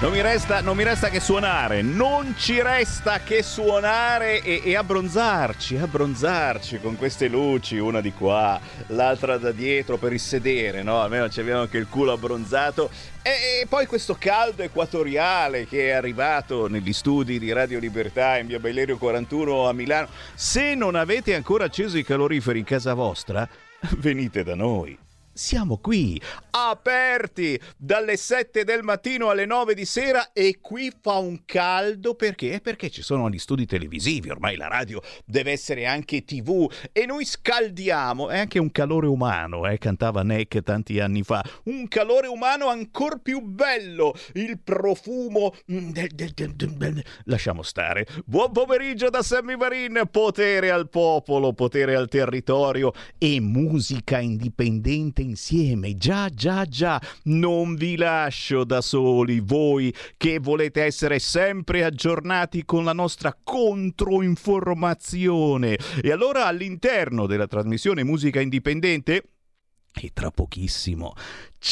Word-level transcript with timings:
Non 0.00 0.12
mi, 0.12 0.22
resta, 0.22 0.62
non 0.62 0.78
mi 0.78 0.82
resta 0.82 1.10
che 1.10 1.20
suonare, 1.20 1.82
non 1.82 2.34
ci 2.38 2.62
resta 2.62 3.20
che 3.20 3.42
suonare 3.42 4.42
e, 4.42 4.62
e 4.64 4.74
abbronzarci, 4.74 5.76
abbronzarci 5.76 6.80
con 6.80 6.96
queste 6.96 7.28
luci, 7.28 7.76
una 7.76 8.00
di 8.00 8.10
qua, 8.14 8.58
l'altra 8.86 9.36
da 9.36 9.52
dietro 9.52 9.98
per 9.98 10.14
il 10.14 10.18
sedere, 10.18 10.82
no? 10.82 11.02
Almeno 11.02 11.28
ci 11.28 11.40
abbiamo 11.40 11.60
anche 11.60 11.76
il 11.76 11.86
culo 11.86 12.12
abbronzato. 12.12 12.88
E, 13.20 13.60
e 13.60 13.66
poi 13.68 13.84
questo 13.84 14.16
caldo 14.18 14.62
equatoriale 14.62 15.66
che 15.66 15.88
è 15.88 15.90
arrivato 15.90 16.66
negli 16.66 16.94
studi 16.94 17.38
di 17.38 17.52
Radio 17.52 17.78
Libertà 17.78 18.38
in 18.38 18.46
via 18.46 18.58
Bellerio 18.58 18.96
41 18.96 19.68
a 19.68 19.74
Milano. 19.74 20.08
Se 20.32 20.74
non 20.74 20.94
avete 20.94 21.34
ancora 21.34 21.66
acceso 21.66 21.98
i 21.98 22.04
caloriferi 22.04 22.58
in 22.58 22.64
casa 22.64 22.94
vostra, 22.94 23.46
venite 23.98 24.44
da 24.44 24.54
noi. 24.54 24.96
Siamo 25.40 25.78
qui, 25.78 26.20
aperti 26.50 27.58
dalle 27.78 28.18
7 28.18 28.62
del 28.62 28.82
mattino 28.82 29.30
alle 29.30 29.46
9 29.46 29.72
di 29.72 29.86
sera 29.86 30.32
e 30.34 30.58
qui 30.60 30.92
fa 31.00 31.16
un 31.16 31.46
caldo 31.46 32.14
perché? 32.14 32.60
Perché 32.62 32.90
ci 32.90 33.00
sono 33.00 33.30
gli 33.30 33.38
studi 33.38 33.64
televisivi, 33.64 34.28
ormai 34.28 34.56
la 34.56 34.68
radio 34.68 35.00
deve 35.24 35.52
essere 35.52 35.86
anche 35.86 36.24
tv 36.24 36.70
e 36.92 37.06
noi 37.06 37.24
scaldiamo, 37.24 38.28
è 38.28 38.38
anche 38.38 38.58
un 38.58 38.70
calore 38.70 39.06
umano, 39.06 39.66
eh, 39.66 39.78
cantava 39.78 40.22
Neck 40.22 40.62
tanti 40.62 41.00
anni 41.00 41.22
fa, 41.22 41.42
un 41.64 41.88
calore 41.88 42.26
umano 42.26 42.68
ancora 42.68 43.16
più 43.16 43.40
bello, 43.40 44.14
il 44.34 44.58
profumo 44.58 45.54
mm, 45.72 45.90
lasciamo 47.24 47.62
stare. 47.62 48.06
Buon 48.26 48.52
pomeriggio 48.52 49.08
da 49.08 49.22
Sammy 49.22 49.56
Varin, 49.56 50.02
potere 50.10 50.70
al 50.70 50.90
popolo, 50.90 51.54
potere 51.54 51.96
al 51.96 52.08
territorio 52.08 52.92
e 53.16 53.40
musica 53.40 54.18
indipendente 54.18 55.28
insieme. 55.30 55.96
Già, 55.96 56.28
già, 56.28 56.66
già, 56.66 57.00
non 57.24 57.74
vi 57.76 57.96
lascio 57.96 58.62
da 58.64 58.80
soli, 58.80 59.40
voi 59.40 59.92
che 60.16 60.38
volete 60.38 60.82
essere 60.82 61.18
sempre 61.18 61.84
aggiornati 61.84 62.64
con 62.64 62.84
la 62.84 62.92
nostra 62.92 63.36
controinformazione. 63.42 65.76
E 66.02 66.12
allora 66.12 66.46
all'interno 66.46 67.26
della 67.26 67.46
trasmissione 67.46 68.04
Musica 68.04 68.40
Indipendente 68.40 69.24
e 69.92 70.10
tra 70.12 70.30
pochissimo 70.30 71.14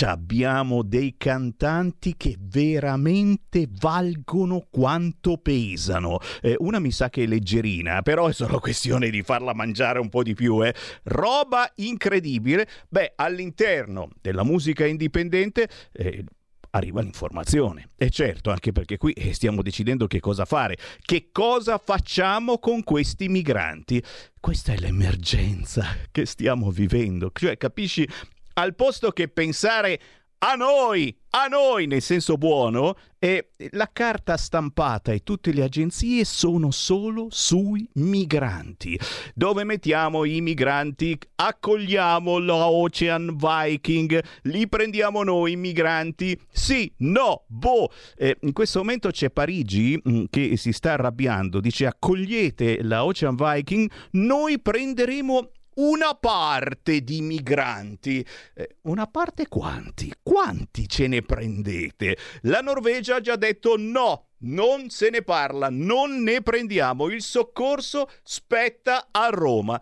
abbiamo 0.05 0.83
dei 0.83 1.15
cantanti 1.17 2.15
che 2.17 2.37
veramente 2.39 3.67
valgono 3.71 4.67
quanto 4.71 5.39
pesano. 5.39 6.19
Eh, 6.43 6.55
una 6.59 6.79
mi 6.79 6.91
sa 6.91 7.09
che 7.09 7.25
è 7.25 7.27
leggerina, 7.27 8.03
però 8.03 8.29
è 8.29 8.33
solo 8.33 8.59
questione 8.61 9.11
di 9.11 9.23
farla 9.23 9.55
mangiare 9.55 9.99
un 9.99 10.09
po' 10.09 10.23
di 10.23 10.35
più. 10.35 10.65
Eh. 10.65 10.75
Roba 11.05 11.71
incredibile. 11.77 12.69
Beh, 12.89 13.15
all'interno 13.17 14.11
della 14.21 14.45
musica 14.45 14.85
indipendente... 14.85 15.69
eh, 15.93 16.25
Arriva 16.71 17.01
l'informazione. 17.01 17.91
E 17.97 18.11
certo, 18.11 18.51
anche 18.51 18.73
perché 18.73 18.97
qui 18.97 19.13
eh, 19.13 19.33
stiamo 19.33 19.63
decidendo 19.63 20.07
che 20.07 20.21
cosa 20.21 20.45
fare. 20.45 20.77
Che 21.01 21.29
cosa 21.33 21.79
facciamo 21.79 22.59
con 22.59 22.85
questi 22.85 23.29
migranti? 23.29 24.03
Questa 24.39 24.73
è 24.73 24.77
l'emergenza 24.77 25.85
che 26.11 26.27
stiamo 26.27 26.71
vivendo. 26.71 27.31
Cioè, 27.33 27.57
capisci? 27.57 28.09
Al 28.55 28.75
posto 28.75 29.13
che 29.13 29.29
pensare 29.29 30.01
a 30.39 30.55
noi, 30.55 31.17
a 31.31 31.47
noi 31.47 31.87
nel 31.87 32.03
senso 32.03 32.37
buono, 32.37 32.97
e 33.19 33.51
la 33.73 33.91
carta 33.93 34.37
stampata 34.37 35.13
e 35.13 35.25
tutte 35.25 35.53
le 35.53 35.65
agenzie 35.65 36.25
sono 36.25 36.71
solo 36.71 37.27
sui 37.31 37.89
migranti. 37.95 38.99
Dove 39.35 39.65
mettiamo 39.65 40.25
i 40.25 40.41
migranti? 40.41 41.19
Accogliamo 41.35 42.39
la 42.39 42.69
Ocean 42.69 43.37
Viking, 43.37 44.23
li 44.43 44.69
prendiamo 44.69 45.25
noi 45.25 45.53
i 45.53 45.57
migranti? 45.57 46.39
Sì, 46.51 46.93
no, 46.99 47.45
boh. 47.49 47.91
Eh, 48.17 48.37
in 48.43 48.53
questo 48.53 48.79
momento 48.79 49.11
c'è 49.11 49.31
Parigi 49.31 50.01
mm, 50.09 50.25
che 50.31 50.57
si 50.57 50.73
sta 50.73 50.93
arrabbiando, 50.93 51.59
dice 51.59 51.87
accogliete 51.87 52.83
la 52.83 53.05
Ocean 53.05 53.35
Viking, 53.35 53.91
noi 54.13 54.61
prenderemo 54.61 55.51
una 55.79 56.15
parte 56.15 57.03
di 57.03 57.21
migranti. 57.21 58.25
Eh, 58.55 58.77
una 58.83 59.07
parte 59.07 59.49
quanti? 59.49 60.13
Quanti 60.23 60.89
ce 60.89 61.07
ne 61.07 61.23
prendete? 61.23 62.17
La 62.43 62.61
Norvegia 62.61 63.17
ha 63.17 63.21
già 63.21 63.37
detto 63.37 63.77
no. 63.77 64.27
Non 64.41 64.89
se 64.89 65.11
ne 65.11 65.23
parla, 65.23 65.69
non 65.69 66.23
ne 66.23 66.43
prendiamo. 66.43 67.09
Il 67.09 67.23
soccorso 67.23 68.09
spetta 68.23 69.09
a 69.11 69.29
Roma. 69.31 69.81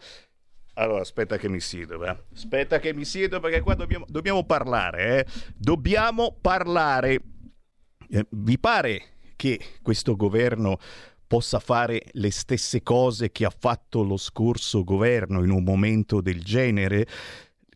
Allora, 0.75 1.01
aspetta 1.01 1.37
che 1.37 1.49
mi 1.49 1.61
siedo, 1.61 1.99
va? 1.99 2.17
Aspetta 2.35 2.79
che 2.79 2.95
mi 2.95 3.05
siedo 3.05 3.41
perché 3.41 3.61
qua 3.61 3.75
dobbiamo, 3.75 4.07
dobbiamo 4.09 4.45
parlare, 4.45 5.19
eh? 5.19 5.27
Dobbiamo 5.55 6.37
parlare. 6.41 7.21
Eh, 8.09 8.27
vi 8.31 8.59
pare 8.59 9.03
che 9.37 9.61
questo 9.83 10.17
governo 10.17 10.79
possa 11.27 11.59
fare 11.59 12.03
le 12.13 12.31
stesse 12.31 12.83
cose 12.83 13.31
che 13.33 13.45
ha 13.45 13.53
fatto 13.57 14.03
lo 14.03 14.17
scorso 14.17 14.85
governo 14.85 15.43
in 15.43 15.51
un 15.51 15.63
momento 15.63 16.21
del 16.21 16.43
genere? 16.43 17.07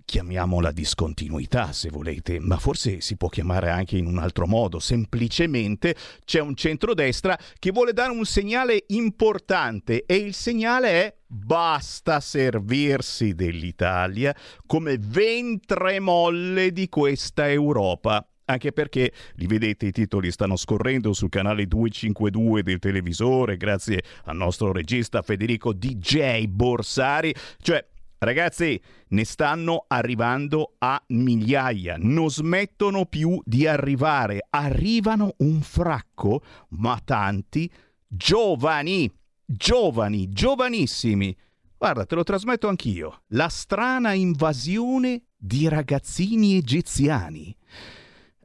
Chiamiamola 0.04 0.72
discontinuità 0.72 1.70
se 1.72 1.88
volete, 1.88 2.40
ma 2.40 2.58
forse 2.58 3.00
si 3.00 3.16
può 3.16 3.28
chiamare 3.28 3.70
anche 3.70 3.96
in 3.96 4.06
un 4.06 4.18
altro 4.18 4.46
modo. 4.48 4.80
Semplicemente 4.80 5.94
c'è 6.24 6.40
un 6.40 6.56
centrodestra 6.56 7.38
che 7.58 7.70
vuole 7.70 7.92
dare 7.92 8.10
un 8.10 8.24
segnale 8.24 8.84
importante 8.88 10.04
e 10.06 10.16
il 10.16 10.34
segnale 10.34 10.88
è 10.88 11.16
basta 11.26 12.18
servirsi 12.18 13.36
dell'Italia 13.36 14.34
come 14.66 14.98
ventre 14.98 16.00
molle 16.00 16.72
di 16.72 16.88
questa 16.88 17.48
Europa 17.48 18.29
anche 18.50 18.72
perché 18.72 19.12
li 19.34 19.46
vedete 19.46 19.86
i 19.86 19.92
titoli 19.92 20.30
stanno 20.30 20.56
scorrendo 20.56 21.12
sul 21.12 21.28
canale 21.28 21.66
252 21.66 22.62
del 22.62 22.78
televisore 22.78 23.56
grazie 23.56 24.02
al 24.24 24.36
nostro 24.36 24.72
regista 24.72 25.22
Federico 25.22 25.72
DJ 25.72 26.46
Borsari, 26.46 27.34
cioè 27.60 27.84
Ragazzi, 28.22 28.78
ne 29.08 29.24
stanno 29.24 29.86
arrivando 29.88 30.74
a 30.76 31.02
migliaia, 31.06 31.96
non 31.98 32.28
smettono 32.28 33.06
più 33.06 33.40
di 33.46 33.66
arrivare, 33.66 34.46
arrivano 34.50 35.36
un 35.38 35.62
fracco, 35.62 36.42
ma 36.72 37.00
tanti 37.02 37.70
giovani, 38.06 39.10
giovani, 39.46 40.28
giovanissimi. 40.28 41.34
Guarda, 41.78 42.04
te 42.04 42.14
lo 42.14 42.22
trasmetto 42.22 42.68
anch'io. 42.68 43.22
La 43.28 43.48
strana 43.48 44.12
invasione 44.12 45.22
di 45.34 45.66
ragazzini 45.68 46.58
egiziani 46.58 47.56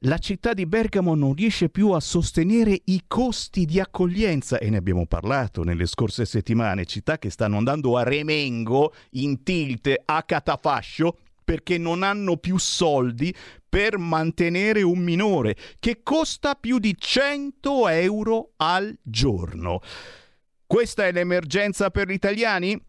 la 0.06 0.18
città 0.20 0.54
di 0.54 0.68
Bergamo 0.68 1.16
non 1.16 1.34
riesce 1.34 1.70
più 1.70 1.92
a 1.92 2.00
sostenere 2.00 2.80
i 2.86 3.04
costi 3.08 3.66
di 3.66 3.80
accoglienza 3.80 4.60
e 4.60 4.70
ne 4.70 4.78
abbiamo 4.78 5.08
parlato 5.08 5.64
nelle 5.64 5.88
scorse 5.88 6.26
settimane, 6.26 6.86
città 6.86 7.18
che 7.18 7.32
stanno 7.32 7.58
andando 7.58 7.98
a 7.98 8.04
remengo, 8.04 8.94
in 9.12 9.42
tilt, 9.44 9.92
a 10.06 10.24
catafascio 10.24 11.18
perché 11.44 11.78
non 11.78 12.04
hanno 12.04 12.38
più 12.38 12.58
soldi 12.58 13.34
per 13.68 13.98
mantenere 13.98 14.84
un 14.84 15.00
minore 15.00 15.56
che 15.80 16.02
costa 16.04 16.56
più 16.56 16.78
di 16.78 16.96
100 16.98 17.88
euro 17.88 18.52
al 18.58 18.96
giorno. 19.02 19.80
Questa 20.68 21.06
è 21.06 21.12
l'emergenza 21.12 21.90
per 21.90 22.08
gli 22.08 22.14
italiani? 22.14 22.80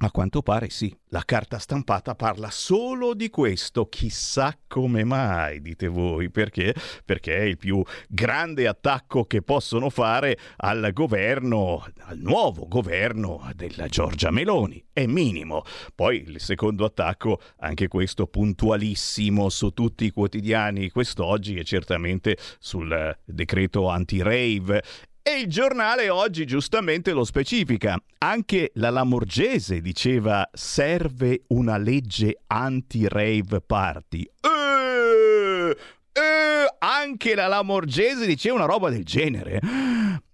A 0.00 0.12
quanto 0.12 0.42
pare 0.42 0.70
sì, 0.70 0.96
la 1.08 1.24
carta 1.24 1.58
stampata 1.58 2.14
parla 2.14 2.50
solo 2.50 3.14
di 3.14 3.30
questo, 3.30 3.88
chissà 3.88 4.56
come 4.68 5.02
mai, 5.02 5.60
dite 5.60 5.88
voi, 5.88 6.30
perché? 6.30 6.72
Perché 7.04 7.36
è 7.36 7.42
il 7.42 7.56
più 7.56 7.82
grande 8.08 8.68
attacco 8.68 9.24
che 9.24 9.42
possono 9.42 9.90
fare 9.90 10.38
al 10.58 10.90
governo, 10.92 11.84
al 12.02 12.18
nuovo 12.18 12.68
governo 12.68 13.50
della 13.56 13.88
Giorgia 13.88 14.30
Meloni, 14.30 14.80
è 14.92 15.04
minimo. 15.06 15.64
Poi 15.92 16.22
il 16.28 16.40
secondo 16.40 16.84
attacco, 16.84 17.40
anche 17.56 17.88
questo 17.88 18.28
puntualissimo 18.28 19.48
su 19.48 19.70
tutti 19.70 20.04
i 20.04 20.12
quotidiani 20.12 20.90
quest'oggi 20.90 21.56
e 21.56 21.64
certamente 21.64 22.36
sul 22.60 23.18
decreto 23.24 23.88
anti-rave 23.88 24.80
E 25.28 25.40
il 25.40 25.46
giornale 25.46 26.08
oggi 26.08 26.46
giustamente 26.46 27.12
lo 27.12 27.22
specifica. 27.22 28.02
Anche 28.16 28.70
la 28.76 28.88
Lamorgese 28.88 29.82
diceva 29.82 30.48
serve 30.54 31.42
una 31.48 31.76
legge 31.76 32.38
anti-rave 32.46 33.60
party. 33.60 34.22
Eh, 34.40 35.76
eh, 36.12 36.66
anche 36.78 37.34
la 37.34 37.46
Lamorgese 37.46 38.24
diceva 38.24 38.54
una 38.54 38.64
roba 38.64 38.88
del 38.88 39.04
genere. 39.04 39.60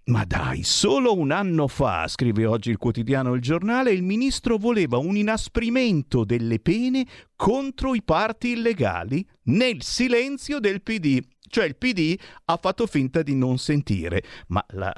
Ma 0.05 0.23
dai, 0.23 0.63
solo 0.63 1.13
un 1.13 1.31
anno 1.31 1.67
fa, 1.67 2.07
scrive 2.07 2.45
oggi 2.45 2.69
il 2.69 2.77
quotidiano 2.77 3.33
Il 3.33 3.41
Giornale, 3.41 3.91
il 3.91 4.03
ministro 4.03 4.55
voleva 4.55 4.97
un 4.97 5.17
inasprimento 5.17 6.23
delle 6.23 6.59
pene 6.61 7.05
contro 7.35 7.95
i 7.95 8.01
parti 8.01 8.51
illegali 8.51 9.27
nel 9.45 9.81
silenzio 9.81 10.59
del 10.59 10.81
PD. 10.81 11.19
Cioè 11.55 11.63
il 11.63 11.77
PD 11.77 12.19
ha 12.47 12.59
fatto 12.61 12.85
finta 12.85 13.21
di 13.21 13.33
non 13.33 13.57
sentire, 13.57 14.21
ma 14.47 14.61
la, 14.71 14.93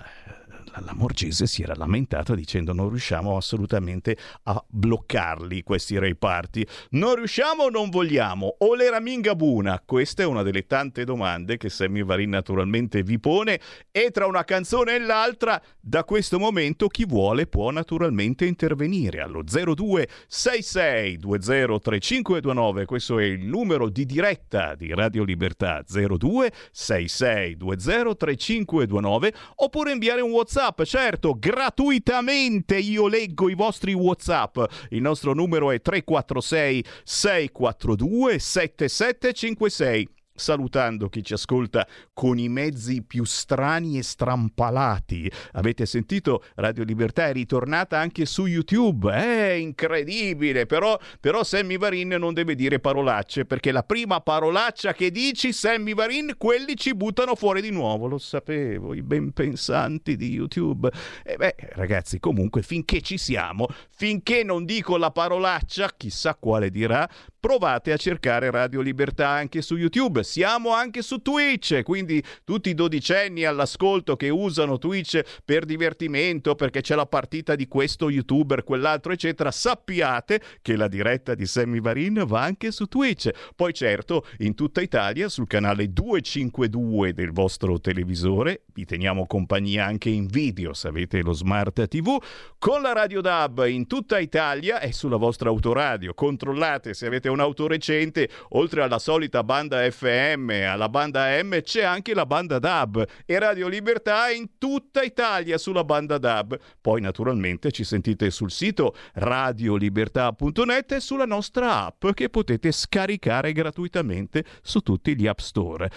la 0.84 0.94
Morgese 0.94 1.48
si 1.48 1.62
era 1.62 1.74
lamentata 1.76 2.36
dicendo 2.36 2.74
non 2.74 2.90
riusciamo 2.90 3.38
assolutamente 3.38 4.18
a 4.44 4.64
bloccarli 4.68 5.64
questi 5.64 5.98
rei 5.98 6.16
party. 6.16 6.66
Non 6.92 7.16
riusciamo 7.16 7.64
o 7.64 7.70
non 7.70 7.90
vogliamo? 7.90 8.56
O 8.60 8.76
l'era 8.76 9.00
mingabuna? 9.00 9.82
Questa 9.86 10.24
è 10.24 10.26
una 10.26 10.44
delle 10.44 10.66
tante 10.66 11.04
domande 11.04 11.58
che 11.58 11.70
Sammy 11.70 12.04
Varin 12.04 12.30
naturalmente 12.30 13.04
vi 13.04 13.20
pone 13.20 13.60
e 13.92 14.12
tra 14.12 14.26
una 14.26 14.44
canzone 14.44 14.96
e 14.96 15.00
l'altra 15.00 15.62
da 15.80 16.04
questo 16.04 16.40
momento 16.40 16.88
chi 16.88 17.06
vuole 17.06 17.48
può 17.48 17.72
naturalmente 17.72 18.46
intervenire 18.46 19.22
allo 19.22 19.42
0266 19.44 21.18
203529 21.18 22.86
questo 22.86 23.20
è 23.20 23.24
il 23.24 23.46
numero 23.46 23.90
di 23.90 24.06
diretta 24.06 24.76
di 24.76 24.94
Radio 24.94 25.24
Libertà 25.24 25.84
0266 25.88 27.58
203529 27.58 29.34
oppure 29.56 29.92
inviare 29.92 30.22
un 30.22 30.32
WhatsApp 30.32 30.67
WhatsApp, 30.68 30.84
certo, 30.84 31.36
gratuitamente 31.40 32.76
io 32.78 33.08
leggo 33.08 33.50
i 33.50 33.54
vostri 33.54 33.94
WhatsApp. 33.94 34.58
Il 34.90 35.02
nostro 35.02 35.34
numero 35.34 35.72
è 35.72 35.80
346 35.80 36.84
642 37.04 38.40
7756 38.40 40.10
salutando 40.38 41.10
chi 41.10 41.24
ci 41.24 41.34
ascolta 41.34 41.86
con 42.14 42.38
i 42.40 42.48
mezzi 42.48 43.02
più 43.02 43.26
strani 43.26 43.98
e 43.98 44.04
strampalati. 44.04 45.30
Avete 45.54 45.86
sentito 45.86 46.44
Radio 46.56 46.84
Libertà 46.84 47.28
è 47.28 47.34
ritornata 47.34 48.00
anche 48.00 48.26
su 48.26 48.46
YouTube, 48.46 49.12
è 49.12 49.52
incredibile, 49.52 50.66
però, 50.66 50.98
però 51.20 51.44
Sammy 51.44 51.78
Varin 51.78 52.16
non 52.20 52.34
deve 52.34 52.56
dire 52.56 52.80
parolacce 52.80 53.46
perché 53.46 53.72
la 53.72 53.84
prima 53.84 54.22
parolaccia 54.22 54.94
che 54.94 55.12
dici 55.12 55.52
Sammy 55.52 55.94
Varin 55.94 56.36
quelli 56.38 56.76
ci 56.76 56.94
buttano 56.94 57.36
fuori 57.36 57.62
di 57.62 57.72
nuovo, 57.72 58.08
lo 58.08 58.18
sapevo, 58.18 58.94
i 58.94 59.02
ben 59.02 59.32
pensanti 59.32 60.16
di 60.16 60.32
YouTube. 60.32 60.90
E 61.24 61.36
beh, 61.36 61.56
ragazzi, 61.74 62.20
comunque 62.20 62.62
finché 62.62 63.02
ci 63.02 63.18
siamo, 63.18 63.68
finché 63.90 64.44
non 64.44 64.66
dico 64.66 64.98
la 64.98 65.12
parolaccia, 65.12 65.92
chissà 65.98 66.36
quale 66.36 66.70
dirà, 66.70 67.10
provate 67.40 67.92
a 67.92 67.98
cercare 67.98 68.52
Radio 68.52 68.82
Libertà 68.82 69.30
anche 69.30 69.62
su 69.62 69.76
YouTube. 69.76 70.24
Siamo 70.28 70.74
anche 70.74 71.02
su 71.02 71.22
Twitch, 71.22 71.84
quindi 71.84 72.22
tutti 72.44 72.70
i 72.70 72.74
dodicenni 72.74 73.46
all'ascolto 73.46 74.18
che 74.18 74.28
usano 74.28 74.78
Twitch 74.78 75.22
per 75.46 75.64
divertimento, 75.64 76.56
perché 76.56 76.82
c'è 76.82 76.96
la 76.96 77.06
partita 77.06 77.56
di 77.56 77.70
questo 77.70 78.10
youtuber, 78.10 78.66
quell'altro, 78.66 79.14
eccetera, 79.14 79.50
sappiate 79.52 80.42
che 80.62 80.76
la 80.76 80.90
diretta 80.90 81.34
di 81.34 81.46
Sammy 81.46 81.80
Varin 81.80 82.26
va 82.28 82.42
anche 82.42 82.72
su 82.72 82.88
Twitch. 82.88 83.30
Poi 83.56 83.74
certo, 83.74 84.26
in 84.40 84.54
tutta 84.54 84.82
Italia, 84.82 85.30
sul 85.30 85.48
canale 85.48 85.94
252 85.94 87.14
del 87.14 87.32
vostro 87.32 87.80
televisore, 87.80 88.64
vi 88.74 88.84
teniamo 88.84 89.26
compagnia 89.26 89.86
anche 89.86 90.10
in 90.10 90.28
video 90.28 90.74
se 90.74 90.90
avete 90.90 91.22
lo 91.22 91.32
smart 91.32 91.88
TV, 91.88 92.22
con 92.60 92.82
la 92.82 92.92
Radio 92.92 93.22
DAB 93.22 93.66
in 93.68 93.88
tutta 93.88 94.20
Italia 94.20 94.82
e 94.82 94.92
sulla 94.92 95.16
vostra 95.16 95.48
autoradio. 95.48 96.14
Controllate 96.14 96.94
se 96.94 97.06
avete 97.06 97.30
un 97.30 97.36
un'auto 97.38 97.68
recente, 97.68 98.30
oltre 98.50 98.82
alla 98.82 99.00
solita 99.00 99.44
banda 99.44 99.90
FM, 99.90 100.17
alla 100.18 100.90
banda 100.90 101.24
AM, 101.24 101.62
c'è 101.62 101.84
anche 101.84 102.14
la 102.14 102.26
banda 102.26 102.60
DAB 102.60 103.06
e 103.26 103.40
Radio 103.40 103.68
Libertà 103.68 104.30
è 104.30 104.34
in 104.34 104.58
tutta 104.58 105.04
Italia 105.04 105.58
sulla 105.58 105.84
banda 105.84 106.18
DAB. 106.18 106.58
Poi 106.82 107.02
naturalmente 107.02 107.72
ci 107.72 107.84
sentite 107.84 108.30
sul 108.30 108.52
sito 108.52 108.96
radiolibertà.net 109.14 110.92
e 110.94 111.00
sulla 111.00 111.26
nostra 111.26 111.86
app 111.86 112.08
che 112.14 112.30
potete 112.30 112.72
scaricare 112.72 113.52
gratuitamente 113.52 114.44
su 114.62 114.80
tutti 114.80 115.16
gli 115.16 115.28
App 115.28 115.40
Store. 115.40 115.90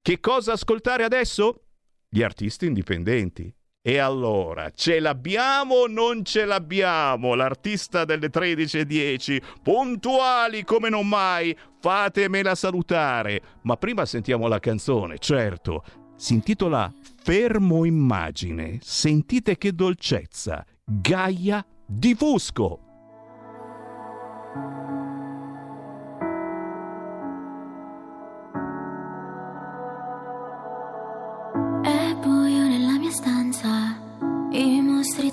Che 0.00 0.20
cosa 0.20 0.52
ascoltare 0.52 1.04
adesso? 1.04 1.64
Gli 2.08 2.22
artisti 2.22 2.66
indipendenti. 2.66 3.54
E 3.88 3.96
allora, 3.96 4.70
ce 4.74 5.00
l'abbiamo 5.00 5.76
o 5.76 5.86
non 5.86 6.22
ce 6.22 6.44
l'abbiamo? 6.44 7.34
L'artista 7.34 8.04
delle 8.04 8.28
13.10, 8.28 9.40
puntuali 9.62 10.62
come 10.62 10.90
non 10.90 11.08
mai, 11.08 11.56
fatemela 11.80 12.54
salutare. 12.54 13.40
Ma 13.62 13.78
prima 13.78 14.04
sentiamo 14.04 14.46
la 14.46 14.58
canzone, 14.58 15.16
certo. 15.16 15.82
Si 16.16 16.34
intitola 16.34 16.92
Fermo 17.22 17.86
Immagine. 17.86 18.78
Sentite 18.82 19.56
che 19.56 19.72
dolcezza. 19.72 20.62
Gaia 20.84 21.64
di 21.86 22.14
Fusco. 22.14 22.80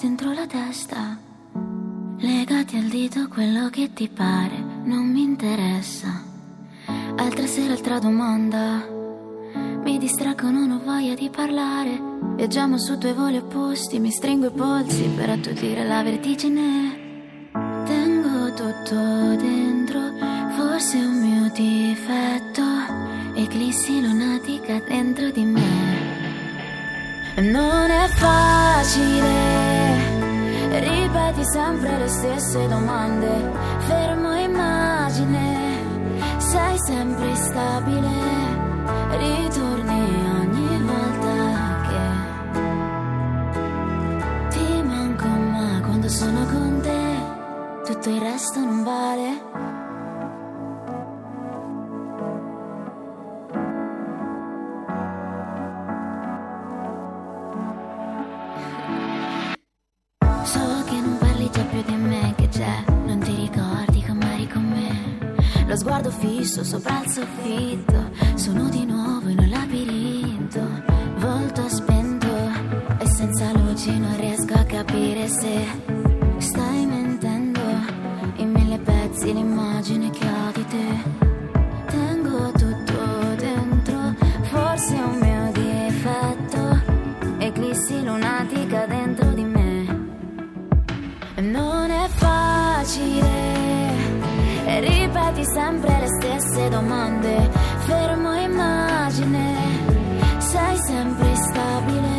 Dentro 0.06 0.34
la 0.34 0.46
testa, 0.46 1.18
legati 2.20 2.76
al 2.76 2.84
dito 2.84 3.28
quello 3.28 3.70
che 3.72 3.92
ti 3.92 4.08
pare, 4.08 4.56
non 4.84 5.10
mi 5.12 5.24
interessa. 5.24 6.24
Altra 7.16 7.48
sera, 7.48 7.74
altra 7.74 7.98
domanda, 7.98 8.86
mi 9.84 9.98
distraggo, 9.98 10.52
non 10.52 10.70
ho 10.70 10.82
voglia 10.86 11.16
di 11.16 11.28
parlare. 11.32 12.00
Viaggiamo 12.36 12.78
su 12.78 13.00
due 13.00 13.14
voli 13.14 13.38
opposti, 13.38 13.98
mi 13.98 14.12
stringo 14.12 14.46
i 14.46 14.52
polsi 14.52 15.10
per 15.16 15.32
attutire 15.32 15.84
la 15.88 16.04
vertigine. 16.04 17.50
Tengo 17.86 18.54
tutto 18.54 19.36
dentro, 19.38 20.02
forse 20.56 20.98
un 20.98 21.20
mio 21.20 21.50
difetto, 21.50 22.62
eclissi 23.34 24.02
lunatica 24.02 24.80
dentro 24.88 25.32
di 25.32 25.46
me. 25.46 26.15
Non 27.38 27.90
è 27.92 28.08
facile, 28.08 29.30
ripeti 30.80 31.44
sempre 31.44 31.98
le 31.98 32.08
stesse 32.08 32.66
domande, 32.70 33.52
fermo 33.80 34.34
immagine, 34.36 35.84
sei 36.38 36.78
sempre 36.78 37.28
instabile, 37.28 38.10
ritorni 39.18 40.30
ogni 40.40 40.82
volta 40.84 41.82
che 41.90 42.08
ti 44.58 44.82
manco, 44.84 45.28
ma 45.28 45.82
quando 45.82 46.08
sono 46.08 46.46
con 46.46 46.80
te 46.82 47.18
tutto 47.84 48.10
il 48.12 48.22
resto 48.22 48.60
non 48.62 48.84
vale. 48.84 49.75
Sguardo 66.06 66.12
fisso 66.12 66.64
sopra 66.64 67.02
il 67.04 67.10
soffitto, 67.10 68.12
sono 68.36 68.70
di 68.70 68.86
nuovo 68.86 69.28
in 69.30 69.40
un 69.40 69.50
labirinto, 69.50 70.62
volto 71.18 71.68
spento 71.68 72.28
e 73.00 73.08
senza 73.08 73.52
luci 73.54 73.98
non 73.98 74.16
riesco 74.18 74.54
a 74.54 74.64
capire 74.64 75.28
se 75.28 75.66
stai 76.38 76.86
mentendo 76.86 77.60
in 78.36 78.52
mille 78.52 78.78
pezzi 78.80 79.34
l'immagine 79.34 80.10
che 80.12 80.28
ho 80.28 80.52
di 80.54 80.66
te. 80.66 81.24
Tengo 81.88 82.52
tutto 82.52 83.36
dentro, 83.38 84.16
forse 84.44 84.94
un 84.94 85.18
mio 85.20 85.52
difetto, 85.54 86.82
eclissi 87.40 88.04
lunatica 88.04 88.86
dentro 88.86 89.30
di 89.32 89.44
me. 89.44 90.04
Non 91.38 91.90
è 91.90 92.08
facile 92.10 93.66
ripeti 94.80 95.46
sempre 95.46 95.95
stesse 96.66 96.70
domande, 96.70 97.50
fermo 97.86 98.34
immagine, 98.34 99.56
sei 100.40 100.78
sempre 100.78 101.30
instabile, 101.30 102.10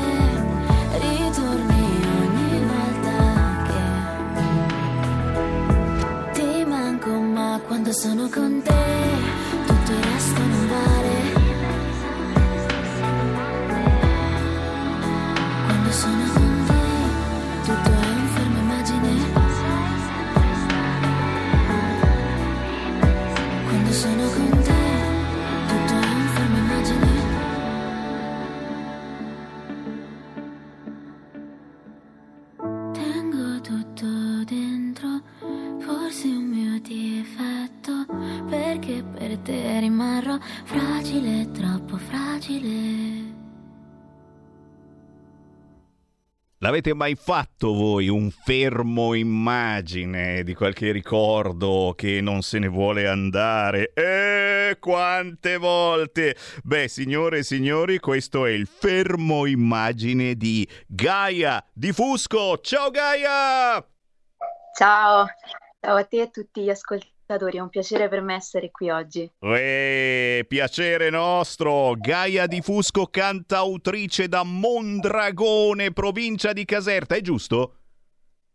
ritorni 1.00 2.04
ogni 2.20 2.64
volta 2.66 3.16
che 3.66 3.84
ti 6.32 6.64
manco, 6.64 7.10
ma 7.10 7.60
quando 7.66 7.92
sono 7.92 8.28
con 8.28 8.62
te 8.62 9.35
L'avete 46.66 46.94
mai 46.94 47.14
fatto 47.14 47.72
voi 47.74 48.08
un 48.08 48.28
fermo 48.28 49.14
immagine 49.14 50.42
di 50.42 50.52
qualche 50.52 50.90
ricordo 50.90 51.94
che 51.96 52.20
non 52.20 52.42
se 52.42 52.58
ne 52.58 52.66
vuole 52.66 53.06
andare? 53.06 53.92
Eh, 53.94 54.76
quante 54.80 55.58
volte! 55.58 56.34
Beh, 56.64 56.88
signore 56.88 57.38
e 57.38 57.42
signori, 57.44 58.00
questo 58.00 58.46
è 58.46 58.50
il 58.50 58.66
fermo 58.66 59.46
immagine 59.46 60.34
di 60.34 60.68
Gaia 60.88 61.64
di 61.72 61.92
Fusco. 61.92 62.58
Ciao 62.58 62.90
Gaia! 62.90 63.74
Ciao, 64.76 65.26
ciao 65.80 65.96
a 65.96 66.04
te 66.04 66.16
e 66.16 66.20
a 66.22 66.26
tutti 66.26 66.62
gli 66.62 66.70
ascoltatori 66.70 67.15
è 67.26 67.58
un 67.58 67.68
piacere 67.68 68.08
per 68.08 68.22
me 68.22 68.36
essere 68.36 68.70
qui 68.70 68.88
oggi. 68.88 69.28
Uè, 69.40 70.44
piacere 70.46 71.10
nostro! 71.10 71.94
Gaia 71.96 72.46
di 72.46 72.60
Fusco, 72.60 73.06
cantautrice 73.06 74.28
da 74.28 74.44
Mondragone, 74.44 75.92
provincia 75.92 76.52
di 76.52 76.64
Caserta, 76.64 77.16
è 77.16 77.20
giusto? 77.20 77.78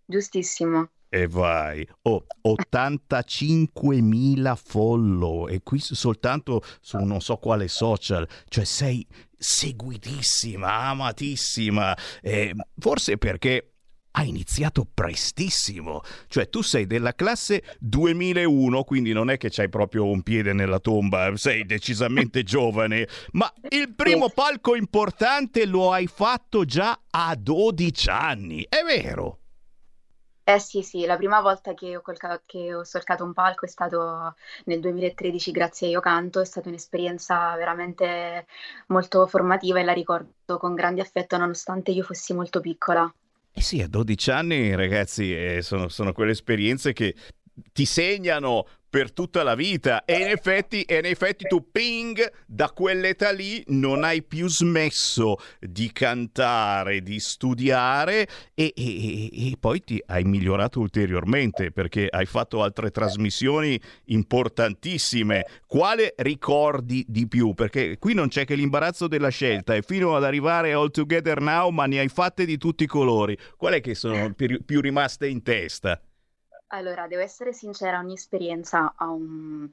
Giustissimo. 0.06 0.92
E 1.10 1.28
vai, 1.28 1.86
oh, 2.04 2.26
85.000 2.48 4.56
follow 4.56 5.50
e 5.50 5.60
qui 5.62 5.80
soltanto 5.80 6.64
su 6.80 6.98
non 7.00 7.20
so 7.20 7.36
quale 7.36 7.68
social, 7.68 8.26
cioè 8.48 8.64
sei 8.64 9.06
seguitissima, 9.38 10.74
amatissima, 10.74 11.98
eh, 12.22 12.56
forse 12.78 13.18
perché 13.18 13.71
ha 14.12 14.24
iniziato 14.24 14.86
prestissimo, 14.92 16.02
cioè 16.28 16.50
tu 16.50 16.62
sei 16.62 16.86
della 16.86 17.14
classe 17.14 17.64
2001, 17.80 18.84
quindi 18.84 19.14
non 19.14 19.30
è 19.30 19.38
che 19.38 19.50
c'hai 19.50 19.70
proprio 19.70 20.06
un 20.06 20.22
piede 20.22 20.54
nella 20.54 20.80
tomba, 20.80 21.36
sei 21.36 21.66
decisamente 21.66 22.44
giovane, 22.44 23.08
ma 23.32 23.52
il 23.70 23.94
primo 23.94 24.30
palco 24.30 24.76
importante 24.76 25.66
lo 25.66 25.92
hai 25.92 26.08
fatto 26.08 26.66
già 26.66 27.00
a 27.10 27.36
12 27.36 28.10
anni, 28.10 28.66
è 28.68 28.84
vero? 28.84 29.38
Eh 30.44 30.60
sì, 30.60 30.82
sì, 30.82 31.06
la 31.06 31.16
prima 31.18 31.40
volta 31.40 31.74
che 31.74 31.96
ho, 31.96 32.02
colca- 32.02 32.42
che 32.46 32.74
ho 32.74 32.84
solcato 32.84 33.24
un 33.24 33.32
palco 33.32 33.66
è 33.66 33.68
stato 33.70 34.36
nel 34.66 34.80
2013 34.82 35.52
grazie 35.52 35.88
a 35.88 35.90
Io 35.92 36.00
Canto, 36.02 36.42
è 36.42 36.46
stata 36.46 36.68
un'esperienza 36.68 37.56
veramente 37.56 38.48
molto 38.88 39.28
formativa 39.28 39.80
e 39.80 39.84
la 39.84 39.94
ricordo 39.94 40.58
con 40.58 40.74
grande 40.76 41.02
affetto 41.02 41.38
nonostante 41.38 41.92
io 41.92 42.04
fossi 42.04 42.34
molto 42.34 42.60
piccola. 42.60 43.10
Eh 43.54 43.62
sì, 43.62 43.82
a 43.82 43.88
12 43.88 44.32
anni, 44.32 44.76
ragazzi, 44.76 45.34
eh, 45.36 45.62
sono, 45.62 45.90
sono 45.90 46.14
quelle 46.14 46.32
esperienze 46.32 46.94
che 46.94 47.16
ti 47.72 47.86
segnano 47.86 48.66
per 48.92 49.14
tutta 49.14 49.42
la 49.42 49.56
vita 49.56 50.04
e 50.04 50.20
in 50.20 50.28
effetti, 50.28 50.82
e 50.82 50.98
in 50.98 51.06
effetti 51.06 51.46
tu 51.48 51.72
ping 51.72 52.30
da 52.46 52.70
quell'età 52.72 53.32
lì 53.32 53.64
non 53.68 54.04
hai 54.04 54.22
più 54.22 54.50
smesso 54.50 55.38
di 55.62 55.94
cantare, 55.94 57.02
di 57.02 57.18
studiare 57.22 58.28
e, 58.54 58.74
e, 58.76 59.50
e, 59.50 59.56
poi 59.58 59.80
ti 59.80 60.04
hai 60.08 60.26
migliorato 60.26 60.82
ulteriormente 60.82 61.72
perché 61.72 62.10
hai 62.10 62.26
fatto 62.26 62.62
altre 62.62 62.92
trasmissioni 62.92 63.80
importantissime. 64.08 65.46
Quale 65.66 66.14
ricordi 66.18 67.06
di 67.08 67.30
più? 67.30 67.54
Perché 67.54 67.98
qui 67.98 68.14
non 68.14 68.28
c'è 68.28 68.44
che 68.44 68.56
l'imbarazzo 68.56 69.08
della 69.08 69.30
scelta 69.30 69.74
e 69.74 69.84
fino 69.84 70.18
ad 70.18 70.26
arrivare 70.26 70.74
All 70.74 70.92
Together 70.92 71.40
Now 71.40 71.70
ma 71.70 71.86
ne 71.86 72.00
hai 72.00 72.10
fatte 72.10 72.44
di 72.44 72.58
tutti 72.58 72.84
i 72.84 72.88
colori. 72.88 73.38
Qual 73.56 73.74
è 73.74 73.80
che 73.80 73.96
sono 73.96 74.34
più, 74.34 74.82
rimaste 74.82 75.30
in 75.30 75.42
testa? 75.44 75.98
Allora, 76.74 77.08
devo 77.08 77.22
essere 77.22 77.52
sincera, 77.54 78.00
ogni 78.00 78.14
esperienza 78.14 78.94
ha 78.96 79.10
un, 79.10 79.70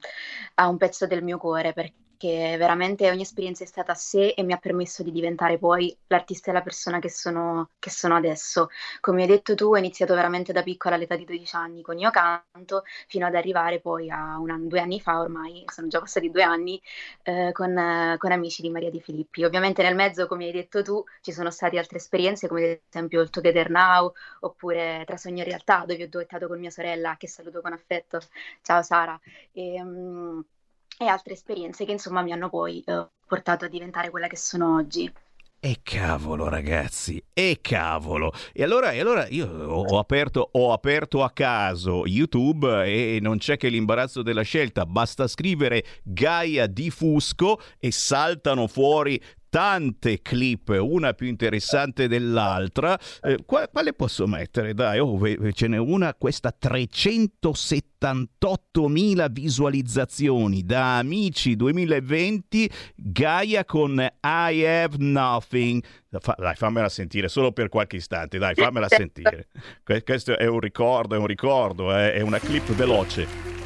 ha 0.55 0.67
un 0.67 0.77
pezzo 0.77 1.07
del 1.07 1.23
mio 1.23 1.37
cuore 1.37 1.71
perché 1.73 1.93
che 2.19 2.57
veramente 2.57 3.09
ogni 3.09 3.21
esperienza 3.21 3.63
è 3.63 3.67
stata 3.67 3.93
a 3.93 3.95
sé 3.95 4.33
e 4.35 4.43
mi 4.43 4.51
ha 4.51 4.57
permesso 4.57 5.03
di 5.03 5.11
diventare 5.13 5.57
poi 5.57 5.97
l'artista 6.07 6.49
e 6.51 6.53
la 6.53 6.61
persona 6.61 6.99
che 6.99 7.09
sono, 7.09 7.69
che 7.79 7.89
sono 7.89 8.17
adesso. 8.17 8.67
Come 8.99 9.21
hai 9.21 9.27
detto 9.29 9.55
tu, 9.55 9.67
ho 9.67 9.77
iniziato 9.77 10.15
veramente 10.15 10.51
da 10.51 10.61
piccola 10.61 10.95
all'età 10.95 11.15
di 11.15 11.23
12 11.23 11.55
anni 11.55 11.81
con 11.81 11.97
Io 11.97 12.09
Canto, 12.11 12.83
fino 13.07 13.25
ad 13.25 13.35
arrivare 13.35 13.79
poi 13.79 14.09
a 14.09 14.37
un, 14.37 14.67
due 14.67 14.81
anni 14.81 14.99
fa, 14.99 15.21
ormai 15.21 15.63
sono 15.67 15.87
già 15.87 15.99
passati 15.99 16.29
due 16.29 16.43
anni, 16.43 16.81
eh, 17.23 17.51
con, 17.53 18.15
con, 18.17 18.31
Amici 18.33 18.61
di 18.61 18.69
Maria 18.69 18.89
Di 18.89 18.99
Filippi. 18.99 19.45
Ovviamente 19.45 19.81
nel 19.81 19.95
mezzo, 19.95 20.27
come 20.27 20.43
hai 20.45 20.51
detto 20.51 20.83
tu, 20.83 21.01
ci 21.21 21.31
sono 21.31 21.49
state 21.51 21.77
altre 21.77 21.99
esperienze, 21.99 22.49
come 22.49 22.69
ad 22.71 22.79
esempio 22.89 23.21
il 23.21 23.29
Together 23.29 23.69
Now, 23.69 24.11
oppure 24.41 25.03
Tra 25.05 25.15
Sogno 25.15 25.43
e 25.43 25.45
Realtà, 25.45 25.85
dove 25.87 26.03
ho 26.03 26.07
duettato 26.09 26.47
con 26.47 26.59
mia 26.59 26.69
sorella, 26.69 27.15
che 27.17 27.29
saluto 27.29 27.61
con 27.61 27.71
affetto. 27.71 28.19
Ciao 28.61 28.81
Sara. 28.81 29.17
E, 29.53 29.81
um, 29.81 30.43
e 31.01 31.07
altre 31.07 31.31
esperienze 31.31 31.85
che 31.85 31.93
insomma 31.93 32.21
mi 32.21 32.33
hanno 32.33 32.49
poi 32.49 32.83
eh, 32.85 33.07
portato 33.25 33.63
a 33.63 33.69
diventare 33.69 34.09
quella 34.09 34.27
che 34.27 34.35
sono 34.35 34.75
oggi. 34.75 35.09
E 35.61 35.79
cavolo 35.81 36.49
ragazzi, 36.49 37.21
e 37.33 37.59
cavolo. 37.61 38.33
E 38.53 38.63
allora, 38.63 38.91
e 38.91 38.99
allora 38.99 39.27
io 39.27 39.47
ho 39.47 39.97
aperto, 39.97 40.49
ho 40.53 40.73
aperto, 40.73 41.23
a 41.23 41.31
caso 41.31 42.05
YouTube 42.05 42.85
e 42.85 43.19
non 43.21 43.37
c'è 43.37 43.55
che 43.55 43.69
l'imbarazzo 43.69 44.21
della 44.21 44.41
scelta, 44.41 44.85
basta 44.85 45.27
scrivere 45.27 45.85
Gaia 46.03 46.65
di 46.67 46.89
Fusco 46.89 47.59
e 47.77 47.91
saltano 47.91 48.67
fuori 48.67 49.21
tante 49.49 50.21
clip, 50.21 50.77
una 50.79 51.13
più 51.13 51.27
interessante 51.27 52.07
dell'altra. 52.07 52.97
Eh, 53.21 53.43
quale 53.45 53.93
posso 53.93 54.25
mettere? 54.27 54.73
Dai, 54.73 54.99
oh, 54.99 55.19
ce 55.51 55.67
n'è 55.67 55.77
una, 55.77 56.15
questa 56.15 56.55
378.000 56.59 59.31
visualizzazioni 59.31 60.63
da 60.63 60.97
Amici 60.97 61.55
2020, 61.55 62.69
Gaia 62.95 63.63
con 63.65 63.99
I 63.99 64.65
Have 64.65 64.97
Nothing. 64.97 65.83
Dai, 66.09 66.55
fammela 66.55 66.89
sentire 66.89 67.27
solo 67.27 67.51
per 67.51 67.69
qualche 67.69 67.97
istante, 67.97 68.37
dai, 68.37 68.55
fammela 68.55 68.87
sentire. 68.89 69.47
Questo 70.03 70.37
è 70.37 70.47
un 70.47 70.59
ricordo, 70.59 71.15
è 71.15 71.17
un 71.17 71.27
ricordo, 71.27 71.95
eh, 71.95 72.13
è 72.13 72.21
una 72.21 72.39
clip 72.39 72.71
veloce. 72.73 73.58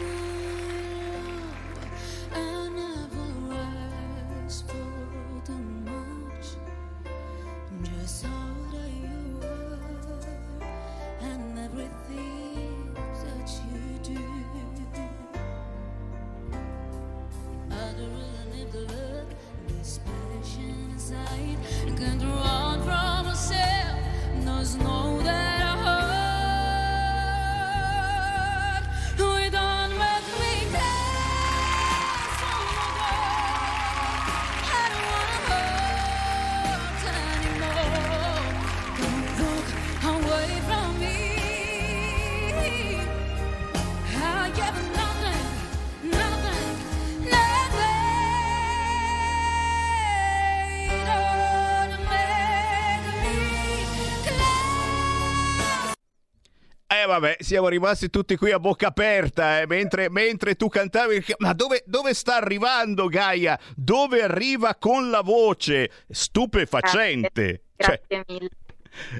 Vabbè, 57.06 57.38
siamo 57.40 57.68
rimasti 57.68 58.10
tutti 58.10 58.36
qui 58.36 58.52
a 58.52 58.60
bocca 58.60 58.88
aperta, 58.88 59.62
eh, 59.62 59.68
mentre, 59.68 60.10
mentre, 60.10 60.56
tu 60.56 60.68
cantavi. 60.68 61.24
Ma 61.38 61.54
dove, 61.54 61.84
dove, 61.86 62.14
sta 62.14 62.36
arrivando 62.36 63.08
Gaia? 63.08 63.60
Dove 63.76 64.24
arriva 64.24 64.76
con 64.76 65.10
la 65.10 65.22
voce? 65.22 65.92
Stupefacente. 66.10 67.64
Grazie, 67.76 68.04
Grazie 68.08 68.08
cioè, 68.08 68.24
mille. 68.28 68.50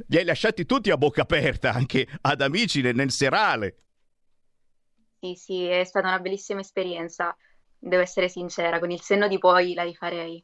Li 0.08 0.18
hai 0.18 0.26
lasciati 0.26 0.66
tutti 0.66 0.92
a 0.92 0.98
bocca 0.98 1.24
aperta, 1.24 1.72
anche 1.72 2.08
ad 2.22 2.42
amici 2.42 2.82
nel, 2.82 2.96
nel 2.96 3.12
serale. 3.12 3.78
Sì, 5.20 5.36
sì, 5.36 5.66
è 5.66 5.84
stata 5.84 6.08
una 6.08 6.20
bellissima 6.20 6.60
esperienza. 6.60 7.36
Devo 7.78 8.02
essere 8.02 8.30
sincera, 8.30 8.80
con 8.80 8.92
il 8.92 9.02
senno 9.02 9.28
di 9.28 9.38
poi 9.38 9.74
la 9.74 9.84
rifarei. 9.84 10.44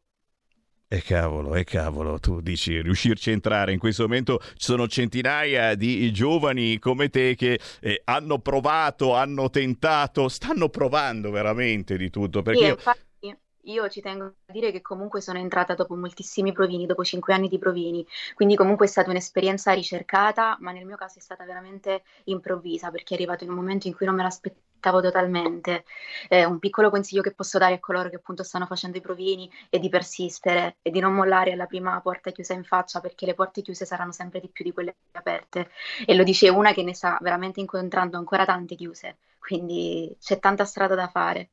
E 0.91 1.03
cavolo, 1.03 1.53
e 1.53 1.63
cavolo, 1.65 2.17
tu 2.17 2.41
dici 2.41 2.81
riuscirci 2.81 3.29
a 3.29 3.33
entrare. 3.33 3.73
In 3.73 3.77
questo 3.77 4.01
momento 4.01 4.39
ci 4.39 4.65
sono 4.65 4.87
centinaia 4.87 5.75
di 5.75 6.11
giovani 6.11 6.79
come 6.79 7.09
te 7.09 7.35
che 7.35 7.59
eh, 7.79 8.01
hanno 8.05 8.39
provato, 8.39 9.13
hanno 9.13 9.51
tentato, 9.51 10.27
stanno 10.29 10.69
provando 10.69 11.29
veramente 11.29 11.95
di 11.95 12.09
tutto. 12.09 12.41
Perché 12.41 12.59
sì, 12.59 12.65
io... 12.65 12.73
infatti, 12.73 13.37
io 13.65 13.87
ci 13.87 14.01
tengo 14.01 14.25
a 14.25 14.51
dire 14.51 14.71
che 14.71 14.81
comunque 14.81 15.21
sono 15.21 15.37
entrata 15.37 15.75
dopo 15.75 15.95
moltissimi 15.95 16.53
provini, 16.53 16.87
dopo 16.87 17.03
cinque 17.03 17.35
anni 17.35 17.49
di 17.49 17.59
provini, 17.59 18.03
quindi 18.33 18.55
comunque 18.55 18.87
è 18.87 18.89
stata 18.89 19.11
un'esperienza 19.11 19.71
ricercata, 19.73 20.57
ma 20.59 20.71
nel 20.71 20.85
mio 20.85 20.95
caso 20.95 21.19
è 21.19 21.21
stata 21.21 21.45
veramente 21.45 22.01
improvvisa 22.23 22.89
perché 22.89 23.13
è 23.13 23.17
arrivato 23.17 23.43
in 23.43 23.51
un 23.51 23.57
momento 23.57 23.85
in 23.85 23.93
cui 23.95 24.07
non 24.07 24.15
me 24.15 24.23
l'aspettavo 24.23 24.68
totalmente. 25.01 25.85
Eh, 26.27 26.45
un 26.45 26.59
piccolo 26.59 26.89
consiglio 26.89 27.21
che 27.21 27.33
posso 27.33 27.57
dare 27.57 27.75
a 27.75 27.79
coloro 27.79 28.09
che 28.09 28.15
appunto 28.15 28.43
stanno 28.43 28.65
facendo 28.65 28.97
i 28.97 29.01
provini 29.01 29.49
è 29.69 29.77
di 29.79 29.89
persistere 29.89 30.77
e 30.81 30.91
di 30.91 30.99
non 30.99 31.13
mollare 31.13 31.51
alla 31.51 31.65
prima 31.65 31.99
porta 32.01 32.31
chiusa 32.31 32.53
in 32.53 32.63
faccia 32.63 32.99
perché 32.99 33.25
le 33.25 33.33
porte 33.35 33.61
chiuse 33.61 33.85
saranno 33.85 34.11
sempre 34.11 34.39
di 34.39 34.49
più 34.49 34.63
di 34.63 34.71
quelle 34.71 34.95
aperte. 35.11 35.69
E 36.05 36.15
lo 36.15 36.23
dice 36.23 36.49
una 36.49 36.73
che 36.73 36.83
ne 36.83 36.93
sta 36.93 37.17
veramente 37.21 37.59
incontrando 37.59 38.17
ancora 38.17 38.45
tante 38.45 38.75
chiuse, 38.75 39.17
quindi 39.39 40.15
c'è 40.19 40.39
tanta 40.39 40.65
strada 40.65 40.95
da 40.95 41.07
fare. 41.09 41.49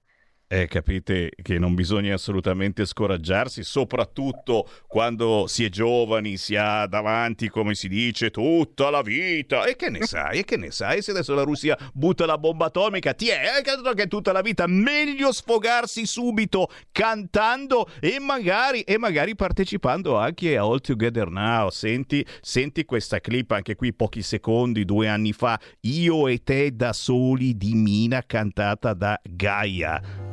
Eh, 0.49 0.69
capite 0.69 1.33
che 1.43 1.59
non 1.59 1.75
bisogna 1.75 2.15
assolutamente 2.15 2.87
scoraggiarsi, 2.87 3.65
soprattutto 3.65 4.69
quando 4.87 5.47
si 5.49 5.65
è 5.65 5.69
giovani, 5.69 6.37
si 6.37 6.55
ha 6.55 6.87
davanti, 6.87 7.49
come 7.49 7.75
si 7.75 7.89
dice, 7.89 8.31
tutta 8.31 8.89
la 8.91 9.03
vita. 9.03 9.65
E 9.65 9.75
che 9.75 9.91
ne 9.91 10.03
sai? 10.07 10.39
E 10.39 10.45
che 10.45 10.57
ne 10.57 10.71
sai 10.71 11.03
se 11.03 11.11
adesso 11.11 11.35
la 11.35 11.43
Russia 11.43 11.77
butta 11.93 12.27
la 12.27 12.39
bomba 12.39 12.67
atomica? 12.67 13.13
Ti 13.13 13.27
è 13.27 13.41
eh, 13.59 13.95
che 13.95 14.07
tutta 14.07 14.31
la 14.31 14.41
vita. 14.41 14.69
Meglio 14.69 15.33
sfogarsi 15.33 16.07
subito 16.07 16.71
cantando 16.93 17.89
e 17.99 18.21
magari, 18.21 18.83
e 18.83 18.99
magari 18.99 19.35
partecipando 19.35 20.17
anche 20.17 20.57
a 20.57 20.63
All 20.63 20.81
Together 20.81 21.29
Now. 21.29 21.71
Senti, 21.71 22.25
senti 22.41 22.85
questa 22.85 23.19
clip 23.19 23.51
anche 23.51 23.75
qui 23.75 23.93
pochi 23.93 24.23
secondi, 24.23 24.85
due 24.85 25.09
anni 25.09 25.33
fa. 25.33 25.59
Io 25.81 26.29
e 26.29 26.45
te 26.45 26.77
da 26.77 26.93
soli 26.93 27.57
di 27.57 27.75
Mina 27.75 28.23
cantata 28.25 28.95
da 28.95 29.21
Gaia 29.25 30.26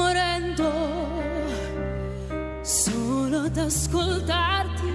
morendo 0.00 0.72
solo 2.62 3.40
ad 3.44 3.56
ascoltarti. 3.56 4.88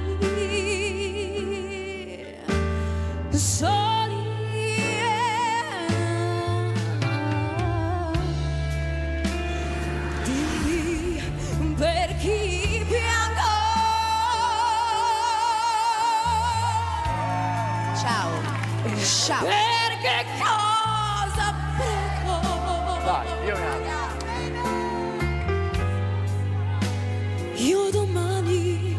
Soli 3.29 4.23
per 11.77 12.15
chi 12.17 12.85
piango. 12.87 13.53
Ciao. 18.01 18.29
Ciao. 19.25 19.43
Perché 19.43 20.25
cosa 20.39 21.53
prego? 21.77 22.35
Dai, 23.05 23.27
io 23.45 23.57
ne 23.57 23.84
Io 27.65 27.89
domani, 27.89 28.95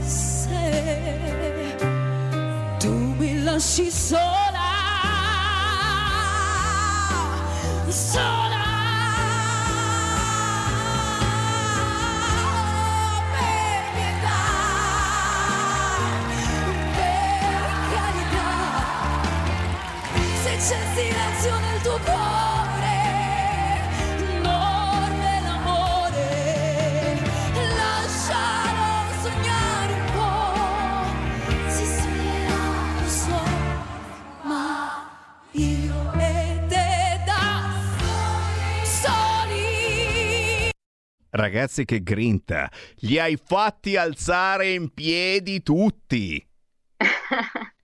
se 0.00 1.76
tu 2.78 2.92
mi 3.18 3.42
lasci 3.42 3.90
sola, 3.90 4.70
sola. 7.90 8.64
Per 13.32 13.82
pietà, 13.94 14.40
Ragazzi, 41.30 41.84
che 41.84 42.02
grinta! 42.02 42.68
Li 43.00 43.18
hai 43.18 43.36
fatti 43.36 43.96
alzare 43.96 44.72
in 44.72 44.92
piedi 44.92 45.62
tutti! 45.62 46.44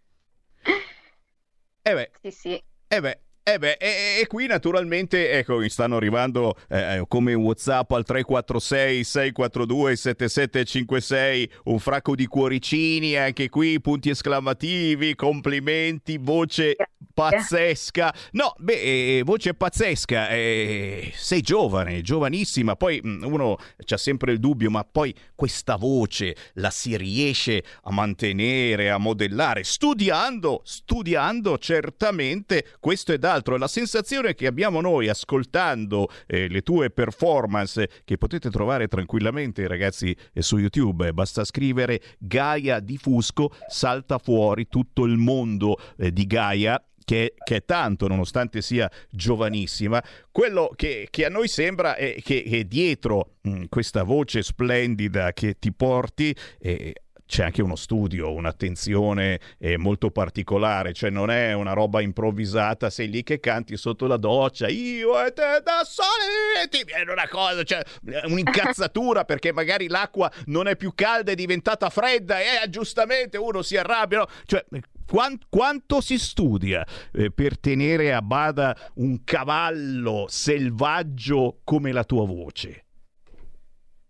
E 1.89 1.95
beh, 1.95 2.11
Sì, 2.21 2.31
sì. 2.33 2.63
E 2.89 3.01
beh, 3.01 3.21
eh 3.49 3.61
beh, 3.61 3.77
e, 3.79 4.19
e 4.23 4.27
qui 4.27 4.49
naturalmente 4.49 5.31
ecco, 5.31 5.59
mi 5.59 5.69
stanno 5.69 5.95
arrivando 5.95 6.57
eh, 6.69 7.05
come 7.07 7.33
WhatsApp 7.33 7.93
al 7.93 8.05
346 8.05 9.05
642 9.05 9.95
7756 9.95 11.51
un 11.67 11.79
fracco 11.79 12.17
di 12.17 12.27
cuoricini, 12.27 13.15
anche 13.15 13.49
qui 13.49 13.81
punti 13.81 14.11
esclamativi, 14.11 15.15
complimenti, 15.15 16.19
voce 16.19 16.75
pazzesca. 17.15 18.13
No, 18.33 18.53
beh, 18.59 19.19
eh, 19.19 19.23
voce 19.25 19.55
pazzesca. 19.55 20.29
eh, 20.29 21.13
sei 21.15 21.41
giovane, 21.41 22.03
giovanissima, 22.03 22.77
poi 22.77 23.01
mm, 23.05 23.23
uno 23.23 23.57
c'ha 23.85 23.97
sempre 23.97 24.33
il 24.33 24.39
dubbio, 24.39 24.71
ma 24.71 24.85
poi 24.85 25.15
questa 25.35 25.77
voce 25.77 26.37
la 26.55 26.71
si 26.71 26.97
riesce 26.97 27.63
a 27.85 27.93
mantenere, 27.93 28.91
a 28.91 28.99
modellare, 28.99 29.65
studiando, 29.65 30.61
studiando 30.65 31.57
certamente 31.59 32.67
questo 32.81 33.13
ed 33.13 33.25
altro. 33.37 33.57
La 33.57 33.69
sensazione 33.69 34.35
che 34.35 34.47
abbiamo 34.47 34.81
noi 34.81 35.09
ascoltando 35.09 36.09
eh, 36.27 36.49
le 36.49 36.63
tue 36.63 36.91
performance, 36.91 37.89
che 38.05 38.19
potete 38.19 38.51
trovare 38.51 38.89
tranquillamente, 38.89 39.67
ragazzi, 39.69 40.17
eh, 40.33 40.43
su 40.43 40.59
YouTube, 40.59 41.09
eh, 41.09 41.13
basta 41.13 41.45
scrivere 41.45 42.01
Gaia 42.19 42.81
di 42.81 42.97
Fusco, 42.97 43.51
salta 43.69 44.19
fuori 44.19 44.69
tutto 44.69 45.05
il 45.05 45.17
mondo 45.17 45.79
eh, 45.99 46.13
di 46.13 46.27
Gaia 46.27 46.83
che, 47.05 47.35
che, 47.45 47.57
è 47.57 47.65
tanto 47.65 48.09
nonostante 48.09 48.61
sia 48.61 48.91
giovanissima, 49.09 50.03
quello 50.33 50.73
che, 50.75 51.07
che 51.09 51.25
a 51.25 51.29
noi 51.29 51.47
sembra 51.47 51.95
è 51.95 52.17
che, 52.21 52.43
che 52.43 52.67
dietro 52.67 53.37
mh, 53.43 53.67
questa 53.69 54.03
voce 54.03 54.43
splendida 54.43 55.33
che 55.33 55.57
ti 55.57 55.73
porti 55.73 56.35
eh, 56.59 56.93
c'è 57.27 57.45
anche 57.45 57.63
uno 57.63 57.77
studio, 57.77 58.33
un'attenzione 58.33 59.41
eh, 59.59 59.77
molto 59.77 60.11
particolare, 60.11 60.93
cioè 60.93 61.11
non 61.11 61.31
è 61.31 61.53
una 61.53 61.73
roba 61.73 62.01
improvvisata, 62.01 62.89
sei 62.89 63.11
lì 63.11 63.23
che 63.23 63.41
canti 63.41 63.77
sotto 63.77 64.07
la 64.07 64.17
doccia, 64.17 64.69
io 64.69 65.23
e 65.25 65.33
te 65.33 65.61
da 65.63 65.83
sole, 65.85 66.69
ti 66.71 66.85
viene 66.85 67.11
una 67.11 67.29
cosa, 67.29 67.63
cioè 67.65 67.83
un'incazzatura 68.27 69.25
perché 69.27 69.53
magari 69.53 69.89
l'acqua 69.89 70.31
non 70.47 70.69
è 70.69 70.77
più 70.77 70.93
calda, 70.95 71.33
è 71.33 71.35
diventata 71.35 71.91
fredda 71.91 72.41
e 72.41 72.65
eh, 72.65 72.71
giustamente 72.71 73.37
uno 73.37 73.63
si 73.63 73.77
arrabbia, 73.77 74.19
no? 74.19 74.27
cioè 74.45 74.65
quant- 75.07 75.47
quanto 75.49 76.01
si 76.01 76.19
studia 76.19 76.87
eh, 77.13 77.31
per 77.31 77.59
tenere 77.59 78.15
a 78.15 78.23
bada 78.23 78.77
un 78.95 79.25
cavallo 79.25 80.27
selvaggio 80.29 81.61
come 81.65 81.93
la 81.93 82.05
tua 82.05 82.27
voce? 82.27 82.86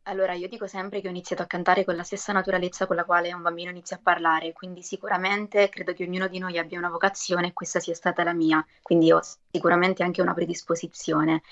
Allora, 0.09 0.35
io 0.35 0.49
dico 0.49 0.69
sempre 0.69 1.01
che 1.01 1.09
ho 1.09 1.11
iniziato 1.11 1.43
a 1.43 1.47
cantare 1.47 1.85
con 1.85 1.97
la 1.97 2.05
stessa 2.05 2.33
naturalezza 2.33 2.87
con 2.87 2.95
la 2.95 3.05
quale 3.05 3.33
un 3.33 3.43
bambino 3.43 3.71
inizia 3.71 3.97
a 3.97 4.01
parlare, 4.01 4.53
quindi 4.53 4.81
sicuramente 4.83 5.69
credo 5.69 5.93
che 5.95 6.05
ognuno 6.05 6.29
di 6.29 6.39
noi 6.39 6.59
abbia 6.59 6.79
una 6.79 6.91
vocazione 6.91 7.49
e 7.49 7.53
questa 7.53 7.81
sia 7.81 7.95
stata 7.95 8.23
la 8.23 8.33
mia, 8.33 8.65
quindi 8.83 9.11
ho 9.11 9.21
sicuramente 9.51 10.05
anche 10.05 10.23
una 10.23 10.33
predisposizione. 10.33 11.43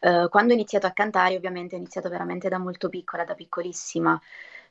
Uh, 0.00 0.28
quando 0.28 0.52
ho 0.52 0.54
iniziato 0.56 0.86
a 0.86 0.92
cantare, 0.92 1.34
ovviamente 1.34 1.74
ho 1.74 1.78
iniziato 1.78 2.08
veramente 2.08 2.48
da 2.48 2.58
molto 2.58 2.88
piccola, 2.88 3.24
da 3.24 3.34
piccolissima. 3.34 4.20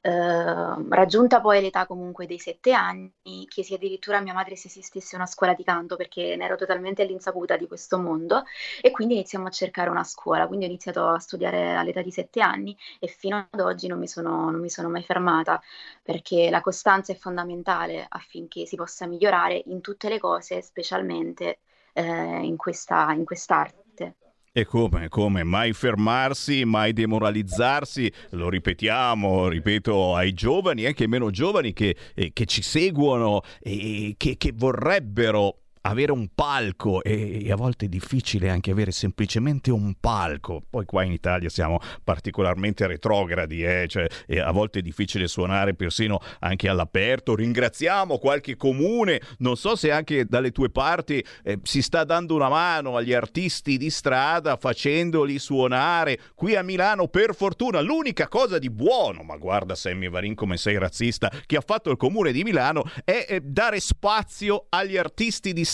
Uh, 0.06 0.86
raggiunta 0.90 1.40
poi 1.40 1.62
l'età 1.62 1.86
comunque 1.86 2.26
dei 2.26 2.38
sette 2.38 2.74
anni, 2.74 3.14
chiesi 3.48 3.74
addirittura 3.74 4.18
a 4.18 4.20
mia 4.22 4.34
madre 4.34 4.58
se 4.58 4.68
esistesse 4.68 5.16
una 5.16 5.26
scuola 5.26 5.54
di 5.54 5.64
canto 5.64 5.96
perché 5.96 6.36
ne 6.36 6.44
ero 6.44 6.58
totalmente 6.58 7.04
all'insaputa 7.04 7.56
di 7.56 7.68
questo 7.68 7.98
mondo 7.98 8.44
e 8.82 8.92
quindi 8.92 9.14
iniziamo 9.14 9.48
a 9.48 9.50
cercare 9.50 9.90
una 9.90 10.04
scuola. 10.04 10.46
Quindi 10.48 10.66
ho 10.66 10.68
iniziato 10.68 11.08
a 11.08 11.20
studiare 11.20 11.74
all'età 11.76 12.02
di 12.02 12.12
sette 12.12 12.42
anni 12.42 12.78
e 13.00 13.08
fino 13.08 13.48
ad 13.50 13.60
oggi 13.62 13.88
non 13.88 13.98
mi 13.98 14.08
sono, 14.10 14.50
non 14.52 14.60
mi 14.60 14.70
sono 14.70 14.90
mai 14.90 15.04
fermata 15.04 15.62
perché 16.02 16.50
la 16.50 16.60
costanza 16.60 17.14
è 17.14 17.16
fondamentale 17.16 18.06
affinché 18.10 18.66
si 18.66 18.76
possa 18.76 19.08
migliorare 19.08 19.64
in 19.68 19.80
tutte 19.80 20.10
le 20.10 20.20
cose, 20.20 20.62
specialmente 20.62 21.60
eh, 21.94 22.04
in, 22.04 22.58
questa, 22.58 23.10
in 23.14 23.24
quest'arte. 23.24 24.16
E 24.56 24.66
come, 24.66 25.10
come, 25.10 25.44
mai 25.44 25.74
fermarsi, 25.74 26.64
mai 26.64 26.94
demoralizzarsi, 26.94 28.14
lo 28.34 28.50
ripetiamo, 28.50 29.48
ripeto, 29.48 30.16
ai 30.16 30.34
giovani, 30.34 30.86
anche 30.86 31.08
meno 31.08 31.32
giovani 31.32 31.74
che, 31.74 31.98
eh, 32.14 32.34
che 32.34 32.46
ci 32.46 32.62
seguono 32.62 33.42
e 33.60 34.14
che, 34.16 34.38
che 34.38 34.52
vorrebbero 34.54 35.63
avere 35.86 36.12
un 36.12 36.30
palco 36.34 37.04
e, 37.04 37.46
e 37.46 37.52
a 37.52 37.56
volte 37.56 37.86
è 37.86 37.90
difficile 37.90 38.50
anche 38.50 38.72
avere 38.72 38.92
semplicemente 38.92 39.72
un 39.72 39.94
palco. 40.00 40.62
Poi 40.70 40.86
qua 40.86 41.04
in 41.04 41.12
Italia 41.12 41.50
siamo 41.50 41.80
particolarmente 42.04 42.88
retrogradi, 42.88 43.64
eh? 43.64 43.86
cioè, 43.88 44.08
a 44.40 44.52
volte 44.52 44.80
è 44.80 44.82
difficile 44.82 45.28
suonare 45.28 45.74
persino 45.74 46.20
anche 46.40 46.70
all'aperto. 46.70 47.36
Ringraziamo 47.36 48.18
qualche 48.18 48.56
comune, 48.56 49.22
non 49.40 49.58
so 49.58 49.76
se 49.76 49.92
anche 49.92 50.26
dalle 50.26 50.52
tue 50.52 50.70
parti 50.70 51.24
eh, 51.44 51.60
si 51.64 51.82
sta 51.82 52.04
dando 52.04 52.36
una 52.36 52.50
mano 52.50 52.96
agli 52.96 53.14
artisti 53.14 53.78
di 53.78 53.90
strada 53.90 54.58
facendoli 54.58 55.38
suonare. 55.40 56.20
Qui 56.36 56.56
a 56.56 56.64
Milano, 56.64 57.08
per 57.08 57.36
fortuna, 57.36 57.82
l'unica 57.82 58.28
cosa 58.28 58.58
di 58.58 58.70
buono, 58.70 59.24
ma 59.24 59.36
guarda 59.38 59.76
Sammy 59.76 60.10
Varin 60.10 60.36
come 60.36 60.58
sei 60.58 60.78
razzista, 60.78 61.32
che 61.46 61.58
ha 61.58 61.64
fatto 61.66 61.90
il 61.90 61.98
comune 61.98 62.32
di 62.32 62.44
Milano 62.44 62.84
è 63.04 63.26
eh, 63.28 63.42
dare 63.42 63.80
spazio 63.80 64.68
agli 64.70 64.98
artisti 64.98 65.52
di 65.52 65.66
strada. 65.66 65.73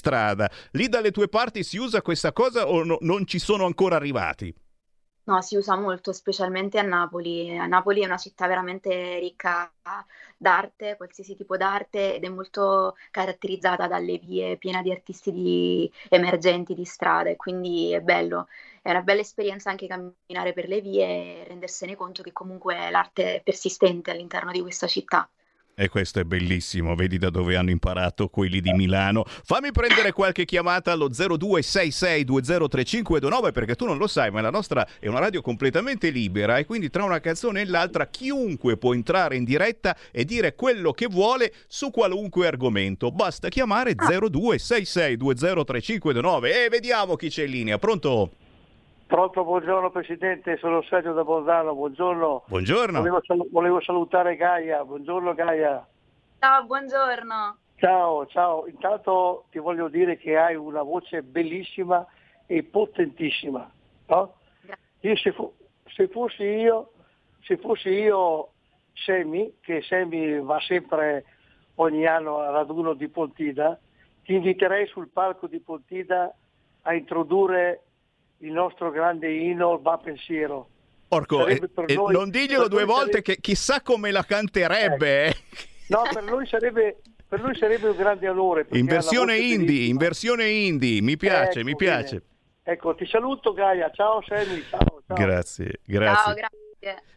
Lì 0.71 0.88
dalle 0.88 1.12
tue 1.12 1.27
parti 1.27 1.63
si 1.63 1.77
usa 1.77 2.01
questa 2.01 2.31
cosa 2.33 2.67
o 2.67 2.83
no- 2.83 2.97
non 3.01 3.25
ci 3.25 3.39
sono 3.39 3.65
ancora 3.65 3.95
arrivati? 3.95 4.53
No, 5.23 5.41
si 5.43 5.55
usa 5.55 5.75
molto, 5.77 6.12
specialmente 6.12 6.79
a 6.79 6.81
Napoli. 6.81 7.55
A 7.57 7.67
Napoli 7.67 8.01
è 8.01 8.05
una 8.05 8.17
città 8.17 8.47
veramente 8.47 9.19
ricca 9.19 9.71
d'arte, 10.38 10.97
qualsiasi 10.97 11.35
tipo 11.35 11.55
d'arte, 11.55 12.15
ed 12.15 12.23
è 12.23 12.29
molto 12.29 12.95
caratterizzata 13.12 13.88
dalle 13.88 14.17
vie 14.17 14.57
piene 14.57 14.81
di 14.81 14.91
artisti 14.91 15.31
di- 15.31 15.91
emergenti 16.09 16.73
di 16.73 16.83
strada, 16.83 17.29
e 17.29 17.35
quindi 17.35 17.91
è 17.93 18.01
bello. 18.01 18.47
È 18.81 18.89
una 18.89 19.01
bella 19.03 19.21
esperienza 19.21 19.69
anche 19.69 19.85
camminare 19.88 20.51
per 20.53 20.67
le 20.67 20.81
vie 20.81 21.05
e 21.05 21.43
rendersene 21.47 21.95
conto 21.95 22.23
che 22.23 22.31
comunque 22.33 22.89
l'arte 22.89 23.35
è 23.35 23.41
persistente 23.43 24.09
all'interno 24.12 24.51
di 24.51 24.62
questa 24.62 24.88
città. 24.88 25.29
E 25.81 25.87
questo 25.87 26.19
è 26.19 26.25
bellissimo, 26.25 26.93
vedi 26.93 27.17
da 27.17 27.29
dove 27.29 27.55
hanno 27.55 27.69
imparato 27.69 28.27
quelli 28.27 28.59
di 28.59 28.73
Milano. 28.73 29.23
Fammi 29.25 29.71
prendere 29.71 30.11
qualche 30.11 30.43
chiamata 30.43 30.91
allo 30.91 31.07
0266203529 31.07 33.53
perché 33.53 33.75
tu 33.75 33.85
non 33.85 33.97
lo 33.97 34.07
sai, 34.07 34.29
ma 34.29 34.41
la 34.41 34.49
nostra 34.49 34.85
è 34.99 35.07
una 35.07 35.19
radio 35.19 35.41
completamente 35.41 36.09
libera 36.09 36.57
e 36.57 36.65
quindi 36.65 36.89
tra 36.89 37.05
una 37.05 37.21
canzone 37.21 37.61
e 37.61 37.65
l'altra 37.65 38.07
chiunque 38.07 38.75
può 38.75 38.93
entrare 38.93 39.37
in 39.37 39.45
diretta 39.45 39.95
e 40.11 40.25
dire 40.25 40.53
quello 40.53 40.91
che 40.91 41.07
vuole 41.07 41.53
su 41.69 41.91
qualunque 41.91 42.45
argomento. 42.45 43.09
Basta 43.09 43.47
chiamare 43.47 43.95
0266203529 43.95 46.43
e 46.43 46.67
vediamo 46.69 47.15
chi 47.15 47.29
c'è 47.29 47.45
in 47.45 47.51
linea. 47.51 47.77
Pronto? 47.77 48.31
Pronto, 49.10 49.43
buongiorno 49.43 49.89
Presidente, 49.89 50.58
sono 50.58 50.84
Sergio 50.84 51.13
da 51.13 51.24
Bolzano, 51.24 51.74
buongiorno. 51.74 52.43
Buongiorno. 52.45 53.00
Volevo, 53.00 53.19
sal- 53.24 53.48
volevo 53.50 53.82
salutare 53.82 54.36
Gaia, 54.36 54.86
buongiorno 54.86 55.34
Gaia. 55.34 55.84
Ciao, 56.38 56.63
buongiorno. 56.65 57.58
Ciao, 57.78 58.28
ciao. 58.28 58.67
Intanto 58.67 59.45
ti 59.50 59.58
voglio 59.58 59.88
dire 59.88 60.15
che 60.15 60.38
hai 60.38 60.54
una 60.54 60.84
voce 60.84 61.24
bellissima 61.24 62.06
e 62.45 62.62
potentissima. 62.62 63.67
no? 64.10 64.36
Io 65.00 65.15
se, 65.15 65.32
fu- 65.32 65.52
se 65.88 66.08
fossi 66.10 66.43
io, 66.43 66.91
se 67.41 67.58
fossi 67.58 67.89
io 67.89 68.50
Semi, 68.93 69.56
che 69.60 69.82
Semi 69.82 70.39
va 70.39 70.60
sempre 70.60 71.26
ogni 71.78 72.06
anno 72.06 72.41
al 72.41 72.54
raduno 72.54 72.93
di 72.93 73.08
Pontida, 73.08 73.76
ti 74.24 74.36
inviterei 74.36 74.86
sul 74.86 75.08
palco 75.08 75.48
di 75.48 75.60
Pontida 75.62 76.32
a 76.84 76.93
introdurre 76.93 77.86
il 78.39 78.52
nostro 78.52 78.91
grande 78.91 79.32
inno, 79.32 79.73
il 79.75 79.82
Va 79.82 79.97
Pensiero. 79.97 80.69
Porco, 81.08 81.39
Sarebbe 81.39 81.65
e- 81.65 81.69
per 81.69 81.86
e 81.88 81.93
noi- 81.95 82.13
non 82.13 82.30
diglielo 82.30 82.67
due 82.67 82.86
volte 82.86 83.12
sarebbe- 83.12 83.21
che 83.23 83.38
chissà 83.41 83.82
come 83.82 84.12
la 84.12 84.23
canterebbe. 84.23 85.25
eh. 85.25 85.36
No, 85.88 86.04
per 86.13 86.23
lui 86.23 86.45
sarebbe, 86.47 86.97
per 87.28 87.41
lui 87.41 87.56
sarebbe 87.56 87.89
un 87.89 87.95
grande 87.97 88.30
onore. 88.30 88.67
In 88.73 88.86
versione 88.86 89.38
indie, 89.38 89.86
in 89.88 89.97
versione 89.97 90.47
indie, 90.49 91.02
mi 91.02 91.17
piace, 91.17 91.60
Ecco, 91.60 91.67
mi 91.67 91.75
piace. 91.75 92.10
bene. 92.15 92.23
Ecco, 92.75 92.93
ti 92.93 93.08
saluto 93.08 93.54
Gaia, 93.54 93.89
ciao 93.91 94.21
Sammy, 94.21 94.63
ciao. 94.69 95.02
ciao. 95.08 95.17
Grazie, 95.17 95.80
grazie. 95.84 96.23
Ciao, 96.23 96.34
grazie. 96.36 96.67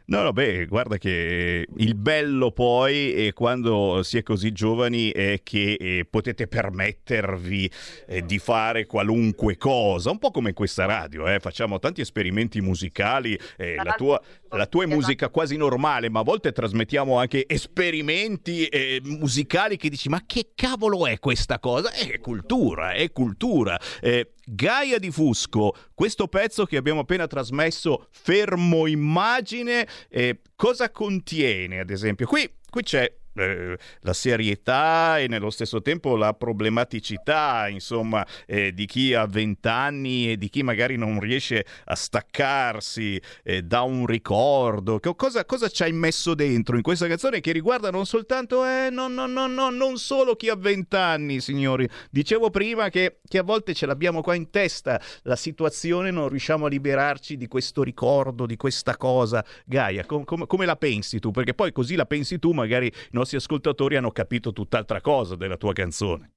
No, 0.07 0.23
no, 0.23 0.33
beh, 0.33 0.67
guarda 0.67 0.99
che 0.99 1.67
il 1.75 1.95
bello 1.95 2.51
poi 2.51 3.27
è 3.27 3.33
quando 3.33 4.03
si 4.03 4.19
è 4.19 4.23
così 4.23 4.53
giovani 4.53 5.11
è 5.11 5.41
che 5.43 5.77
eh, 5.79 6.07
potete 6.09 6.49
permettervi 6.49 7.71
eh, 8.09 8.23
di 8.23 8.39
fare 8.39 8.85
qualunque 8.87 9.57
cosa, 9.57 10.11
un 10.11 10.19
po' 10.19 10.31
come 10.31 10.53
questa 10.53 10.85
radio, 10.87 11.27
eh, 11.29 11.39
facciamo 11.39 11.79
tanti 11.79 12.01
esperimenti 12.01 12.61
musicali, 12.61 13.39
eh, 13.57 13.77
la, 13.77 13.93
tua, 13.93 14.21
la 14.51 14.67
tua 14.67 14.85
è 14.85 14.87
musica 14.87 15.29
quasi 15.29 15.57
normale, 15.57 16.11
ma 16.11 16.21
a 16.21 16.25
volte 16.25 16.51
trasmettiamo 16.51 17.19
anche 17.19 17.45
esperimenti 17.47 18.67
eh, 18.67 19.01
musicali 19.05 19.77
che 19.77 19.89
dici 19.89 20.09
ma 20.09 20.25
che 20.27 20.51
cavolo 20.55 21.07
è 21.07 21.19
questa 21.21 21.59
cosa? 21.59 21.91
È 21.93 22.19
cultura, 22.19 22.93
è 22.93 23.11
cultura. 23.13 23.81
Eh, 24.01 24.33
Gaia 24.45 24.99
di 24.99 25.13
Fusco, 25.13 25.73
questo 25.95 26.27
pezzo 26.27 26.65
che 26.65 26.77
abbiamo 26.77 27.01
appena 27.01 27.29
trasmesso, 27.29 28.09
fermo 28.11 28.89
immagine, 28.89 29.52
eh, 30.09 30.41
cosa 30.57 30.91
contiene 30.91 31.81
ad 31.81 31.91
esempio? 31.91 32.27
Qui, 32.27 32.49
qui 32.71 32.83
c'è 32.83 33.13
eh, 33.35 33.79
la 34.01 34.13
serietà 34.13 35.19
e 35.19 35.29
nello 35.29 35.51
stesso 35.51 35.81
tempo 35.83 36.17
la 36.17 36.35
problematicità, 36.35 37.69
insomma, 37.69 38.27
eh, 38.47 38.73
di 38.73 38.87
chi 38.87 39.15
ha 39.15 39.27
vent'anni 39.27 40.33
e 40.33 40.37
di 40.37 40.49
chi 40.49 40.63
magari 40.63 40.97
non 40.97 41.21
riesce 41.21 41.65
a 41.85 41.95
staccarsi 41.95 43.21
eh, 43.43 43.63
da 43.63 43.83
un 43.83 44.07
ricordo. 44.07 45.01
Cosa, 45.17 45.45
cosa 45.45 45.69
ci 45.69 45.83
hai 45.83 45.93
messo 45.93 46.35
dentro 46.35 46.77
in 46.77 46.83
questa 46.83 47.07
canzone 47.07 47.41
che 47.41 47.53
riguarda 47.53 47.91
non 47.91 48.07
soltanto, 48.07 48.65
eh, 48.65 48.89
no, 48.91 49.09
no, 49.09 49.27
no, 49.27 49.47
no, 49.47 49.71
non 49.71 49.97
solo 49.97 50.37
chi 50.37 50.49
ha 50.49 50.57
vent'anni, 50.57 51.41
signori. 51.41 51.89
Dicevo 52.11 52.51
prima 52.51 52.89
che, 52.89 53.19
che 53.27 53.39
a 53.39 53.43
volte 53.43 53.75
ce 53.75 53.87
l'abbiamo 53.87 54.23
qua 54.23 54.35
in 54.35 54.51
testa 54.51 55.01
la 55.23 55.37
situazione, 55.37 56.11
non 56.11 56.29
riusciamo 56.29 56.67
a 56.67 56.69
liberarci 56.69 57.37
di 57.37 57.47
questo 57.49 57.83
ricordo, 57.83 58.47
di 58.47 58.57
questa 58.57 58.97
cosa. 58.97 59.45
Gaia, 59.65 60.05
com- 60.05 60.25
com- 60.25 60.47
come 60.47 60.67
la 60.67 60.77
pensi 60.77 61.19
tu? 61.19 61.31
Perché 61.31 61.55
poi 61.55 61.73
così 61.73 61.95
la 61.95 62.07
pensi 62.07 62.39
tu, 62.39 62.53
magari 62.53 62.87
i 62.87 63.17
nostri 63.23 63.39
ascoltatori 63.39 63.97
hanno 63.97 64.11
capito 64.11 64.53
tutt'altra 64.53 65.01
cosa 65.01 65.37
della 65.37 65.57
tua 65.57 65.73
canzone. 65.73 66.33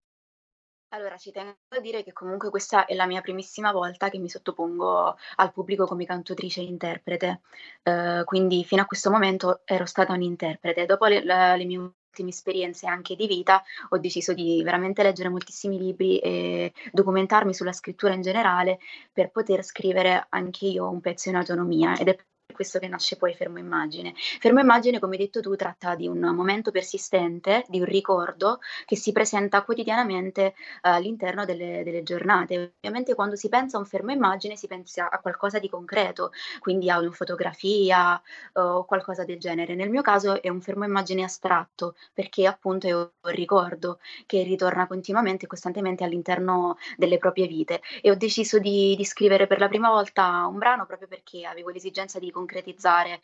Allora, 0.89 1.17
ci 1.17 1.31
tengo 1.31 1.57
a 1.69 1.79
dire 1.81 2.03
che 2.03 2.13
comunque 2.13 2.49
questa 2.49 2.85
è 2.85 2.93
la 2.93 3.05
mia 3.05 3.19
primissima 3.19 3.73
volta 3.73 4.09
che 4.09 4.17
mi 4.17 4.29
sottopongo 4.29 5.17
al 5.35 5.51
pubblico 5.51 5.85
come 5.85 6.05
cantautrice 6.05 6.61
e 6.61 6.65
interprete, 6.65 7.41
Eh, 7.83 8.21
quindi 8.23 8.63
fino 8.63 8.81
a 8.81 8.85
questo 8.85 9.09
momento 9.09 9.61
ero 9.65 9.85
stata 9.85 10.13
un'interprete. 10.13 10.85
Dopo 10.85 11.07
le, 11.07 11.23
la- 11.23 11.55
le 11.55 11.65
mie 11.65 11.77
ultime 11.77 12.29
esperienze 12.29 12.87
anche 12.87 13.15
di 13.15 13.27
vita, 13.27 13.61
ho 13.89 13.97
deciso 13.97 14.33
di 14.33 14.61
veramente 14.63 15.03
leggere 15.03 15.27
moltissimi 15.29 15.77
libri 15.77 16.19
e 16.19 16.71
documentarmi 16.93 17.53
sulla 17.53 17.73
scrittura 17.73 18.13
in 18.13 18.21
generale 18.21 18.79
per 19.11 19.31
poter 19.31 19.63
scrivere 19.63 20.27
anche 20.29 20.65
io 20.67 20.89
un 20.89 21.01
pezzo 21.01 21.27
in 21.29 21.35
autonomia 21.35 21.97
ed 21.97 22.07
è 22.07 22.17
questo 22.55 22.79
che 22.79 22.87
nasce 22.87 23.17
poi 23.17 23.35
Fermo 23.35 23.59
Immagine. 23.59 24.13
Fermo 24.15 24.59
Immagine, 24.61 24.99
come 24.99 25.15
hai 25.17 25.23
detto 25.23 25.41
tu, 25.41 25.55
tratta 25.55 25.93
di 25.95 26.07
un 26.07 26.19
momento 26.19 26.71
persistente, 26.71 27.65
di 27.67 27.79
un 27.79 27.85
ricordo 27.85 28.59
che 28.85 28.95
si 28.95 29.11
presenta 29.11 29.61
quotidianamente 29.63 30.45
eh, 30.45 30.53
all'interno 30.81 31.45
delle, 31.45 31.83
delle 31.83 32.01
giornate. 32.01 32.73
Ovviamente 32.77 33.13
quando 33.13 33.35
si 33.35 33.49
pensa 33.49 33.77
a 33.77 33.79
un 33.79 33.85
fermo 33.85 34.11
immagine 34.11 34.55
si 34.55 34.67
pensa 34.67 35.09
a 35.09 35.19
qualcosa 35.19 35.59
di 35.59 35.69
concreto, 35.69 36.31
quindi 36.59 36.89
a 36.89 36.99
una 36.99 37.11
fotografia 37.11 38.19
eh, 38.53 38.59
o 38.59 38.85
qualcosa 38.85 39.25
del 39.25 39.39
genere. 39.39 39.75
Nel 39.75 39.89
mio 39.89 40.01
caso 40.01 40.41
è 40.41 40.49
un 40.49 40.61
fermo 40.61 40.85
immagine 40.85 41.23
astratto 41.23 41.95
perché 42.13 42.47
appunto 42.47 42.87
è 42.87 42.93
un 42.93 43.09
ricordo 43.23 43.99
che 44.25 44.43
ritorna 44.43 44.87
continuamente 44.87 45.45
e 45.45 45.47
costantemente 45.47 46.03
all'interno 46.03 46.77
delle 46.95 47.17
proprie 47.17 47.47
vite 47.47 47.81
e 48.01 48.11
ho 48.11 48.15
deciso 48.15 48.59
di, 48.59 48.95
di 48.95 49.03
scrivere 49.05 49.47
per 49.47 49.59
la 49.59 49.67
prima 49.67 49.89
volta 49.89 50.47
un 50.47 50.57
brano 50.57 50.85
proprio 50.85 51.07
perché 51.07 51.45
avevo 51.45 51.69
l'esigenza 51.69 52.19
di 52.19 52.31
concretizzare 52.35 53.21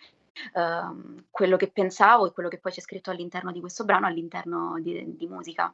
ehm, 0.56 1.26
quello 1.30 1.58
che 1.58 1.68
pensavo 1.68 2.28
e 2.28 2.32
quello 2.32 2.48
che 2.48 2.60
poi 2.60 2.72
c'è 2.72 2.80
scritto 2.80 3.12
all'interno 3.12 3.52
di 3.52 3.60
questo 3.60 3.84
brano, 3.84 4.08
all'interno 4.08 4.80
di, 4.80 5.18
di 5.18 5.28
musica. 5.28 5.70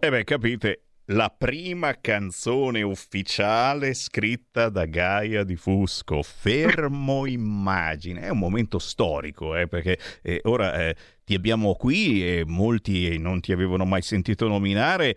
E 0.00 0.10
beh, 0.10 0.24
capite, 0.24 0.82
la 1.06 1.30
prima 1.30 1.98
canzone 1.98 2.82
ufficiale 2.82 3.94
scritta 3.94 4.68
da 4.68 4.84
Gaia 4.84 5.42
di 5.42 5.56
Fusco, 5.56 6.22
Fermo 6.22 7.24
Immagine. 7.24 8.20
È 8.20 8.28
un 8.28 8.38
momento 8.38 8.78
storico, 8.78 9.56
eh, 9.56 9.66
perché 9.66 9.98
eh, 10.22 10.40
ora 10.44 10.74
eh, 10.74 10.96
ti 11.28 11.34
abbiamo 11.34 11.74
qui 11.74 12.26
e 12.26 12.44
molti 12.46 13.18
non 13.18 13.40
ti 13.40 13.52
avevano 13.52 13.84
mai 13.84 14.00
sentito 14.00 14.48
nominare, 14.48 15.14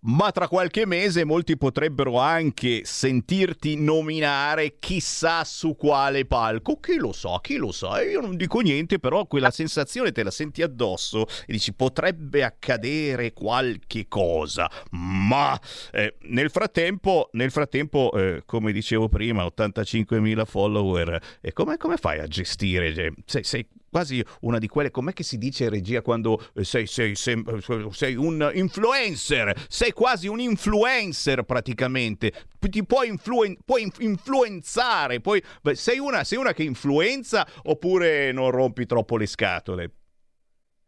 ma 0.00 0.32
tra 0.32 0.48
qualche 0.48 0.86
mese 0.86 1.22
molti 1.22 1.56
potrebbero 1.56 2.18
anche 2.18 2.80
sentirti 2.84 3.76
nominare 3.76 4.78
chissà 4.80 5.44
su 5.44 5.76
quale 5.76 6.24
palco. 6.24 6.80
Chi 6.80 6.96
lo 6.96 7.12
sa, 7.12 7.38
chi 7.40 7.58
lo 7.58 7.70
sa. 7.70 8.02
Io 8.02 8.20
non 8.20 8.36
dico 8.36 8.58
niente, 8.58 8.98
però 8.98 9.24
quella 9.26 9.52
sensazione 9.52 10.10
te 10.10 10.24
la 10.24 10.32
senti 10.32 10.62
addosso 10.62 11.26
e 11.46 11.52
dici 11.52 11.72
potrebbe 11.72 12.42
accadere 12.42 13.32
qualche 13.32 14.08
cosa. 14.08 14.68
Ma 14.90 15.56
eh, 15.92 16.16
nel 16.22 16.50
frattempo, 16.50 17.28
nel 17.34 17.52
frattempo 17.52 18.10
eh, 18.14 18.42
come 18.44 18.72
dicevo 18.72 19.08
prima, 19.08 19.44
85.000 19.44 20.44
follower, 20.44 21.20
e 21.40 21.52
come, 21.52 21.76
fai 21.98 22.18
a 22.18 22.26
gestire? 22.26 22.92
Cioè, 22.92 23.12
Sei, 23.24 23.44
sei 23.44 23.66
quasi 23.92 24.24
una 24.40 24.56
di 24.58 24.68
quelle, 24.68 24.90
com'è 24.90 25.12
che 25.12 25.22
si 25.22 25.36
dice 25.36 25.68
regia 25.68 26.00
quando 26.00 26.42
eh, 26.54 26.64
sei, 26.64 26.86
sei, 26.86 27.14
sei, 27.14 27.44
sei 27.90 28.14
un 28.16 28.50
influencer, 28.54 29.66
sei 29.68 29.92
quasi 29.92 30.28
un 30.28 30.40
influencer 30.40 31.42
praticamente, 31.42 32.32
ti 32.58 32.84
puoi, 32.86 33.08
influen- 33.08 33.58
puoi 33.62 33.82
inf- 33.82 34.00
influenzare, 34.00 35.20
puoi- 35.20 35.42
sei, 35.72 35.98
una, 35.98 36.24
sei 36.24 36.38
una 36.38 36.54
che 36.54 36.62
influenza 36.62 37.46
oppure 37.64 38.32
non 38.32 38.50
rompi 38.50 38.86
troppo 38.86 39.18
le 39.18 39.26
scatole? 39.26 39.90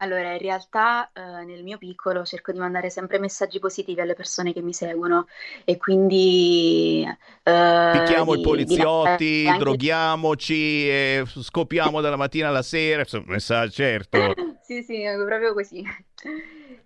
Allora, 0.05 0.33
in 0.33 0.39
realtà 0.39 1.11
eh, 1.13 1.45
nel 1.45 1.63
mio 1.63 1.79
piccolo 1.79 2.25
cerco 2.25 2.53
di 2.53 2.59
mandare 2.59 2.91
sempre 2.91 3.19
messaggi 3.19 3.59
positivi 3.59 4.01
alle 4.01 4.15
persone 4.15 4.53
che 4.53 4.61
mi 4.63 4.73
seguono 4.75 5.27
e 5.65 5.77
quindi 5.77 7.05
eh, 7.43 7.53
Picchiamo 7.89 8.35
i 8.35 8.41
di- 8.65 8.65
di 8.67 8.77
poliziotti, 8.77 9.49
anche- 9.49 9.79
droghiamoci, 9.79 10.89
eh, 10.89 11.25
scopiamo 11.27 12.01
dalla 12.01 12.17
mattina 12.17 12.49
alla 12.49 12.63
sera, 12.63 13.05
messaggio, 13.27 13.71
certo. 13.73 14.39
Sì, 14.63 14.83
sì, 14.83 15.03
è 15.03 15.15
proprio 15.17 15.53
così. 15.55 15.83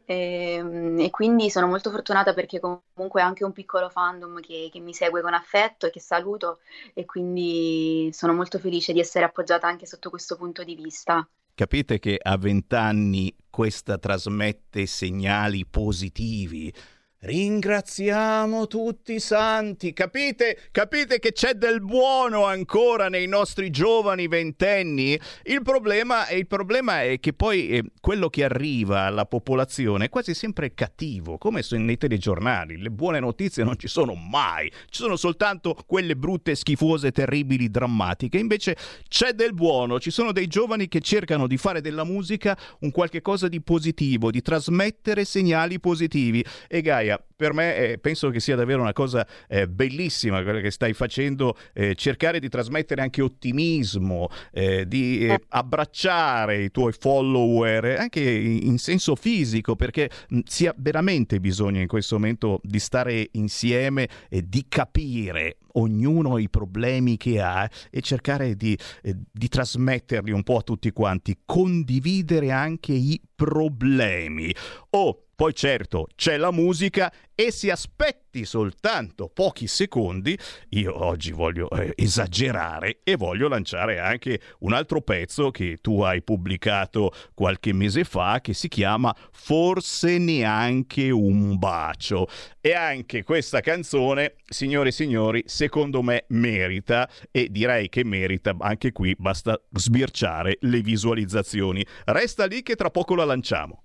Ehm, 0.07 0.99
E, 1.01 1.11
quindi 1.11 1.51
sono 1.51 1.67
molto 1.67 1.91
fortunata 1.91 2.33
perché 2.35 2.59
comunque 2.61 3.23
ho 3.23 3.25
anche 3.27 3.45
un 3.45 3.53
piccolo 3.53 3.89
fandom 3.91 4.41
che, 4.41 4.69
che 4.73 4.81
mi 4.81 4.95
segue 4.95 5.21
con 5.23 5.35
affetto 5.35 5.87
e 5.87 5.91
che 5.91 6.01
saluto 6.01 6.61
e 6.95 7.05
quindi 7.05 8.09
sono 8.13 8.33
molto 8.33 8.59
felice 8.59 8.93
di 8.93 9.01
essere 9.01 9.25
appoggiata 9.25 9.67
anche 9.67 9.87
sotto 9.87 10.11
questo 10.11 10.37
punto 10.37 10.65
di 10.65 10.75
vista. 10.75 11.29
Capite 11.59 11.99
che 11.99 12.17
a 12.23 12.37
vent'anni 12.37 13.35
questa 13.51 13.99
trasmette 13.99 14.87
segnali 14.87 15.67
positivi. 15.67 16.73
Ringraziamo 17.21 18.69
tutti 18.69 19.15
i 19.15 19.19
santi, 19.19 19.93
capite? 19.93 20.57
Capite 20.71 21.19
che 21.19 21.33
c'è 21.33 21.55
del 21.55 21.81
buono 21.81 22.45
ancora 22.45 23.09
nei 23.09 23.27
nostri 23.27 23.71
giovani 23.71 24.29
ventenni? 24.29 25.19
Il 25.43 25.63
problema, 25.63 26.31
il 26.31 26.47
problema 26.47 27.03
è 27.03 27.19
che 27.19 27.33
poi 27.33 27.71
eh, 27.71 27.83
quello 28.01 28.29
che 28.29 28.45
arriva 28.45 29.01
alla 29.01 29.27
popolazione 29.27 30.05
è 30.05 30.09
quasi 30.09 30.33
sempre 30.33 30.75
cattivo, 30.75 31.39
come 31.39 31.65
nei 31.71 31.97
telegiornali. 31.97 32.81
Le 32.81 32.91
buone 32.91 33.19
notizie 33.19 33.65
non 33.65 33.77
ci 33.77 33.89
sono 33.89 34.15
mai, 34.15 34.71
ci 34.71 35.01
sono 35.01 35.17
soltanto 35.17 35.77
quelle 35.87 36.15
brutte, 36.15 36.55
schifose, 36.55 37.11
terribili, 37.11 37.69
drammatiche. 37.69 38.39
Invece 38.39 38.77
c'è 39.09 39.33
del 39.33 39.55
buono, 39.55 39.99
ci 39.99 40.13
sono 40.13 40.31
dei 40.31 40.47
giovani 40.47 40.87
che 40.87 41.01
cercano 41.01 41.49
di 41.49 41.57
fare 41.57 41.81
della 41.81 42.05
musica 42.05 42.57
un 42.83 42.93
qualche 42.93 43.23
cosa 43.23 43.49
di 43.49 43.61
positivo, 43.61 44.31
di 44.31 44.41
trasmettere 44.41 45.25
segnali 45.25 45.81
positivi. 45.81 46.45
E 46.69 46.81
Gaia, 46.81 47.08
per 47.17 47.53
me 47.53 47.77
eh, 47.77 47.99
penso 47.99 48.31
che 48.31 48.41
sia 48.41 48.57
davvero 48.57 48.81
una 48.81 48.93
cosa 48.93 49.27
eh, 49.49 49.69
bellissima 49.69 50.43
quella 50.43 50.61
che 50.61 50.71
stai 50.71 50.93
facendo, 50.93 51.57
eh, 51.73 51.95
cercare 51.95 52.41
di 52.41 52.49
trasmettere 52.49 53.01
anche 53.01 53.23
ottimismo, 53.23 54.29
eh, 54.53 54.87
di 54.87 55.27
eh, 55.27 55.41
abbracciare 55.49 56.63
i 56.63 56.71
tuoi 56.71 56.93
follower 56.93 57.99
anche 57.99 58.21
in, 58.21 58.67
in 58.67 58.79
senso 58.79 59.15
fisico, 59.15 59.77
perché 59.77 60.11
mh, 60.29 60.41
si 60.45 60.67
ha 60.67 60.75
veramente 60.77 61.41
bisogno 61.41 61.81
in 61.81 61.87
questo 61.87 62.17
momento 62.17 62.61
di 62.65 62.81
stare 62.81 63.29
insieme 63.33 64.09
e 64.29 64.43
di 64.47 64.67
capire 64.69 65.59
ognuno 65.75 66.39
i 66.39 66.49
problemi 66.49 67.17
che 67.17 67.41
ha 67.41 67.69
e 67.91 68.01
cercare 68.01 68.57
di, 68.57 68.77
di 69.03 69.49
trasmetterli 69.49 70.33
un 70.33 70.43
po' 70.43 70.57
a 70.59 70.63
tutti 70.63 70.91
quanti, 70.91 71.39
condividere 71.45 72.51
anche 72.51 72.93
i 72.93 73.21
problemi. 73.35 74.53
Oh, 74.91 75.28
poi 75.39 75.55
certo 75.55 76.09
c'è 76.17 76.37
la 76.37 76.51
musica 76.51 77.13
e 77.33 77.53
si 77.53 77.71
aspetti 77.71 78.45
soltanto 78.45 79.31
pochi 79.33 79.69
secondi, 79.69 80.37
io 80.71 81.05
oggi 81.05 81.31
voglio 81.31 81.71
eh, 81.71 81.93
esagerare 81.95 82.99
e 83.05 83.15
voglio 83.15 83.47
lanciare 83.47 84.01
anche 84.01 84.41
un 84.61 84.73
altro 84.73 85.01
pezzo 85.01 85.53
che 85.53 85.79
tu 85.81 86.01
hai 86.01 86.25
pubblicato 86.25 87.13
qualche 87.35 87.73
mese 87.73 88.03
fa 88.03 88.41
che 88.41 88.53
si 88.53 88.67
chiama 88.67 89.15
Forse 89.31 90.19
neanche 90.19 91.09
un 91.11 91.57
bacio. 91.57 92.27
E 92.61 92.73
anche 92.75 93.23
questa 93.23 93.61
canzone, 93.61 94.35
signore 94.45 94.89
e 94.89 94.93
signori, 94.93 95.45
secondo 95.47 96.03
me 96.03 96.25
merita 96.31 97.09
e 97.31 97.47
direi 97.49 97.89
che 97.89 98.03
merita 98.03 98.57
anche 98.59 98.91
qui 98.91 99.15
basta 99.17 99.57
sbirciare 99.71 100.57
le 100.63 100.81
visualizzazioni. 100.81 101.87
Resta 102.07 102.45
lì 102.47 102.65
che 102.65 102.75
tra 102.75 102.91
poco 102.91 103.15
la 103.15 103.25
lanciamo. 103.25 103.85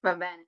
Va 0.00 0.16
bene. 0.16 0.47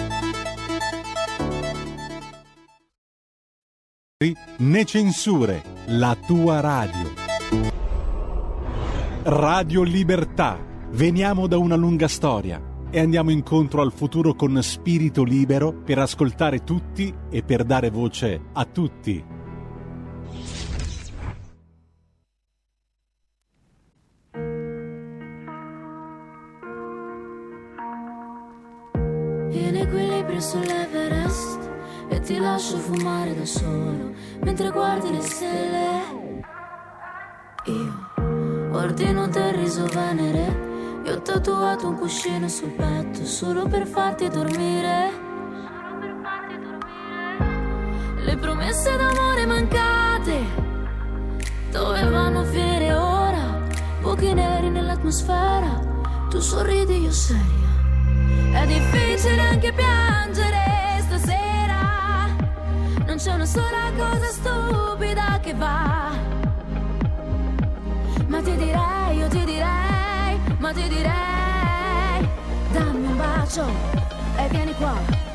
Né 4.57 4.85
censure. 4.85 5.63
La 5.87 6.15
tua 6.15 6.59
radio. 6.59 7.11
Radio 9.23 9.81
Libertà. 9.81 10.59
Veniamo 10.91 11.47
da 11.47 11.57
una 11.57 11.75
lunga 11.75 12.07
storia 12.07 12.61
e 12.91 12.99
andiamo 12.99 13.31
incontro 13.31 13.81
al 13.81 13.91
futuro 13.91 14.35
con 14.35 14.61
spirito 14.61 15.23
libero 15.23 15.73
per 15.73 15.97
ascoltare 15.97 16.63
tutti 16.63 17.11
e 17.31 17.41
per 17.41 17.63
dare 17.63 17.89
voce 17.89 18.39
a 18.53 18.63
tutti. 18.65 19.25
In 29.49 29.75
equilibrio 29.75 30.37
e 30.37 30.80
ti 32.31 32.39
lascio 32.39 32.77
fumare 32.77 33.35
da 33.35 33.45
solo 33.45 34.13
mentre 34.39 34.69
guardi 34.69 35.11
le 35.11 35.21
stelle. 35.21 36.01
Io 37.65 38.69
ordino 38.71 39.27
te 39.27 39.51
riso 39.51 39.85
venere 39.87 41.01
e 41.03 41.11
ho 41.11 41.21
tatuato 41.21 41.89
un 41.89 41.97
cuscino 41.97 42.47
sul 42.47 42.69
petto 42.69 43.25
solo 43.25 43.67
per 43.67 43.85
farti 43.85 44.29
dormire. 44.29 45.11
Le 48.23 48.37
promesse 48.37 48.95
d'amore 48.95 49.45
mancate 49.45 50.37
dovevano 51.69 52.45
finire 52.45 52.93
ora. 52.93 53.59
Pochi 53.99 54.33
neri 54.33 54.69
nell'atmosfera, 54.69 55.79
tu 56.29 56.39
sorridi, 56.39 57.01
io 57.01 57.11
seria. 57.11 58.61
È 58.61 58.65
difficile 58.65 59.41
anche 59.41 59.73
piangere 59.73 61.01
stasera. 61.01 61.60
Non 63.11 63.19
c'è 63.19 63.33
una 63.33 63.45
sola 63.45 63.91
cosa 63.97 64.27
stupida 64.27 65.37
che 65.41 65.53
va. 65.53 66.11
Ma 68.27 68.41
ti 68.41 68.55
direi, 68.55 69.17
io 69.17 69.27
ti 69.27 69.43
direi, 69.43 70.39
ma 70.59 70.71
ti 70.71 70.87
direi, 70.87 72.29
dammi 72.71 73.07
un 73.07 73.17
bacio 73.17 73.65
e 74.37 74.47
vieni 74.47 74.73
qua. 74.75 75.30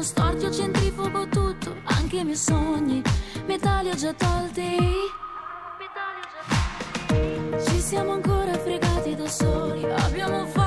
Vengono 0.00 0.02
storti. 0.02 0.44
Io 0.44 0.52
centrifugo 0.52 1.28
tutto, 1.28 1.76
anche 1.84 2.18
i 2.18 2.24
miei 2.24 2.36
sogni. 2.36 3.02
Metà 3.46 3.80
li 3.82 3.90
ho 3.90 3.94
già 3.94 4.12
tolti. 4.14 4.76
Ci 7.66 7.80
siamo 7.80 8.12
ancora 8.12 8.52
fregati 8.54 9.14
da 9.14 9.28
soli. 9.28 9.84
Abbiamo 9.84 10.46
fatto 10.46 10.59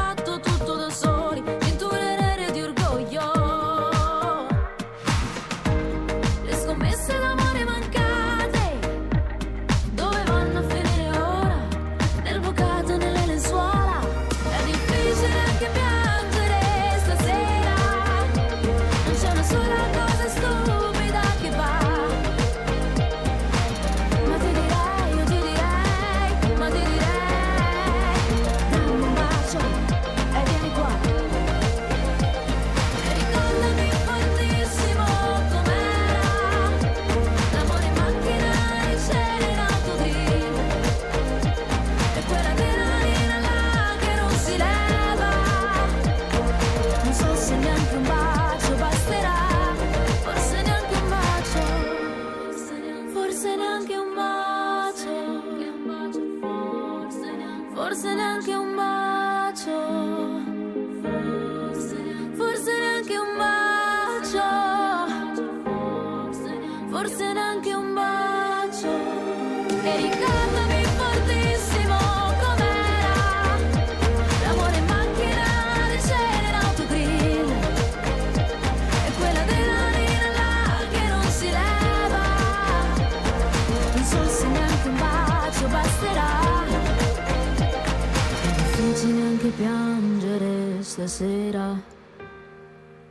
stasera 91.03 91.77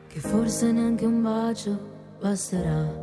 Che 0.08 0.20
forse 0.20 0.72
neanche 0.72 1.04
un 1.04 1.20
bacio 1.20 1.78
basterà 2.20 3.01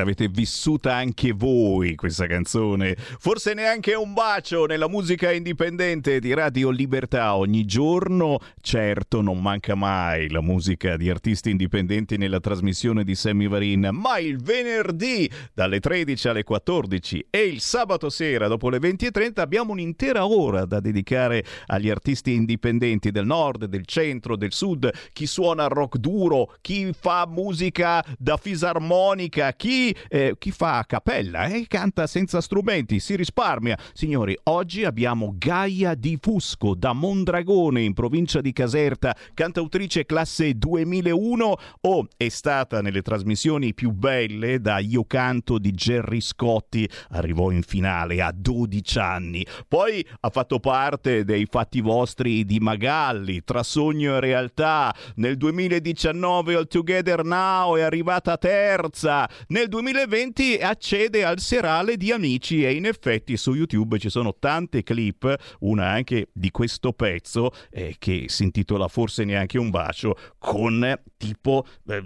L'avete 0.00 0.28
vissuta 0.28 0.94
anche 0.94 1.32
voi 1.32 1.94
questa 1.94 2.26
canzone. 2.26 2.96
Forse 2.96 3.52
neanche 3.52 3.92
un 3.92 4.14
bacio 4.14 4.64
nella 4.64 4.88
musica 4.88 5.30
indipendente 5.30 6.20
di 6.20 6.32
Radio 6.32 6.70
Libertà. 6.70 7.36
Ogni 7.36 7.66
giorno, 7.66 8.38
certo, 8.62 9.20
non 9.20 9.42
manca 9.42 9.74
mai 9.74 10.30
la 10.30 10.40
musica 10.40 10.96
di 10.96 11.10
artisti 11.10 11.50
indipendenti 11.50 12.16
nella 12.16 12.40
trasmissione 12.40 13.04
di 13.04 13.14
Sammy 13.14 13.46
Varin, 13.46 13.90
ma 13.92 14.18
il 14.18 14.42
venerdì 14.42 15.30
dalle 15.52 15.80
13 15.80 16.28
alle 16.28 16.44
14 16.44 17.26
e 17.28 17.42
il 17.42 17.60
sabato 17.60 18.08
sera 18.08 18.48
dopo 18.48 18.70
le 18.70 18.78
20.30 18.78 19.40
abbiamo 19.40 19.72
un'intera 19.72 20.24
ora 20.24 20.64
da 20.64 20.80
dedicare 20.80 21.44
agli 21.66 21.90
artisti 21.90 22.32
indipendenti 22.32 23.10
del 23.10 23.26
nord, 23.26 23.66
del 23.66 23.84
centro, 23.84 24.36
del 24.36 24.54
sud, 24.54 24.90
chi 25.12 25.26
suona 25.26 25.66
rock 25.66 25.98
duro, 25.98 26.54
chi 26.62 26.90
fa 26.98 27.26
musica 27.28 28.02
da 28.16 28.38
fisarmonica, 28.38 29.52
chi 29.52 29.89
eh, 30.08 30.34
chi 30.38 30.50
fa 30.50 30.78
a 30.78 30.84
cappella 30.84 31.46
e 31.46 31.60
eh, 31.60 31.66
canta 31.66 32.06
senza 32.06 32.40
strumenti, 32.40 33.00
si 33.00 33.16
risparmia. 33.16 33.78
Signori, 33.92 34.36
oggi 34.44 34.84
abbiamo 34.84 35.34
Gaia 35.36 35.94
Di 35.94 36.18
Fusco 36.20 36.74
da 36.74 36.92
Mondragone 36.92 37.82
in 37.82 37.94
provincia 37.94 38.40
di 38.40 38.52
Caserta, 38.52 39.16
cantautrice 39.34 40.06
classe 40.06 40.54
2001 40.54 41.56
o 41.80 42.06
è 42.16 42.28
stata 42.28 42.80
nelle 42.80 43.02
trasmissioni 43.02 43.74
più 43.74 43.90
belle 43.90 44.60
da 44.60 44.78
Io 44.78 45.04
Canto 45.04 45.58
di 45.58 45.72
Gerry 45.72 46.20
Scotti, 46.20 46.88
arrivò 47.10 47.50
in 47.50 47.62
finale 47.62 48.20
a 48.20 48.32
12 48.34 48.98
anni. 48.98 49.46
Poi 49.66 50.06
ha 50.20 50.30
fatto 50.30 50.58
parte 50.60 51.24
dei 51.24 51.46
fatti 51.48 51.80
vostri 51.80 52.44
di 52.44 52.58
Magalli, 52.60 53.42
tra 53.44 53.62
sogno 53.62 54.16
e 54.16 54.20
realtà. 54.20 54.94
Nel 55.16 55.36
2019 55.36 56.54
All 56.54 56.66
Together 56.66 57.24
Now 57.24 57.76
è 57.76 57.82
arrivata 57.82 58.36
terza. 58.36 59.28
Nel 59.48 59.68
2020 59.70 60.58
accede 60.58 61.24
al 61.24 61.38
serale 61.38 61.96
di 61.96 62.12
amici 62.12 62.62
e 62.62 62.74
in 62.74 62.84
effetti 62.84 63.38
su 63.38 63.54
YouTube 63.54 63.98
ci 63.98 64.10
sono 64.10 64.36
tante 64.38 64.82
clip, 64.82 65.34
una 65.60 65.86
anche 65.86 66.28
di 66.32 66.50
questo 66.50 66.92
pezzo 66.92 67.52
eh, 67.70 67.96
che 67.98 68.26
si 68.28 68.42
intitola 68.42 68.88
Forse 68.88 69.24
neanche 69.24 69.56
un 69.56 69.70
bacio, 69.70 70.14
con 70.36 70.84
eh, 70.84 71.02
tipo 71.16 71.64
eh, 71.88 72.02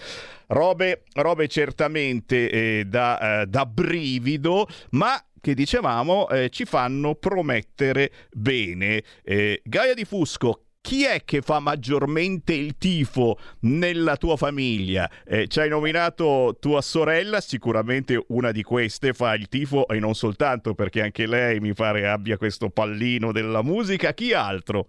Robe, 0.47 1.03
robe 1.15 1.49
certamente 1.49 2.51
eh, 2.51 2.85
da, 2.87 3.43
eh, 3.43 3.47
da 3.47 3.67
brivido, 3.67 4.69
ma 4.91 5.21
che 5.45 5.53
dicevamo 5.53 6.27
eh, 6.31 6.49
ci 6.49 6.65
fanno 6.65 7.17
promettere 7.17 8.11
bene. 8.33 9.05
Eh, 9.23 9.61
Gaia 9.63 9.93
di 9.93 10.07
Fusco, 10.07 10.63
chi 10.81 11.05
è 11.05 11.23
che 11.23 11.43
fa 11.43 11.61
maggiormente 11.61 12.55
il 12.55 12.79
tifo 12.79 13.37
nella 13.61 14.17
tua 14.17 14.39
famiglia? 14.39 15.07
Eh, 15.27 15.47
ci 15.49 15.61
hai 15.61 15.69
nominato 15.69 16.57
tua 16.59 16.81
sorella, 16.81 17.43
sicuramente 17.43 18.25
una 18.29 18.53
di 18.53 18.63
queste 18.63 19.13
fa 19.13 19.35
il 19.35 19.49
tifo 19.49 19.87
e 19.87 19.99
non 19.99 20.15
soltanto 20.15 20.75
perché 20.75 21.03
anche 21.03 21.27
lei 21.27 21.61
mi 21.61 21.75
pare 21.75 22.09
abbia 22.09 22.39
questo 22.39 22.71
pallino 22.71 23.31
della 23.31 23.63
musica. 23.63 24.15
Chi 24.15 24.33
altro? 24.33 24.89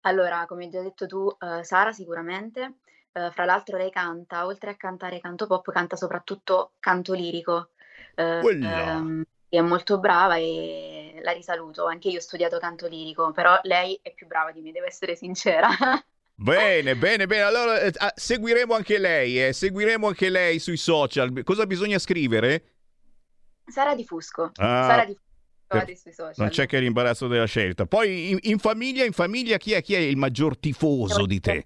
Allora, 0.00 0.46
come 0.48 0.64
hai 0.64 0.70
già 0.70 0.82
detto 0.82 1.06
tu, 1.06 1.28
eh, 1.28 1.62
Sara 1.62 1.92
sicuramente. 1.92 2.78
Eh, 3.12 3.30
fra 3.30 3.44
l'altro 3.44 3.76
lei 3.76 3.90
canta, 3.90 4.46
oltre 4.46 4.70
a 4.70 4.74
cantare 4.74 5.20
canto 5.20 5.46
pop, 5.46 5.70
canta 5.70 5.94
soprattutto 5.94 6.72
canto 6.80 7.12
lirico. 7.12 7.68
Eh, 8.14 8.40
ehm, 8.44 9.22
è 9.48 9.60
molto 9.60 9.98
brava 9.98 10.36
e 10.36 11.20
la 11.22 11.32
risaluto. 11.32 11.86
Anche 11.86 12.08
io 12.08 12.18
ho 12.18 12.22
studiato 12.22 12.58
canto 12.58 12.86
lirico, 12.86 13.32
però 13.32 13.58
lei 13.62 13.98
è 14.02 14.12
più 14.12 14.26
brava 14.26 14.52
di 14.52 14.60
me, 14.60 14.72
devo 14.72 14.86
essere 14.86 15.16
sincera. 15.16 15.68
Bene, 16.34 16.96
bene, 16.96 17.26
bene. 17.26 17.42
Allora 17.42 17.78
eh, 17.78 17.92
ah, 17.98 18.12
seguiremo 18.16 18.74
anche 18.74 18.98
lei, 18.98 19.40
eh. 19.40 19.52
seguiremo 19.52 20.08
anche 20.08 20.28
lei 20.28 20.58
sui 20.58 20.76
social. 20.76 21.42
Cosa 21.44 21.66
bisogna 21.66 21.98
scrivere? 22.00 22.64
Sara 23.66 23.94
di 23.94 24.04
Fusco. 24.04 24.50
Ah, 24.56 24.86
Sara 24.88 25.04
di 25.04 25.14
Fusco. 25.14 26.32
Non 26.36 26.48
c'è 26.48 26.66
che 26.66 26.80
l'imbarazzo 26.80 27.28
della 27.28 27.44
scelta. 27.44 27.86
Poi 27.86 28.30
in, 28.30 28.38
in 28.42 28.58
famiglia, 28.58 29.04
in 29.04 29.12
famiglia 29.12 29.56
chi 29.56 29.72
è, 29.72 29.82
chi 29.82 29.94
è 29.94 29.98
il 29.98 30.16
maggior 30.16 30.58
tifoso 30.58 31.26
di 31.26 31.40
te? 31.40 31.64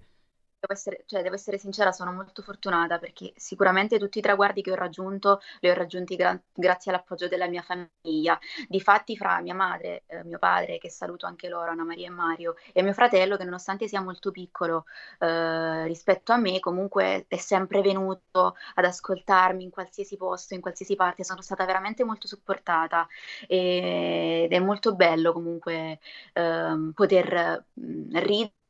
Devo 0.59 0.73
essere, 0.73 1.03
cioè, 1.05 1.21
devo 1.21 1.35
essere 1.35 1.59
sincera, 1.59 1.91
sono 1.91 2.11
molto 2.11 2.41
fortunata 2.41 2.97
perché 2.97 3.31
sicuramente 3.35 3.99
tutti 3.99 4.17
i 4.17 4.21
traguardi 4.21 4.63
che 4.63 4.71
ho 4.71 4.75
raggiunto 4.75 5.39
li 5.59 5.69
ho 5.69 5.73
raggiunti 5.75 6.15
gra- 6.15 6.39
grazie 6.51 6.91
all'appoggio 6.91 7.27
della 7.27 7.47
mia 7.47 7.61
famiglia. 7.61 8.39
Difatti, 8.67 9.15
fra 9.15 9.39
mia 9.41 9.53
madre, 9.53 10.03
eh, 10.07 10.23
mio 10.23 10.39
padre, 10.39 10.79
che 10.79 10.89
saluto 10.89 11.27
anche 11.27 11.47
loro, 11.47 11.69
Anna 11.69 11.83
Maria 11.83 12.07
e 12.07 12.09
Mario, 12.09 12.55
e 12.73 12.81
mio 12.81 12.93
fratello, 12.93 13.37
che 13.37 13.43
nonostante 13.43 13.87
sia 13.87 14.01
molto 14.01 14.31
piccolo 14.31 14.85
eh, 15.19 15.85
rispetto 15.85 16.31
a 16.33 16.37
me, 16.37 16.59
comunque 16.59 17.25
è 17.27 17.37
sempre 17.37 17.81
venuto 17.81 18.55
ad 18.75 18.83
ascoltarmi 18.85 19.63
in 19.63 19.69
qualsiasi 19.69 20.17
posto, 20.17 20.55
in 20.55 20.61
qualsiasi 20.61 20.95
parte. 20.95 21.23
Sono 21.23 21.41
stata 21.43 21.65
veramente 21.65 22.03
molto 22.03 22.25
supportata 22.27 23.07
e- 23.47 24.43
ed 24.45 24.51
è 24.53 24.59
molto 24.59 24.95
bello 24.95 25.33
comunque 25.33 25.99
ehm, 26.33 26.91
poter 26.93 27.65
mm, 27.79 28.15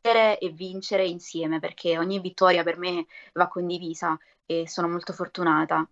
ridere 0.07 0.37
e 0.39 0.49
vincere 0.49 1.05
insieme 1.05 1.59
perché 1.59 1.97
ogni 1.97 2.19
vittoria 2.19 2.63
per 2.63 2.77
me 2.77 3.05
va 3.33 3.47
condivisa 3.47 4.17
e 4.45 4.67
sono 4.67 4.87
molto 4.87 5.13
fortunata. 5.13 5.87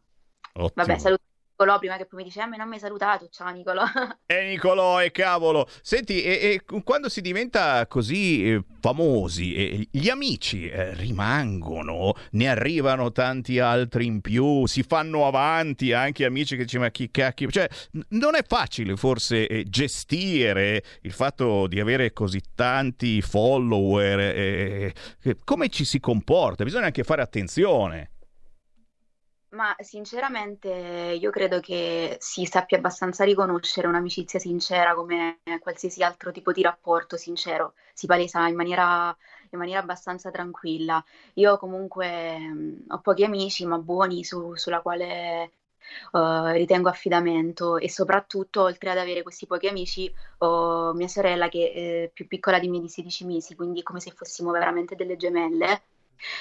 Ottimo. 0.53 0.71
Vabbè, 0.73 0.97
saluto 0.97 1.23
Nicolò 1.57 1.79
prima 1.79 1.95
che 1.95 2.05
poi 2.05 2.17
mi 2.19 2.25
dice, 2.25 2.41
a 2.41 2.47
me 2.47 2.57
non 2.57 2.67
mi 2.67 2.73
hai 2.73 2.81
salutato, 2.81 3.29
ciao 3.31 3.49
Nicolò. 3.49 3.85
E 4.27 4.49
Nicolò, 4.49 5.01
e 5.01 5.11
cavolo. 5.11 5.69
Senti, 5.81 6.21
e, 6.21 6.61
e 6.67 6.81
quando 6.83 7.07
si 7.07 7.21
diventa 7.21 7.87
così 7.87 8.51
eh, 8.51 8.63
famosi, 8.81 9.53
eh, 9.53 9.87
gli 9.89 10.09
amici 10.09 10.67
eh, 10.67 10.93
rimangono, 10.95 12.13
ne 12.31 12.49
arrivano 12.49 13.13
tanti 13.13 13.59
altri 13.59 14.05
in 14.05 14.19
più, 14.19 14.65
si 14.65 14.83
fanno 14.83 15.27
avanti 15.27 15.93
anche 15.93 16.25
amici 16.25 16.57
che 16.57 16.65
dicono, 16.65 16.83
ma 16.83 16.89
chi 16.89 17.09
cacchio... 17.09 17.49
Cioè, 17.49 17.69
non 18.09 18.35
è 18.35 18.43
facile 18.45 18.97
forse 18.97 19.47
eh, 19.47 19.63
gestire 19.63 20.83
il 21.03 21.13
fatto 21.13 21.67
di 21.67 21.79
avere 21.79 22.11
così 22.11 22.41
tanti 22.53 23.21
follower. 23.21 24.19
eh, 24.19 24.93
eh, 25.23 25.37
come 25.45 25.69
ci 25.69 25.85
si 25.85 26.01
comporta? 26.01 26.65
Bisogna 26.65 26.87
anche 26.87 27.05
fare 27.05 27.21
attenzione. 27.21 28.09
Ma 29.55 29.73
sinceramente 29.79 30.67
io 30.69 31.29
credo 31.31 31.59
che 31.61 32.17
si 32.19 32.45
sappia 32.45 32.77
abbastanza 32.77 33.23
riconoscere 33.23 33.87
un'amicizia 33.87 34.37
sincera 34.39 34.93
come 34.93 35.39
qualsiasi 35.61 36.03
altro 36.03 36.31
tipo 36.31 36.51
di 36.51 36.61
rapporto 36.61 37.15
sincero, 37.15 37.73
si 37.93 38.05
palesa 38.05 38.47
in 38.47 38.55
maniera, 38.55 39.15
in 39.51 39.57
maniera 39.57 39.79
abbastanza 39.79 40.29
tranquilla. 40.29 41.01
Io 41.35 41.57
comunque 41.57 42.37
mh, 42.37 42.83
ho 42.89 42.99
pochi 42.99 43.23
amici, 43.23 43.65
ma 43.65 43.77
buoni 43.79 44.23
su- 44.25 44.55
sulla 44.55 44.81
quale 44.81 45.51
eh, 46.11 46.51
ritengo 46.53 46.89
affidamento 46.89 47.77
e 47.77 47.89
soprattutto 47.89 48.61
oltre 48.63 48.89
ad 48.91 48.97
avere 48.97 49.23
questi 49.23 49.45
pochi 49.47 49.67
amici 49.67 50.13
ho 50.39 50.93
mia 50.93 51.07
sorella 51.07 51.47
che 51.49 51.71
è 52.07 52.09
più 52.13 52.27
piccola 52.27 52.59
di 52.59 52.67
me 52.69 52.79
di 52.81 52.89
16 52.89 53.25
mesi, 53.25 53.55
quindi 53.55 53.79
è 53.79 53.83
come 53.83 53.99
se 54.01 54.11
fossimo 54.11 54.51
veramente 54.51 54.95
delle 54.95 55.15
gemelle. 55.17 55.81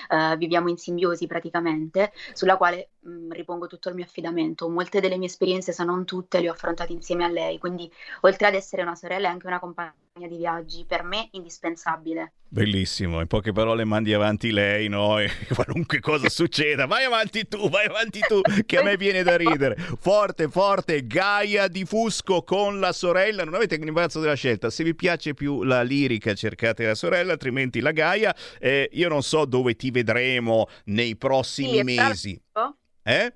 Eh, 0.08 0.36
viviamo 0.36 0.68
in 0.68 0.76
simbiosi 0.76 1.26
praticamente, 1.26 2.12
sulla 2.32 2.56
quale 2.56 2.90
mh, 3.00 3.32
ripongo 3.32 3.66
tutto 3.66 3.88
il 3.88 3.94
mio 3.94 4.04
affidamento. 4.04 4.68
Molte 4.68 5.00
delle 5.00 5.16
mie 5.18 5.26
esperienze, 5.28 5.72
se 5.72 5.84
non 5.84 6.04
tutte, 6.04 6.40
le 6.40 6.48
ho 6.48 6.52
affrontate 6.52 6.92
insieme 6.92 7.24
a 7.24 7.28
lei, 7.28 7.58
quindi 7.58 7.90
oltre 8.22 8.46
ad 8.46 8.54
essere 8.54 8.82
una 8.82 8.94
sorella 8.94 9.28
è 9.28 9.30
anche 9.30 9.46
una 9.46 9.58
compagna 9.60 9.94
di 10.16 10.36
viaggi, 10.36 10.84
per 10.86 11.02
me 11.02 11.28
indispensabile. 11.32 12.34
Bellissimo, 12.48 13.20
in 13.20 13.26
poche 13.26 13.50
parole 13.50 13.84
mandi 13.84 14.12
avanti 14.14 14.52
lei, 14.52 14.88
no? 14.88 15.18
E 15.18 15.28
qualunque 15.52 15.98
cosa 15.98 16.28
succeda, 16.28 16.86
vai 16.86 17.02
avanti 17.04 17.48
tu, 17.48 17.68
vai 17.68 17.86
avanti 17.86 18.20
tu, 18.20 18.40
che 18.64 18.78
a 18.78 18.84
me 18.84 18.96
viene 18.96 19.24
da 19.24 19.36
ridere. 19.36 19.74
Forte, 19.98 20.48
forte, 20.48 21.04
Gaia 21.04 21.66
di 21.66 21.84
Fusco 21.84 22.42
con 22.44 22.78
la 22.78 22.92
sorella, 22.92 23.42
non 23.42 23.54
avete 23.54 23.74
imbarazzo 23.74 24.20
della 24.20 24.34
scelta, 24.34 24.70
se 24.70 24.84
vi 24.84 24.94
piace 24.94 25.34
più 25.34 25.64
la 25.64 25.82
lirica 25.82 26.32
cercate 26.34 26.86
la 26.86 26.94
sorella, 26.94 27.32
altrimenti 27.32 27.80
la 27.80 27.90
Gaia. 27.90 28.34
Eh, 28.60 28.88
io 28.92 29.08
non 29.08 29.22
so 29.24 29.44
dove 29.46 29.74
ti 29.74 29.90
vedremo 29.90 30.68
nei 30.84 31.16
prossimi 31.16 31.78
Sì, 31.78 31.82
mesi. 31.82 32.42
Eh? 33.02 33.34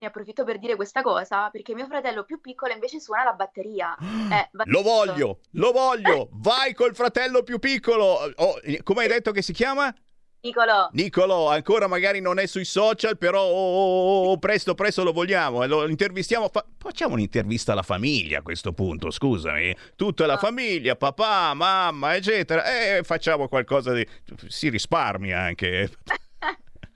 Ne, 0.00 0.06
approfitto 0.06 0.44
per 0.44 0.60
dire 0.60 0.76
questa 0.76 1.02
cosa 1.02 1.48
perché 1.50 1.74
mio 1.74 1.86
fratello 1.86 2.22
più 2.22 2.40
piccolo 2.40 2.72
invece 2.72 3.00
suona 3.00 3.24
la 3.24 3.32
batteria. 3.32 3.96
Eh, 3.98 4.48
va- 4.52 4.62
Lo 4.66 4.82
voglio, 4.82 5.40
lo 5.52 5.72
voglio, 5.72 6.28
vai 6.34 6.72
col 6.72 6.94
fratello 6.94 7.42
più 7.42 7.58
piccolo. 7.58 8.32
Oh, 8.36 8.60
come 8.84 9.02
hai 9.02 9.08
detto 9.08 9.32
che 9.32 9.42
si 9.42 9.52
chiama? 9.52 9.92
Nicolo, 10.40 10.88
Nicolo, 10.92 11.48
ancora 11.48 11.88
magari 11.88 12.20
non 12.20 12.38
è 12.38 12.46
sui 12.46 12.64
social, 12.64 13.18
però 13.18 13.42
oh, 13.42 13.48
oh, 13.50 14.30
oh, 14.30 14.38
presto, 14.38 14.76
presto 14.76 15.02
lo 15.02 15.10
vogliamo. 15.10 15.64
e 15.64 15.66
Lo 15.66 15.88
intervistiamo. 15.88 16.48
fa- 16.48 16.64
facciamo 16.78 17.14
un'intervista 17.14 17.72
alla 17.72 17.82
famiglia 17.82 18.38
a 18.38 18.42
questo 18.42 18.72
punto, 18.72 19.10
scusami. 19.10 19.74
Tutta 19.96 20.26
la 20.26 20.36
famiglia, 20.36 20.94
papà, 20.94 21.54
mamma, 21.54 22.14
eccetera. 22.14 22.62
E 22.64 23.02
facciamo 23.02 23.48
qualcosa 23.48 23.92
di. 23.92 24.06
Si 24.46 24.68
risparmia 24.68 25.40
anche. 25.40 25.90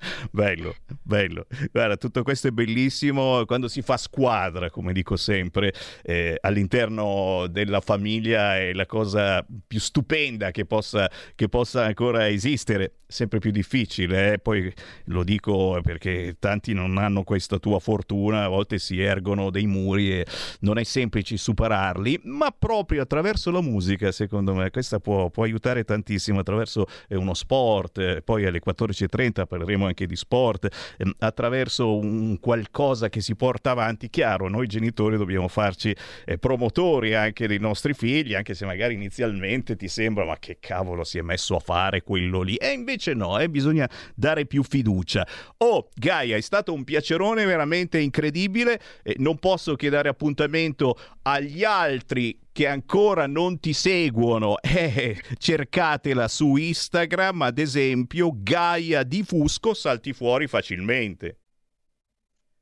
Bello, 0.31 0.75
bello. 1.03 1.47
Guarda, 1.71 1.97
tutto 1.97 2.23
questo 2.23 2.49
è 2.49 2.51
bellissimo 2.51 3.45
quando 3.45 3.69
si 3.69 3.83
fa 3.83 3.97
squadra, 3.97 4.71
come 4.71 4.93
dico 4.93 5.17
sempre, 5.17 5.73
eh, 6.03 6.37
all'interno 6.41 7.47
della 7.49 7.81
famiglia 7.81 8.57
è 8.57 8.73
la 8.73 8.87
cosa 8.87 9.45
più 9.67 9.79
stupenda 9.79 10.51
che 10.51 10.65
possa, 10.65 11.11
che 11.35 11.49
possa 11.49 11.85
ancora 11.85 12.29
esistere. 12.29 12.95
Sempre 13.13 13.41
più 13.41 13.51
difficile, 13.51 14.33
eh? 14.33 14.39
poi 14.39 14.73
lo 15.07 15.23
dico 15.23 15.79
perché 15.83 16.37
tanti 16.39 16.73
non 16.73 16.97
hanno 16.97 17.25
questa 17.25 17.59
tua 17.59 17.79
fortuna, 17.79 18.45
a 18.45 18.49
volte 18.49 18.79
si 18.79 19.03
ergono 19.03 19.51
dei 19.51 19.67
muri 19.67 20.21
e 20.21 20.27
non 20.61 20.79
è 20.79 20.83
semplice 20.83 21.37
superarli, 21.37 22.21
ma 22.25 22.57
proprio 22.59 23.03
attraverso 23.03 23.51
la 23.51 23.61
musica, 23.61 24.11
secondo 24.13 24.55
me, 24.55 24.71
questa 24.71 24.99
può, 24.99 25.29
può 25.29 25.43
aiutare 25.43 25.85
tantissimo 25.85 26.41
attraverso 26.41 26.87
eh, 27.07 27.17
uno 27.17 27.35
sport, 27.35 27.99
eh, 27.99 28.23
poi 28.23 28.47
alle 28.47 28.63
14.30 28.65 29.45
parleremo 29.45 29.85
anche 29.85 29.92
di 29.95 30.17
sport, 30.17 30.69
ehm, 30.99 31.13
attraverso 31.19 31.97
un 31.97 32.39
qualcosa 32.41 33.09
che 33.09 33.21
si 33.21 33.35
porta 33.35 33.71
avanti. 33.71 34.11
Chiaro, 34.11 34.49
noi 34.49 34.67
genitori 34.67 35.17
dobbiamo 35.17 35.49
farci 35.49 35.95
eh, 36.25 36.39
promotori 36.39 37.15
anche 37.15 37.47
dei 37.47 37.59
nostri 37.59 37.95
figli, 37.95 38.35
anche 38.35 38.55
se 38.55 38.65
magari 38.65 38.95
inizialmente 38.95 39.77
ti 39.77 39.89
sembra 39.89 40.25
ma 40.25 40.37
che 40.39 40.59
cavolo 40.61 41.05
si 41.05 41.19
è 41.19 41.23
messo 41.23 41.57
a 41.57 41.61
fare 41.61 42.03
quello 42.03 42.43
lì, 42.43 42.57
e 42.57 42.73
invece 42.73 43.15
no, 43.15 43.39
eh, 43.39 43.49
bisogna 43.49 43.89
dare 44.15 44.47
più 44.47 44.63
fiducia. 44.63 45.27
Oh, 45.59 45.89
Gaia, 45.95 46.37
è 46.37 46.41
stato 46.41 46.73
un 46.73 46.85
piacerone 46.85 47.45
veramente 47.45 47.99
incredibile, 47.99 48.81
non 49.17 49.39
posso 49.39 49.77
che 49.77 49.91
dare 49.91 50.09
appuntamento 50.09 50.99
agli 51.23 51.65
altri 51.65 52.39
che 52.53 52.67
ancora 52.67 53.27
non 53.27 53.59
ti 53.59 53.73
seguono, 53.73 54.57
eh, 54.61 55.21
cercatela 55.39 56.29
su 56.29 56.57
Instagram, 56.57 57.43
ad 57.43 57.59
esempio 57.59 58.31
Gaia 58.35 59.03
di 59.03 59.23
Fusco, 59.25 59.75
salti 59.75 60.13
fuori 60.13 60.47
facilmente. 60.47 61.39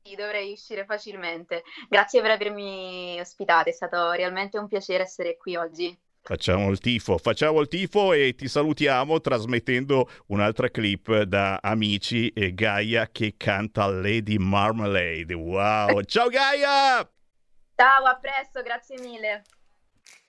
sì, 0.03 0.15
dovrei 0.15 0.51
uscire 0.51 0.85
facilmente. 0.85 1.63
Grazie 1.89 2.21
per 2.21 2.31
avermi 2.31 3.19
ospitato, 3.19 3.69
è 3.69 3.71
stato 3.71 4.11
realmente 4.11 4.57
un 4.57 4.67
piacere 4.67 5.03
essere 5.03 5.37
qui 5.37 5.55
oggi. 5.55 5.97
Facciamo 6.23 6.69
il 6.69 6.79
tifo, 6.79 7.17
facciamo 7.17 7.61
il 7.61 7.67
tifo 7.67 8.13
e 8.13 8.35
ti 8.35 8.47
salutiamo 8.47 9.19
trasmettendo 9.21 10.07
un'altra 10.27 10.69
clip 10.69 11.23
da 11.23 11.57
amici 11.61 12.29
e 12.29 12.53
Gaia 12.53 13.09
che 13.11 13.33
canta 13.37 13.87
Lady 13.87 14.37
Marmalade. 14.37 15.33
Wow, 15.33 16.01
ciao 16.05 16.29
Gaia! 16.29 17.07
Ciao, 17.75 18.05
a 18.05 18.17
presto, 18.17 18.61
grazie 18.61 18.97
mille. 19.01 19.43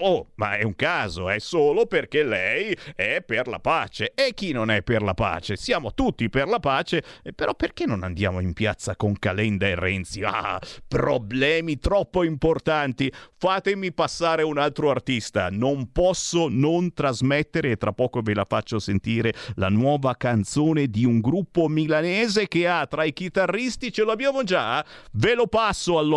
Oh, 0.00 0.32
ma 0.34 0.58
è 0.58 0.62
un 0.62 0.76
caso, 0.76 1.30
è 1.30 1.38
solo 1.38 1.86
perché 1.86 2.22
lei 2.22 2.76
è 2.94 3.22
per 3.24 3.48
la 3.48 3.60
pace. 3.60 4.12
E 4.14 4.34
chi 4.34 4.52
non 4.52 4.70
è 4.70 4.82
per 4.82 5.00
la 5.00 5.14
pace? 5.14 5.56
Siamo 5.56 5.94
tutti 5.94 6.28
per 6.28 6.46
la 6.46 6.60
pace, 6.60 7.02
eh, 7.22 7.32
però 7.32 7.54
perché 7.54 7.86
non 7.86 8.02
andiamo 8.02 8.40
in 8.40 8.52
piazza 8.52 8.94
con 8.94 9.18
Calenda 9.18 9.68
e 9.68 9.74
Renzi? 9.74 10.22
Ah, 10.22 10.60
problemi 10.86 11.78
troppo 11.78 12.22
importanti. 12.24 13.10
Fatemi 13.38 13.92
passare 13.92 14.42
un 14.42 14.58
altro 14.58 14.90
artista. 14.90 15.48
Non 15.50 15.92
posso 15.92 16.48
non 16.50 16.92
trasmettere, 16.92 17.70
e 17.70 17.76
tra 17.76 17.92
poco 17.92 18.20
ve 18.20 18.34
la 18.34 18.44
faccio 18.46 18.78
sentire, 18.78 19.32
la 19.54 19.70
nuova 19.70 20.14
canzone 20.14 20.88
di 20.88 21.06
un 21.06 21.20
gruppo 21.20 21.68
milanese 21.68 22.48
che 22.48 22.68
ha 22.68 22.86
tra 22.86 23.04
i 23.04 23.14
chitarristi, 23.14 23.90
ce 23.90 24.04
l'abbiamo 24.04 24.42
già? 24.42 24.84
Ve 25.12 25.34
lo 25.34 25.46
passo 25.46 25.98
allora. 25.98 26.16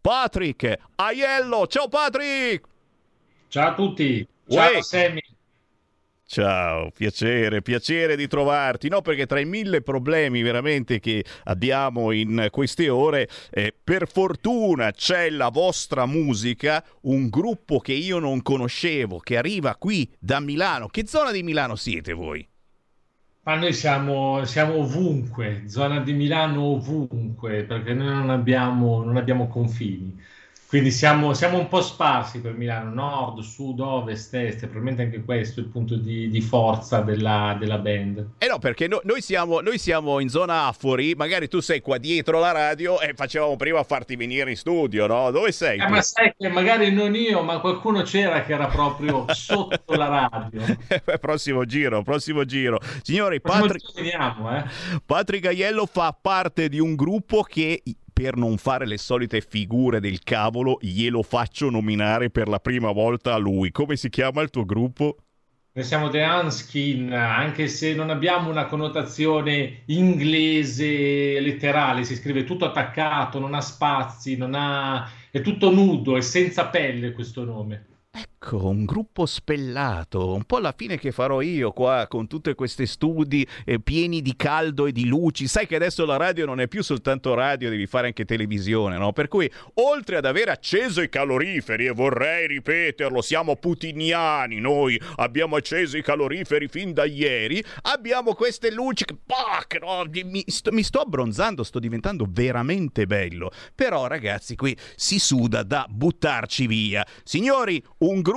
Patrick 0.00 0.78
Aiello. 0.96 1.66
Ciao 1.66 1.88
Patrick! 1.88 2.66
Ciao 3.48 3.70
a 3.70 3.74
tutti. 3.74 4.26
Ciao 4.48 4.70
Uè. 4.72 4.82
Sammy. 4.82 5.20
Ciao, 6.32 6.92
piacere, 6.92 7.60
piacere 7.60 8.14
di 8.14 8.28
trovarti. 8.28 8.88
No, 8.88 9.02
perché 9.02 9.26
tra 9.26 9.40
i 9.40 9.44
mille 9.44 9.82
problemi 9.82 10.42
veramente 10.42 11.00
che 11.00 11.24
abbiamo 11.44 12.12
in 12.12 12.46
queste 12.52 12.88
ore, 12.88 13.28
eh, 13.50 13.74
per 13.82 14.08
fortuna 14.08 14.92
c'è 14.92 15.28
la 15.30 15.48
vostra 15.48 16.06
musica, 16.06 16.84
un 17.02 17.28
gruppo 17.28 17.80
che 17.80 17.94
io 17.94 18.20
non 18.20 18.42
conoscevo, 18.42 19.18
che 19.18 19.36
arriva 19.36 19.74
qui 19.74 20.08
da 20.20 20.38
Milano. 20.38 20.86
Che 20.86 21.04
zona 21.04 21.32
di 21.32 21.42
Milano 21.42 21.74
siete 21.74 22.12
voi? 22.12 22.49
Ma 23.42 23.54
noi 23.56 23.72
siamo, 23.72 24.44
siamo 24.44 24.74
ovunque, 24.76 25.66
zona 25.68 26.00
di 26.00 26.12
Milano 26.12 26.62
ovunque, 26.62 27.64
perché 27.64 27.94
noi 27.94 28.08
non 28.14 28.30
abbiamo, 28.30 29.02
non 29.02 29.16
abbiamo 29.16 29.46
confini. 29.48 30.18
Quindi 30.70 30.92
siamo, 30.92 31.34
siamo 31.34 31.58
un 31.58 31.66
po' 31.66 31.82
sparsi 31.82 32.40
per 32.40 32.52
Milano, 32.52 32.94
nord, 32.94 33.40
sud, 33.40 33.80
ovest, 33.80 34.32
est, 34.34 34.60
probabilmente 34.60 35.02
anche 35.02 35.24
questo 35.24 35.58
è 35.58 35.64
il 35.64 35.68
punto 35.68 35.96
di, 35.96 36.30
di 36.30 36.40
forza 36.40 37.00
della, 37.00 37.56
della 37.58 37.78
band. 37.78 38.34
Eh 38.38 38.46
no, 38.46 38.60
perché 38.60 38.86
no- 38.86 39.00
noi, 39.02 39.20
siamo, 39.20 39.58
noi 39.62 39.78
siamo 39.78 40.20
in 40.20 40.28
zona 40.28 40.68
Afori, 40.68 41.14
magari 41.16 41.48
tu 41.48 41.58
sei 41.58 41.80
qua 41.80 41.98
dietro 41.98 42.38
la 42.38 42.52
radio 42.52 43.00
e 43.00 43.14
facevamo 43.14 43.56
prima 43.56 43.82
farti 43.82 44.14
venire 44.14 44.50
in 44.50 44.56
studio, 44.56 45.08
no? 45.08 45.32
Dove 45.32 45.50
sei? 45.50 45.80
Eh, 45.80 45.88
ma 45.88 46.00
sai 46.02 46.32
che 46.38 46.48
magari 46.48 46.92
non 46.92 47.16
io, 47.16 47.42
ma 47.42 47.58
qualcuno 47.58 48.02
c'era 48.02 48.44
che 48.44 48.52
era 48.52 48.68
proprio 48.68 49.24
sotto 49.34 49.94
la 49.94 50.30
radio. 50.30 50.62
Eh, 50.86 51.18
prossimo 51.18 51.64
giro, 51.64 52.04
prossimo 52.04 52.44
giro. 52.44 52.78
Signori, 53.02 53.40
Prossimo 53.40 53.66
Patrick... 53.66 53.86
giro 53.92 54.02
vediamo, 54.04 54.56
eh. 54.56 54.64
Patrick 55.04 55.46
Aiello 55.46 55.86
fa 55.86 56.16
parte 56.16 56.68
di 56.68 56.78
un 56.78 56.94
gruppo 56.94 57.42
che 57.42 57.82
per 58.12 58.36
non 58.36 58.56
fare 58.56 58.86
le 58.86 58.98
solite 58.98 59.40
figure 59.40 60.00
del 60.00 60.20
cavolo 60.20 60.78
glielo 60.80 61.22
faccio 61.22 61.70
nominare 61.70 62.30
per 62.30 62.48
la 62.48 62.58
prima 62.58 62.92
volta 62.92 63.34
a 63.34 63.38
lui. 63.38 63.70
Come 63.70 63.96
si 63.96 64.08
chiama 64.08 64.42
il 64.42 64.50
tuo 64.50 64.64
gruppo? 64.64 65.16
Noi 65.72 65.84
siamo 65.84 66.08
The 66.08 66.22
Unskin, 66.22 67.12
anche 67.12 67.68
se 67.68 67.94
non 67.94 68.10
abbiamo 68.10 68.50
una 68.50 68.66
connotazione 68.66 69.82
inglese 69.86 71.38
letterale, 71.38 72.02
si 72.02 72.16
scrive 72.16 72.42
tutto 72.42 72.64
attaccato, 72.64 73.38
non 73.38 73.54
ha 73.54 73.60
spazi, 73.60 74.36
non 74.36 74.54
ha... 74.54 75.08
è 75.30 75.40
tutto 75.40 75.70
nudo, 75.70 76.16
è 76.16 76.20
senza 76.22 76.66
pelle 76.66 77.12
questo 77.12 77.44
nome. 77.44 77.86
Ecco, 78.42 78.68
un 78.68 78.86
gruppo 78.86 79.26
spellato, 79.26 80.32
un 80.32 80.44
po' 80.44 80.60
la 80.60 80.72
fine 80.74 80.96
che 80.98 81.12
farò 81.12 81.42
io 81.42 81.72
qua 81.72 82.06
con 82.08 82.26
tutte 82.26 82.54
queste 82.54 82.86
studi 82.86 83.46
eh, 83.66 83.80
pieni 83.80 84.22
di 84.22 84.34
caldo 84.34 84.86
e 84.86 84.92
di 84.92 85.04
luci. 85.04 85.46
Sai 85.46 85.66
che 85.66 85.76
adesso 85.76 86.06
la 86.06 86.16
radio 86.16 86.46
non 86.46 86.58
è 86.58 86.66
più 86.66 86.82
soltanto 86.82 87.34
radio, 87.34 87.68
devi 87.68 87.86
fare 87.86 88.06
anche 88.06 88.24
televisione, 88.24 88.96
no? 88.96 89.12
Per 89.12 89.28
cui, 89.28 89.48
oltre 89.74 90.16
ad 90.16 90.24
aver 90.24 90.48
acceso 90.48 91.02
i 91.02 91.10
caloriferi, 91.10 91.84
e 91.84 91.90
vorrei 91.90 92.46
ripeterlo, 92.46 93.20
siamo 93.20 93.56
putiniani, 93.56 94.58
noi 94.58 94.98
abbiamo 95.16 95.56
acceso 95.56 95.98
i 95.98 96.02
caloriferi 96.02 96.66
fin 96.66 96.94
da 96.94 97.04
ieri, 97.04 97.62
abbiamo 97.82 98.32
queste 98.32 98.72
luci 98.72 99.04
che, 99.04 99.18
pac, 99.22 99.78
no? 99.82 100.02
Mi, 100.24 100.42
sto, 100.46 100.72
mi 100.72 100.82
sto 100.82 101.00
abbronzando, 101.00 101.62
sto 101.62 101.78
diventando 101.78 102.24
veramente 102.26 103.04
bello. 103.04 103.50
Però, 103.74 104.06
ragazzi, 104.06 104.56
qui 104.56 104.74
si 104.96 105.18
suda 105.18 105.62
da 105.62 105.84
buttarci 105.86 106.66
via. 106.66 107.06
Signori, 107.22 107.84
un 107.98 108.14
gruppo 108.14 108.28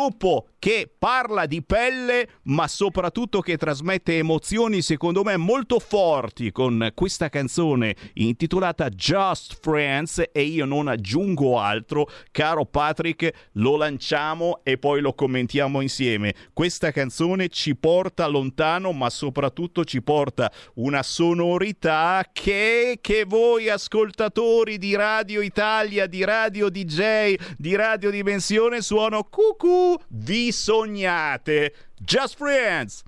che 0.63 0.89
parla 0.97 1.45
di 1.45 1.61
pelle, 1.61 2.29
ma 2.43 2.69
soprattutto 2.69 3.41
che 3.41 3.57
trasmette 3.57 4.17
emozioni, 4.17 4.81
secondo 4.81 5.21
me, 5.21 5.35
molto 5.35 5.77
forti 5.77 6.53
con 6.53 6.89
questa 6.93 7.27
canzone 7.27 7.93
intitolata 8.13 8.87
Just 8.87 9.59
Friends. 9.61 10.23
E 10.31 10.43
io 10.43 10.63
non 10.63 10.87
aggiungo 10.87 11.59
altro, 11.59 12.07
caro 12.31 12.63
Patrick, 12.63 13.49
lo 13.53 13.75
lanciamo 13.75 14.61
e 14.63 14.77
poi 14.77 15.01
lo 15.01 15.13
commentiamo 15.13 15.81
insieme. 15.81 16.33
Questa 16.53 16.91
canzone 16.91 17.49
ci 17.49 17.75
porta 17.75 18.25
lontano, 18.27 18.93
ma 18.93 19.09
soprattutto 19.09 19.83
ci 19.83 20.01
porta 20.01 20.49
una 20.75 21.03
sonorità 21.03 22.25
che, 22.31 22.99
che 23.01 23.25
voi 23.25 23.67
ascoltatori 23.67 24.77
di 24.77 24.95
Radio 24.95 25.41
Italia, 25.41 26.07
di 26.07 26.23
Radio 26.23 26.69
DJ, 26.69 27.35
di 27.57 27.75
Radio 27.75 28.09
Dimensione 28.09 28.81
suono 28.81 29.23
cucù, 29.25 29.82
vi 30.09 30.51
sognate. 30.51 31.71
Just 32.01 32.38
Friends! 32.38 33.03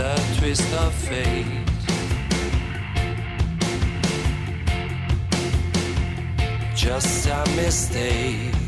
A 0.00 0.16
twist 0.38 0.72
of 0.74 0.94
fate. 0.94 1.44
Just 6.74 7.26
a 7.26 7.44
mistake. 7.56 8.59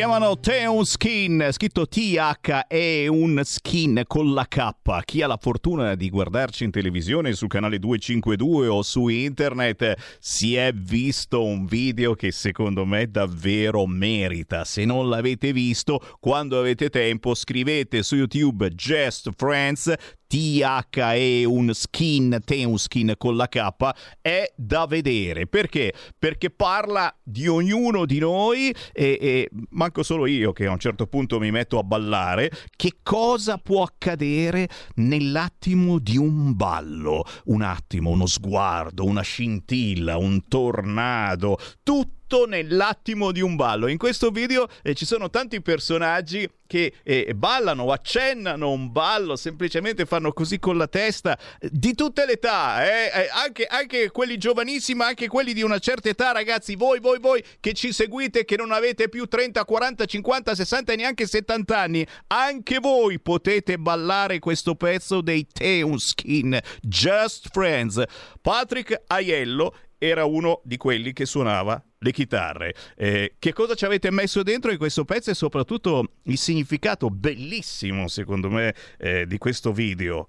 Chiamano 0.00 0.40
Teun 0.40 0.86
Skin, 0.86 1.48
scritto 1.50 1.86
TH 1.86 2.64
e 2.68 3.06
un 3.06 3.38
skin 3.44 4.04
con 4.06 4.32
la 4.32 4.46
K. 4.48 4.70
Chi 5.04 5.20
ha 5.20 5.26
la 5.26 5.36
fortuna 5.38 5.94
di 5.94 6.08
guardarci 6.08 6.64
in 6.64 6.70
televisione 6.70 7.34
sul 7.34 7.48
canale 7.48 7.78
252 7.78 8.66
o 8.66 8.80
su 8.80 9.08
internet 9.08 10.16
si 10.18 10.54
è 10.54 10.72
visto 10.72 11.44
un 11.44 11.66
video 11.66 12.14
che 12.14 12.32
secondo 12.32 12.86
me 12.86 13.10
davvero 13.10 13.86
merita. 13.86 14.64
Se 14.64 14.86
non 14.86 15.10
l'avete 15.10 15.52
visto, 15.52 16.00
quando 16.18 16.58
avete 16.58 16.88
tempo 16.88 17.34
scrivete 17.34 18.02
su 18.02 18.16
YouTube 18.16 18.70
Just 18.70 19.32
Friends 19.36 19.94
THE 20.30 21.44
un 21.44 21.74
skin, 21.74 22.38
te 22.44 22.64
un 22.64 22.78
skin 22.78 23.14
con 23.18 23.34
la 23.34 23.48
K, 23.48 23.66
è 24.20 24.52
da 24.54 24.86
vedere. 24.86 25.48
Perché? 25.48 25.92
Perché 26.16 26.50
parla 26.50 27.12
di 27.20 27.48
ognuno 27.48 28.06
di 28.06 28.20
noi 28.20 28.72
e, 28.92 29.18
e 29.20 29.50
manco 29.70 30.04
solo 30.04 30.26
io 30.26 30.52
che 30.52 30.66
a 30.66 30.70
un 30.70 30.78
certo 30.78 31.08
punto 31.08 31.40
mi 31.40 31.50
metto 31.50 31.80
a 31.80 31.82
ballare, 31.82 32.48
che 32.76 32.98
cosa 33.02 33.58
può 33.58 33.82
accadere 33.82 34.68
nell'attimo 34.96 35.98
di 35.98 36.16
un 36.16 36.54
ballo. 36.54 37.24
Un 37.46 37.62
attimo, 37.62 38.10
uno 38.10 38.26
sguardo, 38.26 39.04
una 39.04 39.22
scintilla, 39.22 40.16
un 40.16 40.46
tornado, 40.46 41.58
tutto 41.82 42.18
nell'attimo 42.46 43.32
di 43.32 43.40
un 43.40 43.56
ballo. 43.56 43.86
In 43.88 43.98
questo 43.98 44.30
video 44.30 44.68
eh, 44.82 44.94
ci 44.94 45.04
sono 45.04 45.30
tanti 45.30 45.60
personaggi 45.60 46.48
che 46.70 46.94
eh, 47.02 47.34
ballano 47.34 47.82
o 47.82 47.90
accennano 47.90 48.70
un 48.70 48.92
ballo, 48.92 49.34
semplicemente 49.34 50.06
fanno 50.06 50.32
così 50.32 50.60
con 50.60 50.76
la 50.76 50.86
testa, 50.86 51.36
di 51.58 51.94
tutte 51.94 52.24
le 52.24 52.34
età, 52.34 52.84
eh, 52.84 53.22
eh, 53.22 53.28
anche, 53.32 53.66
anche 53.66 54.12
quelli 54.12 54.38
giovanissimi, 54.38 55.02
anche 55.02 55.26
quelli 55.26 55.52
di 55.52 55.62
una 55.62 55.80
certa 55.80 56.08
età, 56.08 56.30
ragazzi, 56.30 56.76
voi, 56.76 57.00
voi, 57.00 57.18
voi 57.18 57.42
che 57.58 57.72
ci 57.72 57.92
seguite, 57.92 58.44
che 58.44 58.56
non 58.56 58.70
avete 58.70 59.08
più 59.08 59.26
30, 59.26 59.64
40, 59.64 60.04
50, 60.04 60.54
60 60.54 60.92
e 60.92 60.96
neanche 60.96 61.26
70 61.26 61.76
anni, 61.76 62.06
anche 62.28 62.78
voi 62.78 63.18
potete 63.18 63.76
ballare 63.76 64.38
questo 64.38 64.76
pezzo 64.76 65.20
dei 65.20 65.48
Teunskin, 65.52 66.56
Just 66.80 67.48
Friends. 67.50 68.00
Patrick 68.40 69.02
Aiello 69.08 69.74
era 69.98 70.24
uno 70.24 70.60
di 70.62 70.76
quelli 70.76 71.12
che 71.12 71.26
suonava 71.26 71.82
le 72.02 72.12
chitarre. 72.12 72.74
Eh, 72.96 73.34
che 73.38 73.52
cosa 73.52 73.74
ci 73.74 73.84
avete 73.84 74.10
messo 74.10 74.42
dentro 74.42 74.70
in 74.70 74.78
questo 74.78 75.04
pezzo 75.04 75.30
e 75.30 75.34
soprattutto 75.34 76.12
il 76.24 76.38
significato 76.38 77.10
bellissimo, 77.10 78.08
secondo 78.08 78.48
me, 78.50 78.74
eh, 78.98 79.26
di 79.26 79.38
questo 79.38 79.72
video? 79.72 80.28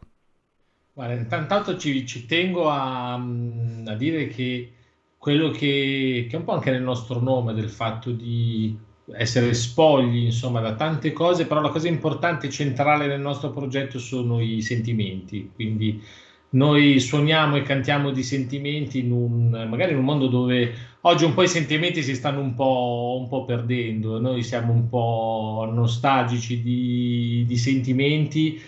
Guarda, 0.94 1.14
intanto 1.14 1.78
ci, 1.78 2.06
ci 2.06 2.26
tengo 2.26 2.70
a, 2.70 3.14
a 3.14 3.96
dire 3.96 4.28
che 4.28 4.74
quello 5.18 5.50
che, 5.52 6.28
che 6.30 6.36
è 6.36 6.38
un 6.38 6.44
po' 6.44 6.54
anche 6.54 6.72
nel 6.72 6.82
nostro 6.82 7.20
nome, 7.20 7.54
del 7.54 7.70
fatto 7.70 8.12
di 8.12 8.78
essere 9.14 9.54
spogli, 9.54 10.26
insomma, 10.26 10.60
da 10.60 10.76
tante 10.76 11.14
cose, 11.14 11.46
però 11.46 11.62
la 11.62 11.70
cosa 11.70 11.88
importante 11.88 12.48
e 12.48 12.50
centrale 12.50 13.08
nel 13.08 13.22
nostro 13.22 13.52
progetto 13.52 14.00
sono 14.00 14.42
i 14.42 14.62
sentimenti. 14.62 15.52
Quindi 15.54 16.04
noi 16.52 17.00
suoniamo 17.00 17.56
e 17.56 17.62
cantiamo 17.62 18.12
di 18.12 18.24
sentimenti 18.24 19.00
in 19.00 19.12
un, 19.12 19.68
magari 19.70 19.92
in 19.92 20.00
un 20.00 20.04
mondo 20.04 20.28
dove 20.28 20.74
oggi 21.02 21.24
un 21.24 21.34
po' 21.34 21.44
i 21.44 21.48
sentimenti 21.48 22.04
si 22.04 22.16
stanno 22.16 22.42
un 22.42 22.54
po', 22.56 23.18
un 23.20 23.28
po' 23.28 23.46
perdendo, 23.46 24.20
noi 24.20 24.44
siamo 24.44 24.74
un 24.74 24.90
po' 24.90 25.70
nostalgici 25.72 26.62
di, 26.62 27.46
di 27.48 27.58
sentimenti 27.58 28.62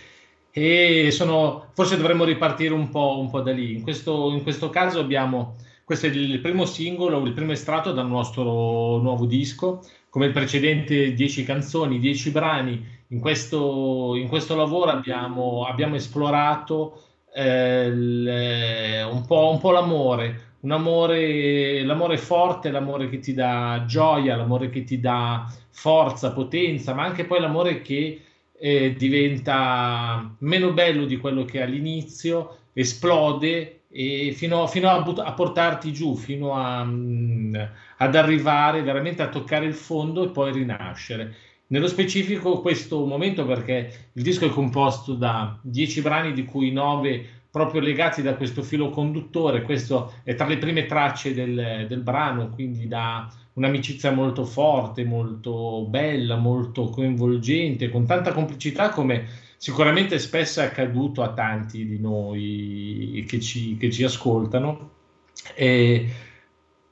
e 0.52 1.10
sono, 1.12 1.72
forse 1.74 1.98
dovremmo 1.98 2.24
ripartire 2.24 2.74
un 2.74 2.90
po', 2.90 3.18
un 3.20 3.30
po' 3.30 3.42
da 3.42 3.52
lì. 3.52 3.74
In 3.74 3.82
questo, 3.82 4.32
in 4.32 4.44
questo 4.44 4.70
caso 4.70 5.00
abbiamo, 5.00 5.56
questo 5.84 6.06
è 6.06 6.10
il 6.10 6.40
primo 6.40 6.66
singolo, 6.66 7.26
il 7.26 7.34
primo 7.34 7.52
estratto 7.52 7.92
dal 7.92 8.08
nostro 8.08 9.00
nuovo 9.00 9.26
disco, 9.26 9.82
come 10.10 10.28
il 10.28 10.32
precedente 10.32 11.14
10 11.14 11.44
canzoni, 11.44 12.00
10 12.00 12.30
brani. 12.32 12.86
In 13.08 13.20
questo, 13.20 14.16
in 14.16 14.28
questo 14.28 14.56
lavoro 14.56 14.92
abbiamo, 14.92 15.66
abbiamo 15.66 15.96
esplorato 15.96 17.12
eh, 17.34 17.86
il- 17.88 19.08
un 19.12 19.26
po', 19.26 19.50
un 19.52 19.60
po' 19.60 19.72
l'amore, 19.72 20.52
un 20.62 20.72
amore, 20.72 21.84
l'amore 21.84 22.18
forte, 22.18 22.72
l'amore 22.72 23.10
che 23.10 23.20
ti 23.20 23.34
dà 23.34 23.84
gioia, 23.88 24.36
l'amore 24.36 24.70
che 24.70 24.84
ti 24.84 25.00
dà 25.00 25.46
forza, 25.70 26.32
potenza, 26.32 26.94
ma 26.94 27.04
anche 27.04 27.26
poi 27.26 27.40
l'amore 27.42 27.82
che 27.82 28.22
eh, 28.60 28.94
diventa 28.96 30.36
meno 30.40 30.72
bello 30.74 31.06
di 31.06 31.18
quello 31.18 31.44
che 31.46 31.62
all'inizio, 31.62 32.58
esplode 32.74 33.82
e 33.90 34.32
fino, 34.36 34.66
fino 34.68 34.90
a, 34.90 35.02
but- 35.02 35.20
a 35.20 35.34
portarti 35.34 35.92
giù, 35.92 36.16
fino 36.16 36.54
a, 36.56 36.84
mm, 36.84 37.56
ad 37.98 38.16
arrivare 38.16 38.82
veramente 38.84 39.22
a 39.22 39.30
toccare 39.30 39.66
il 39.66 39.74
fondo 39.74 40.24
e 40.24 40.30
poi 40.30 40.52
rinascere. 40.52 41.36
Nello 41.68 41.88
specifico 41.88 42.61
questo 42.61 43.05
momento 43.05 43.45
perché 43.45 44.09
il 44.14 44.24
disco 44.24 44.45
è 44.45 44.49
composto 44.49 45.14
da 45.14 45.57
10 45.61 46.01
brani 46.01 46.34
di 46.34 46.45
cui 46.45 46.72
9 46.72 47.41
proprio 47.49 47.82
legati 47.82 48.22
da 48.22 48.36
questo 48.36 48.64
filo 48.64 48.89
conduttore, 48.89 49.61
questo 49.61 50.14
è 50.24 50.34
tra 50.34 50.47
le 50.47 50.57
prime 50.57 50.86
tracce 50.86 51.34
del, 51.34 51.86
del 51.88 51.99
brano, 52.01 52.49
quindi 52.49 52.88
da 52.88 53.32
un'amicizia 53.53 54.11
molto 54.11 54.43
forte, 54.43 55.05
molto 55.05 55.86
bella, 55.88 56.36
molto 56.36 56.89
coinvolgente, 56.89 57.89
con 57.89 58.05
tanta 58.07 58.34
complicità 58.34 58.89
come 58.89 59.28
sicuramente 59.57 60.18
spesso 60.20 60.61
è 60.61 60.66
accaduto 60.66 61.22
a 61.22 61.32
tanti 61.34 61.86
di 61.86 61.99
noi 61.99 63.24
che 63.28 63.39
ci, 63.39 63.78
che 63.78 63.91
ci 63.91 64.03
ascoltano. 64.03 64.89
E 65.55 66.07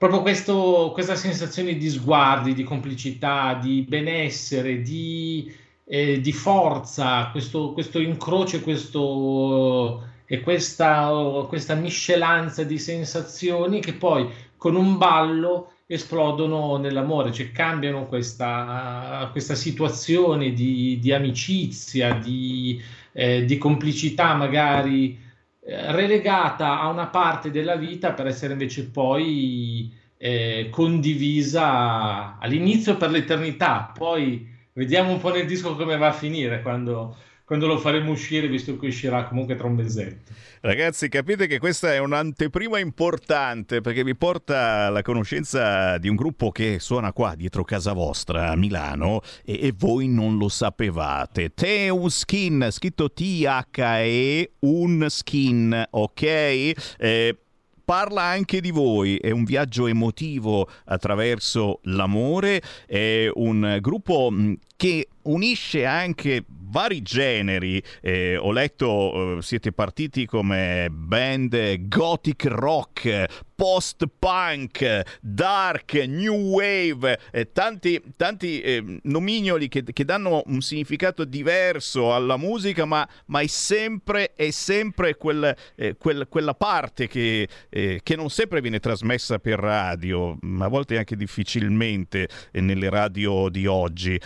proprio 0.01 0.23
questo- 0.23 0.89
questa 0.93 1.15
sensazione 1.15 1.77
di 1.77 1.87
sguardi, 1.87 2.55
di 2.55 2.63
complicità, 2.63 3.53
di 3.53 3.85
benessere, 3.87 4.81
di, 4.81 5.53
eh, 5.85 6.19
di 6.19 6.31
forza, 6.33 7.29
questo, 7.29 7.71
questo 7.71 7.99
incrocio 7.99 8.61
questo, 8.61 10.03
e 10.25 10.41
questa, 10.41 11.45
questa 11.47 11.75
miscelanza 11.75 12.63
di 12.63 12.79
sensazioni 12.79 13.79
che 13.79 13.93
poi 13.93 14.27
con 14.57 14.75
un 14.75 14.97
ballo 14.97 15.73
esplodono 15.85 16.77
nell'amore, 16.77 17.31
cioè 17.31 17.51
cambiano 17.51 18.07
questa, 18.07 19.29
questa 19.31 19.53
situazione 19.53 20.51
di, 20.53 20.97
di 20.99 21.13
amicizia, 21.13 22.13
di, 22.15 22.81
eh, 23.11 23.45
di 23.45 23.57
complicità 23.59 24.33
magari 24.33 25.29
relegata 25.71 26.79
a 26.79 26.87
una 26.87 27.07
parte 27.07 27.51
della 27.51 27.75
vita 27.75 28.11
per 28.13 28.27
essere 28.27 28.53
invece 28.53 28.89
poi 28.89 29.91
eh, 30.17 30.69
condivisa 30.69 32.37
all'inizio 32.39 32.97
per 32.97 33.09
l'eternità. 33.09 33.91
Poi 33.97 34.47
vediamo 34.73 35.11
un 35.11 35.19
po' 35.19 35.31
nel 35.33 35.47
disco 35.47 35.75
come 35.75 35.97
va 35.97 36.07
a 36.07 36.13
finire 36.13 36.61
quando, 36.61 37.15
quando 37.51 37.67
lo 37.67 37.79
faremo 37.79 38.11
uscire, 38.11 38.47
visto 38.47 38.77
che 38.77 38.87
uscirà 38.87 39.25
comunque 39.25 39.57
tra 39.57 39.67
un 39.67 39.73
mesetto. 39.73 40.31
Ragazzi, 40.61 41.09
capite 41.09 41.47
che 41.47 41.59
questa 41.59 41.93
è 41.93 41.97
un'anteprima 41.97 42.79
importante 42.79 43.81
perché 43.81 44.05
vi 44.05 44.15
porta 44.15 44.85
alla 44.85 45.01
conoscenza 45.01 45.97
di 45.97 46.07
un 46.07 46.15
gruppo 46.15 46.49
che 46.51 46.79
suona 46.79 47.11
qua 47.11 47.35
dietro 47.35 47.65
casa 47.65 47.91
vostra 47.91 48.51
a 48.51 48.55
Milano 48.55 49.19
e, 49.43 49.67
e 49.67 49.73
voi 49.77 50.07
non 50.07 50.37
lo 50.37 50.47
sapevate. 50.47 51.53
Teu 51.53 52.07
Skin, 52.07 52.69
scritto 52.71 53.11
T-H-E, 53.11 54.51
un 54.59 55.05
skin, 55.09 55.87
ok? 55.89 56.21
Eh, 56.21 57.37
parla 57.83 58.21
anche 58.21 58.61
di 58.61 58.71
voi, 58.71 59.17
è 59.17 59.31
un 59.31 59.43
viaggio 59.43 59.87
emotivo 59.87 60.69
attraverso 60.85 61.81
l'amore, 61.83 62.61
è 62.87 63.29
un 63.33 63.77
gruppo 63.81 64.31
mh, 64.31 64.53
che 64.77 65.09
unisce 65.23 65.85
anche 65.85 66.45
vari 66.71 67.01
generi. 67.01 67.83
Eh, 68.01 68.37
ho 68.37 68.51
letto, 68.51 69.37
eh, 69.37 69.41
siete 69.41 69.71
partiti 69.73 70.25
come 70.25 70.87
band 70.89 71.87
gothic 71.87 72.45
rock, 72.45 73.25
post-punk, 73.53 75.03
dark, 75.21 75.93
new 75.93 76.33
wave, 76.33 77.19
eh, 77.31 77.51
tanti, 77.51 78.01
tanti 78.15 78.61
eh, 78.61 78.99
nomignoli 79.03 79.67
che, 79.67 79.83
che 79.83 80.05
danno 80.05 80.41
un 80.47 80.61
significato 80.61 81.25
diverso 81.25 82.15
alla 82.15 82.37
musica, 82.37 82.85
ma, 82.85 83.07
ma 83.27 83.41
è 83.41 83.47
sempre, 83.47 84.33
è 84.33 84.49
sempre 84.49 85.15
quel, 85.15 85.55
eh, 85.75 85.95
quel- 85.97 86.27
quella 86.27 86.55
parte 86.55 87.07
che, 87.07 87.47
eh, 87.69 87.99
che 88.01 88.15
non 88.15 88.29
sempre 88.29 88.61
viene 88.61 88.79
trasmessa 88.79 89.37
per 89.37 89.59
radio, 89.59 90.37
ma 90.41 90.65
a 90.65 90.69
volte 90.69 90.97
anche 90.97 91.15
difficilmente 91.15 92.27
nelle 92.53 92.89
radio 92.89 93.49
di 93.49 93.67
oggi. 93.67 94.19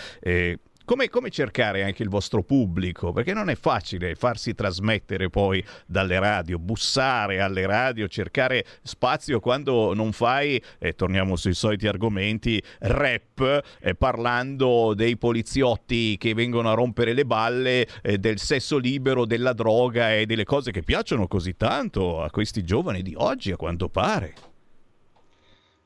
Come, 0.85 1.09
come 1.09 1.31
cercare 1.31 1.83
anche 1.83 2.03
il 2.03 2.09
vostro 2.09 2.43
pubblico? 2.43 3.11
Perché 3.11 3.33
non 3.33 3.49
è 3.49 3.55
facile 3.55 4.13
farsi 4.13 4.53
trasmettere 4.53 5.31
poi 5.31 5.65
dalle 5.87 6.19
radio, 6.19 6.59
bussare 6.59 7.41
alle 7.41 7.65
radio, 7.65 8.07
cercare 8.07 8.63
spazio 8.83 9.39
quando 9.39 9.95
non 9.95 10.11
fai, 10.11 10.61
e 10.77 10.93
torniamo 10.93 11.37
sui 11.37 11.55
soliti 11.55 11.87
argomenti, 11.87 12.61
rap, 12.81 13.63
eh, 13.79 13.95
parlando 13.95 14.93
dei 14.93 15.17
poliziotti 15.17 16.17
che 16.19 16.35
vengono 16.35 16.69
a 16.69 16.75
rompere 16.75 17.13
le 17.13 17.25
balle, 17.25 17.87
eh, 18.03 18.19
del 18.19 18.37
sesso 18.37 18.77
libero, 18.77 19.25
della 19.25 19.53
droga 19.53 20.13
e 20.13 20.27
delle 20.27 20.43
cose 20.43 20.69
che 20.69 20.83
piacciono 20.83 21.27
così 21.27 21.55
tanto 21.57 22.21
a 22.21 22.29
questi 22.29 22.63
giovani 22.63 23.01
di 23.01 23.15
oggi, 23.17 23.51
a 23.51 23.55
quanto 23.55 23.89
pare. 23.89 24.54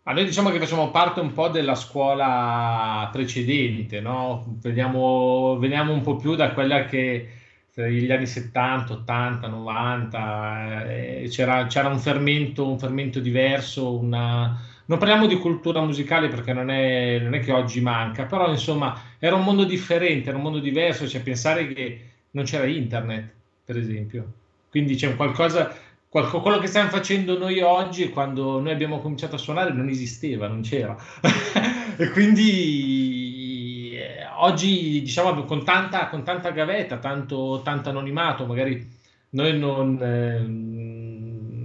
Ma 0.10 0.16
noi 0.16 0.26
diciamo 0.26 0.50
che 0.50 0.58
facciamo 0.58 0.90
parte 0.90 1.20
un 1.20 1.34
po' 1.34 1.50
della 1.50 1.76
scuola 1.76 3.08
precedente, 3.12 4.02
no? 4.02 4.44
Veniamo, 4.60 5.60
veniamo 5.60 5.94
un 5.94 6.02
po' 6.02 6.16
più 6.16 6.34
da 6.34 6.52
quella 6.52 6.86
che 6.86 7.30
gli 7.76 8.12
anni 8.12 8.26
70, 8.26 8.92
80, 8.92 9.48
90 9.48 10.90
eh, 10.90 11.28
c'era, 11.30 11.68
c'era 11.68 11.90
un 11.90 12.00
fermento, 12.00 12.68
un 12.68 12.80
fermento 12.80 13.20
diverso, 13.20 13.96
una... 14.00 14.60
non 14.86 14.98
parliamo 14.98 15.28
di 15.28 15.38
cultura 15.38 15.80
musicale 15.82 16.28
perché 16.28 16.54
non 16.54 16.72
è, 16.72 17.20
non 17.20 17.36
è 17.36 17.40
che 17.40 17.52
oggi 17.52 17.80
manca, 17.80 18.26
però 18.26 18.50
insomma 18.50 19.00
era 19.20 19.36
un 19.36 19.44
mondo 19.44 19.64
differente, 19.64 20.30
era 20.30 20.38
un 20.38 20.44
mondo 20.44 20.60
diverso, 20.60 21.08
cioè 21.08 21.22
pensare 21.22 21.68
che 21.68 22.02
non 22.32 22.46
c'era 22.46 22.66
internet, 22.66 23.32
per 23.64 23.78
esempio. 23.78 24.26
Quindi 24.72 24.96
c'è 24.96 25.16
qualcosa, 25.16 25.72
qualco- 26.10 26.42
quello 26.42 26.58
che 26.58 26.68
stiamo 26.68 26.90
facendo 26.90 27.38
noi 27.38 27.62
oggi, 27.62 28.10
quando 28.10 28.60
noi 28.60 28.72
abbiamo 28.72 29.00
cominciato 29.00 29.36
a 29.36 29.38
suonare, 29.38 29.72
non 29.72 29.88
esisteva, 29.90 30.48
non 30.48 30.62
c'era. 30.62 30.98
e 31.98 32.10
quindi 32.10 33.92
eh, 33.94 34.26
oggi, 34.38 35.02
diciamo, 35.02 35.44
con 35.46 35.64
tanta, 35.64 36.08
con 36.10 36.24
tanta 36.24 36.50
gavetta, 36.52 36.98
tanto, 36.98 37.62
tanto 37.64 37.90
anonimato, 37.90 38.46
magari 38.46 38.98
noi 39.32 39.58
non, 39.58 40.00
ehm, 40.02 41.60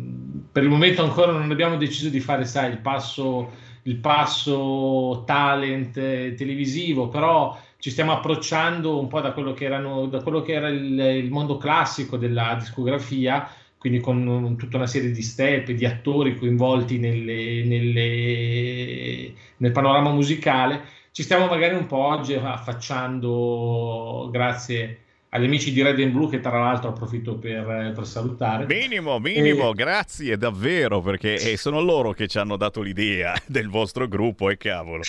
per 0.53 0.63
il 0.63 0.69
momento 0.69 1.03
ancora 1.03 1.33
non 1.33 1.51
abbiamo 1.51 1.77
deciso 1.77 2.11
di 2.11 2.21
fare, 2.21 2.45
sai, 2.45 2.71
il 2.71 2.79
passo, 2.79 3.51
il 3.85 3.97
passo 3.97 5.25
talent 5.27 5.97
eh, 5.97 6.35
televisivo, 6.37 7.09
però 7.09 7.59
ci 7.79 7.91
stiamo 7.91 8.13
approcciando 8.13 8.99
un 8.99 9.09
po' 9.09 9.21
da 9.21 9.33
quello 9.33 9.53
che, 9.53 9.65
erano, 9.65 10.07
da 10.07 10.23
quello 10.23 10.43
che 10.43 10.53
era 10.53 10.69
il, 10.69 10.99
il 10.99 11.31
mondo 11.31 11.57
classico 11.57 12.17
della 12.17 12.55
discografia, 12.59 13.49
quindi 13.85 14.01
con 14.01 14.57
tutta 14.57 14.79
una 14.79 14.87
serie 14.87 15.11
di 15.11 15.21
step, 15.21 15.71
di 15.73 15.85
attori 15.85 16.39
coinvolti 16.39 16.99
nelle- 16.99 17.65
nelle- 17.65 19.33
nel 19.59 19.73
panorama 19.73 20.11
musicale. 20.11 20.81
Ci 21.11 21.23
stiamo 21.23 21.49
magari 21.49 21.75
un 21.75 21.85
po' 21.85 21.99
oggi 21.99 22.33
affacciando, 22.33 24.31
grazie 24.33 25.01
agli 25.29 25.45
amici 25.45 25.71
di 25.71 25.83
Red 25.83 26.01
and 26.01 26.13
Blue, 26.13 26.31
che 26.31 26.41
tra 26.41 26.59
l'altro 26.59 26.89
approfitto 26.91 27.37
per, 27.37 27.93
per 27.95 28.07
salutare. 28.07 28.65
Minimo, 28.65 29.19
minimo, 29.19 29.69
Eh, 29.73 29.75
grazie 29.75 30.39
davvero 30.39 31.03
perché 31.03 31.35
eh, 31.35 31.59
sono 31.59 31.83
loro 31.83 32.13
che 32.13 32.27
ci 32.27 32.39
hanno 32.39 32.57
dato 32.57 32.81
l'idea 32.81 33.35
del 33.47 33.69
vostro 33.69 34.09
gruppo 34.09 34.49
e 34.49 34.57
cavolo. 34.57 35.03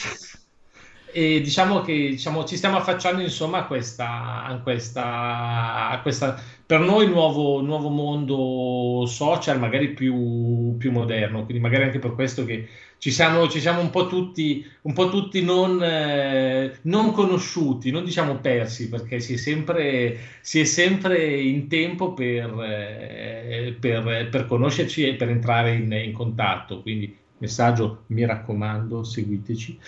E 1.17 1.39
diciamo 1.39 1.79
che 1.79 1.93
diciamo, 2.09 2.43
ci 2.43 2.57
stiamo 2.57 2.75
affacciando 2.75 3.21
insomma 3.21 3.59
a 3.59 3.65
questa, 3.67 4.43
a 4.43 4.59
questa, 4.59 5.89
a 5.89 6.01
questa 6.01 6.37
per 6.65 6.81
noi 6.81 7.07
nuovo, 7.07 7.61
nuovo 7.61 7.87
mondo 7.87 9.05
social, 9.05 9.57
magari 9.57 9.93
più, 9.93 10.75
più 10.77 10.91
moderno, 10.91 11.45
quindi 11.45 11.63
magari 11.63 11.83
anche 11.83 11.99
per 11.99 12.15
questo 12.15 12.43
che 12.43 12.67
ci 12.97 13.11
siamo, 13.11 13.47
ci 13.47 13.61
siamo 13.61 13.79
un 13.79 13.91
po' 13.91 14.07
tutti, 14.07 14.65
un 14.81 14.91
po' 14.91 15.09
tutti 15.09 15.41
non, 15.41 15.81
eh, 15.81 16.79
non 16.81 17.13
conosciuti, 17.13 17.91
non 17.91 18.03
diciamo 18.03 18.39
persi, 18.39 18.89
perché 18.89 19.21
si 19.21 19.35
è 19.35 19.37
sempre, 19.37 20.17
si 20.41 20.59
è 20.59 20.65
sempre 20.65 21.39
in 21.39 21.69
tempo 21.69 22.13
per, 22.13 22.61
eh, 22.61 23.77
per, 23.79 24.27
per 24.29 24.45
conoscerci 24.47 25.07
e 25.07 25.15
per 25.15 25.29
entrare 25.29 25.75
in, 25.75 25.89
in 25.93 26.11
contatto. 26.11 26.81
Quindi 26.81 27.23
messaggio, 27.37 28.03
mi 28.07 28.25
raccomando, 28.25 29.03
seguiteci. 29.03 29.79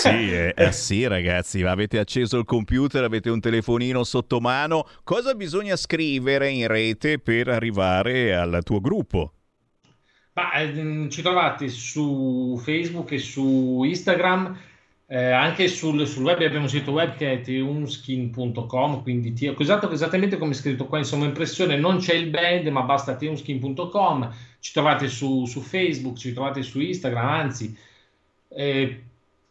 Sì, 0.00 0.08
eh, 0.08 0.54
eh 0.56 0.72
sì, 0.72 1.06
ragazzi, 1.06 1.62
avete 1.62 1.98
acceso 1.98 2.38
il 2.38 2.44
computer, 2.44 3.04
avete 3.04 3.30
un 3.30 3.40
telefonino 3.40 4.04
sotto 4.04 4.40
mano. 4.40 4.86
Cosa 5.04 5.34
bisogna 5.34 5.76
scrivere 5.76 6.48
in 6.50 6.66
rete 6.66 7.18
per 7.18 7.48
arrivare 7.48 8.34
al 8.34 8.60
tuo 8.64 8.80
gruppo? 8.80 9.32
Ma, 10.32 10.52
ehm, 10.52 11.10
ci 11.10 11.22
trovate 11.22 11.68
su 11.68 12.58
Facebook 12.62 13.10
e 13.12 13.18
su 13.18 13.82
Instagram, 13.84 14.56
eh, 15.06 15.30
anche 15.32 15.66
sul, 15.66 16.06
sul 16.06 16.22
web 16.22 16.40
abbiamo 16.40 16.64
un 16.64 16.68
sito 16.68 16.92
web 16.92 17.16
che 17.16 17.32
è 17.32 17.40
teunskin.com, 17.40 19.02
quindi 19.02 19.32
ti- 19.32 19.52
esatto, 19.58 19.90
esattamente 19.90 20.38
come 20.38 20.52
è 20.52 20.54
scritto 20.54 20.86
qua, 20.86 20.98
insomma, 20.98 21.24
impressione, 21.24 21.76
non 21.76 21.98
c'è 21.98 22.14
il 22.14 22.30
band, 22.30 22.68
ma 22.68 22.82
basta 22.82 23.16
teunskin.com, 23.16 24.32
ci 24.60 24.72
trovate 24.72 25.08
su, 25.08 25.46
su 25.46 25.60
Facebook, 25.60 26.16
ci 26.16 26.32
trovate 26.32 26.62
su 26.62 26.80
Instagram, 26.80 27.26
anzi, 27.26 27.76
eh, 28.48 29.02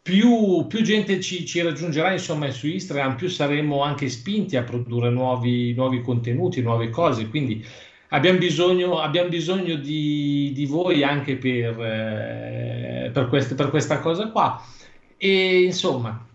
più, 0.01 0.65
più 0.67 0.81
gente 0.81 1.19
ci, 1.19 1.45
ci 1.45 1.61
raggiungerà 1.61 2.11
insomma 2.13 2.49
su 2.51 2.67
Instagram, 2.67 3.15
più 3.15 3.27
saremo 3.27 3.83
anche 3.83 4.09
spinti 4.09 4.55
a 4.55 4.63
produrre 4.63 5.09
nuovi, 5.09 5.73
nuovi 5.73 6.01
contenuti, 6.01 6.61
nuove 6.61 6.89
cose. 6.89 7.27
Quindi 7.27 7.63
abbiamo 8.09 8.39
bisogno, 8.39 8.99
abbiamo 8.99 9.29
bisogno 9.29 9.75
di, 9.75 10.51
di 10.53 10.65
voi 10.65 11.03
anche 11.03 11.35
per, 11.35 11.79
eh, 11.79 13.09
per, 13.13 13.27
queste- 13.27 13.55
per 13.55 13.69
questa 13.69 13.99
cosa 13.99 14.29
qua. 14.29 14.63
E 15.17 15.63
insomma, 15.63 16.25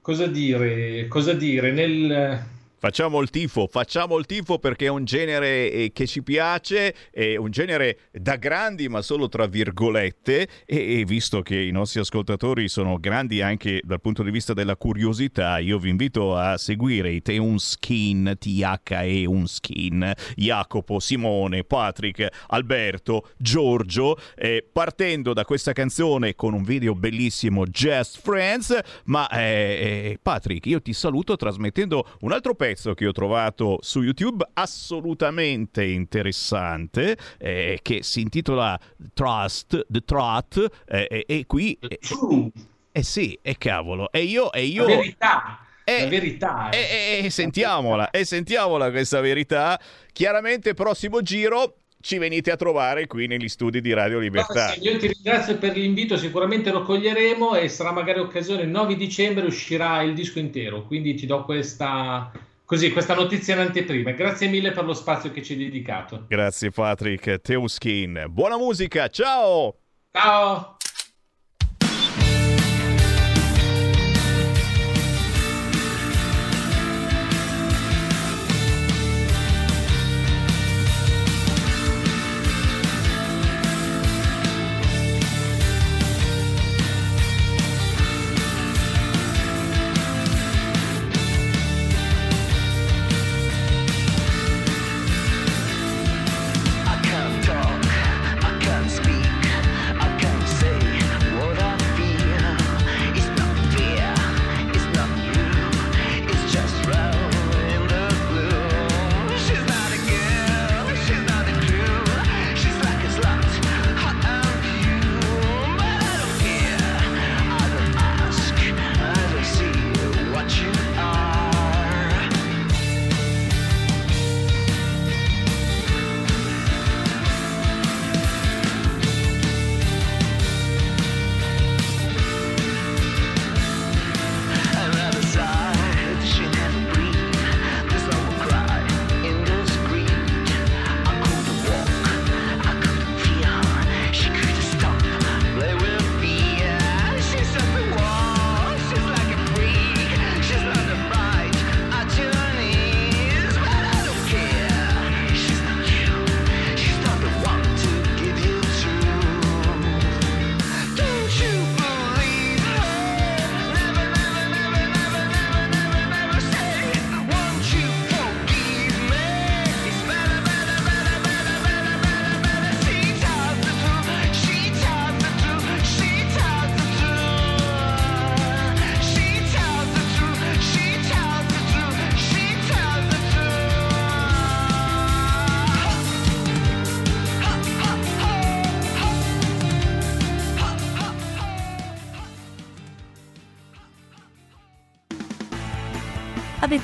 cosa 0.00 0.26
dire? 0.26 1.08
Cosa 1.08 1.32
dire? 1.32 1.72
Nel, 1.72 2.46
Facciamo 2.80 3.20
il 3.20 3.28
tifo, 3.28 3.66
facciamo 3.66 4.18
il 4.18 4.24
tifo 4.24 4.60
perché 4.60 4.86
è 4.86 4.88
un 4.88 5.04
genere 5.04 5.68
eh, 5.72 5.90
che 5.92 6.06
ci 6.06 6.22
piace, 6.22 6.94
è 7.10 7.34
un 7.34 7.50
genere 7.50 8.02
da 8.12 8.36
grandi 8.36 8.88
ma 8.88 9.02
solo 9.02 9.28
tra 9.28 9.46
virgolette 9.46 10.48
e, 10.64 11.00
e 11.00 11.04
visto 11.04 11.42
che 11.42 11.58
i 11.58 11.72
nostri 11.72 11.98
ascoltatori 11.98 12.68
sono 12.68 13.00
grandi 13.00 13.42
anche 13.42 13.80
dal 13.82 14.00
punto 14.00 14.22
di 14.22 14.30
vista 14.30 14.52
della 14.52 14.76
curiosità, 14.76 15.58
io 15.58 15.80
vi 15.80 15.88
invito 15.88 16.36
a 16.36 16.56
seguire 16.56 17.10
i 17.10 17.20
Teunskin, 17.20 18.36
T-H-E 18.38 19.26
Unskin, 19.26 20.12
Jacopo, 20.36 21.00
Simone, 21.00 21.64
Patrick, 21.64 22.28
Alberto, 22.46 23.30
Giorgio, 23.36 24.16
eh, 24.36 24.64
partendo 24.72 25.32
da 25.32 25.44
questa 25.44 25.72
canzone 25.72 26.36
con 26.36 26.54
un 26.54 26.62
video 26.62 26.94
bellissimo 26.94 27.66
Just 27.66 28.20
Friends, 28.22 28.78
ma 29.06 29.28
eh, 29.30 29.40
eh, 29.40 30.18
Patrick, 30.22 30.64
io 30.66 30.80
ti 30.80 30.92
saluto 30.92 31.34
trasmettendo 31.34 32.06
un 32.20 32.30
altro 32.30 32.54
pezzo 32.54 32.66
che 32.94 33.06
ho 33.06 33.12
trovato 33.12 33.78
su 33.82 34.02
YouTube 34.02 34.44
assolutamente 34.54 35.84
interessante 35.84 37.16
eh, 37.38 37.78
che 37.82 38.02
si 38.02 38.20
intitola 38.20 38.78
Trust, 39.14 39.86
The 39.88 40.00
Trot 40.04 40.82
eh, 40.86 41.06
eh, 41.10 41.24
e 41.26 41.46
qui 41.46 41.76
eh, 41.80 41.98
eh 42.92 43.02
sì, 43.02 43.38
e 43.42 43.56
cavolo, 43.58 44.10
e 44.10 44.22
io 44.22 44.52
e 44.52 44.64
io 44.64 44.86
la 44.86 44.96
verità, 44.96 45.58
Eh, 45.84 46.00
la 46.02 46.06
verità. 46.08 46.68
e, 46.70 47.20
e- 47.20 47.24
e 47.26 47.30
sentiamola, 47.30 48.10
e 48.10 48.24
sentiamola 48.24 48.90
questa 48.90 49.20
verità. 49.20 49.80
Chiaramente 50.12 50.74
prossimo 50.74 51.22
giro 51.22 51.76
ci 52.00 52.18
venite 52.18 52.50
a 52.50 52.56
trovare 52.56 53.06
qui 53.06 53.26
negli 53.26 53.48
studi 53.48 53.80
di 53.80 53.92
Radio 53.92 54.18
Libertà. 54.18 54.72
Sì, 54.72 54.80
Io 54.82 54.96
ti 54.98 55.08
ringrazio 55.08 55.58
per 55.58 55.76
l'invito, 55.76 56.16
sicuramente 56.16 56.70
lo 56.70 56.82
coglieremo 56.82 57.56
e 57.56 57.68
sarà 57.68 57.92
magari 57.92 58.20
occasione. 58.20 58.62
Il 58.62 58.68
9 58.68 58.96
dicembre 58.96 59.44
uscirà 59.46 60.02
il 60.02 60.14
disco 60.14 60.38
intero, 60.38 60.84
quindi 60.86 61.14
ti 61.14 61.26
do 61.26 61.44
questa, 61.44 62.30
così, 62.68 62.92
questa 62.92 63.14
notizia 63.14 63.54
in 63.54 63.60
anteprima. 63.60 64.10
Grazie 64.10 64.46
mille 64.46 64.72
per 64.72 64.84
lo 64.84 64.92
spazio 64.92 65.30
che 65.30 65.42
ci 65.42 65.54
hai 65.54 65.58
dedicato. 65.58 66.26
Grazie 66.28 66.70
Patrick, 66.70 67.40
Teuskin. 67.40 68.26
Buona 68.28 68.58
musica, 68.58 69.08
ciao! 69.08 69.74
Ciao! 70.12 70.76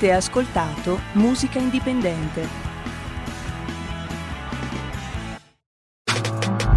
Avete 0.04 0.12
ascoltato 0.12 1.00
Musica 1.12 1.58
Indipendente. 1.58 2.46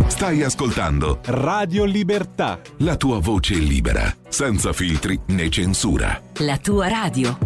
Stai 0.07 0.43
ascoltando 0.43 1.19
Radio 1.25 1.83
Libertà. 1.83 2.61
la 2.77 2.95
tua 2.95 3.19
voce 3.19 3.55
libera, 3.55 4.15
senza 4.29 4.71
filtri 4.71 5.19
né 5.27 5.49
censura. 5.49 6.21
La 6.37 6.57
tua 6.57 6.87
radio. 6.87 7.37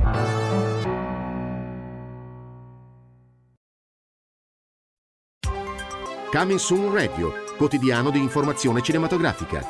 Coming 6.32 6.60
Soon 6.60 6.94
Radio, 6.94 7.34
quotidiano 7.58 8.12
di 8.12 8.20
informazione 8.20 8.84
cinematografica. 8.84 9.66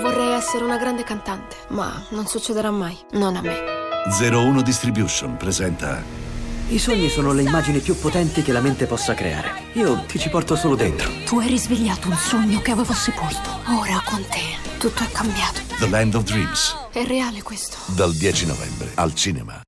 Vorrei 0.00 0.32
essere 0.32 0.64
una 0.64 0.76
grande 0.76 1.04
cantante, 1.04 1.54
ma 1.68 2.04
non 2.10 2.26
succederà 2.26 2.72
mai. 2.72 2.98
Non 3.12 3.36
a 3.36 3.40
me. 3.40 3.77
01 4.06 4.62
Distribution 4.62 5.36
presenta 5.36 6.02
I 6.68 6.78
sogni 6.78 7.08
sono 7.08 7.32
le 7.32 7.42
immagini 7.42 7.80
più 7.80 7.98
potenti 7.98 8.42
che 8.42 8.52
la 8.52 8.60
mente 8.60 8.86
possa 8.86 9.12
creare. 9.14 9.50
Io 9.72 10.02
ti 10.06 10.18
ci 10.18 10.28
porto 10.30 10.56
solo 10.56 10.76
dentro. 10.76 11.10
Tu 11.26 11.38
hai 11.38 11.48
risvegliato 11.48 12.08
un 12.08 12.16
sogno 12.16 12.60
che 12.60 12.70
avevo 12.70 12.92
sepolto. 12.94 13.50
Ora 13.68 14.00
con 14.04 14.22
te 14.28 14.76
tutto 14.78 15.02
è 15.02 15.10
cambiato. 15.10 15.60
The 15.78 15.88
Land 15.88 16.14
of 16.14 16.22
Dreams 16.24 16.76
È 16.92 17.04
reale 17.04 17.42
questo. 17.42 17.76
dal 17.94 18.12
10 18.14 18.46
novembre 18.46 18.90
al 18.94 19.14
cinema. 19.14 19.60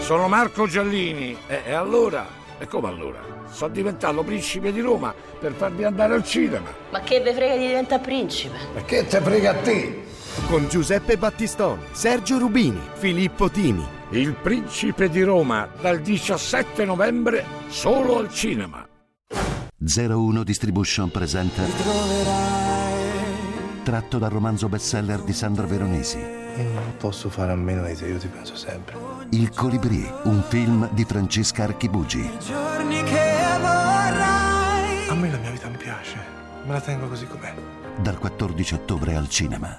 Sono 0.00 0.28
Marco 0.28 0.66
Giallini 0.66 1.36
e, 1.46 1.62
e 1.66 1.72
allora? 1.72 2.26
E 2.58 2.66
come 2.66 2.88
allora? 2.88 3.20
Sono 3.50 3.72
diventato 3.72 4.22
principe 4.22 4.72
di 4.72 4.80
Roma 4.80 5.12
per 5.40 5.52
farvi 5.56 5.84
andare 5.84 6.14
al 6.14 6.24
cinema. 6.24 6.72
Ma 6.90 7.00
che 7.00 7.20
ve 7.20 7.32
frega 7.34 7.56
di 7.56 7.66
diventare 7.66 8.02
principe? 8.02 8.56
E 8.76 8.84
che 8.84 9.06
te 9.06 9.20
frega 9.20 9.50
a 9.50 9.54
te? 9.54 10.06
Con 10.46 10.68
Giuseppe 10.68 11.18
Battistoni, 11.18 11.82
Sergio 11.92 12.38
Rubini, 12.38 12.80
Filippo 12.94 13.50
Tini. 13.50 13.86
Il 14.10 14.34
principe 14.34 15.10
di 15.10 15.22
Roma 15.22 15.68
dal 15.80 16.00
17 16.00 16.84
novembre 16.84 17.44
solo 17.68 18.18
al 18.18 18.30
cinema. 18.30 18.86
01 19.78 20.42
Distribution 20.44 21.10
presenta 21.10 21.62
tratto 23.88 24.18
dal 24.18 24.28
romanzo 24.28 24.68
bestseller 24.68 25.22
di 25.22 25.32
Sandra 25.32 25.66
Veronesi. 25.66 26.18
Non 26.18 26.96
posso 26.98 27.30
fare 27.30 27.52
a 27.52 27.54
meno 27.54 27.86
di 27.86 27.94
te, 27.94 28.06
io 28.06 28.18
ti 28.18 28.28
penso 28.28 28.54
sempre. 28.54 28.96
Il 29.30 29.48
Colibrì, 29.50 30.06
un 30.24 30.42
film 30.46 30.90
di 30.92 31.04
Francesca 31.04 31.64
Archibugi. 31.64 32.30
Giorni 32.44 33.02
che 33.04 33.36
vorrai. 33.58 35.08
A 35.08 35.14
me 35.14 35.30
la 35.30 35.38
mia 35.38 35.50
vita 35.50 35.68
mi 35.68 35.78
piace, 35.78 36.16
me 36.66 36.72
la 36.72 36.80
tengo 36.80 37.08
così 37.08 37.26
com'è. 37.26 37.54
Dal 37.98 38.18
14 38.18 38.74
ottobre 38.74 39.14
al 39.14 39.28
cinema. 39.30 39.78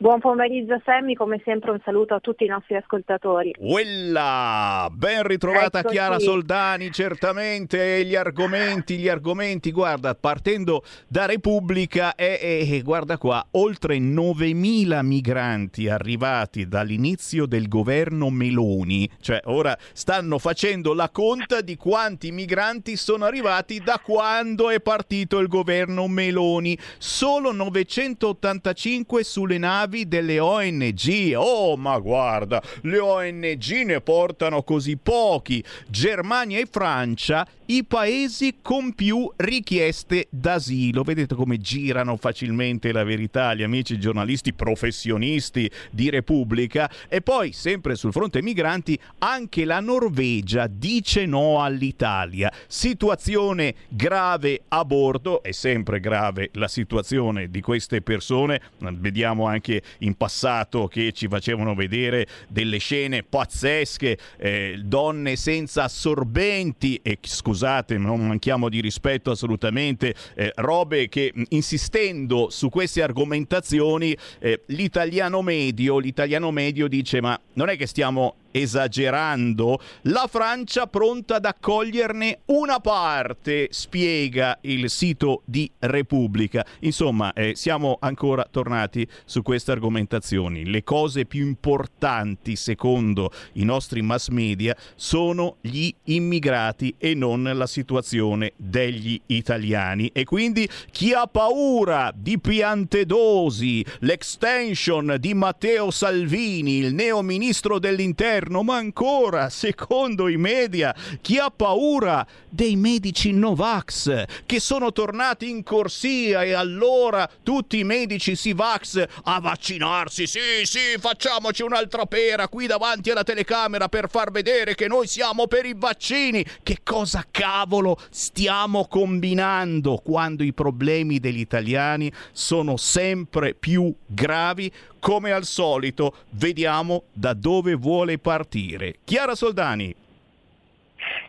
Buon 0.00 0.20
pomeriggio 0.20 0.80
Sammy, 0.84 1.14
come 1.14 1.42
sempre 1.44 1.72
un 1.72 1.80
saluto 1.84 2.14
a 2.14 2.20
tutti 2.20 2.44
i 2.44 2.46
nostri 2.46 2.76
ascoltatori. 2.76 3.52
Quella! 3.58 4.88
Ben 4.92 5.24
ritrovata 5.24 5.80
Eccoci. 5.80 5.94
Chiara 5.94 6.20
Soldani, 6.20 6.92
certamente 6.92 8.04
gli 8.04 8.14
argomenti, 8.14 8.96
gli 8.96 9.08
argomenti, 9.08 9.72
guarda, 9.72 10.14
partendo 10.14 10.84
da 11.08 11.26
Repubblica 11.26 12.14
e, 12.14 12.38
e- 12.40 12.76
e 12.76 12.82
guarda 12.82 13.18
qua, 13.18 13.44
oltre 13.52 13.98
9.000 13.98 15.04
migranti 15.04 15.88
arrivati 15.88 16.68
dall'inizio 16.68 17.46
del 17.46 17.66
governo 17.66 18.30
Meloni, 18.30 19.10
cioè 19.20 19.40
ora 19.46 19.76
stanno 19.92 20.38
facendo 20.38 20.94
la 20.94 21.10
conta 21.10 21.60
di 21.60 21.74
quanti 21.74 22.30
migranti 22.30 22.94
sono 22.94 23.24
arrivati 23.24 23.80
da 23.80 24.00
quando 24.00 24.70
è 24.70 24.80
partito 24.80 25.40
il 25.40 25.48
governo 25.48 26.06
Meloni, 26.06 26.78
solo 26.98 27.50
985 27.50 29.24
sulle 29.24 29.58
navi 29.58 29.86
delle 30.06 30.38
ONG. 30.38 31.32
Oh, 31.34 31.76
ma 31.76 31.98
guarda, 31.98 32.62
le 32.82 32.98
ONG 32.98 33.82
ne 33.84 34.00
portano 34.00 34.62
così 34.62 34.96
pochi. 34.96 35.64
Germania 35.88 36.58
e 36.58 36.68
Francia, 36.70 37.46
i 37.70 37.84
paesi 37.84 38.58
con 38.62 38.94
più 38.94 39.30
richieste 39.36 40.28
d'asilo. 40.30 41.02
Vedete 41.02 41.34
come 41.34 41.58
girano 41.58 42.16
facilmente 42.16 42.92
la 42.92 43.04
verità 43.04 43.52
gli 43.52 43.62
amici 43.62 43.98
giornalisti 43.98 44.54
professionisti 44.54 45.70
di 45.90 46.08
Repubblica. 46.08 46.90
E 47.08 47.20
poi, 47.20 47.52
sempre 47.52 47.94
sul 47.94 48.12
fronte 48.12 48.40
migranti, 48.40 48.98
anche 49.18 49.66
la 49.66 49.80
Norvegia 49.80 50.66
dice 50.66 51.26
no 51.26 51.62
all'Italia. 51.62 52.50
Situazione 52.66 53.74
grave 53.88 54.62
a 54.68 54.84
bordo, 54.86 55.42
è 55.42 55.52
sempre 55.52 56.00
grave 56.00 56.48
la 56.54 56.68
situazione 56.68 57.50
di 57.50 57.60
queste 57.60 58.00
persone. 58.00 58.62
Vediamo 58.78 59.46
anche 59.46 59.82
in 59.98 60.14
passato 60.14 60.88
che 60.88 61.12
ci 61.12 61.28
facevano 61.28 61.74
vedere 61.74 62.26
delle 62.48 62.78
scene 62.78 63.24
pazzesche, 63.24 64.16
eh, 64.38 64.80
donne 64.82 65.36
senza 65.36 65.82
assorbenti 65.84 66.98
e 67.02 67.18
scusate, 67.20 67.56
non 67.96 68.26
manchiamo 68.26 68.68
di 68.68 68.80
rispetto 68.80 69.30
assolutamente, 69.30 70.14
eh, 70.34 70.52
robe 70.56 71.08
che 71.08 71.32
insistendo 71.50 72.48
su 72.50 72.68
queste 72.68 73.02
argomentazioni 73.02 74.16
eh, 74.38 74.62
l'italiano 74.66 75.42
medio, 75.42 75.98
l'italiano 75.98 76.50
medio 76.50 76.88
dice 76.88 77.20
ma 77.20 77.38
non 77.54 77.68
è 77.68 77.76
che 77.76 77.86
stiamo 77.86 78.34
esagerando, 78.60 79.80
la 80.02 80.26
Francia 80.28 80.86
pronta 80.86 81.36
ad 81.36 81.44
accoglierne 81.44 82.40
una 82.46 82.80
parte, 82.80 83.68
spiega 83.70 84.58
il 84.62 84.90
sito 84.90 85.42
di 85.44 85.70
Repubblica. 85.78 86.64
Insomma, 86.80 87.32
eh, 87.32 87.54
siamo 87.54 87.98
ancora 88.00 88.46
tornati 88.50 89.06
su 89.24 89.42
queste 89.42 89.72
argomentazioni. 89.72 90.64
Le 90.64 90.82
cose 90.84 91.24
più 91.24 91.46
importanti, 91.46 92.56
secondo 92.56 93.30
i 93.54 93.64
nostri 93.64 94.02
mass 94.02 94.28
media, 94.28 94.76
sono 94.94 95.56
gli 95.60 95.92
immigrati 96.04 96.94
e 96.98 97.14
non 97.14 97.50
la 97.54 97.66
situazione 97.66 98.52
degli 98.56 99.20
italiani. 99.26 100.10
E 100.12 100.24
quindi 100.24 100.68
chi 100.90 101.12
ha 101.12 101.26
paura 101.26 102.12
di 102.14 102.38
Piantedosi, 102.38 103.84
l'extension 104.00 105.16
di 105.18 105.34
Matteo 105.34 105.90
Salvini, 105.90 106.78
il 106.78 106.94
neo 106.94 107.22
ministro 107.22 107.78
dell'interno, 107.78 108.47
ma 108.48 108.76
ancora, 108.76 109.50
secondo 109.50 110.28
i 110.28 110.36
media, 110.36 110.94
chi 111.20 111.38
ha 111.38 111.50
paura 111.50 112.26
dei 112.48 112.76
medici 112.76 113.32
Novax 113.32 114.24
che 114.46 114.60
sono 114.60 114.92
tornati 114.92 115.48
in 115.48 115.62
corsia 115.62 116.42
e 116.42 116.52
allora 116.52 117.28
tutti 117.42 117.78
i 117.78 117.84
medici 117.84 118.34
si 118.34 118.52
vax 118.52 119.04
a 119.24 119.40
vaccinarsi. 119.40 120.26
Sì, 120.26 120.64
sì, 120.64 120.98
facciamoci 120.98 121.62
un'altra 121.62 122.06
pera 122.06 122.48
qui 122.48 122.66
davanti 122.66 123.10
alla 123.10 123.24
telecamera 123.24 123.88
per 123.88 124.08
far 124.08 124.30
vedere 124.30 124.74
che 124.74 124.88
noi 124.88 125.06
siamo 125.06 125.46
per 125.46 125.66
i 125.66 125.74
vaccini. 125.76 126.44
Che 126.62 126.78
cosa 126.82 127.24
cavolo 127.30 127.98
stiamo 128.10 128.86
combinando 128.86 130.00
quando 130.02 130.42
i 130.42 130.52
problemi 130.52 131.18
degli 131.18 131.40
italiani 131.40 132.10
sono 132.32 132.76
sempre 132.76 133.54
più 133.54 133.94
gravi? 134.06 134.72
Come 135.00 135.32
al 135.32 135.44
solito, 135.44 136.14
vediamo 136.30 137.04
da 137.12 137.32
dove 137.34 137.74
vuole 137.74 138.18
partire. 138.18 138.96
Chiara 139.04 139.34
Soldani. 139.34 139.94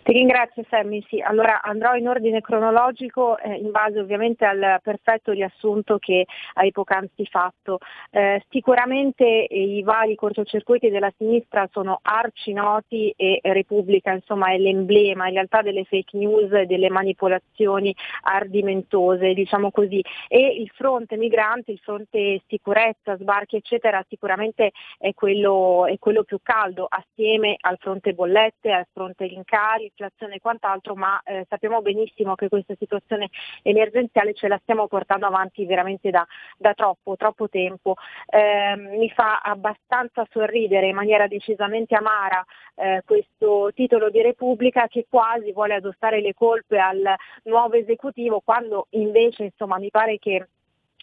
Ti 0.10 0.16
ringrazio 0.16 0.66
Sammy, 0.68 1.06
sì, 1.08 1.22
allora 1.22 1.62
andrò 1.62 1.94
in 1.94 2.08
ordine 2.08 2.42
cronologico 2.42 3.38
eh, 3.38 3.54
in 3.54 3.70
base 3.70 4.00
ovviamente 4.00 4.44
al 4.44 4.80
perfetto 4.82 5.34
riassunto 5.34 6.00
che 6.00 6.26
hai 6.54 6.72
poc'anzi 6.72 7.28
fatto. 7.28 7.78
Eh, 8.10 8.44
sicuramente 8.50 9.24
i 9.24 9.84
vari 9.84 10.16
cortocircuiti 10.16 10.90
della 10.90 11.14
sinistra 11.16 11.70
sono 11.72 12.00
arci 12.02 12.54
noti 12.54 13.14
e 13.16 13.40
Repubblica 13.44 14.12
insomma 14.12 14.52
è 14.52 14.58
l'emblema 14.58 15.28
in 15.28 15.34
realtà 15.34 15.62
delle 15.62 15.84
fake 15.84 16.18
news 16.18 16.52
e 16.54 16.66
delle 16.66 16.90
manipolazioni 16.90 17.96
ardimentose, 18.24 19.36
diciamo 19.36 19.70
così. 19.70 20.04
E 20.28 20.40
il 20.60 20.72
fronte 20.74 21.18
migranti, 21.18 21.70
il 21.70 21.82
fronte 21.84 22.42
sicurezza, 22.48 23.16
sbarchi 23.16 23.58
eccetera 23.58 24.04
sicuramente 24.10 24.72
è 24.98 25.14
quello, 25.14 25.86
è 25.86 26.00
quello 26.00 26.24
più 26.24 26.40
caldo 26.42 26.88
assieme 26.90 27.58
al 27.60 27.78
fronte 27.78 28.14
bollette, 28.14 28.72
al 28.72 28.88
fronte 28.92 29.28
rincari, 29.28 29.92
inflazione 30.00 30.36
e 30.36 30.40
quant'altro, 30.40 30.96
ma 30.96 31.22
eh, 31.24 31.46
sappiamo 31.50 31.82
benissimo 31.82 32.36
che 32.36 32.48
questa 32.48 32.76
situazione 32.80 33.30
emergenziale 33.62 34.34
ce 34.34 34.48
la 34.48 34.58
stiamo 34.62 34.88
portando 34.88 35.26
avanti 35.26 35.66
veramente 35.66 36.10
da, 36.10 36.26
da 36.58 36.74
troppo, 36.74 37.18
troppo 37.18 37.50
tempo. 37.50 37.96
Eh, 38.28 38.76
mi 38.78 39.10
fa 39.10 39.40
abbastanza 39.40 40.26
sorridere 40.32 40.88
in 40.88 40.96
maniera 40.96 41.28
decisamente 41.28 41.96
amara 41.96 42.44
eh, 42.76 43.02
questo 43.06 43.72
titolo 43.74 44.10
di 44.10 44.22
Repubblica 44.22 44.88
che 44.88 45.06
quasi 45.10 45.52
vuole 45.52 45.76
addossare 45.76 46.22
le 46.22 46.34
colpe 46.34 46.80
al 46.80 47.16
nuovo 47.44 47.76
esecutivo 47.76 48.40
quando 48.40 48.88
invece 48.92 49.44
insomma 49.44 49.78
mi 49.78 49.90
pare 49.90 50.18
che 50.18 50.48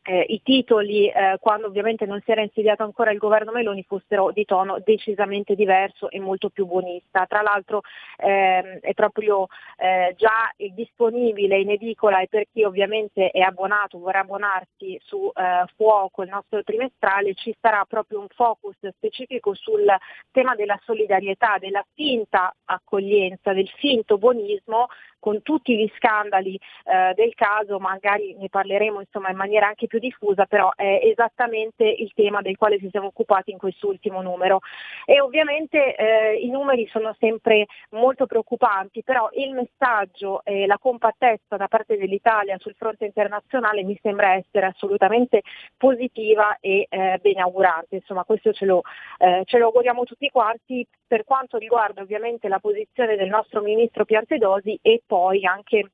eh, 0.06 0.24
i 0.28 0.40
titoli, 0.42 1.08
eh, 1.08 1.36
quando 1.40 1.66
ovviamente 1.66 2.06
non 2.06 2.20
si 2.24 2.30
era 2.30 2.40
insediato 2.40 2.84
ancora 2.84 3.10
il 3.10 3.18
governo 3.18 3.50
Meloni, 3.50 3.82
fossero 3.82 4.30
di 4.30 4.44
tono 4.44 4.78
decisamente 4.84 5.56
diverso 5.56 6.08
e 6.10 6.20
molto 6.20 6.48
più 6.48 6.64
buonista. 6.66 7.26
Tra 7.26 7.42
l'altro 7.42 7.82
ehm, 8.18 8.78
è 8.80 8.94
proprio 8.94 9.48
eh, 9.76 10.14
già 10.16 10.52
disponibile 10.56 11.58
in 11.58 11.70
edicola 11.70 12.20
e 12.20 12.28
per 12.28 12.44
chi 12.52 12.62
ovviamente 12.62 13.30
è 13.30 13.40
abbonato, 13.40 13.98
vorrà 13.98 14.20
abbonarsi 14.20 14.98
su 15.02 15.30
eh, 15.34 15.64
Fuoco, 15.74 16.22
il 16.22 16.30
nostro 16.30 16.62
trimestrale, 16.62 17.34
ci 17.34 17.54
sarà 17.60 17.84
proprio 17.84 18.20
un 18.20 18.28
focus 18.28 18.76
specifico 18.94 19.54
sul 19.54 19.86
tema 20.30 20.54
della 20.54 20.78
solidarietà, 20.84 21.56
della 21.58 21.84
finta 21.94 22.54
accoglienza, 22.64 23.52
del 23.52 23.68
finto 23.76 24.18
buonismo 24.18 24.86
con 25.26 25.42
tutti 25.42 25.76
gli 25.76 25.90
scandali 25.96 26.54
eh, 26.84 27.12
del 27.16 27.34
caso, 27.34 27.80
magari 27.80 28.36
ne 28.38 28.48
parleremo 28.48 29.00
insomma, 29.00 29.30
in 29.30 29.36
maniera 29.36 29.66
anche 29.66 29.88
più 29.88 29.98
diffusa, 29.98 30.46
però 30.46 30.70
è 30.76 31.00
esattamente 31.02 31.82
il 31.82 32.12
tema 32.14 32.42
del 32.42 32.56
quale 32.56 32.78
ci 32.78 32.88
siamo 32.90 33.08
occupati 33.08 33.50
in 33.50 33.58
quest'ultimo 33.58 34.22
numero. 34.22 34.60
E 35.04 35.20
ovviamente 35.20 35.96
eh, 35.96 36.34
i 36.36 36.48
numeri 36.48 36.86
sono 36.92 37.12
sempre 37.18 37.66
molto 37.90 38.26
preoccupanti, 38.26 39.02
però 39.02 39.28
il 39.32 39.52
messaggio 39.52 40.44
e 40.44 40.64
la 40.64 40.78
compattezza 40.78 41.56
da 41.56 41.66
parte 41.66 41.96
dell'Italia 41.96 42.56
sul 42.58 42.76
fronte 42.78 43.04
internazionale 43.04 43.82
mi 43.82 43.98
sembra 44.00 44.34
essere 44.34 44.66
assolutamente 44.66 45.42
positiva 45.76 46.58
e 46.60 46.86
eh, 46.88 47.18
benaugurante. 47.20 47.96
Insomma, 47.96 48.22
questo 48.22 48.52
ce 48.52 48.64
lo, 48.64 48.82
eh, 49.18 49.42
ce 49.44 49.58
lo 49.58 49.66
auguriamo 49.66 50.04
tutti 50.04 50.30
quanti 50.30 50.86
per 51.04 51.24
quanto 51.24 51.56
riguarda 51.56 52.02
ovviamente 52.02 52.46
la 52.46 52.60
posizione 52.60 53.16
del 53.16 53.28
nostro 53.28 53.60
ministro 53.60 54.04
Piantedosi 54.04 54.78
e 54.82 55.02
poi 55.04 55.14
anche 55.44 55.90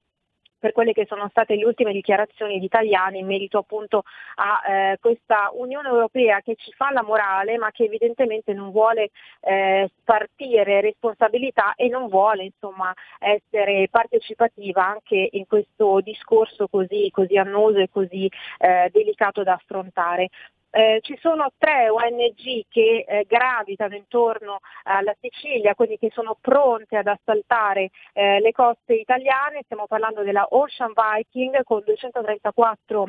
per 0.62 0.70
quelle 0.70 0.92
che 0.92 1.06
sono 1.08 1.26
state 1.28 1.56
le 1.56 1.64
ultime 1.64 1.90
dichiarazioni 1.90 2.60
di 2.60 2.66
italiani 2.66 3.18
in 3.18 3.26
merito 3.26 3.58
appunto 3.58 4.04
a 4.36 4.62
eh, 4.64 4.98
questa 5.00 5.50
Unione 5.54 5.88
Europea 5.88 6.40
che 6.40 6.54
ci 6.54 6.70
fa 6.70 6.92
la 6.92 7.02
morale 7.02 7.58
ma 7.58 7.72
che 7.72 7.82
evidentemente 7.82 8.52
non 8.52 8.70
vuole 8.70 9.10
eh, 9.40 9.90
spartire 9.98 10.80
responsabilità 10.80 11.74
e 11.74 11.88
non 11.88 12.06
vuole 12.06 12.44
insomma 12.44 12.94
essere 13.18 13.88
partecipativa 13.90 14.86
anche 14.86 15.30
in 15.32 15.48
questo 15.48 16.00
discorso 16.00 16.68
così, 16.68 17.10
così 17.10 17.36
annoso 17.36 17.78
e 17.78 17.88
così 17.90 18.30
eh, 18.58 18.88
delicato 18.92 19.42
da 19.42 19.54
affrontare. 19.54 20.28
Eh, 20.74 21.00
ci 21.02 21.18
sono 21.20 21.52
tre 21.58 21.90
ONG 21.90 22.64
che 22.70 23.04
eh, 23.06 23.26
gravitano 23.28 23.94
intorno 23.94 24.60
alla 24.84 25.14
Sicilia, 25.20 25.74
quindi 25.74 25.98
che 25.98 26.10
sono 26.14 26.38
pronte 26.40 26.96
ad 26.96 27.08
assaltare 27.08 27.90
eh, 28.14 28.40
le 28.40 28.52
coste 28.52 28.94
italiane, 28.94 29.60
stiamo 29.64 29.86
parlando 29.86 30.22
della 30.22 30.46
Ocean 30.48 30.92
Viking 30.94 31.62
con 31.64 31.82
234 31.84 33.06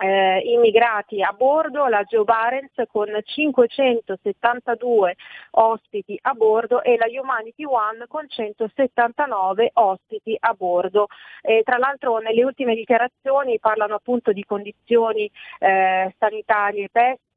eh, 0.00 0.40
immigrati 0.44 1.22
a 1.22 1.32
bordo, 1.32 1.86
la 1.86 2.02
Geo 2.04 2.24
Barents 2.24 2.72
con 2.90 3.08
572 3.22 5.16
ospiti 5.52 6.18
a 6.22 6.32
bordo 6.32 6.82
e 6.82 6.96
la 6.96 7.04
Humanity 7.06 7.64
One 7.64 8.06
con 8.08 8.26
179 8.26 9.70
ospiti 9.74 10.34
a 10.40 10.54
bordo. 10.54 11.06
E, 11.42 11.62
tra 11.64 11.76
l'altro 11.76 12.18
nelle 12.18 12.42
ultime 12.42 12.74
dichiarazioni 12.74 13.58
parlano 13.58 13.96
appunto 13.96 14.32
di 14.32 14.42
condizioni 14.44 15.30
eh, 15.58 16.14
sanitarie 16.18 16.88
pessime, 16.90 17.29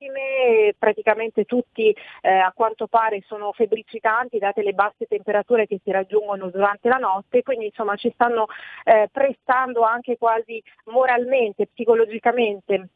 praticamente 0.77 1.45
tutti 1.45 1.95
eh, 2.21 2.29
a 2.29 2.51
quanto 2.55 2.87
pare 2.87 3.21
sono 3.25 3.51
febbricitanti 3.51 4.37
date 4.37 4.63
le 4.63 4.73
basse 4.73 5.05
temperature 5.05 5.67
che 5.67 5.79
si 5.83 5.91
raggiungono 5.91 6.49
durante 6.49 6.89
la 6.89 6.97
notte, 6.97 7.43
quindi 7.43 7.65
insomma 7.65 7.95
ci 7.95 8.11
stanno 8.13 8.47
eh, 8.83 9.09
prestando 9.11 9.81
anche 9.81 10.17
quasi 10.17 10.61
moralmente, 10.85 11.67
psicologicamente 11.67 12.87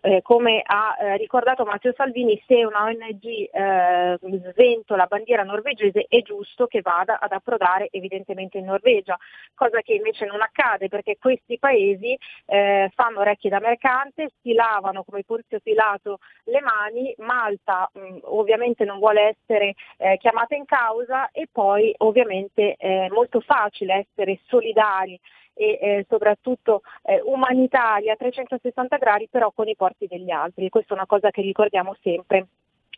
eh, 0.00 0.22
come 0.22 0.62
ha 0.64 0.96
eh, 0.98 1.16
ricordato 1.16 1.64
Matteo 1.64 1.92
Salvini, 1.94 2.42
se 2.46 2.64
una 2.64 2.84
ONG 2.84 3.24
eh, 3.24 4.18
svento 4.52 4.96
la 4.96 5.06
bandiera 5.06 5.42
norvegese 5.42 6.06
è 6.08 6.22
giusto 6.22 6.66
che 6.66 6.80
vada 6.80 7.18
ad 7.18 7.32
approdare 7.32 7.88
evidentemente 7.90 8.58
in 8.58 8.66
Norvegia, 8.66 9.18
cosa 9.54 9.80
che 9.80 9.94
invece 9.94 10.24
non 10.24 10.40
accade 10.40 10.88
perché 10.88 11.18
questi 11.18 11.58
paesi 11.58 12.16
eh, 12.46 12.90
fanno 12.94 13.20
orecchie 13.20 13.50
da 13.50 13.60
mercante, 13.60 14.30
si 14.40 14.52
lavano 14.52 15.04
come 15.04 15.24
Ponzio 15.24 15.60
Pilato 15.60 16.18
le 16.44 16.60
mani, 16.60 17.14
Malta 17.18 17.90
mh, 17.92 18.18
ovviamente 18.22 18.84
non 18.84 18.98
vuole 18.98 19.36
essere 19.36 19.74
eh, 19.98 20.16
chiamata 20.18 20.54
in 20.54 20.64
causa 20.64 21.30
e 21.30 21.48
poi 21.50 21.94
ovviamente 21.98 22.74
è 22.78 23.08
molto 23.08 23.40
facile 23.40 24.06
essere 24.06 24.40
solidari 24.46 25.18
e 25.54 25.78
eh, 25.80 26.06
soprattutto 26.08 26.82
eh, 27.02 27.20
umanitaria 27.24 28.12
a 28.12 28.16
360 28.16 28.96
gradi 28.96 29.28
però 29.30 29.50
con 29.52 29.68
i 29.68 29.76
porti 29.76 30.06
degli 30.06 30.30
altri. 30.30 30.68
Questa 30.68 30.94
è 30.94 30.96
una 30.96 31.06
cosa 31.06 31.30
che 31.30 31.42
ricordiamo 31.42 31.96
sempre. 32.00 32.46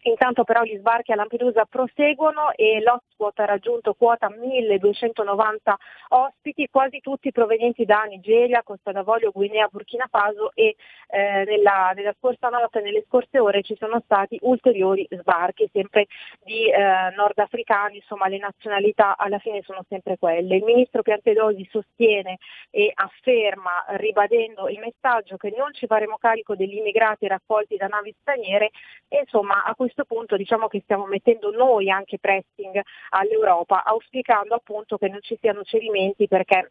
Intanto 0.06 0.44
però 0.44 0.62
gli 0.64 0.76
sbarchi 0.76 1.12
a 1.12 1.14
Lampedusa 1.14 1.64
proseguono 1.64 2.52
e 2.56 2.82
l'hotspot 2.82 3.38
ha 3.38 3.46
raggiunto 3.46 3.94
quota 3.94 4.28
1290 4.28 5.76
ospiti, 6.08 6.68
quasi 6.70 7.00
tutti 7.00 7.32
provenienti 7.32 7.86
da 7.86 8.02
Nigeria, 8.02 8.62
Costa 8.62 8.92
d'Avorio, 8.92 9.30
Guinea, 9.30 9.66
Burkina 9.70 10.06
Faso 10.10 10.50
e 10.52 10.76
eh, 11.08 11.44
nella, 11.46 11.92
nella, 11.94 12.14
scorsa 12.18 12.50
notte 12.50 12.80
e 12.80 12.82
nelle 12.82 13.04
scorse 13.06 13.38
ore 13.38 13.62
ci 13.62 13.76
sono 13.78 14.02
stati 14.04 14.38
ulteriori 14.42 15.06
sbarchi, 15.10 15.70
sempre 15.72 16.06
di 16.42 16.70
eh, 16.70 17.10
nordafricani, 17.16 17.96
insomma 17.96 18.28
le 18.28 18.38
nazionalità 18.38 19.16
alla 19.16 19.38
fine 19.38 19.62
sono 19.62 19.86
sempre 19.88 20.18
quelle. 20.18 20.56
Il 20.56 20.64
ministro 20.64 21.00
Piantedosi 21.00 21.66
sostiene 21.70 22.36
e 22.70 22.92
afferma, 22.92 23.86
ribadendo 23.96 24.68
il 24.68 24.80
messaggio 24.80 25.38
che 25.38 25.54
non 25.56 25.72
ci 25.72 25.86
faremo 25.86 26.18
carico 26.18 26.54
degli 26.54 26.76
immigrati 26.76 27.26
raccolti 27.26 27.76
da 27.76 27.86
navi 27.86 28.14
straniere 28.20 28.70
e 29.08 29.20
insomma 29.20 29.64
a 29.64 29.74
punto 30.02 30.36
diciamo 30.36 30.66
che 30.66 30.80
stiamo 30.80 31.06
mettendo 31.06 31.52
noi 31.52 31.90
anche 31.90 32.18
pressing 32.18 32.80
all'Europa, 33.10 33.84
auspicando 33.84 34.56
appunto 34.56 34.98
che 34.98 35.08
non 35.08 35.20
ci 35.22 35.38
siano 35.40 35.62
cedimenti 35.62 36.26
perché 36.26 36.70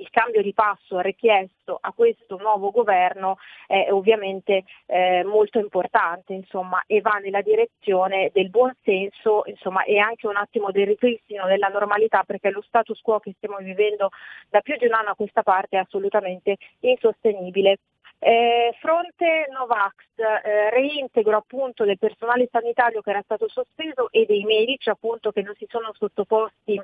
il 0.00 0.08
cambio 0.10 0.42
di 0.42 0.52
passo 0.52 0.98
richiesto 1.00 1.78
a 1.80 1.92
questo 1.92 2.36
nuovo 2.38 2.70
governo 2.70 3.36
è 3.66 3.88
ovviamente 3.90 4.64
eh, 4.86 5.22
molto 5.24 5.58
importante 5.58 6.32
insomma, 6.32 6.82
e 6.86 7.00
va 7.00 7.18
nella 7.22 7.42
direzione 7.42 8.30
del 8.32 8.50
buon 8.50 8.74
senso 8.82 9.42
insomma, 9.46 9.84
e 9.84 9.98
anche 9.98 10.26
un 10.26 10.36
attimo 10.36 10.70
del 10.70 10.86
ripristino 10.86 11.46
della 11.46 11.68
normalità 11.68 12.24
perché 12.24 12.50
lo 12.50 12.62
status 12.62 13.00
quo 13.00 13.20
che 13.20 13.34
stiamo 13.36 13.58
vivendo 13.58 14.08
da 14.48 14.60
più 14.60 14.76
di 14.76 14.86
un 14.86 14.94
anno 14.94 15.10
a 15.10 15.14
questa 15.14 15.42
parte 15.42 15.76
è 15.76 15.80
assolutamente 15.80 16.56
insostenibile. 16.80 17.78
Eh, 18.22 18.76
fronte 18.80 19.48
Novax, 19.50 19.94
eh, 20.16 20.68
reintegro 20.68 21.38
appunto 21.38 21.86
del 21.86 21.98
personale 21.98 22.48
sanitario 22.52 23.00
che 23.00 23.08
era 23.08 23.22
stato 23.22 23.48
sospeso 23.48 24.10
e 24.10 24.26
dei 24.26 24.44
medici 24.44 24.90
appunto 24.90 25.32
che 25.32 25.40
non 25.40 25.54
si 25.56 25.66
sono 25.70 25.90
sottoposti 25.94 26.78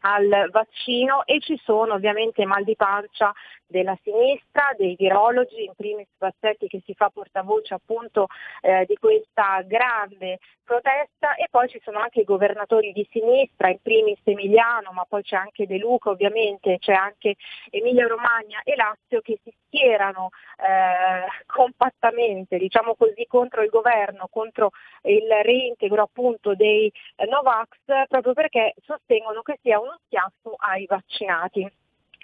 al 0.00 0.48
vaccino 0.50 1.24
e 1.24 1.40
ci 1.40 1.58
sono 1.64 1.94
ovviamente 1.94 2.44
mal 2.44 2.64
di 2.64 2.76
pancia 2.76 3.32
della 3.66 3.96
sinistra, 4.02 4.72
dei 4.76 4.96
virologi, 4.96 5.64
in 5.64 5.74
primis 5.76 6.08
Bassetti 6.16 6.68
che 6.68 6.80
si 6.84 6.94
fa 6.94 7.10
portavoce 7.10 7.74
appunto 7.74 8.26
eh, 8.62 8.84
di 8.86 8.96
questa 8.96 9.62
grande 9.66 10.38
protesta 10.64 11.34
e 11.34 11.46
poi 11.50 11.68
ci 11.68 11.80
sono 11.82 11.98
anche 11.98 12.20
i 12.20 12.24
governatori 12.24 12.92
di 12.92 13.06
sinistra, 13.10 13.68
in 13.68 13.80
primis 13.82 14.20
Emiliano, 14.24 14.90
ma 14.92 15.04
poi 15.08 15.22
c'è 15.22 15.36
anche 15.36 15.66
De 15.66 15.78
Luca 15.78 16.10
ovviamente, 16.10 16.78
c'è 16.78 16.92
anche 16.92 17.36
Emilia 17.70 18.06
Romagna 18.06 18.60
e 18.64 18.74
Lazio 18.74 19.20
che 19.20 19.38
si 19.42 19.52
schierano 19.66 20.30
eh, 20.56 21.26
compattamente, 21.46 22.58
diciamo 22.58 22.94
così, 22.94 23.26
contro 23.26 23.62
il 23.62 23.70
governo, 23.70 24.28
contro 24.30 24.70
il 25.02 25.28
reintegro 25.42 26.02
appunto 26.02 26.54
dei 26.54 26.92
eh, 27.16 27.26
Novax, 27.26 28.06
proprio 28.08 28.32
perché 28.32 28.74
sostengono 28.84 29.42
che 29.42 29.58
sia 29.62 29.78
uno 29.88 29.98
schiaffo 30.04 30.54
ai 30.58 30.84
vaccinati. 30.86 31.70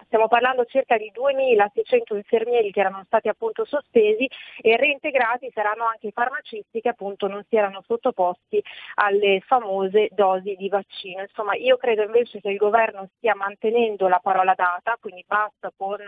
Stiamo 0.06 0.26
parlando 0.26 0.64
circa 0.64 0.96
di 0.96 1.10
2.600 1.14 2.16
infermieri 2.16 2.72
che 2.72 2.80
erano 2.80 3.04
stati 3.06 3.28
appunto 3.28 3.64
sospesi 3.64 4.28
e 4.60 4.76
reintegrati 4.76 5.50
saranno 5.54 5.84
anche 5.86 6.08
i 6.08 6.12
farmacisti 6.12 6.80
che 6.80 6.88
appunto 6.88 7.28
non 7.28 7.44
si 7.48 7.56
erano 7.56 7.80
sottoposti 7.86 8.62
alle 8.96 9.40
famose 9.46 10.08
dosi 10.10 10.56
di 10.56 10.68
vaccino. 10.68 11.22
Insomma, 11.22 11.54
io 11.54 11.76
credo 11.76 12.02
invece 12.02 12.40
che 12.40 12.50
il 12.50 12.56
governo 12.56 13.08
stia 13.16 13.36
mantenendo 13.36 14.08
la 14.08 14.20
parola 14.20 14.54
data, 14.54 14.96
quindi 15.00 15.24
basta 15.26 15.72
con 15.74 15.98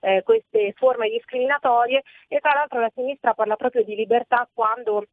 eh, 0.00 0.22
queste 0.24 0.72
forme 0.76 1.10
discriminatorie 1.10 2.02
e 2.28 2.40
tra 2.40 2.54
l'altro 2.54 2.80
la 2.80 2.90
sinistra 2.94 3.34
parla 3.34 3.56
proprio 3.56 3.84
di 3.84 3.94
libertà 3.94 4.48
quando 4.52 5.04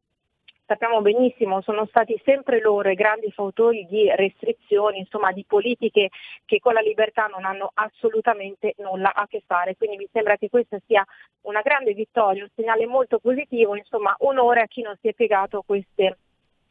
sappiamo 0.66 1.00
benissimo, 1.00 1.60
sono 1.62 1.86
stati 1.86 2.20
sempre 2.24 2.60
loro 2.60 2.90
i 2.90 2.94
grandi 2.94 3.30
fautori 3.30 3.86
di 3.86 4.10
restrizioni, 4.14 4.98
insomma 4.98 5.32
di 5.32 5.44
politiche 5.46 6.10
che 6.44 6.58
con 6.60 6.74
la 6.74 6.80
libertà 6.80 7.26
non 7.26 7.44
hanno 7.44 7.70
assolutamente 7.74 8.74
nulla 8.78 9.12
a 9.14 9.26
che 9.26 9.42
fare. 9.46 9.76
Quindi 9.76 9.96
mi 9.96 10.08
sembra 10.12 10.36
che 10.36 10.48
questa 10.48 10.78
sia 10.86 11.04
una 11.42 11.60
grande 11.60 11.92
vittoria, 11.92 12.42
un 12.42 12.50
segnale 12.54 12.86
molto 12.86 13.18
positivo, 13.18 13.76
insomma 13.76 14.14
onore 14.20 14.60
a 14.60 14.66
chi 14.66 14.82
non 14.82 14.96
si 15.00 15.08
è 15.08 15.14
piegato 15.14 15.58
a 15.58 15.64
queste 15.64 16.16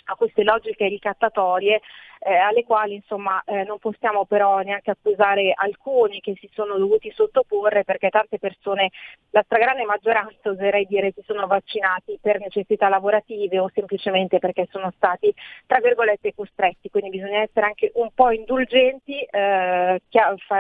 a 0.06 0.16
queste 0.16 0.44
logiche 0.44 0.88
ricattatorie 0.88 1.82
eh, 2.24 2.36
alle 2.36 2.64
quali 2.64 2.96
insomma 2.96 3.42
eh, 3.46 3.64
non 3.64 3.80
possiamo 3.80 4.26
però 4.26 4.60
neanche 4.60 4.92
accusare 4.92 5.54
alcuni 5.56 6.20
che 6.20 6.36
si 6.40 6.48
sono 6.54 6.78
dovuti 6.78 7.12
sottoporre 7.16 7.84
perché 7.84 8.10
tante 8.10 8.38
persone, 8.38 8.92
la 9.32 9.42
stragrande 9.44 9.84
maggioranza 9.86 10.50
oserei 10.50 10.86
dire 10.86 11.14
si 11.16 11.24
sono 11.26 11.48
vaccinati 11.48 12.20
per 12.22 12.40
necessità 12.40 12.90
lavorative 12.90 13.60
o 13.60 13.72
semplicemente 13.74 14.38
perché 14.38 14.68
sono 14.70 14.92
stati 14.96 15.34
tra 15.66 15.80
virgolette 15.80 16.36
costretti, 16.36 16.90
quindi 16.90 17.10
bisogna 17.10 17.42
essere 17.42 17.66
anche 17.66 17.92
un 17.96 18.12
po' 18.14 18.30
indulgenti, 18.32 19.20
eh, 19.22 20.02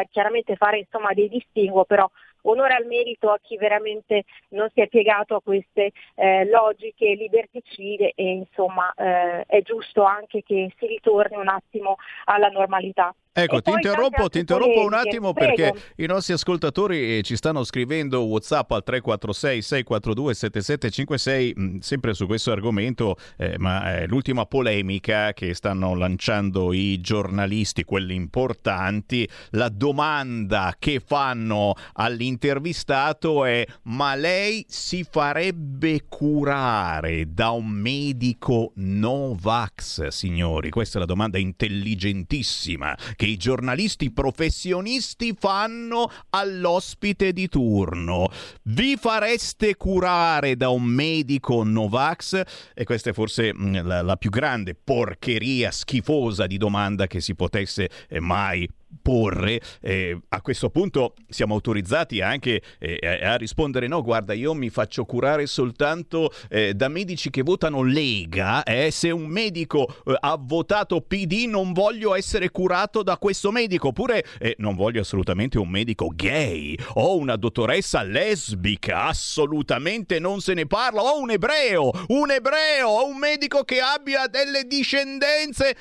chiaramente 0.10 0.56
fare 0.56 0.80
insomma 0.80 1.14
dei 1.14 1.30
distinguo 1.30 1.86
però 1.86 2.10
onore 2.44 2.74
al 2.74 2.86
merito 2.86 3.30
a 3.30 3.40
chi 3.42 3.58
veramente 3.58 4.24
non 4.50 4.70
si 4.74 4.82
è 4.82 4.88
piegato 4.88 5.36
a 5.36 5.42
queste 5.42 5.92
eh, 6.16 6.46
logiche 6.46 7.14
liberticide 7.14 8.14
e 8.16 8.30
insomma 8.32 8.92
eh, 8.94 9.44
è 9.46 9.62
giusto 9.62 10.04
anche 10.04 10.44
che 10.44 10.72
si 10.78 10.86
ritorni 10.88 11.38
un 11.38 11.48
attimo 11.48 11.96
alla 12.26 12.50
normalità. 12.50 13.14
Ecco, 13.34 13.62
ti 13.62 13.72
interrompo, 13.72 14.28
ti 14.28 14.40
interrompo 14.40 14.84
un 14.84 14.94
attimo 14.94 15.32
Prego. 15.32 15.56
perché 15.56 15.82
i 16.04 16.06
nostri 16.06 16.34
ascoltatori 16.34 17.20
eh, 17.20 17.22
ci 17.22 17.38
stanno 17.38 17.64
scrivendo 17.64 18.26
WhatsApp 18.26 18.72
al 18.72 18.84
346 18.84 19.62
642 19.62 20.34
7756 20.34 21.54
mh, 21.56 21.78
sempre 21.78 22.14
su 22.14 22.26
questo 22.26 22.52
argomento, 22.52 23.16
eh, 23.38 23.58
ma 23.58 24.00
è 24.00 24.06
l'ultima 24.06 24.46
polemica 24.46 25.32
che 25.32 25.54
stanno 25.54 25.96
lanciando 25.96 26.74
i 26.74 27.00
giornalisti, 27.00 27.86
quelli 27.86 28.16
importanti, 28.16 29.26
la 29.52 29.70
domanda 29.70 30.76
che 30.78 31.00
fanno 31.00 31.76
all'intervistato 31.94 33.46
è 33.46 33.66
ma 33.84 34.14
lei 34.16 34.66
si 34.68 35.06
farebbe 35.10 36.04
curare 36.10 37.34
da 37.34 37.52
un 37.52 37.70
medico 37.70 38.74
Novax, 38.76 40.08
signori? 40.08 40.70
Questa 40.70 40.98
è 40.98 41.00
la 41.00 41.06
domanda 41.08 41.38
intelligentissima 41.38 42.94
che 43.22 43.28
i 43.28 43.38
giornalisti 43.38 44.10
professionisti 44.12 45.36
fanno 45.38 46.10
all'ospite 46.32 47.34
di 47.34 47.48
turno. 47.50 48.28
Vi 48.64 48.98
fareste 48.98 49.76
curare 49.76 50.56
da 50.56 50.70
un 50.70 50.82
medico 50.82 51.64
Novax? 51.64 52.42
E 52.74 52.84
questa 52.84 53.12
è 53.12 53.14
forse 53.14 53.54
mh, 53.54 53.86
la, 53.86 54.02
la 54.02 54.16
più 54.16 54.32
grande 54.32 54.74
porcheria 54.74 55.70
schifosa 55.70 56.48
di 56.48 56.58
domanda 56.58 57.06
che 57.06 57.22
si 57.22 57.36
potesse 57.36 57.92
eh, 58.10 58.20
mai 58.20 58.68
porre 59.02 59.62
eh, 59.82 60.18
a 60.30 60.42
questo 60.42 60.70
punto 60.70 61.16
siamo 61.30 61.54
autorizzati 61.54 62.22
anche 62.22 62.62
eh, 62.80 63.00
a 63.24 63.36
rispondere 63.36 63.88
no 63.88 64.02
guarda 64.02 64.34
io 64.34 64.54
mi 64.54 64.70
faccio 64.70 65.06
curare 65.06 65.46
soltanto 65.46 66.32
eh, 66.50 66.74
da 66.74 66.88
medici 66.88 67.30
che 67.30 67.42
votano 67.42 67.84
Lega 67.84 68.64
eh, 68.64 68.92
se 68.92 69.12
un 69.12 69.26
medico 69.28 69.88
eh, 70.06 70.16
ha 70.20 70.38
votato 70.40 71.02
PD 71.02 71.46
non 71.48 71.74
voglio 71.74 72.16
essere 72.16 72.50
curato 72.50 73.04
da 73.04 73.18
questo 73.18 73.52
medico. 73.52 73.90
Oppure 73.90 74.24
eh, 74.40 74.56
non 74.60 74.76
voglio 74.76 75.02
assolutamente 75.02 75.58
un 75.58 75.70
medico 75.70 76.12
gay 76.14 76.78
o 76.94 77.18
una 77.18 77.36
dottoressa 77.36 78.04
lesbica 78.04 79.04
assolutamente 79.06 80.20
non 80.20 80.40
se 80.42 80.54
ne 80.54 80.66
parla 80.66 81.02
o 81.02 81.20
un 81.20 81.32
ebreo 81.32 81.92
un 82.08 82.32
ebreo 82.32 82.88
o 82.88 83.08
un 83.08 83.18
medico 83.18 83.64
che 83.64 83.80
abbia 83.80 84.28
delle 84.28 84.64
discendenze 84.66 85.76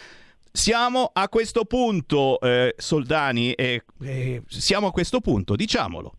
siamo 0.52 1.10
a 1.12 1.28
questo 1.28 1.64
punto, 1.64 2.40
eh, 2.40 2.74
Soldani, 2.76 3.52
eh, 3.52 3.82
eh, 4.02 4.42
siamo 4.46 4.88
a 4.88 4.92
questo 4.92 5.20
punto, 5.20 5.54
diciamolo. 5.56 6.14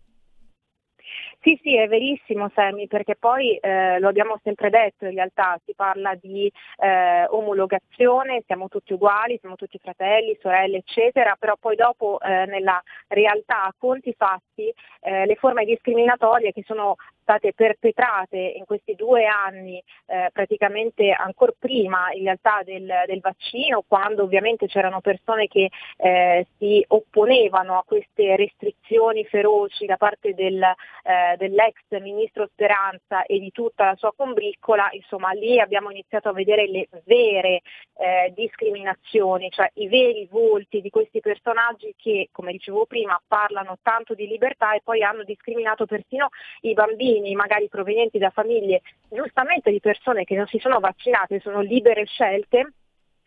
Sì, 1.44 1.60
sì, 1.64 1.76
è 1.76 1.88
verissimo 1.88 2.52
Sammy, 2.54 2.86
perché 2.86 3.16
poi 3.16 3.56
eh, 3.56 3.98
lo 4.00 4.10
abbiamo 4.10 4.40
sempre 4.44 4.70
detto 4.70 5.06
in 5.06 5.16
realtà, 5.16 5.60
si 5.66 5.74
parla 5.74 6.14
di 6.14 6.52
eh, 6.78 7.26
omologazione, 7.30 8.44
siamo 8.46 8.68
tutti 8.68 8.94
uguali, 8.94 9.40
siamo 9.40 9.56
tutti 9.56 9.80
fratelli, 9.80 10.38
sorelle, 10.40 10.78
eccetera, 10.78 11.36
però 11.40 11.56
poi 11.60 11.76
dopo 11.76 12.20
eh, 12.20 12.46
nella 12.46 12.80
realtà, 13.08 13.64
a 13.64 13.74
conti 13.76 14.14
fatti, 14.16 14.72
eh, 15.02 15.26
le 15.26 15.36
forme 15.36 15.66
discriminatorie 15.66 16.52
che 16.52 16.62
sono 16.64 16.98
state 17.22 17.54
perpetrate 17.54 18.38
in 18.38 18.66
questi 18.66 18.96
due 18.96 19.26
anni, 19.26 19.82
eh, 20.08 20.30
praticamente 20.34 21.12
ancora 21.12 21.54
prima 21.58 22.12
in 22.14 22.24
realtà 22.24 22.62
del, 22.64 22.92
del 23.06 23.20
vaccino, 23.20 23.84
quando 23.88 24.24
ovviamente 24.24 24.68
c'erano 24.68 25.02
persone 25.02 25.48
che 25.48 25.70
eh, 25.98 26.48
si 26.58 26.84
opponevano 26.88 27.78
a 27.78 27.84
queste 27.86 28.36
restrizioni 28.36 29.24
feroci 29.26 29.86
da 29.86 29.98
parte 29.98 30.34
del, 30.34 30.62
eh, 30.62 31.36
dell'ex 31.38 31.76
ministro 32.02 32.48
Speranza 32.52 33.24
e 33.24 33.40
di 33.40 33.52
tutta 33.52 33.86
la 33.86 33.96
sua 33.96 34.14
combriccola, 34.16 34.90
insomma 34.92 35.32
lì 35.32 35.60
abbiamo 35.60 35.92
iniziato 35.92 36.30
a 36.30 36.34
vedere 36.34 36.68
le 36.68 36.88
vere 37.06 37.62
eh, 37.98 38.32
discriminazioni, 38.36 39.50
cioè 39.50 39.70
i 39.76 39.88
veri 39.88 40.28
volti 40.30 40.82
di 40.82 40.90
questi 40.90 41.20
personaggi 41.20 41.94
che, 41.98 42.30
come 42.32 42.52
dicevo 42.52 42.86
prima, 42.86 43.22
parlano 43.28 43.78
tanto 43.82 44.14
di 44.14 44.28
libertà 44.28 44.74
e 44.74 44.82
poi 44.84 45.04
hanno 45.04 45.24
discriminato 45.24 45.86
persino 45.86 46.30
i 46.62 46.74
bambini, 46.74 47.11
magari 47.36 47.68
provenienti 47.68 48.18
da 48.18 48.30
famiglie 48.30 48.82
giustamente 49.10 49.72
di 49.72 49.80
persone 49.80 50.24
che 50.24 50.36
non 50.36 50.48
si 50.48 50.60
sono 50.60 50.80
vaccinate, 50.80 51.40
sono 51.40 51.62
libere 51.62 52.06
scelte 52.06 52.74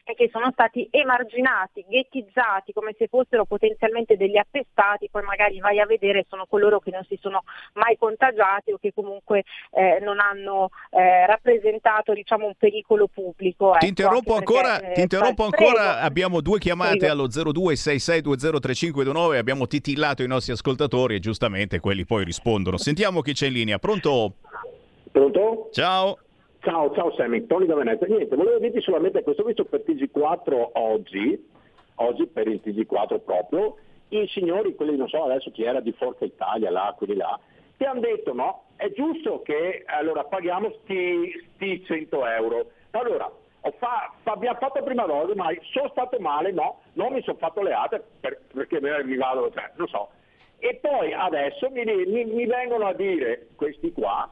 e 0.05 0.15
che 0.15 0.29
sono 0.31 0.51
stati 0.53 0.87
emarginati, 0.91 1.85
ghettizzati 1.89 2.73
come 2.73 2.95
se 2.99 3.09
fossero 3.09 3.47
potenzialmente 3.47 4.17
degli 4.17 4.37
appestati, 4.37 5.09
poi 5.11 5.23
magari 5.23 5.59
vai 5.61 5.81
a 5.81 5.87
vedere 5.87 6.27
sono 6.29 6.45
coloro 6.47 6.79
che 6.79 6.91
non 6.91 7.03
si 7.09 7.19
sono 7.21 7.45
mai 7.75 7.97
contagiati 7.97 8.73
o 8.73 8.79
che 8.79 8.93
comunque 8.95 9.45
eh, 9.73 9.99
non 10.03 10.21
hanno 10.21 10.69
eh, 10.91 11.25
rappresentato 11.27 12.13
diciamo, 12.13 12.47
un 12.47 12.55
pericolo 12.57 13.07
pubblico. 13.07 13.71
Ti 13.73 13.77
ecco, 13.77 13.87
interrompo 13.87 14.35
anche 14.35 14.53
perché, 14.53 14.69
ancora, 14.69 14.91
eh, 14.91 14.93
ti 14.93 15.01
interrompo 15.01 15.45
ancora, 15.45 16.01
abbiamo 16.01 16.43
due 16.43 16.59
chiamate 16.59 16.99
Prego. 16.99 17.13
allo 17.13 17.29
0266203529, 17.29 19.37
abbiamo 19.37 19.67
titillato 19.67 20.23
i 20.23 20.27
nostri 20.27 20.53
ascoltatori 20.53 21.15
e 21.15 21.21
giustamente 21.21 21.81
quelli 21.81 22.05
poi 22.05 22.25
rispondono. 22.25 22.77
Sentiamo 22.77 23.23
chi 23.23 23.33
c'è 23.33 23.47
in 23.47 23.55
linea, 23.55 23.79
pronto? 23.79 24.35
Pronto? 25.11 25.71
Ciao. 25.73 26.19
Ciao, 26.65 26.91
ciao 26.95 27.13
Sammy, 27.13 27.45
Tony 27.47 27.67
da 27.67 27.75
Venezia. 27.75 28.07
Niente, 28.07 28.35
volevo 28.37 28.59
dirti 28.59 28.81
solamente 28.81 29.23
questo, 29.23 29.45
visto 29.45 29.67
per 29.67 29.83
TG4 29.87 30.71
oggi, 30.73 31.47
oggi 31.97 32.27
per 32.27 32.49
il 32.49 32.63
TG4 32.65 33.21
proprio, 33.23 33.77
i 34.09 34.27
signori, 34.29 34.75
quelli 34.75 34.97
non 34.97 35.07
so 35.09 35.25
adesso 35.25 35.51
chi 35.51 35.63
era 35.63 35.81
di 35.81 35.93
Forza 35.93 36.25
Italia, 36.25 36.71
là, 36.71 36.95
quelli 36.97 37.17
là, 37.17 37.39
ti 37.77 37.85
hanno 37.85 38.01
detto 38.01 38.33
no, 38.33 38.63
è 38.77 38.91
giusto 38.93 39.43
che 39.43 39.83
allora 39.85 40.25
paghiamo 40.25 40.73
sti, 40.83 41.51
sti 41.55 41.85
100 41.85 42.27
euro. 42.29 42.71
Allora, 42.93 43.31
fa, 43.79 44.15
abbiamo 44.23 44.59
fatto 44.59 44.83
prima 44.83 45.05
dose, 45.05 45.35
ma 45.35 45.49
sono 45.73 45.89
stato 45.91 46.19
male, 46.19 46.51
no, 46.51 46.81
non 46.95 47.13
mi 47.13 47.21
sono 47.25 47.37
fatto 47.37 47.61
le 47.61 47.73
altre 47.75 48.03
per- 48.21 48.41
perché 48.55 48.81
mi 48.81 49.17
vado, 49.17 49.51
cioè, 49.53 49.71
non 49.77 49.89
so. 49.89 50.09
E 50.61 50.79
poi 50.81 51.13
adesso 51.13 51.69
mi, 51.69 51.85
mi- 51.85 52.25
mi 52.25 52.47
vengono 52.47 52.87
a 52.87 52.95
dire 52.95 53.49
questi 53.55 53.93
qua, 53.93 54.31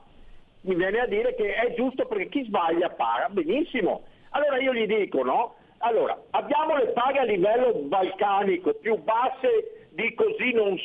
mi 0.62 0.74
viene 0.74 1.01
a 1.01 1.06
dire 1.06 1.34
che 1.34 1.55
è 1.55 1.74
giusto 1.74 2.06
perché 2.06 2.28
chi 2.28 2.44
sbaglia 2.44 2.90
paga, 2.90 3.28
benissimo. 3.30 4.02
Allora 4.30 4.59
io 4.59 4.72
gli 4.72 4.86
dico, 4.86 5.22
no? 5.22 5.55
Allora, 5.78 6.16
abbiamo 6.30 6.76
le 6.76 6.89
paghe 6.89 7.18
a 7.18 7.24
livello 7.24 7.72
balcanico 7.84 8.74
più 8.74 8.97
basse 8.98 9.89
di 9.90 10.14
così 10.14 10.52
non 10.52 10.76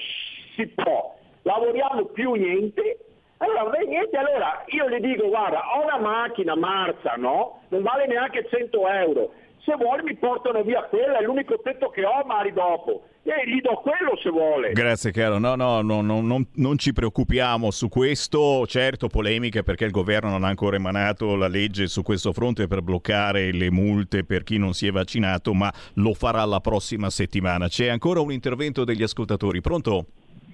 si 0.56 0.68
può, 0.68 1.16
lavoriamo 1.44 2.06
più 2.06 2.34
niente. 2.34 3.00
Allora, 3.38 3.66
beh, 3.66 3.86
niente, 3.86 4.18
allora 4.18 4.64
io 4.68 4.90
gli 4.90 5.00
dico, 5.00 5.28
guarda, 5.28 5.62
ho 5.76 5.84
una 5.84 6.00
macchina 6.00 6.56
Marza, 6.56 7.14
no? 7.16 7.62
Non 7.70 7.84
vale 7.84 8.08
neanche 8.08 8.48
100 8.50 8.88
euro. 8.88 9.32
Se 9.60 9.76
vuole 9.76 10.02
mi 10.02 10.16
portano 10.16 10.64
via 10.64 10.82
quella, 10.84 11.20
è 11.20 11.22
l'unico 11.22 11.60
tetto 11.60 11.90
che 11.90 12.04
ho, 12.04 12.24
mari 12.26 12.52
dopo. 12.52 13.04
E 13.28 13.50
gli 13.50 13.60
do 13.60 13.76
quello 13.82 14.16
se 14.24 14.30
vuole. 14.30 14.72
Grazie 14.72 15.12
caro, 15.12 15.38
no, 15.38 15.56
no, 15.56 15.82
no, 15.82 16.00
no, 16.02 16.22
non, 16.22 16.48
non 16.54 16.78
ci 16.78 16.94
preoccupiamo 16.94 17.72
su 17.72 17.90
questo, 17.90 18.66
certo 18.66 19.10
polemiche 19.10 19.64
perché 19.64 19.84
il 19.84 19.92
governo 19.92 20.30
non 20.30 20.46
ha 20.46 20.48
ancora 20.48 20.78
emanato 20.78 21.36
la 21.36 21.50
legge 21.50 21.88
su 21.88 22.04
questo 22.04 22.32
fronte 22.32 22.68
per 22.68 22.82
bloccare 22.82 23.52
le 23.52 23.70
multe 23.70 24.24
per 24.24 24.44
chi 24.44 24.58
non 24.58 24.72
si 24.72 24.88
è 24.88 24.92
vaccinato, 24.92 25.54
ma 25.54 25.70
lo 25.96 26.14
farà 26.14 26.46
la 26.46 26.62
prossima 26.62 27.10
settimana. 27.10 27.68
C'è 27.68 27.88
ancora 27.88 28.22
un 28.22 28.32
intervento 28.32 28.86
degli 28.86 29.04
ascoltatori, 29.04 29.60
pronto? 29.60 30.06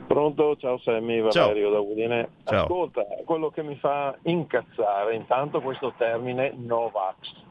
Pronto, 0.07 0.55
ciao 0.57 0.79
Sammy, 0.79 1.29
Ciao. 1.29 1.49
Valerio 1.49 1.69
da 1.69 1.79
Udine. 1.79 2.29
Ciao. 2.45 2.63
Ascolta, 2.63 3.05
quello 3.23 3.51
che 3.51 3.61
mi 3.61 3.75
fa 3.75 4.17
incazzare 4.23 5.13
intanto 5.13 5.61
questo 5.61 5.93
termine 5.95 6.51
Novax. 6.57 7.42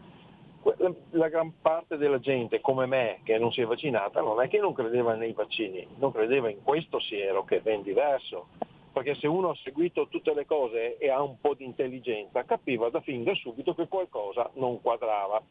Que- 0.62 0.76
la- 1.10 1.28
gran 1.28 1.52
parte 1.60 1.96
della 1.96 2.20
gente 2.20 2.60
come 2.60 2.86
me 2.86 3.18
che 3.24 3.36
non 3.36 3.52
si 3.52 3.60
è 3.60 3.64
vaccinata 3.64 4.20
non 4.20 4.40
è 4.40 4.48
che 4.48 4.58
non 4.58 4.72
credeva 4.72 5.14
nei 5.14 5.32
vaccini, 5.32 5.86
non 5.98 6.12
credeva 6.12 6.48
in 6.48 6.62
questo 6.62 7.00
siero 7.00 7.44
che 7.44 7.56
è 7.56 7.60
ben 7.60 7.82
diverso. 7.82 8.46
Perché 8.92 9.14
se 9.14 9.26
uno 9.26 9.50
ha 9.50 9.56
seguito 9.62 10.06
tutte 10.08 10.34
le 10.34 10.46
cose 10.46 10.98
e 10.98 11.10
ha 11.10 11.20
un 11.22 11.40
po' 11.40 11.54
di 11.54 11.64
intelligenza, 11.64 12.44
capiva 12.44 12.90
da 12.90 13.00
fin 13.00 13.24
da 13.24 13.34
subito 13.34 13.74
che 13.74 13.88
qualcosa 13.88 14.50
non 14.54 14.80
quadrava. 14.80 15.42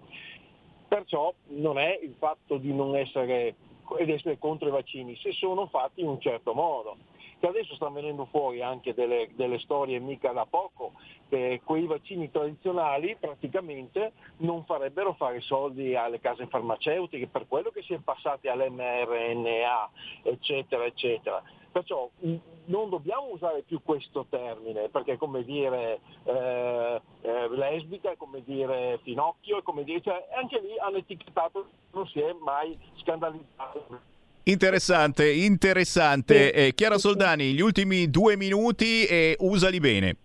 Perciò 0.88 1.34
non 1.48 1.80
è 1.80 2.00
il 2.02 2.16
fatto 2.18 2.58
di 2.58 2.74
non 2.74 2.96
essere 2.96 3.56
essere 3.98 4.38
contro 4.38 4.68
i 4.68 4.72
vaccini, 4.72 5.16
se 5.18 5.32
sono 5.34 5.68
fatti 5.68 6.02
in 6.02 6.08
un 6.08 6.20
certo 6.22 6.54
modo. 6.54 6.96
Che 7.42 7.48
adesso 7.48 7.74
stanno 7.74 7.94
venendo 7.94 8.26
fuori 8.26 8.62
anche 8.62 8.94
delle, 8.94 9.32
delle 9.34 9.58
storie 9.58 9.98
mica 10.00 10.32
da 10.32 10.46
poco, 10.46 10.92
che 11.28 11.60
quei 11.66 11.88
vaccini 11.88 12.30
tradizionali 12.30 13.18
praticamente 13.20 14.12
non 14.38 14.64
farebbero 14.64 15.14
fare 15.14 15.42
soldi 15.42 15.96
alle 15.96 16.20
case 16.20 16.46
farmaceutiche, 16.46 17.26
per 17.26 17.48
quello 17.48 17.72
che 17.72 17.82
si 17.82 17.94
è 17.94 17.98
passati 17.98 18.48
all'mRNA, 18.48 19.90
eccetera, 20.22 20.86
eccetera. 20.86 21.42
Perciò 21.72 22.08
mh, 22.20 22.36
non 22.66 22.90
dobbiamo 22.90 23.30
usare 23.32 23.64
più 23.64 23.82
questo 23.82 24.28
termine, 24.30 24.90
perché 24.90 25.14
è 25.14 25.18
come 25.18 25.44
dire 25.44 26.00
eh, 26.26 27.02
eh, 27.22 27.50
lesbica, 27.50 28.12
è 28.12 28.18
come 28.18 28.44
dire 28.44 29.00
Pinocchio, 29.02 29.58
è 29.58 29.64
come 29.64 29.84
dire, 29.84 30.02
cioè, 30.02 30.28
anche 30.36 30.60
lì 30.60 30.78
hanno 30.78 30.98
etichettato, 30.98 31.70
non 31.94 32.06
si 32.06 32.20
è 32.20 32.36
mai 32.40 32.78
scandalizzato. 32.98 34.10
Interessante, 34.52 35.32
interessante. 35.32 36.52
Eh, 36.52 36.74
Chiara 36.74 36.98
Soldani, 36.98 37.54
gli 37.54 37.62
ultimi 37.62 38.10
due 38.10 38.36
minuti 38.36 39.06
e 39.06 39.36
usali 39.40 39.80
bene. 39.80 40.16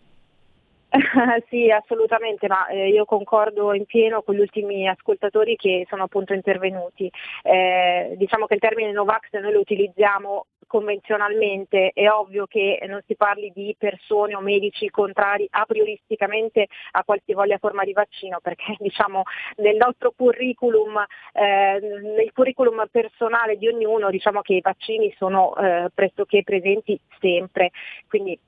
sì, 1.49 1.71
assolutamente, 1.71 2.49
ma 2.49 2.67
eh, 2.69 2.89
io 2.89 3.05
concordo 3.05 3.73
in 3.73 3.85
pieno 3.85 4.23
con 4.23 4.35
gli 4.35 4.41
ultimi 4.41 4.89
ascoltatori 4.89 5.55
che 5.57 5.87
sono 5.89 6.05
appunto 6.05 6.33
intervenuti. 6.33 7.11
Eh, 7.43 8.15
diciamo 8.17 8.47
che 8.47 8.55
il 8.55 8.61
termine 8.61 8.93
Novax 8.93 9.31
noi 9.33 9.53
lo 9.53 9.61
utilizziamo 9.61 10.47
convenzionalmente, 10.67 11.91
è 11.95 12.09
ovvio 12.11 12.47
che 12.47 12.83
non 12.87 13.01
si 13.07 13.17
parli 13.17 13.53
di 13.55 13.75
persone 13.79 14.35
o 14.35 14.41
medici 14.41 14.89
contrari 14.91 15.47
a 15.51 15.65
prioristicamente 15.65 16.67
a 16.93 17.05
qualsivoglia 17.05 17.59
forma 17.59 17.85
di 17.85 17.93
vaccino, 17.93 18.39
perché 18.41 18.77
diciamo 18.79 19.23
nel 19.57 19.77
nostro 19.77 20.13
curriculum, 20.17 21.05
eh, 21.33 21.79
nel 21.81 22.33
curriculum 22.33 22.85
personale 22.91 23.57
di 23.57 23.69
ognuno, 23.69 24.11
diciamo 24.11 24.41
che 24.43 24.55
i 24.55 24.61
vaccini 24.61 25.13
sono 25.17 25.55
eh, 25.57 25.89
pressoché 25.95 26.43
presenti 26.43 26.99
sempre. 27.19 27.71
Quindi 28.09 28.39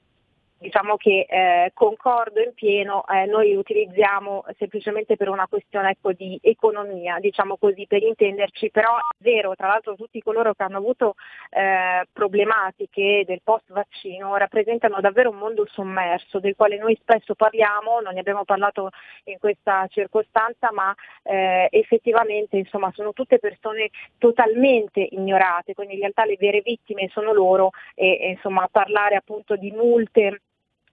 diciamo 0.59 0.97
che 0.97 1.27
eh, 1.29 1.71
concordo 1.73 2.41
in 2.41 2.53
pieno, 2.53 3.05
eh, 3.07 3.27
noi 3.27 3.55
utilizziamo 3.55 4.45
semplicemente 4.59 5.17
per 5.17 5.29
una 5.29 5.47
questione 5.47 5.91
ecco, 5.91 6.13
di 6.13 6.39
economia, 6.43 7.19
diciamo 7.21 7.57
così 7.57 7.87
per 7.87 8.03
intenderci, 8.03 8.71
però 8.71 8.97
è 8.97 9.23
vero, 9.23 9.55
tra 9.55 9.69
l'altro 9.69 9.95
tutti 9.95 10.21
coloro 10.21 10.55
che 10.55 10.63
hanno 10.65 10.79
avuto 10.79 11.15
eh, 11.51 12.07
problematiche 12.13 13.23
del 13.25 13.41
post 13.43 13.73
vaccino 13.73 14.37
rappresentano 14.37 15.01
davvero 15.01 15.31
un 15.31 15.39
mondo 15.39 15.67
sommerso 15.71 16.41
del 16.41 16.57
quale 16.57 16.77
noi 16.77 16.99
spesso 17.01 17.35
parliamo, 17.35 18.01
non 18.01 18.15
ne 18.15 18.21
abbiamo 18.21 18.45
parlato 18.45 18.91
in 19.25 19.39
questa 19.39 19.87
circostanza, 19.89 20.71
ma 20.73 20.95
eh, 21.23 21.69
effettivamente 21.71 22.57
insomma, 22.57 22.91
sono 22.95 23.13
tutte 23.13 23.39
persone 23.39 23.91
totalmente 24.19 25.07
ignorate, 25.11 25.75
quindi 25.75 25.95
in 25.95 26.01
realtà 26.01 26.25
le 26.25 26.37
vere 26.39 26.63
vittime 26.63 27.09
sono 27.13 27.33
loro 27.33 27.71
e, 27.95 28.19
e 28.21 28.29
insomma 28.31 28.69
parlare 28.71 29.15
appunto 29.15 29.57
di 29.57 29.71
multe 29.71 30.41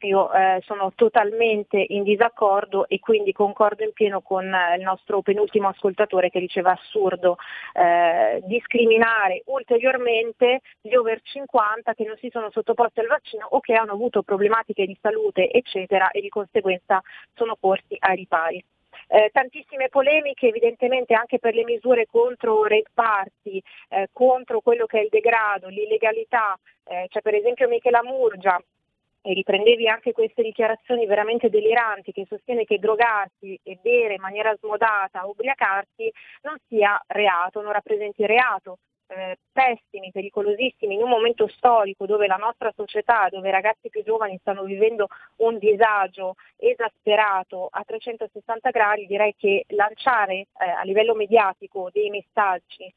io 0.01 0.31
eh, 0.31 0.61
sono 0.65 0.91
totalmente 0.95 1.83
in 1.89 2.03
disaccordo 2.03 2.87
e 2.87 2.99
quindi 2.99 3.31
concordo 3.31 3.83
in 3.83 3.93
pieno 3.93 4.21
con 4.21 4.45
eh, 4.53 4.75
il 4.77 4.83
nostro 4.83 5.21
penultimo 5.21 5.69
ascoltatore 5.69 6.29
che 6.29 6.39
diceva 6.39 6.71
assurdo 6.71 7.37
eh, 7.73 8.41
discriminare 8.45 9.43
ulteriormente 9.45 10.61
gli 10.81 10.95
over 10.95 11.21
50 11.21 11.93
che 11.93 12.03
non 12.05 12.17
si 12.17 12.29
sono 12.31 12.49
sottoposti 12.51 12.99
al 12.99 13.07
vaccino 13.07 13.47
o 13.49 13.59
che 13.59 13.73
hanno 13.73 13.93
avuto 13.93 14.23
problematiche 14.23 14.85
di 14.85 14.97
salute 15.01 15.49
eccetera 15.51 16.11
e 16.11 16.21
di 16.21 16.29
conseguenza 16.29 17.01
sono 17.33 17.55
corsi 17.59 17.95
ai 17.99 18.15
ripari. 18.15 18.63
Eh, 19.07 19.29
tantissime 19.31 19.89
polemiche 19.89 20.47
evidentemente 20.47 21.13
anche 21.13 21.37
per 21.37 21.53
le 21.53 21.63
misure 21.63 22.07
contro 22.07 22.63
Red 22.63 22.87
Party, 22.93 23.61
eh, 23.89 24.09
contro 24.11 24.61
quello 24.61 24.85
che 24.85 24.99
è 24.99 25.03
il 25.03 25.09
degrado, 25.09 25.67
l'illegalità, 25.67 26.57
eh, 26.85 27.05
c'è 27.09 27.21
per 27.21 27.35
esempio 27.35 27.67
Michela 27.67 28.01
Murgia 28.03 28.59
e 29.25 29.33
riprendevi 29.33 29.87
anche 29.87 30.11
queste 30.11 30.43
dichiarazioni 30.43 31.07
veramente 31.07 31.49
deliranti 31.49 32.11
che 32.11 32.27
sostiene 32.29 32.63
che 32.63 32.77
drogarsi 32.77 33.59
e 33.63 33.79
bere 33.81 34.13
in 34.13 34.21
maniera 34.21 34.55
smodata, 34.57 35.25
ubriacarsi 35.25 36.11
non 36.43 36.55
sia 36.67 37.01
reato, 37.07 37.61
non 37.61 37.71
rappresenti 37.71 38.23
reato. 38.25 38.77
Eh, 39.07 39.37
pessimi, 39.51 40.09
pericolosissimi 40.11 40.95
in 40.95 41.03
un 41.03 41.09
momento 41.09 41.47
storico 41.47 42.07
dove 42.07 42.25
la 42.25 42.37
nostra 42.37 42.71
società, 42.75 43.27
dove 43.29 43.49
i 43.49 43.51
ragazzi 43.51 43.89
più 43.89 44.03
giovani 44.03 44.35
stanno 44.39 44.63
vivendo 44.63 45.09
un 45.37 45.59
disagio 45.59 46.33
esasperato 46.57 47.67
a 47.69 47.83
360 47.85 48.71
gradi, 48.71 49.05
direi 49.05 49.35
che 49.37 49.65
lanciare 49.69 50.33
eh, 50.33 50.47
a 50.57 50.81
livello 50.83 51.13
mediatico 51.13 51.89
dei 51.91 52.09
messaggi 52.09 52.91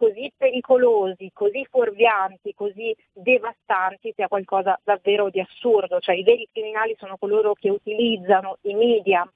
così 0.00 0.32
pericolosi, 0.34 1.30
così 1.34 1.66
fuorvianti, 1.68 2.54
così 2.54 2.96
devastanti 3.12 4.14
sia 4.16 4.28
qualcosa 4.28 4.80
davvero 4.82 5.28
di 5.28 5.40
assurdo, 5.40 6.00
cioè 6.00 6.14
i 6.14 6.22
veri 6.22 6.48
criminali 6.50 6.96
sono 6.98 7.18
coloro 7.18 7.52
che 7.52 7.68
utilizzano 7.68 8.56
i 8.62 8.72
media, 8.72 9.30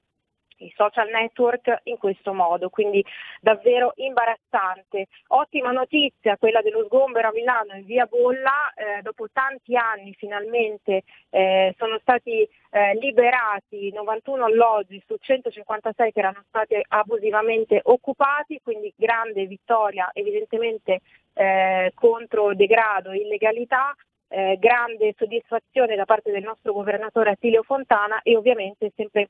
i 0.57 0.73
social 0.75 1.09
network 1.09 1.81
in 1.83 1.97
questo 1.97 2.33
modo, 2.33 2.69
quindi 2.69 3.03
davvero 3.41 3.93
imbarazzante. 3.95 5.07
Ottima 5.27 5.71
notizia 5.71 6.37
quella 6.37 6.61
dello 6.61 6.85
sgombero 6.85 7.29
a 7.29 7.31
Milano 7.33 7.73
in 7.75 7.85
via 7.85 8.05
Bolla, 8.05 8.73
eh, 8.75 9.01
dopo 9.01 9.27
tanti 9.31 9.75
anni 9.75 10.13
finalmente 10.13 11.03
eh, 11.29 11.73
sono 11.77 11.97
stati 11.99 12.47
eh, 12.75 12.95
liberati 12.95 13.91
91 13.91 14.45
alloggi 14.45 15.01
su 15.05 15.15
156 15.19 16.11
che 16.11 16.19
erano 16.19 16.43
stati 16.47 16.75
abusivamente 16.89 17.79
occupati, 17.83 18.59
quindi 18.63 18.93
grande 18.95 19.45
vittoria 19.45 20.09
evidentemente 20.13 21.01
eh, 21.33 21.91
contro 21.93 22.53
degrado 22.53 23.11
e 23.11 23.17
illegalità. 23.17 23.95
Eh, 24.27 24.57
grande 24.59 25.13
soddisfazione 25.15 25.95
da 25.95 26.05
parte 26.05 26.31
del 26.31 26.41
nostro 26.41 26.73
governatore 26.73 27.29
Attilio 27.29 27.61
Fontana 27.61 28.21
e 28.23 28.35
ovviamente 28.35 28.91
sempre 28.95 29.29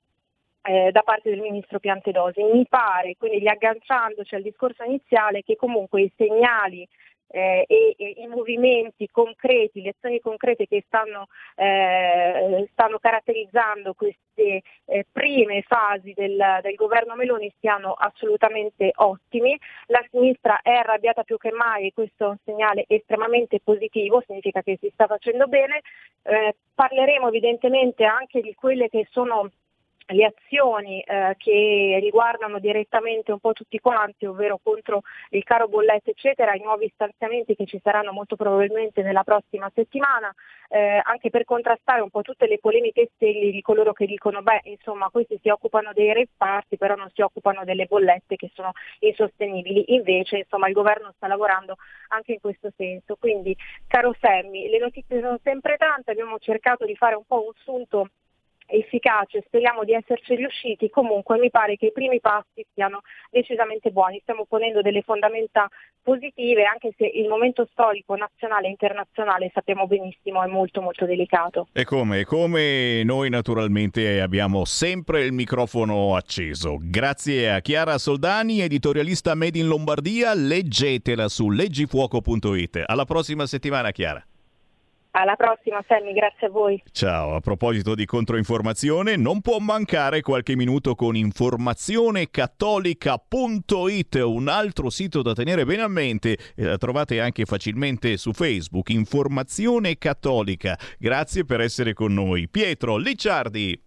eh, 0.66 0.92
da 0.92 1.02
parte 1.02 1.30
del 1.30 1.40
ministro 1.40 1.80
Piantedosi. 1.80 2.42
Mi 2.44 2.66
pare, 2.68 3.16
quindi 3.18 3.40
riagganciandoci 3.40 4.36
al 4.36 4.42
discorso 4.42 4.84
iniziale, 4.84 5.44
che 5.44 5.56
comunque 5.56 6.02
i 6.02 6.12
segnali 6.16 6.88
eh, 7.28 7.66
e, 7.68 7.96
e, 7.98 8.14
i 8.18 8.28
movimenti 8.28 9.10
concreti, 9.12 9.82
le 9.82 9.90
azioni 9.90 10.20
concrete 10.20 10.68
che 10.68 10.84
stanno, 10.88 11.28
eh, 11.56 12.68
stanno 12.72 12.98
caratterizzando 13.00 13.94
queste 13.94 14.62
eh, 14.86 15.06
prime 15.12 15.62
fasi 15.64 16.14
del, 16.16 16.60
del, 16.62 16.76
governo 16.76 17.16
Meloni 17.16 17.52
siano 17.60 17.94
assolutamente 17.94 18.92
ottimi. 18.96 19.58
La 19.88 20.04
sinistra 20.10 20.62
è 20.62 20.72
arrabbiata 20.72 21.24
più 21.24 21.38
che 21.38 21.52
mai 21.52 21.88
e 21.88 21.94
questo 21.94 22.26
è 22.26 22.30
un 22.30 22.38
segnale 22.44 22.86
estremamente 22.88 23.60
positivo, 23.62 24.24
significa 24.26 24.62
che 24.62 24.78
si 24.80 24.90
sta 24.94 25.08
facendo 25.08 25.48
bene. 25.48 25.82
Eh, 26.24 26.56
parleremo 26.74 27.28
evidentemente 27.28 28.06
anche 28.06 28.42
di 28.42 28.54
quelle 28.56 28.88
che 28.90 29.08
sono 29.12 29.52
le 30.08 30.26
azioni 30.26 31.02
eh, 31.02 31.36
che 31.38 31.98
riguardano 32.02 32.60
direttamente 32.60 33.32
un 33.32 33.40
po' 33.40 33.54
tutti 33.54 33.80
quanti, 33.80 34.26
ovvero 34.26 34.60
contro 34.62 35.02
il 35.30 35.44
caro 35.44 35.68
bollette 35.68 36.12
eccetera, 36.12 36.54
i 36.54 36.62
nuovi 36.62 36.92
stanziamenti 36.94 37.56
che 37.56 37.66
ci 37.66 37.80
saranno 37.82 38.12
molto 38.12 38.36
probabilmente 38.36 39.02
nella 39.02 39.24
prossima 39.24 39.72
settimana, 39.74 40.34
eh, 40.70 41.02
anche 41.04 41.30
per 41.30 41.44
contrastare 41.46 42.02
un 42.02 42.10
po' 42.10 42.22
tutte 42.22 42.48
le 42.48 42.60
polemiche 42.60 43.10
sterili 43.16 43.52
di 43.52 43.62
coloro 43.62 43.94
che 43.94 44.06
dicono 44.06 44.42
beh 44.42 44.62
insomma 44.64 45.10
questi 45.10 45.40
si 45.42 45.50
occupano 45.50 45.92
dei 45.94 46.14
reparti 46.14 46.78
però 46.78 46.96
non 46.96 47.10
si 47.14 47.22
occupano 47.22 47.64
delle 47.64 47.86
bollette 47.86 48.36
che 48.36 48.52
sono 48.54 48.72
insostenibili, 49.00 49.94
invece 49.94 50.38
insomma 50.38 50.68
il 50.68 50.74
governo 50.74 51.14
sta 51.16 51.28
lavorando 51.28 51.78
anche 52.10 52.34
in 52.34 52.40
questo 52.40 52.72
senso. 52.76 53.16
Quindi 53.16 53.56
caro 53.88 54.16
Semmi, 54.20 54.70
le 54.70 54.80
notizie 54.80 55.20
sono 55.20 55.40
sempre 55.44 55.78
tante, 55.78 56.12
abbiamo 56.12 56.38
cercato 56.40 56.86
di 56.86 56.96
fare 56.96 57.16
un 57.16 57.26
po' 57.26 57.46
un 57.46 57.54
sunto 57.64 58.10
efficace, 58.66 59.44
speriamo 59.46 59.84
di 59.84 59.94
esserci 59.94 60.36
riusciti, 60.36 60.90
comunque 60.90 61.38
mi 61.38 61.50
pare 61.50 61.76
che 61.78 61.88
i 61.88 61.92
primi 61.92 62.20
passi 62.20 62.66
siano 62.74 63.02
decisamente 63.30 63.92
buoni, 63.92 64.20
stiamo 64.22 64.46
ponendo 64.46 64.82
delle 64.82 65.02
fondamenta 65.02 65.70
positive 66.02 66.66
anche 66.66 66.94
se 66.98 67.06
il 67.06 67.28
momento 67.28 67.68
storico 67.72 68.16
nazionale 68.16 68.68
e 68.68 68.70
internazionale 68.70 69.50
sappiamo 69.54 69.88
benissimo 69.88 70.44
è 70.44 70.48
molto 70.48 70.82
molto 70.82 71.06
delicato. 71.06 71.68
E 71.74 71.84
come? 71.84 72.20
E 72.20 72.26
come 72.26 73.04
noi 73.04 73.30
naturalmente 73.30 74.22
abbiamo 74.22 74.66
sempre 74.66 75.24
il 75.24 75.34
microfono 75.34 76.16
acceso. 76.16 76.78
Grazie 76.80 77.52
a 77.52 77.60
Chiara 77.60 77.98
Soldani, 77.98 78.62
editorialista 78.62 79.34
Made 79.36 79.58
in 79.58 79.68
Lombardia, 79.68 80.34
leggetela 80.34 81.28
su 81.28 81.50
leggifuoco.it. 81.50 82.84
Alla 82.86 83.06
prossima 83.06 83.46
settimana 83.46 83.92
Chiara. 83.92 84.24
Alla 85.18 85.38
prossima, 85.38 85.82
Sammy, 85.88 86.12
grazie 86.12 86.48
a 86.48 86.50
voi. 86.50 86.84
Ciao, 86.92 87.36
a 87.36 87.40
proposito 87.40 87.96
di 87.96 88.06
controinformazione, 88.06 89.16
non 89.16 89.40
può 89.40 89.60
mancare 89.60 90.20
qualche 90.20 90.58
minuto 90.58 90.94
con 90.94 91.16
informazionecattolica.it, 91.16 94.16
un 94.16 94.50
altro 94.50 94.90
sito 94.90 95.22
da 95.22 95.32
tenere 95.32 95.64
bene 95.64 95.84
a 95.84 95.88
mente 95.88 96.38
e 96.54 96.66
la 96.66 96.76
trovate 96.76 97.22
anche 97.22 97.46
facilmente 97.46 98.18
su 98.18 98.34
Facebook, 98.34 98.90
Informazione 98.90 99.98
Cattolica. 99.98 100.78
Grazie 101.00 101.46
per 101.46 101.62
essere 101.62 101.94
con 101.94 102.14
noi. 102.14 102.50
Pietro 102.50 102.98
Licciardi. 102.98 103.82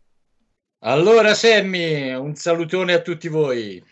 Allora, 0.84 1.34
Sammy, 1.34 2.14
un 2.14 2.36
salutone 2.36 2.94
a 2.94 3.02
tutti 3.02 3.28
voi. 3.28 3.84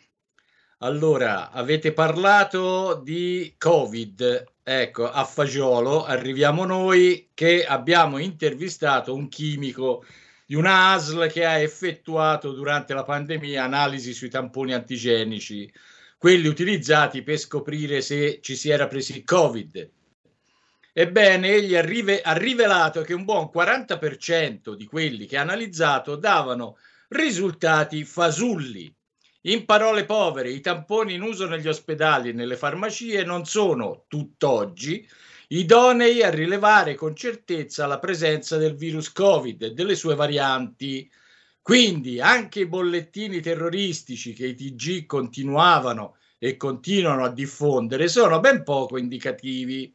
Allora, 0.79 1.51
avete 1.51 1.93
parlato 1.93 2.95
di 2.95 3.57
Covid 3.59 4.55
ecco, 4.69 5.09
a 5.09 5.25
Fagiolo 5.25 6.05
arriviamo 6.05 6.65
noi 6.65 7.31
che 7.35 7.65
abbiamo 7.65 8.19
intervistato 8.19 9.15
un 9.15 9.29
chimico 9.29 10.05
di 10.45 10.57
una 10.57 10.91
ASL 10.91 11.31
che 11.31 11.45
ha 11.45 11.59
effettuato 11.59 12.51
durante 12.51 12.93
la 12.93 13.05
pandemia 13.05 13.63
analisi 13.63 14.13
sui 14.13 14.29
tamponi 14.29 14.75
antigenici, 14.75 15.73
quelli 16.19 16.49
utilizzati 16.49 17.23
per 17.23 17.39
scoprire 17.39 18.01
se 18.01 18.41
ci 18.43 18.57
si 18.57 18.69
era 18.69 18.89
presi 18.89 19.17
il 19.17 19.23
Covid. 19.23 19.91
Ebbene, 20.93 21.49
egli 21.49 21.77
ha, 21.77 21.83
rive- 21.83 22.23
ha 22.23 22.33
rivelato 22.33 23.03
che 23.03 23.15
un 23.15 23.25
buon 23.25 23.49
40% 23.55 24.73
di 24.75 24.87
quelli 24.87 25.27
che 25.27 25.37
ha 25.37 25.43
analizzato 25.43 26.17
davano 26.17 26.77
risultati 27.11 28.03
fasulli. 28.03 28.93
In 29.47 29.65
parole 29.65 30.05
povere, 30.05 30.51
i 30.51 30.61
tamponi 30.61 31.15
in 31.15 31.23
uso 31.23 31.47
negli 31.47 31.69
ospedali 31.69 32.31
e 32.31 32.33
nelle 32.33 32.57
farmacie 32.57 33.23
non 33.23 33.45
sono, 33.45 34.05
tutt'oggi, 34.09 35.09
idonei 35.49 36.21
a 36.25 36.31
rilevare 36.31 36.97
con 36.97 37.15
certezza 37.15 37.87
la 37.87 38.01
presenza 38.01 38.57
del 38.57 38.75
virus 38.75 39.13
Covid 39.13 39.63
e 39.63 39.71
delle 39.71 39.95
sue 39.95 40.17
varianti. 40.17 41.09
Quindi 41.63 42.21
anche 42.21 42.61
i 42.61 42.67
bollettini 42.67 43.41
terroristici 43.41 44.33
che 44.33 44.49
i 44.49 44.55
TG 44.57 45.07
continuavano 45.07 46.17
e 46.39 46.57
continuano 46.57 47.23
a 47.23 47.33
diffondere 47.33 48.09
sono 48.09 48.41
ben 48.41 48.65
poco 48.65 48.99
indicativi. 48.99 49.95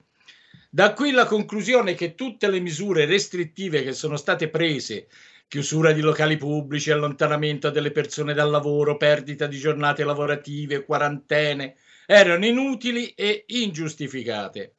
Da 0.69 0.93
qui 0.93 1.11
la 1.11 1.25
conclusione 1.25 1.93
che 1.93 2.15
tutte 2.15 2.47
le 2.47 2.61
misure 2.61 3.03
restrittive 3.03 3.83
che 3.83 3.91
sono 3.91 4.15
state 4.15 4.47
prese, 4.47 5.09
chiusura 5.51 5.91
di 5.91 5.99
locali 5.99 6.37
pubblici, 6.37 6.91
allontanamento 6.91 7.69
delle 7.71 7.91
persone 7.91 8.33
dal 8.33 8.49
lavoro, 8.49 8.95
perdita 8.95 9.47
di 9.47 9.57
giornate 9.57 10.05
lavorative, 10.05 10.85
quarantene, 10.85 11.75
erano 12.05 12.45
inutili 12.45 13.09
e 13.09 13.43
ingiustificate. 13.47 14.75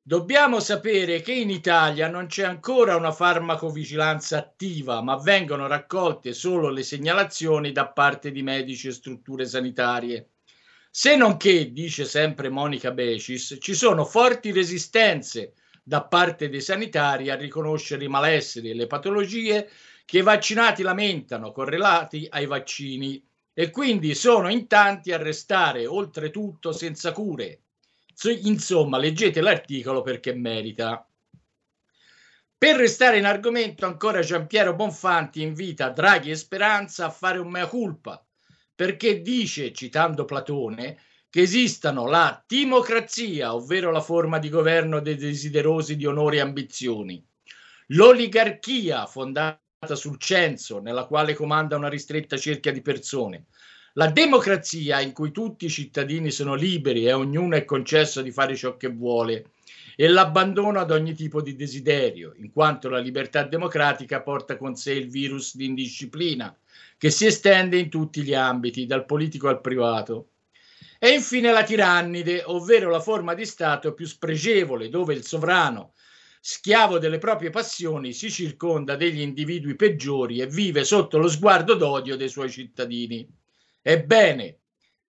Dobbiamo 0.00 0.60
sapere 0.60 1.20
che 1.20 1.34
in 1.34 1.50
Italia 1.50 2.08
non 2.08 2.28
c'è 2.28 2.44
ancora 2.44 2.96
una 2.96 3.12
farmacovigilanza 3.12 4.38
attiva, 4.38 5.02
ma 5.02 5.18
vengono 5.18 5.66
raccolte 5.66 6.32
solo 6.32 6.70
le 6.70 6.82
segnalazioni 6.82 7.72
da 7.72 7.88
parte 7.88 8.30
di 8.30 8.42
medici 8.42 8.88
e 8.88 8.92
strutture 8.92 9.44
sanitarie. 9.44 10.30
Se 10.90 11.16
non 11.16 11.36
che, 11.36 11.72
dice 11.72 12.04
sempre 12.04 12.48
Monica 12.48 12.90
Becis, 12.90 13.58
ci 13.60 13.74
sono 13.74 14.04
forti 14.04 14.52
resistenze 14.52 15.54
da 15.82 16.04
parte 16.04 16.48
dei 16.48 16.60
sanitari 16.60 17.30
a 17.30 17.36
riconoscere 17.36 18.04
i 18.04 18.08
malesseri 18.08 18.70
e 18.70 18.74
le 18.74 18.86
patologie 18.86 19.70
che 20.04 20.18
i 20.18 20.22
vaccinati 20.22 20.82
lamentano 20.82 21.52
correlati 21.52 22.26
ai 22.30 22.46
vaccini 22.46 23.22
e 23.52 23.70
quindi 23.70 24.14
sono 24.14 24.48
in 24.48 24.66
tanti 24.66 25.12
a 25.12 25.16
restare 25.16 25.86
oltretutto 25.86 26.72
senza 26.72 27.12
cure. 27.12 27.62
Insomma, 28.42 28.98
leggete 28.98 29.40
l'articolo 29.40 30.02
perché 30.02 30.32
merita. 30.34 31.08
Per 32.56 32.76
restare 32.76 33.18
in 33.18 33.24
argomento, 33.24 33.86
ancora 33.86 34.20
Giampiero 34.20 34.74
Bonfanti 34.74 35.42
invita 35.42 35.90
Draghi 35.90 36.30
e 36.30 36.36
Speranza 36.36 37.06
a 37.06 37.10
fare 37.10 37.38
un 37.38 37.48
mea 37.48 37.66
culpa, 37.66 38.24
perché 38.78 39.22
dice, 39.22 39.72
citando 39.72 40.24
Platone, 40.24 40.98
che 41.28 41.40
esistano 41.40 42.06
la 42.06 42.40
timocrazia, 42.46 43.52
ovvero 43.52 43.90
la 43.90 44.00
forma 44.00 44.38
di 44.38 44.48
governo 44.48 45.00
dei 45.00 45.16
desiderosi 45.16 45.96
di 45.96 46.06
onore 46.06 46.36
e 46.36 46.40
ambizioni, 46.42 47.20
l'oligarchia 47.88 49.04
fondata 49.06 49.58
sul 49.94 50.16
censo, 50.20 50.78
nella 50.78 51.06
quale 51.06 51.34
comanda 51.34 51.74
una 51.74 51.88
ristretta 51.88 52.36
cerchia 52.36 52.70
di 52.70 52.80
persone, 52.80 53.46
la 53.94 54.12
democrazia 54.12 55.00
in 55.00 55.12
cui 55.12 55.32
tutti 55.32 55.64
i 55.64 55.70
cittadini 55.70 56.30
sono 56.30 56.54
liberi 56.54 57.04
e 57.04 57.12
ognuno 57.12 57.56
è 57.56 57.64
concesso 57.64 58.22
di 58.22 58.30
fare 58.30 58.54
ciò 58.54 58.76
che 58.76 58.90
vuole, 58.90 59.54
e 59.96 60.06
l'abbandono 60.06 60.78
ad 60.78 60.92
ogni 60.92 61.14
tipo 61.14 61.42
di 61.42 61.56
desiderio, 61.56 62.32
in 62.36 62.52
quanto 62.52 62.88
la 62.88 63.00
libertà 63.00 63.42
democratica 63.42 64.22
porta 64.22 64.56
con 64.56 64.76
sé 64.76 64.92
il 64.92 65.08
virus 65.08 65.56
di 65.56 65.64
indisciplina, 65.64 66.56
che 66.98 67.10
si 67.10 67.26
estende 67.26 67.78
in 67.78 67.88
tutti 67.88 68.22
gli 68.22 68.34
ambiti, 68.34 68.84
dal 68.84 69.06
politico 69.06 69.48
al 69.48 69.60
privato. 69.60 70.32
E 70.98 71.10
infine 71.10 71.52
la 71.52 71.62
tirannide, 71.62 72.42
ovvero 72.44 72.90
la 72.90 73.00
forma 73.00 73.34
di 73.34 73.46
Stato 73.46 73.94
più 73.94 74.04
spregevole, 74.04 74.88
dove 74.88 75.14
il 75.14 75.24
sovrano, 75.24 75.94
schiavo 76.40 76.98
delle 76.98 77.18
proprie 77.18 77.50
passioni, 77.50 78.12
si 78.12 78.30
circonda 78.30 78.96
degli 78.96 79.20
individui 79.20 79.76
peggiori 79.76 80.40
e 80.40 80.48
vive 80.48 80.82
sotto 80.82 81.18
lo 81.18 81.28
sguardo 81.28 81.74
d'odio 81.74 82.16
dei 82.16 82.28
suoi 82.28 82.50
cittadini. 82.50 83.26
Ebbene, 83.80 84.58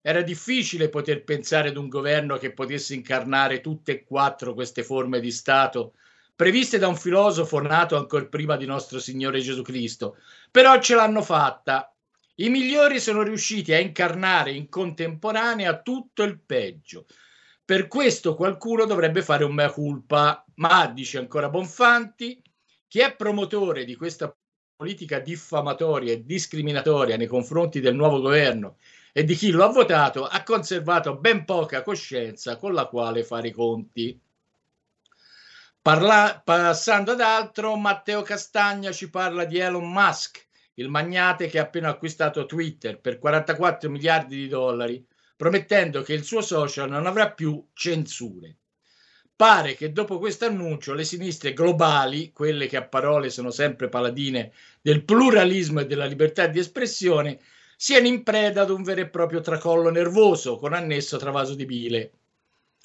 era 0.00 0.22
difficile 0.22 0.88
poter 0.88 1.24
pensare 1.24 1.70
ad 1.70 1.76
un 1.76 1.88
governo 1.88 2.38
che 2.38 2.52
potesse 2.52 2.94
incarnare 2.94 3.60
tutte 3.60 3.92
e 3.92 4.04
quattro 4.04 4.54
queste 4.54 4.84
forme 4.84 5.18
di 5.18 5.32
Stato, 5.32 5.94
previste 6.40 6.78
da 6.78 6.88
un 6.88 6.96
filosofo 6.96 7.60
nato 7.60 7.98
ancora 7.98 8.24
prima 8.24 8.56
di 8.56 8.64
nostro 8.64 8.98
Signore 8.98 9.40
Gesù 9.40 9.60
Cristo, 9.60 10.16
però 10.50 10.80
ce 10.80 10.94
l'hanno 10.94 11.20
fatta. 11.20 11.94
I 12.36 12.48
migliori 12.48 12.98
sono 12.98 13.20
riusciti 13.20 13.74
a 13.74 13.78
incarnare 13.78 14.50
in 14.50 14.70
contemporanea 14.70 15.82
tutto 15.82 16.22
il 16.22 16.40
peggio. 16.40 17.04
Per 17.62 17.88
questo 17.88 18.36
qualcuno 18.36 18.86
dovrebbe 18.86 19.20
fare 19.20 19.44
un 19.44 19.52
mea 19.52 19.70
culpa, 19.70 20.42
ma, 20.54 20.86
dice 20.86 21.18
ancora 21.18 21.50
Bonfanti, 21.50 22.40
chi 22.88 23.00
è 23.00 23.14
promotore 23.14 23.84
di 23.84 23.94
questa 23.94 24.34
politica 24.76 25.18
diffamatoria 25.18 26.14
e 26.14 26.24
discriminatoria 26.24 27.18
nei 27.18 27.26
confronti 27.26 27.80
del 27.80 27.94
nuovo 27.94 28.22
governo 28.22 28.78
e 29.12 29.24
di 29.24 29.34
chi 29.34 29.50
lo 29.50 29.62
ha 29.62 29.68
votato 29.68 30.24
ha 30.24 30.42
conservato 30.42 31.18
ben 31.18 31.44
poca 31.44 31.82
coscienza 31.82 32.56
con 32.56 32.72
la 32.72 32.86
quale 32.86 33.24
fare 33.24 33.48
i 33.48 33.52
conti. 33.52 34.18
Parla- 35.82 36.42
passando 36.44 37.12
ad 37.12 37.22
altro, 37.22 37.74
Matteo 37.74 38.20
Castagna 38.20 38.92
ci 38.92 39.08
parla 39.08 39.46
di 39.46 39.58
Elon 39.58 39.90
Musk, 39.90 40.46
il 40.74 40.90
magnate 40.90 41.46
che 41.46 41.58
ha 41.58 41.62
appena 41.62 41.88
acquistato 41.88 42.44
Twitter 42.44 43.00
per 43.00 43.18
44 43.18 43.88
miliardi 43.88 44.36
di 44.36 44.46
dollari, 44.46 45.02
promettendo 45.36 46.02
che 46.02 46.12
il 46.12 46.22
suo 46.22 46.42
social 46.42 46.90
non 46.90 47.06
avrà 47.06 47.32
più 47.32 47.66
censure. 47.72 48.58
Pare 49.34 49.74
che 49.74 49.90
dopo 49.90 50.18
questo 50.18 50.44
annuncio 50.44 50.92
le 50.92 51.04
sinistre 51.04 51.54
globali, 51.54 52.30
quelle 52.30 52.66
che 52.66 52.76
a 52.76 52.86
parole 52.86 53.30
sono 53.30 53.50
sempre 53.50 53.88
paladine 53.88 54.52
del 54.82 55.02
pluralismo 55.02 55.80
e 55.80 55.86
della 55.86 56.04
libertà 56.04 56.46
di 56.46 56.58
espressione, 56.58 57.40
siano 57.74 58.06
in 58.06 58.22
preda 58.22 58.60
ad 58.62 58.70
un 58.70 58.82
vero 58.82 59.00
e 59.00 59.08
proprio 59.08 59.40
tracollo 59.40 59.88
nervoso 59.88 60.58
con 60.58 60.74
annesso 60.74 61.16
travaso 61.16 61.54
di 61.54 61.64
bile. 61.64 62.19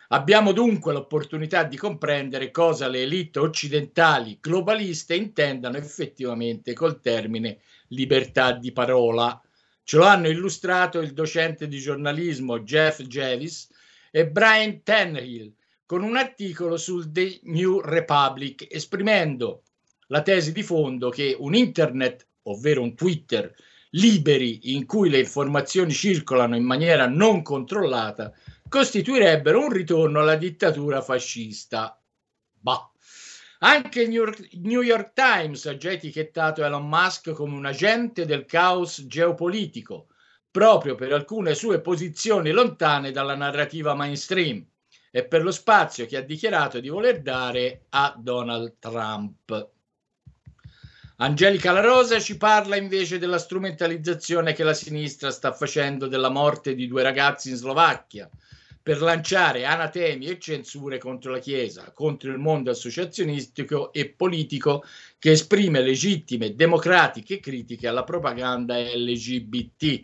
Abbiamo 0.09 0.51
dunque 0.51 0.93
l'opportunità 0.93 1.63
di 1.63 1.77
comprendere 1.77 2.51
cosa 2.51 2.87
le 2.87 3.01
elite 3.01 3.39
occidentali 3.39 4.37
globaliste 4.39 5.15
intendano 5.15 5.77
effettivamente 5.77 6.73
col 6.73 6.99
termine 6.99 7.59
libertà 7.87 8.51
di 8.51 8.71
parola. 8.71 9.41
Ce 9.83 9.97
lo 9.97 10.03
hanno 10.03 10.27
illustrato 10.27 10.99
il 10.99 11.13
docente 11.13 11.67
di 11.67 11.79
giornalismo 11.79 12.59
Jeff 12.59 13.01
Javis 13.01 13.67
e 14.11 14.27
Brian 14.27 14.83
Tannehill 14.83 15.51
con 15.87 16.03
un 16.03 16.17
articolo 16.17 16.77
sul 16.77 17.11
The 17.11 17.39
New 17.43 17.79
Republic 17.81 18.67
esprimendo 18.69 19.63
la 20.07 20.21
tesi 20.21 20.51
di 20.51 20.61
fondo 20.61 21.09
che 21.09 21.35
un 21.37 21.55
internet, 21.55 22.27
ovvero 22.43 22.81
un 22.81 22.93
Twitter, 22.93 23.53
liberi 23.91 24.73
in 24.73 24.85
cui 24.85 25.09
le 25.09 25.19
informazioni 25.19 25.91
circolano 25.91 26.55
in 26.55 26.63
maniera 26.63 27.07
non 27.07 27.41
controllata, 27.41 28.31
costituirebbero 28.67 29.61
un 29.61 29.71
ritorno 29.71 30.19
alla 30.19 30.35
dittatura 30.35 31.01
fascista. 31.01 31.99
Bah. 32.51 32.89
Anche 33.59 34.01
il 34.01 34.09
New 34.09 34.23
York, 34.23 34.49
New 34.53 34.81
York 34.81 35.13
Times 35.13 35.65
ha 35.65 35.77
già 35.77 35.91
etichettato 35.91 36.63
Elon 36.63 36.87
Musk 36.87 37.31
come 37.31 37.55
un 37.55 37.65
agente 37.65 38.25
del 38.25 38.45
caos 38.45 39.05
geopolitico, 39.05 40.07
proprio 40.51 40.95
per 40.95 41.13
alcune 41.13 41.55
sue 41.55 41.79
posizioni 41.79 42.51
lontane 42.51 43.11
dalla 43.11 43.35
narrativa 43.35 43.95
mainstream 43.95 44.65
e 45.09 45.25
per 45.25 45.43
lo 45.43 45.51
spazio 45.51 46.05
che 46.05 46.17
ha 46.17 46.21
dichiarato 46.21 46.79
di 46.79 46.89
voler 46.89 47.21
dare 47.21 47.85
a 47.89 48.13
Donald 48.17 48.75
Trump. 48.79 49.69
Angelica 51.17 51.71
La 51.71 51.79
Rosa 51.79 52.19
ci 52.19 52.35
parla 52.35 52.75
invece 52.75 53.17
della 53.17 53.37
strumentalizzazione 53.37 54.51
che 54.51 54.65
la 54.65 54.73
sinistra 54.73 55.31
sta 55.31 55.53
facendo 55.53 56.07
della 56.07 56.29
morte 56.29 56.75
di 56.75 56.87
due 56.87 57.03
ragazzi 57.03 57.49
in 57.49 57.55
Slovacchia 57.55 58.29
per 58.85 59.01
lanciare 59.01 59.65
anatemi 59.65 60.27
e 60.27 60.37
censure 60.37 60.99
contro 60.99 61.31
la 61.31 61.39
Chiesa, 61.39 61.91
contro 61.91 62.29
il 62.29 62.37
mondo 62.37 62.69
associazionistico 62.69 63.91
e 63.91 64.09
politico 64.09 64.83
che 65.17 65.31
esprime 65.31 65.81
legittime 65.81 66.53
democratiche 66.53 67.39
critiche 67.39 67.87
alla 67.87 68.03
propaganda 68.03 68.77
LGBT. 68.77 70.03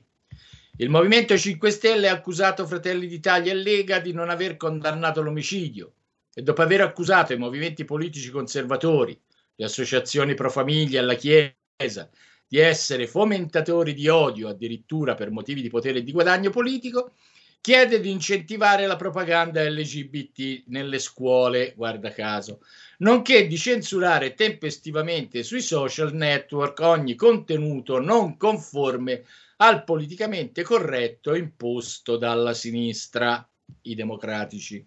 Il 0.77 0.89
Movimento 0.89 1.37
5 1.37 1.69
Stelle 1.69 2.09
ha 2.09 2.13
accusato 2.13 2.65
Fratelli 2.65 3.05
d'Italia 3.05 3.51
e 3.51 3.55
Lega 3.55 3.99
di 3.99 4.13
non 4.13 4.31
aver 4.31 4.57
condannato 4.57 5.21
l'omicidio 5.21 5.93
e 6.33 6.41
dopo 6.41 6.63
aver 6.63 6.81
accusato 6.81 7.33
i 7.33 7.37
movimenti 7.37 7.85
politici 7.85 8.31
conservatori, 8.31 9.15
le 9.57 9.65
associazioni 9.65 10.33
pro 10.33 10.49
famiglia 10.49 11.01
e 11.01 11.03
la 11.03 11.13
Chiesa 11.13 12.09
di 12.47 12.57
essere 12.57 13.05
fomentatori 13.05 13.93
di 13.93 14.07
odio 14.07 14.47
addirittura 14.47 15.13
per 15.13 15.29
motivi 15.29 15.61
di 15.61 15.69
potere 15.69 15.99
e 15.99 16.03
di 16.03 16.11
guadagno 16.11 16.49
politico, 16.49 17.13
chiede 17.61 17.99
di 17.99 18.09
incentivare 18.09 18.87
la 18.87 18.95
propaganda 18.95 19.63
LGBT 19.63 20.63
nelle 20.67 20.97
scuole, 20.97 21.73
guarda 21.75 22.11
caso, 22.11 22.61
nonché 22.97 23.45
di 23.45 23.55
censurare 23.55 24.33
tempestivamente 24.33 25.43
sui 25.43 25.61
social 25.61 26.13
network 26.13 26.79
ogni 26.79 27.13
contenuto 27.13 27.99
non 27.99 28.35
conforme 28.35 29.23
al 29.57 29.83
politicamente 29.83 30.63
corretto 30.63 31.35
imposto 31.35 32.17
dalla 32.17 32.55
sinistra, 32.55 33.47
i 33.83 33.93
democratici. 33.93 34.83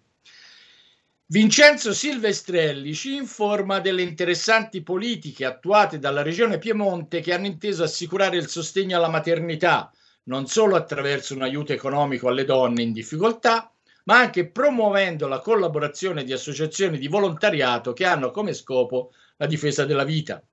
Vincenzo 1.27 1.91
Silvestrelli 1.93 2.93
ci 2.93 3.15
informa 3.15 3.79
delle 3.79 4.03
interessanti 4.03 4.83
politiche 4.83 5.45
attuate 5.45 5.97
dalla 5.97 6.21
Regione 6.21 6.59
Piemonte 6.59 7.21
che 7.21 7.33
hanno 7.33 7.47
inteso 7.47 7.83
assicurare 7.83 8.37
il 8.37 8.47
sostegno 8.47 8.97
alla 8.97 9.09
maternità, 9.09 9.91
non 10.25 10.47
solo 10.47 10.75
attraverso 10.75 11.33
un 11.33 11.41
aiuto 11.41 11.73
economico 11.73 12.27
alle 12.27 12.45
donne 12.45 12.81
in 12.81 12.93
difficoltà, 12.93 13.71
ma 14.05 14.19
anche 14.19 14.47
promuovendo 14.49 15.27
la 15.27 15.39
collaborazione 15.39 16.23
di 16.23 16.33
associazioni 16.33 16.97
di 16.97 17.07
volontariato 17.07 17.93
che 17.93 18.05
hanno 18.05 18.31
come 18.31 18.53
scopo 18.53 19.11
la 19.37 19.47
difesa 19.47 19.85
della 19.85 20.03
vita. 20.03 20.43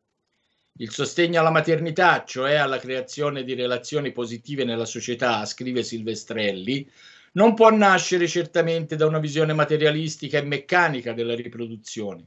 Il 0.79 0.91
sostegno 0.91 1.39
alla 1.39 1.51
maternità, 1.51 2.25
cioè 2.25 2.55
alla 2.55 2.79
creazione 2.79 3.45
di 3.45 3.55
relazioni 3.55 4.11
positive 4.13 4.65
nella 4.65 4.87
società, 4.87 5.45
scrive 5.45 5.83
Silvestrelli, 5.83 6.91
non 7.33 7.55
può 7.55 7.71
nascere 7.71 8.27
certamente 8.27 8.97
da 8.97 9.07
una 9.07 9.19
visione 9.19 9.53
materialistica 9.53 10.39
e 10.39 10.43
meccanica 10.43 11.13
della 11.13 11.35
riproduzione 11.35 12.27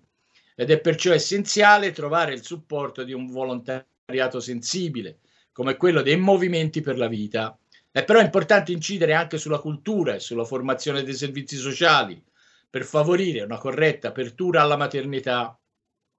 ed 0.55 0.71
è 0.71 0.79
perciò 0.79 1.11
essenziale 1.11 1.91
trovare 1.91 2.33
il 2.33 2.43
supporto 2.43 3.03
di 3.03 3.13
un 3.13 3.27
volontariato 3.27 4.39
sensibile, 4.39 5.19
come 5.55 5.77
quello 5.77 6.01
dei 6.01 6.17
movimenti 6.17 6.81
per 6.81 6.97
la 6.97 7.07
vita. 7.07 7.57
È 7.89 8.03
però 8.03 8.19
importante 8.19 8.73
incidere 8.73 9.13
anche 9.13 9.37
sulla 9.37 9.59
cultura 9.59 10.13
e 10.13 10.19
sulla 10.19 10.43
formazione 10.43 11.01
dei 11.01 11.13
servizi 11.13 11.55
sociali 11.55 12.21
per 12.69 12.83
favorire 12.83 13.43
una 13.43 13.57
corretta 13.57 14.09
apertura 14.09 14.61
alla 14.61 14.75
maternità 14.75 15.57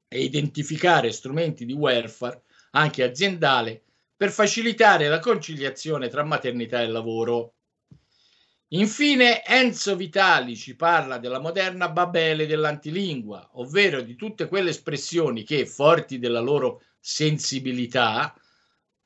e 0.09 0.23
identificare 0.23 1.13
strumenti 1.13 1.67
di 1.67 1.75
welfare, 1.75 2.45
anche 2.71 3.03
aziendale, 3.03 3.83
per 4.17 4.31
facilitare 4.31 5.07
la 5.09 5.19
conciliazione 5.19 6.09
tra 6.09 6.25
maternità 6.25 6.81
e 6.81 6.87
lavoro. 6.87 7.57
Infine, 8.69 9.45
Enzo 9.45 9.97
Vitali 9.97 10.57
ci 10.57 10.77
parla 10.77 11.19
della 11.19 11.41
moderna 11.41 11.91
Babele 11.91 12.47
dell'antilingua, 12.47 13.51
ovvero 13.57 14.01
di 14.01 14.17
tutte 14.17 14.49
quelle 14.49 14.71
espressioni 14.71 15.45
che, 15.45 15.67
forti 15.67 16.19
della 16.19 16.41
loro 16.41 16.81
sensibilità, 16.99 18.35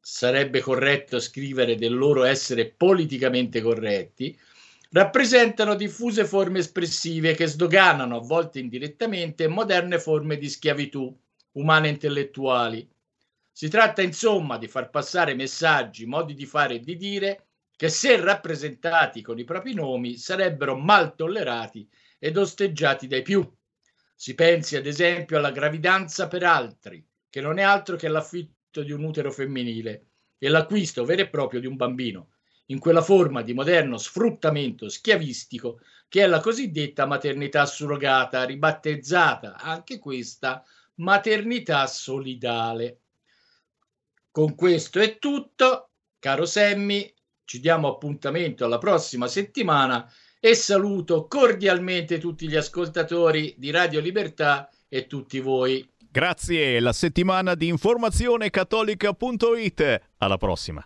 sarebbe 0.00 0.60
corretto 0.60 1.20
scrivere 1.20 1.76
del 1.76 1.94
loro 1.94 2.24
essere 2.24 2.70
politicamente 2.70 3.60
corretti, 3.60 4.36
rappresentano 4.92 5.74
diffuse 5.74 6.24
forme 6.24 6.60
espressive 6.60 7.34
che 7.34 7.46
sdoganano, 7.46 8.16
a 8.16 8.20
volte 8.20 8.58
indirettamente, 8.58 9.46
moderne 9.46 9.98
forme 10.00 10.36
di 10.36 10.48
schiavitù 10.48 11.16
umane 11.52 11.88
intellettuali. 11.88 12.88
Si 13.52 13.68
tratta 13.68 14.02
insomma 14.02 14.56
di 14.56 14.68
far 14.68 14.90
passare 14.90 15.34
messaggi, 15.34 16.06
modi 16.06 16.34
di 16.34 16.46
fare 16.46 16.76
e 16.76 16.80
di 16.80 16.96
dire 16.96 17.46
che 17.76 17.88
se 17.88 18.20
rappresentati 18.20 19.22
con 19.22 19.38
i 19.38 19.44
propri 19.44 19.74
nomi 19.74 20.16
sarebbero 20.16 20.76
mal 20.76 21.14
tollerati 21.14 21.88
ed 22.18 22.36
osteggiati 22.36 23.06
dai 23.06 23.22
più. 23.22 23.48
Si 24.14 24.34
pensi 24.34 24.76
ad 24.76 24.86
esempio 24.86 25.38
alla 25.38 25.50
gravidanza 25.50 26.28
per 26.28 26.44
altri, 26.44 27.06
che 27.28 27.40
non 27.40 27.58
è 27.58 27.62
altro 27.62 27.96
che 27.96 28.08
l'affitto 28.08 28.59
di 28.72 28.92
un 28.92 29.02
utero 29.02 29.32
femminile 29.32 30.06
e 30.38 30.48
l'acquisto 30.48 31.04
vero 31.04 31.22
e 31.22 31.28
proprio 31.28 31.58
di 31.58 31.66
un 31.66 31.74
bambino, 31.74 32.28
in 32.66 32.78
quella 32.78 33.02
forma 33.02 33.42
di 33.42 33.52
moderno 33.52 33.98
sfruttamento 33.98 34.88
schiavistico 34.88 35.80
che 36.08 36.22
è 36.22 36.26
la 36.26 36.40
cosiddetta 36.40 37.06
maternità 37.06 37.66
surrogata, 37.66 38.44
ribattezzata 38.44 39.56
anche 39.56 39.98
questa 39.98 40.64
maternità 40.96 41.86
solidale. 41.86 43.00
Con 44.30 44.54
questo 44.54 45.00
è 45.00 45.18
tutto, 45.18 45.90
caro 46.18 46.46
Semmi, 46.46 47.12
ci 47.44 47.58
diamo 47.60 47.88
appuntamento 47.88 48.64
alla 48.64 48.78
prossima 48.78 49.26
settimana 49.26 50.08
e 50.38 50.54
saluto 50.54 51.26
cordialmente 51.26 52.18
tutti 52.18 52.48
gli 52.48 52.56
ascoltatori 52.56 53.54
di 53.58 53.70
Radio 53.70 54.00
Libertà 54.00 54.70
e 54.88 55.06
tutti 55.06 55.38
voi. 55.40 55.88
Grazie, 56.12 56.80
la 56.80 56.92
settimana 56.92 57.54
di 57.54 57.68
informazione 57.68 58.50
cattolica.it. 58.50 60.00
Alla 60.18 60.36
prossima. 60.38 60.84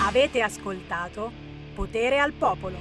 Avete 0.00 0.40
ascoltato 0.40 1.32
Potere 1.74 2.20
al 2.20 2.32
Popolo. 2.32 2.76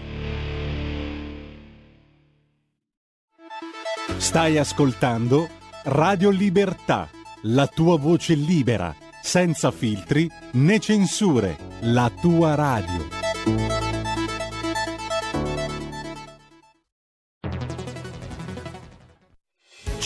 Stai 4.18 4.60
ascoltando 4.60 5.50
Radio 5.86 6.30
Libertà, 6.30 7.10
la 7.44 7.66
tua 7.66 7.98
voce 7.98 8.36
libera, 8.36 8.96
senza 9.24 9.72
filtri 9.72 10.30
né 10.52 10.78
censure, 10.80 11.58
la 11.82 12.12
tua 12.22 12.54
radio. 12.54 13.27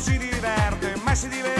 Si 0.00 0.16
diverte, 0.16 0.94
mai 1.04 1.14
si 1.14 1.28
divertirà. 1.28 1.59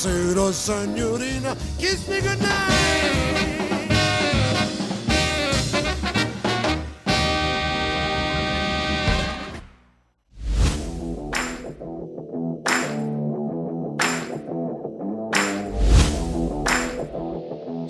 Buonasera 0.00 0.50
signorina, 0.54 1.54
kiss 1.78 2.08
me 2.08 2.22
goodnight. 2.22 2.79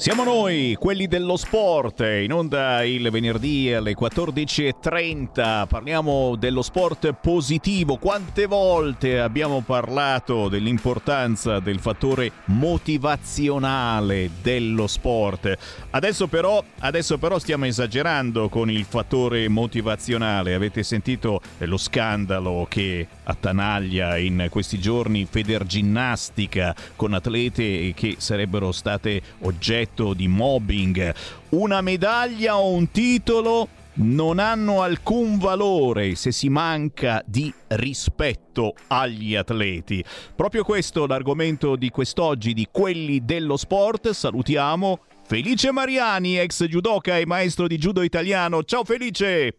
Siamo 0.00 0.24
noi, 0.24 0.76
quelli 0.80 1.06
dello 1.08 1.36
sport, 1.36 2.00
in 2.00 2.32
onda 2.32 2.82
il 2.84 3.10
venerdì 3.10 3.70
alle 3.70 3.94
14.30. 3.94 5.66
Parliamo 5.66 6.36
dello 6.36 6.62
sport 6.62 7.12
positivo. 7.12 7.98
Quante 7.98 8.46
volte 8.46 9.20
abbiamo 9.20 9.60
parlato 9.60 10.48
dell'importanza 10.48 11.60
del 11.60 11.80
fattore 11.80 12.32
motivazionale 12.46 14.30
dello 14.40 14.86
sport? 14.86 15.54
Adesso 15.90 16.28
però, 16.28 16.64
adesso 16.78 17.18
però 17.18 17.38
stiamo 17.38 17.66
esagerando 17.66 18.48
con 18.48 18.70
il 18.70 18.84
fattore 18.84 19.50
motivazionale. 19.50 20.54
Avete 20.54 20.82
sentito 20.82 21.42
lo 21.58 21.76
scandalo 21.76 22.66
che 22.70 23.06
attanaglia 23.24 24.16
in 24.16 24.46
questi 24.48 24.78
giorni 24.78 25.26
Federginnastica 25.28 26.74
con 26.96 27.12
atlete 27.12 27.92
che 27.94 28.14
sarebbero 28.16 28.72
state 28.72 29.20
oggetto 29.40 29.88
di 30.14 30.28
mobbing. 30.28 31.14
Una 31.50 31.80
medaglia 31.80 32.56
o 32.56 32.72
un 32.72 32.90
titolo 32.90 33.68
non 33.94 34.38
hanno 34.38 34.82
alcun 34.82 35.38
valore 35.38 36.14
se 36.14 36.32
si 36.32 36.48
manca 36.48 37.22
di 37.26 37.52
rispetto 37.68 38.74
agli 38.86 39.34
atleti. 39.34 40.02
Proprio 40.34 40.64
questo 40.64 41.06
l'argomento 41.06 41.76
di 41.76 41.90
quest'oggi 41.90 42.54
di 42.54 42.68
quelli 42.70 43.24
dello 43.24 43.56
sport. 43.56 44.10
Salutiamo 44.10 45.00
Felice 45.24 45.70
Mariani, 45.70 46.38
ex 46.38 46.64
judoka 46.64 47.18
e 47.18 47.26
maestro 47.26 47.66
di 47.66 47.76
judo 47.76 48.02
italiano. 48.02 48.62
Ciao 48.64 48.84
Felice! 48.84 49.58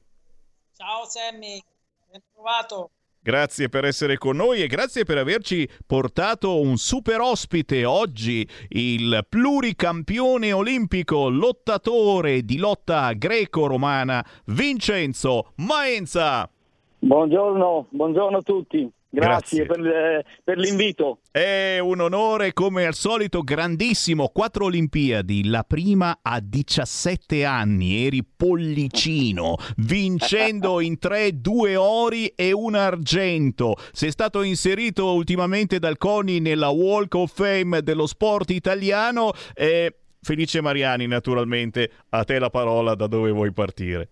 Ciao 0.76 1.06
Sammy, 1.06 1.62
ben 2.10 2.22
trovato. 2.34 2.91
Grazie 3.23 3.69
per 3.69 3.85
essere 3.85 4.18
con 4.18 4.35
noi 4.35 4.64
e 4.64 4.68
grazie 4.68 5.03
per 5.03 5.19
averci 5.19 5.69
portato 5.85 6.60
un 6.60 6.77
super 6.77 7.19
ospite 7.19 7.85
oggi, 7.85 8.48
il 8.69 9.23
pluricampione 9.30 10.52
olimpico 10.52 11.30
lottatore 11.30 12.41
di 12.41 12.57
lotta 12.57 13.14
greco-romana 13.14 14.26
Vincenzo 14.45 15.52
Maenza. 15.57 16.49
Buongiorno, 16.98 17.85
buongiorno 17.91 18.38
a 18.38 18.41
tutti. 18.41 18.91
Grazie, 19.14 19.66
per, 19.66 19.86
eh, 19.86 20.26
per 20.42 20.58
l'invito. 20.58 21.20
È 21.30 21.80
un 21.80 22.00
onore 22.00 22.54
come 22.54 22.86
al 22.86 22.94
solito 22.94 23.42
grandissimo. 23.42 24.30
Quattro 24.30 24.66
Olimpiadi, 24.66 25.50
la 25.50 25.66
prima 25.66 26.20
a 26.22 26.40
17 26.40 27.44
anni, 27.44 28.06
eri 28.06 28.24
pollicino, 28.24 29.58
vincendo 29.78 30.80
in 30.82 30.98
tre 30.98 31.42
due 31.42 31.76
ori 31.76 32.28
e 32.28 32.54
un 32.54 32.76
argento. 32.76 33.76
Sei 33.92 34.12
stato 34.12 34.44
inserito 34.44 35.12
ultimamente 35.14 35.78
dal 35.78 35.98
CONI 35.98 36.40
nella 36.40 36.70
Walk 36.70 37.14
of 37.16 37.34
Fame 37.34 37.84
dello 37.84 38.08
sport 38.08 38.52
italiano. 38.52 39.34
E 39.54 39.94
Felice 40.22 40.62
Mariani, 40.62 41.06
naturalmente, 41.06 41.92
a 42.10 42.24
te 42.24 42.40
la 42.40 42.50
parola 42.50 42.96
da 42.96 43.08
dove 43.08 43.32
vuoi 43.32 43.52
partire. 43.52 44.10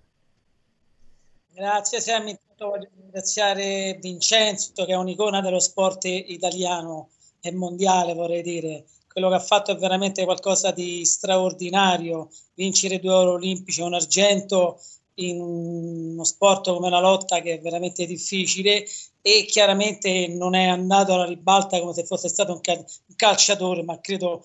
Grazie 1.53 1.99
Sammy, 2.01 2.37
voglio 2.67 2.89
ringraziare 2.95 3.97
Vincenzo 4.01 4.85
che 4.85 4.91
è 4.91 4.95
un'icona 4.95 5.41
dello 5.41 5.59
sport 5.59 6.05
italiano 6.05 7.09
e 7.41 7.51
mondiale 7.51 8.13
vorrei 8.13 8.41
dire. 8.41 8.85
Quello 9.07 9.29
che 9.29 9.35
ha 9.35 9.39
fatto 9.39 9.71
è 9.71 9.77
veramente 9.77 10.23
qualcosa 10.23 10.71
di 10.71 11.03
straordinario, 11.05 12.29
vincere 12.53 12.99
due 12.99 13.13
oro 13.13 13.31
olimpici 13.33 13.81
e 13.81 13.83
un 13.83 13.93
argento 13.93 14.79
in 15.15 15.41
uno 15.41 16.23
sport 16.23 16.71
come 16.71 16.89
la 16.89 16.99
lotta 16.99 17.41
che 17.41 17.55
è 17.55 17.59
veramente 17.59 18.05
difficile 18.05 18.85
e 19.21 19.45
chiaramente 19.45 20.27
non 20.27 20.55
è 20.55 20.65
andato 20.65 21.13
alla 21.13 21.25
ribalta 21.25 21.79
come 21.79 21.93
se 21.93 22.05
fosse 22.05 22.29
stato 22.29 22.53
un 22.53 22.61
calciatore, 23.15 23.83
ma 23.83 23.99
credo 23.99 24.43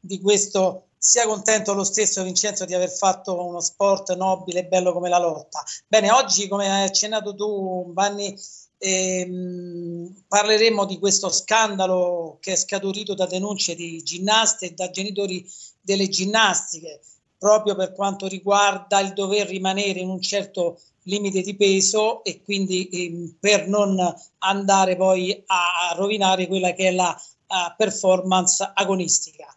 di 0.00 0.20
questo 0.20 0.88
sia 1.06 1.26
contento 1.26 1.74
lo 1.74 1.84
stesso 1.84 2.22
Vincenzo 2.22 2.64
di 2.64 2.72
aver 2.72 2.88
fatto 2.88 3.38
uno 3.44 3.60
sport 3.60 4.16
nobile 4.16 4.60
e 4.60 4.64
bello 4.64 4.94
come 4.94 5.10
la 5.10 5.18
lotta. 5.18 5.62
Bene, 5.86 6.10
oggi 6.10 6.48
come 6.48 6.70
hai 6.70 6.84
accennato 6.84 7.34
tu 7.34 7.92
Vanni, 7.92 8.34
ehm, 8.78 10.24
parleremo 10.26 10.86
di 10.86 10.98
questo 10.98 11.28
scandalo 11.28 12.38
che 12.40 12.52
è 12.52 12.56
scaturito 12.56 13.12
da 13.12 13.26
denunce 13.26 13.74
di 13.74 14.02
ginnaste 14.02 14.64
e 14.64 14.70
da 14.70 14.88
genitori 14.88 15.46
delle 15.78 16.08
ginnastiche, 16.08 17.02
proprio 17.36 17.74
per 17.74 17.92
quanto 17.92 18.26
riguarda 18.26 18.98
il 19.00 19.12
dover 19.12 19.46
rimanere 19.46 20.00
in 20.00 20.08
un 20.08 20.22
certo 20.22 20.80
limite 21.02 21.42
di 21.42 21.54
peso 21.54 22.24
e 22.24 22.40
quindi 22.42 22.88
ehm, 22.90 23.36
per 23.38 23.68
non 23.68 24.00
andare 24.38 24.96
poi 24.96 25.42
a 25.48 25.92
rovinare 25.96 26.46
quella 26.46 26.72
che 26.72 26.88
è 26.88 26.92
la 26.92 27.14
uh, 27.14 27.74
performance 27.76 28.70
agonistica 28.72 29.54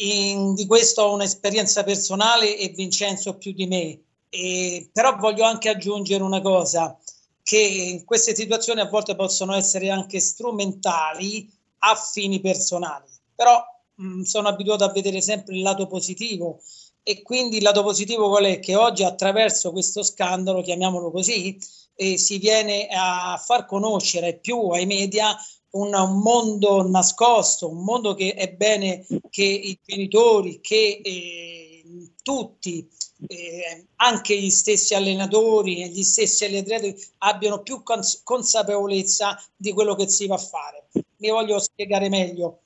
in, 0.00 0.54
di 0.54 0.66
questo 0.66 1.02
ho 1.02 1.14
un'esperienza 1.14 1.84
personale 1.84 2.56
e 2.56 2.68
Vincenzo 2.68 3.36
più 3.36 3.52
di 3.52 3.66
me. 3.66 4.00
E, 4.28 4.90
però 4.92 5.16
voglio 5.16 5.44
anche 5.44 5.68
aggiungere 5.68 6.22
una 6.22 6.40
cosa, 6.40 6.98
che 7.42 8.02
queste 8.04 8.34
situazioni 8.34 8.80
a 8.80 8.88
volte 8.88 9.16
possono 9.16 9.54
essere 9.54 9.88
anche 9.88 10.20
strumentali 10.20 11.50
a 11.78 11.94
fini 11.94 12.40
personali, 12.40 13.06
però 13.34 13.64
mh, 13.94 14.22
sono 14.22 14.48
abituato 14.48 14.84
a 14.84 14.92
vedere 14.92 15.22
sempre 15.22 15.54
il 15.54 15.62
lato 15.62 15.86
positivo 15.86 16.60
e 17.02 17.22
quindi 17.22 17.56
il 17.56 17.62
lato 17.62 17.82
positivo 17.82 18.28
qual 18.28 18.44
è? 18.44 18.60
Che 18.60 18.76
oggi 18.76 19.02
attraverso 19.02 19.72
questo 19.72 20.02
scandalo, 20.02 20.60
chiamiamolo 20.60 21.10
così, 21.10 21.58
eh, 21.94 22.18
si 22.18 22.36
viene 22.36 22.86
a 22.90 23.42
far 23.42 23.64
conoscere 23.64 24.34
più 24.36 24.68
ai 24.68 24.84
media 24.84 25.34
un, 25.70 25.90
mondo 26.22 26.88
nascosto, 26.88 27.68
un 27.68 27.82
mondo 27.82 28.14
che 28.14 28.34
è 28.34 28.50
bene 28.52 29.06
che 29.30 29.44
i 29.44 29.78
genitori, 29.84 30.60
che 30.60 31.00
eh, 31.02 31.84
tutti, 32.22 32.88
eh, 33.26 33.86
anche 33.96 34.38
gli 34.38 34.50
stessi 34.50 34.94
allenatori 34.94 35.82
e 35.82 35.88
gli 35.88 36.02
stessi 36.02 36.44
allenatori 36.44 36.96
abbiano 37.18 37.62
più 37.62 37.82
cons- 37.82 38.22
consapevolezza 38.22 39.42
di 39.56 39.72
quello 39.72 39.94
che 39.94 40.08
si 40.08 40.26
va 40.26 40.36
a 40.36 40.38
fare. 40.38 40.88
Mi 41.16 41.30
voglio 41.30 41.58
spiegare 41.58 42.08
meglio. 42.08 42.60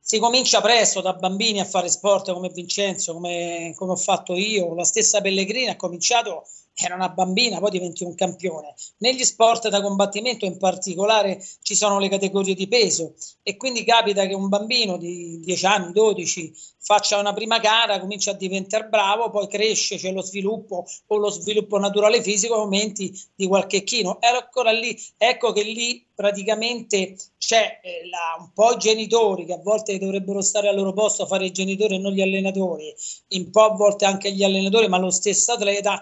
Si 0.00 0.18
comincia 0.18 0.60
presto 0.60 1.00
da 1.00 1.14
bambini 1.14 1.60
a 1.60 1.64
fare 1.64 1.88
sport 1.88 2.32
come 2.32 2.50
Vincenzo, 2.50 3.12
come, 3.14 3.72
come 3.74 3.92
ho 3.92 3.96
fatto 3.96 4.34
io, 4.34 4.74
la 4.74 4.84
stessa 4.84 5.20
Pellegrini 5.20 5.68
ha 5.68 5.76
cominciato 5.76 6.46
era 6.78 6.94
una 6.94 7.08
bambina, 7.08 7.58
poi 7.58 7.70
diventi 7.70 8.04
un 8.04 8.14
campione. 8.14 8.74
Negli 8.98 9.24
sport 9.24 9.68
da 9.68 9.80
combattimento 9.80 10.44
in 10.44 10.58
particolare 10.58 11.42
ci 11.62 11.74
sono 11.74 11.98
le 11.98 12.10
categorie 12.10 12.54
di 12.54 12.68
peso 12.68 13.14
e 13.42 13.56
quindi 13.56 13.82
capita 13.82 14.26
che 14.26 14.34
un 14.34 14.48
bambino 14.48 14.98
di 14.98 15.40
10 15.40 15.66
anni, 15.66 15.92
12 15.92 16.54
faccia 16.78 17.18
una 17.18 17.32
prima 17.32 17.58
gara, 17.58 17.98
comincia 17.98 18.32
a 18.32 18.34
diventare 18.34 18.88
bravo, 18.88 19.30
poi 19.30 19.48
cresce, 19.48 19.96
c'è 19.96 20.12
lo 20.12 20.22
sviluppo 20.22 20.84
o 21.06 21.16
lo 21.16 21.30
sviluppo 21.30 21.78
naturale 21.78 22.22
fisico, 22.22 22.54
aumenti 22.54 23.12
di 23.34 23.46
qualche 23.46 23.82
chino. 23.82 24.20
E 24.20 24.26
ancora 24.26 24.70
lì, 24.70 24.96
ecco 25.16 25.52
che 25.52 25.62
lì 25.62 26.06
praticamente 26.14 27.16
c'è 27.38 27.80
eh, 27.82 28.08
la, 28.08 28.40
un 28.40 28.52
po' 28.52 28.72
i 28.72 28.78
genitori 28.78 29.46
che 29.46 29.54
a 29.54 29.60
volte 29.62 29.98
dovrebbero 29.98 30.40
stare 30.42 30.68
al 30.68 30.76
loro 30.76 30.92
posto 30.92 31.24
a 31.24 31.26
fare 31.26 31.46
i 31.46 31.52
genitori 31.52 31.96
e 31.96 31.98
non 31.98 32.12
gli 32.12 32.22
allenatori, 32.22 32.94
un 33.30 33.50
po' 33.50 33.64
a 33.64 33.74
volte 33.74 34.04
anche 34.04 34.30
gli 34.32 34.44
allenatori, 34.44 34.88
ma 34.88 34.98
lo 34.98 35.10
stesso 35.10 35.52
atleta 35.52 36.00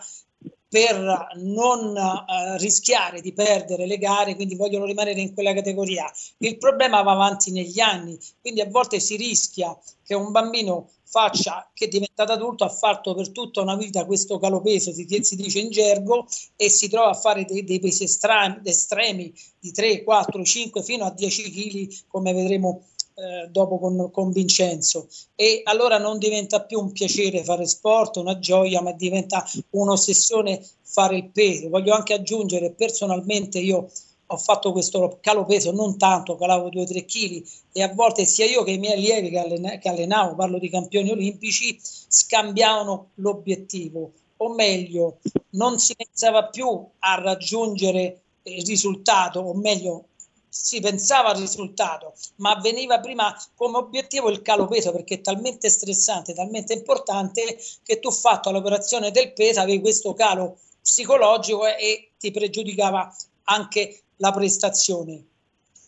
per 0.75 1.29
non 1.37 1.95
uh, 1.97 2.57
rischiare 2.57 3.21
di 3.21 3.33
perdere 3.33 3.87
le 3.87 3.97
gare, 3.97 4.35
quindi 4.35 4.57
vogliono 4.57 4.87
rimanere 4.87 5.21
in 5.21 5.33
quella 5.33 5.55
categoria. 5.55 6.13
Il 6.39 6.59
problema 6.59 7.01
va 7.03 7.13
avanti 7.13 7.53
negli 7.53 7.79
anni, 7.79 8.19
quindi 8.41 8.61
a 8.61 8.69
volte 8.69 8.99
si 8.99 9.15
rischia 9.15 9.79
che 10.03 10.17
un 10.17 10.33
bambino 10.33 10.91
faccia, 11.05 11.71
che 11.73 11.85
è 11.85 11.89
diventato 11.89 12.33
adulto, 12.33 12.65
ha 12.65 12.69
fatto 12.71 13.15
per 13.15 13.31
tutta 13.31 13.61
una 13.61 13.77
vita 13.77 14.05
questo 14.05 14.41
calopeso, 14.41 14.93
si, 14.93 15.07
si 15.23 15.37
dice 15.37 15.61
in 15.61 15.71
gergo, 15.71 16.27
e 16.57 16.69
si 16.69 16.89
trova 16.89 17.11
a 17.11 17.15
fare 17.15 17.45
dei, 17.45 17.63
dei 17.63 17.79
pesi 17.79 18.03
estremi, 18.03 18.59
estremi 18.65 19.33
di 19.61 19.71
3, 19.71 20.03
4, 20.03 20.43
5 20.43 20.83
fino 20.83 21.05
a 21.05 21.13
10 21.13 21.51
kg, 21.53 22.07
come 22.09 22.33
vedremo 22.33 22.83
eh, 23.15 23.49
dopo 23.49 23.79
con, 23.79 24.11
con, 24.11 24.33
Vincenzo 24.33 25.07
e 25.37 25.61
allora 25.65 25.99
non 25.99 26.19
diventa 26.19 26.63
più 26.63 26.81
un 26.81 26.91
piacere 26.93 27.45
fare 27.45 27.67
sport, 27.67 28.17
una 28.17 28.39
gioia, 28.39 28.81
ma 28.81 28.93
diventa 28.93 29.49
un'ossessione 29.71 30.61
fare 30.83 31.17
il 31.17 31.31
peso. 31.31 31.69
Voglio 31.69 31.95
anche 31.95 32.13
aggiungere 32.13 32.73
personalmente 32.73 33.59
io 33.59 33.89
ho 34.27 34.37
fatto 34.37 34.73
questo 34.73 35.19
calo 35.21 35.45
peso 35.45 35.71
non 35.71 35.97
tanto, 35.97 36.37
calavo 36.37 36.69
2-3 36.69 37.05
kg 37.05 37.47
e 37.73 37.83
a 37.83 37.93
volte 37.93 38.25
sia 38.25 38.47
io 38.47 38.63
che 38.65 38.73
i 38.73 38.79
miei 38.79 38.95
allievi 38.95 39.31
che, 39.31 39.39
allena, 39.39 39.79
che 39.79 39.89
allenavo, 39.89 40.35
parlo 40.35 40.59
di 40.59 40.69
campioni 40.69 41.11
olimpici, 41.11 41.79
scambiavano 41.81 43.11
l'obiettivo 43.17 44.13
o 44.39 44.55
meglio 44.55 45.19
non 45.51 45.79
si 45.79 45.95
pensava 45.95 46.47
più 46.47 46.67
a 46.99 47.15
raggiungere 47.15 48.23
il 48.43 48.65
risultato 48.67 49.41
o 49.41 49.55
meglio 49.55 50.07
si 50.57 50.79
pensava 50.79 51.31
al 51.31 51.41
risultato, 51.41 52.15
ma 52.37 52.55
veniva 52.61 53.01
prima 53.01 53.37
come 53.57 53.79
obiettivo 53.79 54.31
il 54.31 54.41
calo 54.41 54.69
peso 54.69 54.93
perché 54.93 55.17
è 55.17 55.21
talmente 55.21 55.69
stressante, 55.69 56.33
talmente 56.33 56.73
importante 56.73 57.59
che 57.83 57.99
tu 57.99 58.13
fatto 58.13 58.53
l'operazione 58.53 59.11
del 59.11 59.33
peso 59.33 59.61
avevi 59.61 59.81
questo 59.81 60.15
calo 60.15 60.59
psicologico 60.81 61.67
e 61.67 62.13
ti 62.21 62.31
pregiudicava 62.31 63.13
anche 63.45 64.03
la 64.19 64.31
prestazione. 64.31 65.25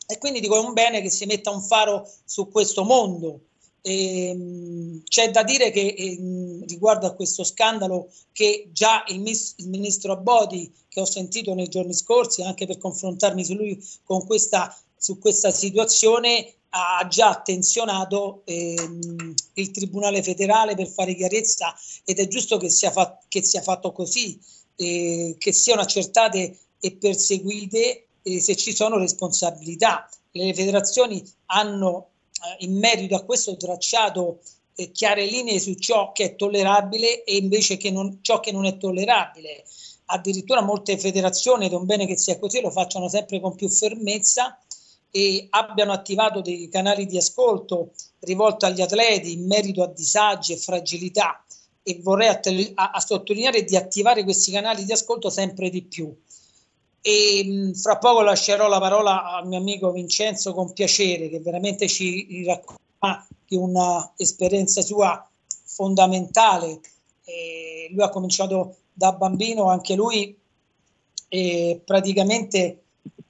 E 0.04 0.18
quindi 0.18 0.40
dico 0.40 0.56
è 0.56 0.66
un 0.66 0.72
bene 0.72 1.00
che 1.00 1.10
si 1.10 1.26
metta 1.26 1.50
un 1.50 1.62
faro 1.62 2.10
su 2.24 2.50
questo 2.50 2.82
mondo 2.82 3.40
ehm, 3.86 5.02
c'è 5.04 5.30
da 5.30 5.44
dire 5.44 5.70
che 5.70 5.94
eh, 5.96 6.18
riguardo 6.66 7.06
a 7.06 7.14
questo 7.14 7.44
scandalo 7.44 8.10
che 8.32 8.68
già 8.72 9.04
il, 9.08 9.20
mis- 9.20 9.54
il, 9.58 9.68
ministro 9.68 10.12
Abodi, 10.12 10.72
che 10.88 11.00
ho 11.00 11.04
sentito 11.04 11.54
nei 11.54 11.68
giorni 11.68 11.94
scorsi, 11.94 12.42
anche 12.42 12.66
per 12.66 12.78
confrontarmi 12.78 13.44
su 13.44 13.54
lui 13.54 13.80
con 14.02 14.26
questa, 14.26 14.76
su 14.96 15.18
questa 15.18 15.52
situazione, 15.52 16.52
ha 16.70 17.06
già 17.08 17.28
attenzionato 17.28 18.42
ehm, 18.44 19.34
il 19.54 19.70
Tribunale 19.70 20.22
federale 20.22 20.74
per 20.74 20.88
fare 20.88 21.14
chiarezza 21.14 21.74
ed 22.04 22.18
è 22.18 22.26
giusto 22.26 22.58
che 22.58 22.68
sia, 22.68 22.90
fa- 22.90 23.18
che 23.28 23.42
sia 23.42 23.62
fatto 23.62 23.92
così, 23.92 24.38
eh, 24.74 25.36
che 25.38 25.52
siano 25.52 25.80
accertate 25.80 26.58
e 26.80 26.96
perseguite 26.96 28.06
eh, 28.22 28.40
se 28.40 28.56
ci 28.56 28.74
sono 28.74 28.98
responsabilità. 28.98 30.08
Le 30.32 30.52
federazioni 30.52 31.24
hanno 31.46 32.10
in 32.58 32.78
merito 32.78 33.14
a 33.14 33.24
questo 33.24 33.56
tracciato 33.56 34.40
eh, 34.74 34.90
chiare 34.92 35.24
linee 35.24 35.58
su 35.58 35.74
ciò 35.74 36.12
che 36.12 36.24
è 36.24 36.36
tollerabile 36.36 37.24
e 37.24 37.36
invece 37.36 37.76
che 37.76 37.90
non, 37.90 38.18
ciò 38.22 38.40
che 38.40 38.52
non 38.52 38.66
è 38.66 38.76
tollerabile. 38.76 39.64
Addirittura 40.06 40.62
molte 40.62 40.98
federazioni, 40.98 41.66
ed 41.66 41.72
è 41.72 41.76
un 41.76 41.86
bene 41.86 42.06
che 42.06 42.16
sia 42.16 42.38
così, 42.38 42.60
lo 42.60 42.70
facciano 42.70 43.08
sempre 43.08 43.40
con 43.40 43.54
più 43.54 43.68
fermezza 43.68 44.58
e 45.10 45.46
abbiano 45.50 45.92
attivato 45.92 46.40
dei 46.40 46.68
canali 46.68 47.06
di 47.06 47.16
ascolto 47.16 47.92
rivolti 48.20 48.66
agli 48.66 48.82
atleti 48.82 49.32
in 49.32 49.46
merito 49.46 49.82
a 49.82 49.88
disagi 49.88 50.52
e 50.52 50.58
fragilità 50.58 51.44
e 51.82 51.98
vorrei 52.02 52.28
a, 52.28 52.40
a, 52.74 52.90
a 52.90 53.00
sottolineare 53.00 53.64
di 53.64 53.76
attivare 53.76 54.24
questi 54.24 54.52
canali 54.52 54.84
di 54.84 54.92
ascolto 54.92 55.30
sempre 55.30 55.70
di 55.70 55.82
più 55.82 56.14
e 57.06 57.44
mh, 57.44 57.74
fra 57.74 57.98
poco 57.98 58.22
lascerò 58.22 58.66
la 58.66 58.80
parola 58.80 59.36
al 59.36 59.46
mio 59.46 59.58
amico 59.58 59.92
Vincenzo 59.92 60.52
con 60.52 60.72
piacere 60.72 61.28
che 61.28 61.38
veramente 61.38 61.86
ci 61.86 62.44
racconta 62.44 63.24
di 63.46 63.54
un'esperienza 63.54 64.82
sua 64.82 65.24
fondamentale. 65.62 66.80
E 67.22 67.88
lui 67.92 68.02
ha 68.02 68.08
cominciato 68.08 68.78
da 68.92 69.12
bambino, 69.12 69.68
anche 69.68 69.94
lui 69.94 70.36
e 71.28 71.80
praticamente 71.84 72.80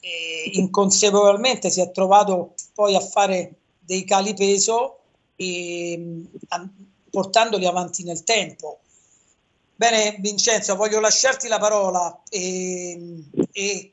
e 0.01 0.51
inconsapevolmente 0.55 1.69
si 1.69 1.83
è 1.83 1.91
trovato 1.91 2.55
poi 2.73 2.95
a 2.95 3.01
fare 3.01 3.57
dei 3.81 4.05
cali 4.05 4.33
peso 4.33 5.01
e, 5.37 6.25
a, 6.49 6.67
portandoli 7.11 7.67
avanti 7.67 8.05
nel 8.05 8.23
tempo. 8.23 8.79
Bene 9.79 10.17
Vincenzo, 10.21 10.75
voglio 10.75 11.01
lasciarti 11.01 11.49
la 11.49 11.59
parola 11.59 12.23
e, 12.31 13.23
e 13.53 13.93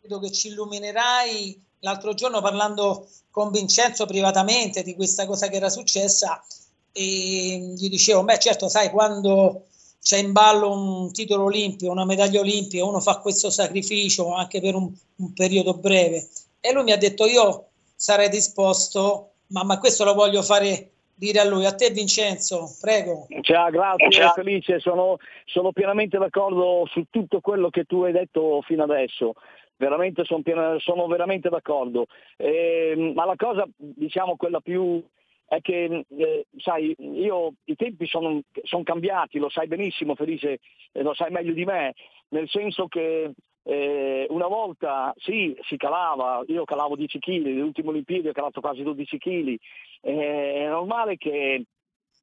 credo 0.00 0.18
che 0.18 0.32
ci 0.32 0.48
illuminerai 0.48 1.66
l'altro 1.80 2.14
giorno 2.14 2.40
parlando 2.40 3.08
con 3.30 3.52
Vincenzo 3.52 4.06
privatamente 4.06 4.82
di 4.82 4.96
questa 4.96 5.26
cosa 5.26 5.46
che 5.46 5.54
era 5.54 5.68
successa 5.68 6.44
e 6.90 7.74
gli 7.76 7.88
dicevo, 7.88 8.24
beh 8.24 8.40
certo 8.40 8.68
sai 8.68 8.90
quando 8.90 9.66
c'è 10.02 10.18
in 10.18 10.32
ballo 10.32 10.72
un 10.72 11.12
titolo 11.12 11.44
olimpico, 11.44 11.92
una 11.92 12.04
medaglia 12.04 12.40
olimpica, 12.40 12.84
uno 12.84 12.98
fa 12.98 13.18
questo 13.18 13.50
sacrificio 13.50 14.34
anche 14.34 14.60
per 14.60 14.74
un, 14.74 14.92
un 15.16 15.32
periodo 15.32 15.74
breve. 15.74 16.28
E 16.58 16.72
lui 16.72 16.82
mi 16.82 16.92
ha 16.92 16.98
detto 16.98 17.26
io 17.26 17.66
sarei 17.94 18.28
disposto, 18.28 19.34
ma, 19.48 19.62
ma 19.62 19.78
questo 19.78 20.02
lo 20.02 20.14
voglio 20.14 20.42
fare 20.42 20.90
dire 21.20 21.40
a 21.40 21.44
lui. 21.44 21.66
A 21.66 21.74
te 21.74 21.90
Vincenzo, 21.90 22.66
prego. 22.80 23.26
Ciao, 23.42 23.70
grazie 23.70 24.10
Ciao. 24.10 24.32
Felice, 24.32 24.80
sono, 24.80 25.18
sono 25.44 25.70
pienamente 25.70 26.16
d'accordo 26.16 26.86
su 26.90 27.04
tutto 27.10 27.40
quello 27.40 27.68
che 27.68 27.84
tu 27.84 28.02
hai 28.02 28.12
detto 28.12 28.62
fino 28.62 28.82
adesso. 28.82 29.34
Veramente 29.76 30.24
sono, 30.24 30.42
piena- 30.42 30.78
sono 30.78 31.06
veramente 31.06 31.50
d'accordo. 31.50 32.06
Eh, 32.36 33.12
ma 33.14 33.26
la 33.26 33.36
cosa, 33.36 33.66
diciamo, 33.76 34.36
quella 34.36 34.60
più 34.60 35.02
è 35.46 35.60
che, 35.60 36.04
eh, 36.08 36.46
sai, 36.56 36.94
io 36.98 37.52
i 37.64 37.76
tempi 37.76 38.06
sono, 38.06 38.40
sono 38.62 38.82
cambiati, 38.82 39.38
lo 39.38 39.50
sai 39.50 39.66
benissimo 39.66 40.14
Felice, 40.14 40.60
eh, 40.92 41.02
lo 41.02 41.12
sai 41.12 41.30
meglio 41.30 41.52
di 41.52 41.64
me, 41.64 41.94
nel 42.28 42.48
senso 42.48 42.86
che 42.88 43.32
eh, 43.62 44.26
una 44.30 44.46
volta 44.46 45.12
sì, 45.16 45.56
si 45.62 45.76
calava, 45.76 46.42
io 46.46 46.64
calavo 46.64 46.96
10 46.96 47.18
kg, 47.18 47.44
le 47.44 47.60
ultime 47.60 48.02
ho 48.28 48.32
calato 48.32 48.60
quasi 48.60 48.82
12 48.82 49.18
kg, 49.18 49.56
è 50.00 50.66
normale 50.68 51.16
che 51.16 51.64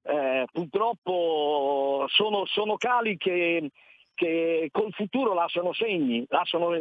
eh, 0.03 0.45
purtroppo 0.51 2.05
sono, 2.07 2.45
sono 2.45 2.77
cali 2.77 3.17
che, 3.17 3.69
che 4.15 4.69
col 4.71 4.91
futuro 4.93 5.33
lasciano 5.33 5.73
segni, 5.73 6.25
lasciano, 6.29 6.71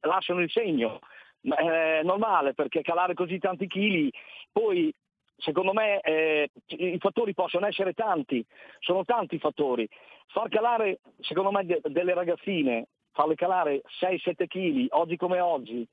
lasciano 0.00 0.40
il 0.40 0.50
segno. 0.50 0.98
Ma 1.44 1.56
È 1.56 2.02
normale 2.04 2.54
perché 2.54 2.82
calare 2.82 3.14
così 3.14 3.38
tanti 3.38 3.66
chili, 3.66 4.12
poi 4.52 4.94
secondo 5.36 5.72
me 5.72 6.00
eh, 6.00 6.50
i 6.66 6.98
fattori 6.98 7.34
possono 7.34 7.66
essere 7.66 7.94
tanti, 7.94 8.44
sono 8.78 9.04
tanti 9.04 9.36
i 9.36 9.40
fattori. 9.40 9.88
Far 10.28 10.48
calare, 10.48 11.00
secondo 11.20 11.50
me, 11.50 11.64
de- 11.64 11.80
delle 11.84 12.14
ragazzine, 12.14 12.86
farle 13.12 13.34
calare 13.34 13.82
6-7 14.00 14.46
kg, 14.46 14.86
oggi 14.90 15.16
come 15.16 15.40
oggi, 15.40 15.86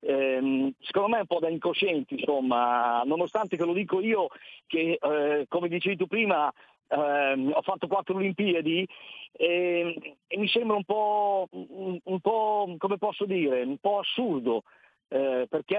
ehm, 0.00 0.72
secondo 0.80 1.08
me 1.08 1.16
è 1.16 1.20
un 1.20 1.26
po' 1.26 1.40
da 1.40 1.48
incoscienti, 1.48 2.14
insomma, 2.14 3.02
nonostante 3.04 3.56
che 3.56 3.64
lo 3.64 3.72
dico 3.72 4.00
io 4.00 4.28
che, 4.66 4.98
eh, 5.00 5.46
come 5.48 5.68
dicevi 5.68 5.96
tu 5.96 6.06
prima, 6.06 6.52
ehm, 6.88 7.52
ho 7.54 7.62
fatto 7.62 7.86
quattro 7.86 8.14
Olimpiadi 8.16 8.86
e, 9.32 10.16
e 10.26 10.38
mi 10.38 10.48
sembra 10.48 10.76
un 10.76 10.84
po', 10.84 11.48
un 11.50 12.20
po', 12.20 12.74
come 12.78 12.98
posso 12.98 13.24
dire, 13.24 13.62
un 13.62 13.78
po' 13.78 13.98
assurdo, 13.98 14.62
eh, 15.08 15.46
perché 15.48 15.78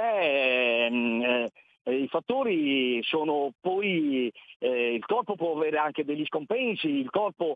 ehm, 0.87 1.21
eh, 1.23 1.51
eh, 1.85 1.95
i 1.95 2.07
fattori 2.07 3.01
sono 3.03 3.53
poi, 3.61 4.31
eh, 4.59 4.93
il 4.93 5.05
corpo 5.05 5.35
può 5.35 5.55
avere 5.55 5.77
anche 5.77 6.03
degli 6.03 6.25
scompensi, 6.25 6.87
il 6.87 7.09
corpo, 7.09 7.55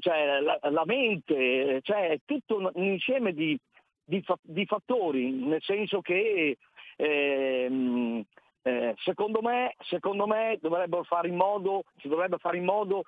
cioè 0.00 0.40
la, 0.40 0.58
la 0.62 0.84
mente, 0.86 1.80
cioè 1.82 2.18
tutto 2.24 2.56
un, 2.56 2.70
insieme 2.82 3.32
di, 3.32 3.58
di 4.04 4.24
di 4.42 4.64
fattori, 4.64 5.30
nel 5.30 5.62
senso 5.62 6.00
che 6.00 6.56
ehm, 6.96 8.24
eh, 8.62 8.94
secondo, 8.98 9.40
me, 9.42 9.74
secondo 9.80 10.26
me 10.26 10.58
dovrebbero 10.60 11.02
fare 11.02 11.28
in 11.28 11.36
modo, 11.36 11.84
si 11.98 12.08
dovrebbe 12.08 12.38
fare 12.38 12.56
in 12.56 12.64
modo, 12.64 13.02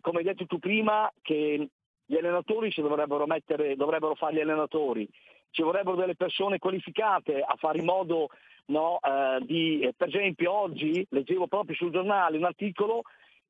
come 0.00 0.18
hai 0.18 0.24
detto 0.24 0.46
tu 0.46 0.58
prima, 0.58 1.10
che 1.22 1.68
gli 2.04 2.16
allenatori 2.16 2.72
si 2.72 2.80
dovrebbero 2.80 3.26
mettere, 3.26 3.76
dovrebbero 3.76 4.14
fare 4.14 4.34
gli 4.34 4.40
allenatori, 4.40 5.08
ci 5.50 5.62
vorrebbero 5.62 5.96
delle 5.96 6.16
persone 6.16 6.58
qualificate 6.58 7.40
a 7.40 7.54
fare 7.56 7.78
in 7.78 7.84
modo 7.84 8.28
no, 8.66 8.98
eh, 9.00 9.38
di, 9.44 9.80
eh, 9.80 9.92
per 9.96 10.08
esempio 10.08 10.52
oggi 10.52 11.04
leggevo 11.10 11.46
proprio 11.46 11.76
sul 11.76 11.92
giornale 11.92 12.36
un 12.36 12.44
articolo 12.44 13.02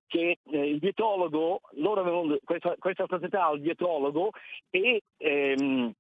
che 0.07 0.39
eh, 0.43 0.69
il 0.69 0.79
dietologo, 0.79 1.61
avevano 1.97 2.37
questa, 2.45 2.75
questa 2.79 3.07
società 3.09 3.47
ha 3.47 3.53
il 3.53 3.63
dietologo 3.63 4.31
e 4.69 5.03
ehm, 5.17 5.93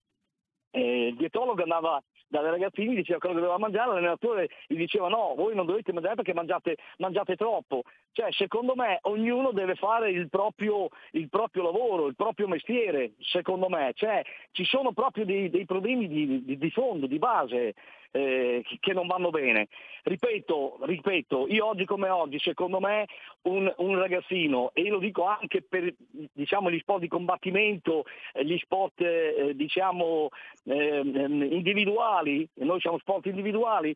eh, 0.70 1.06
il 1.08 1.16
dietologo 1.16 1.62
andava 1.62 2.02
dalle 2.32 2.50
ragazzine, 2.50 2.94
diceva 2.94 3.18
cosa 3.18 3.34
doveva 3.34 3.58
mangiare, 3.58 3.90
l'allenatore 3.90 4.48
gli 4.66 4.76
diceva 4.76 5.08
no, 5.08 5.34
voi 5.36 5.54
non 5.54 5.66
dovete 5.66 5.92
mangiare 5.92 6.14
perché 6.14 6.32
mangiate, 6.32 6.76
mangiate 6.96 7.36
troppo. 7.36 7.82
Cioè, 8.10 8.32
secondo 8.32 8.74
me 8.74 8.98
ognuno 9.02 9.52
deve 9.52 9.74
fare 9.74 10.10
il 10.10 10.28
proprio, 10.30 10.88
il 11.12 11.28
proprio 11.28 11.62
lavoro, 11.62 12.06
il 12.06 12.16
proprio 12.16 12.48
mestiere, 12.48 13.12
secondo 13.20 13.68
me. 13.68 13.92
Cioè, 13.94 14.22
ci 14.50 14.64
sono 14.64 14.92
proprio 14.92 15.26
dei, 15.26 15.50
dei 15.50 15.66
problemi 15.66 16.08
di, 16.08 16.42
di, 16.42 16.56
di 16.56 16.70
fondo, 16.70 17.06
di 17.06 17.18
base. 17.18 17.74
Eh, 18.12 18.62
che 18.78 18.92
non 18.92 19.06
vanno 19.06 19.30
bene. 19.30 19.68
Ripeto, 20.04 20.78
ripeto, 20.82 21.46
io 21.48 21.66
oggi 21.66 21.84
come 21.84 22.08
oggi, 22.08 22.38
secondo 22.38 22.78
me 22.78 23.06
un, 23.42 23.72
un 23.78 23.98
ragazzino, 23.98 24.70
e 24.74 24.88
lo 24.88 24.98
dico 24.98 25.24
anche 25.24 25.62
per 25.62 25.92
diciamo, 26.32 26.70
gli 26.70 26.78
sport 26.78 27.00
di 27.00 27.08
combattimento, 27.08 28.04
eh, 28.34 28.44
gli 28.44 28.58
sport 28.58 29.00
eh, 29.00 29.52
diciamo, 29.54 30.28
ehm, 30.64 31.48
individuali, 31.50 32.48
noi 32.54 32.80
siamo 32.80 32.98
sport 32.98 33.26
individuali, 33.26 33.94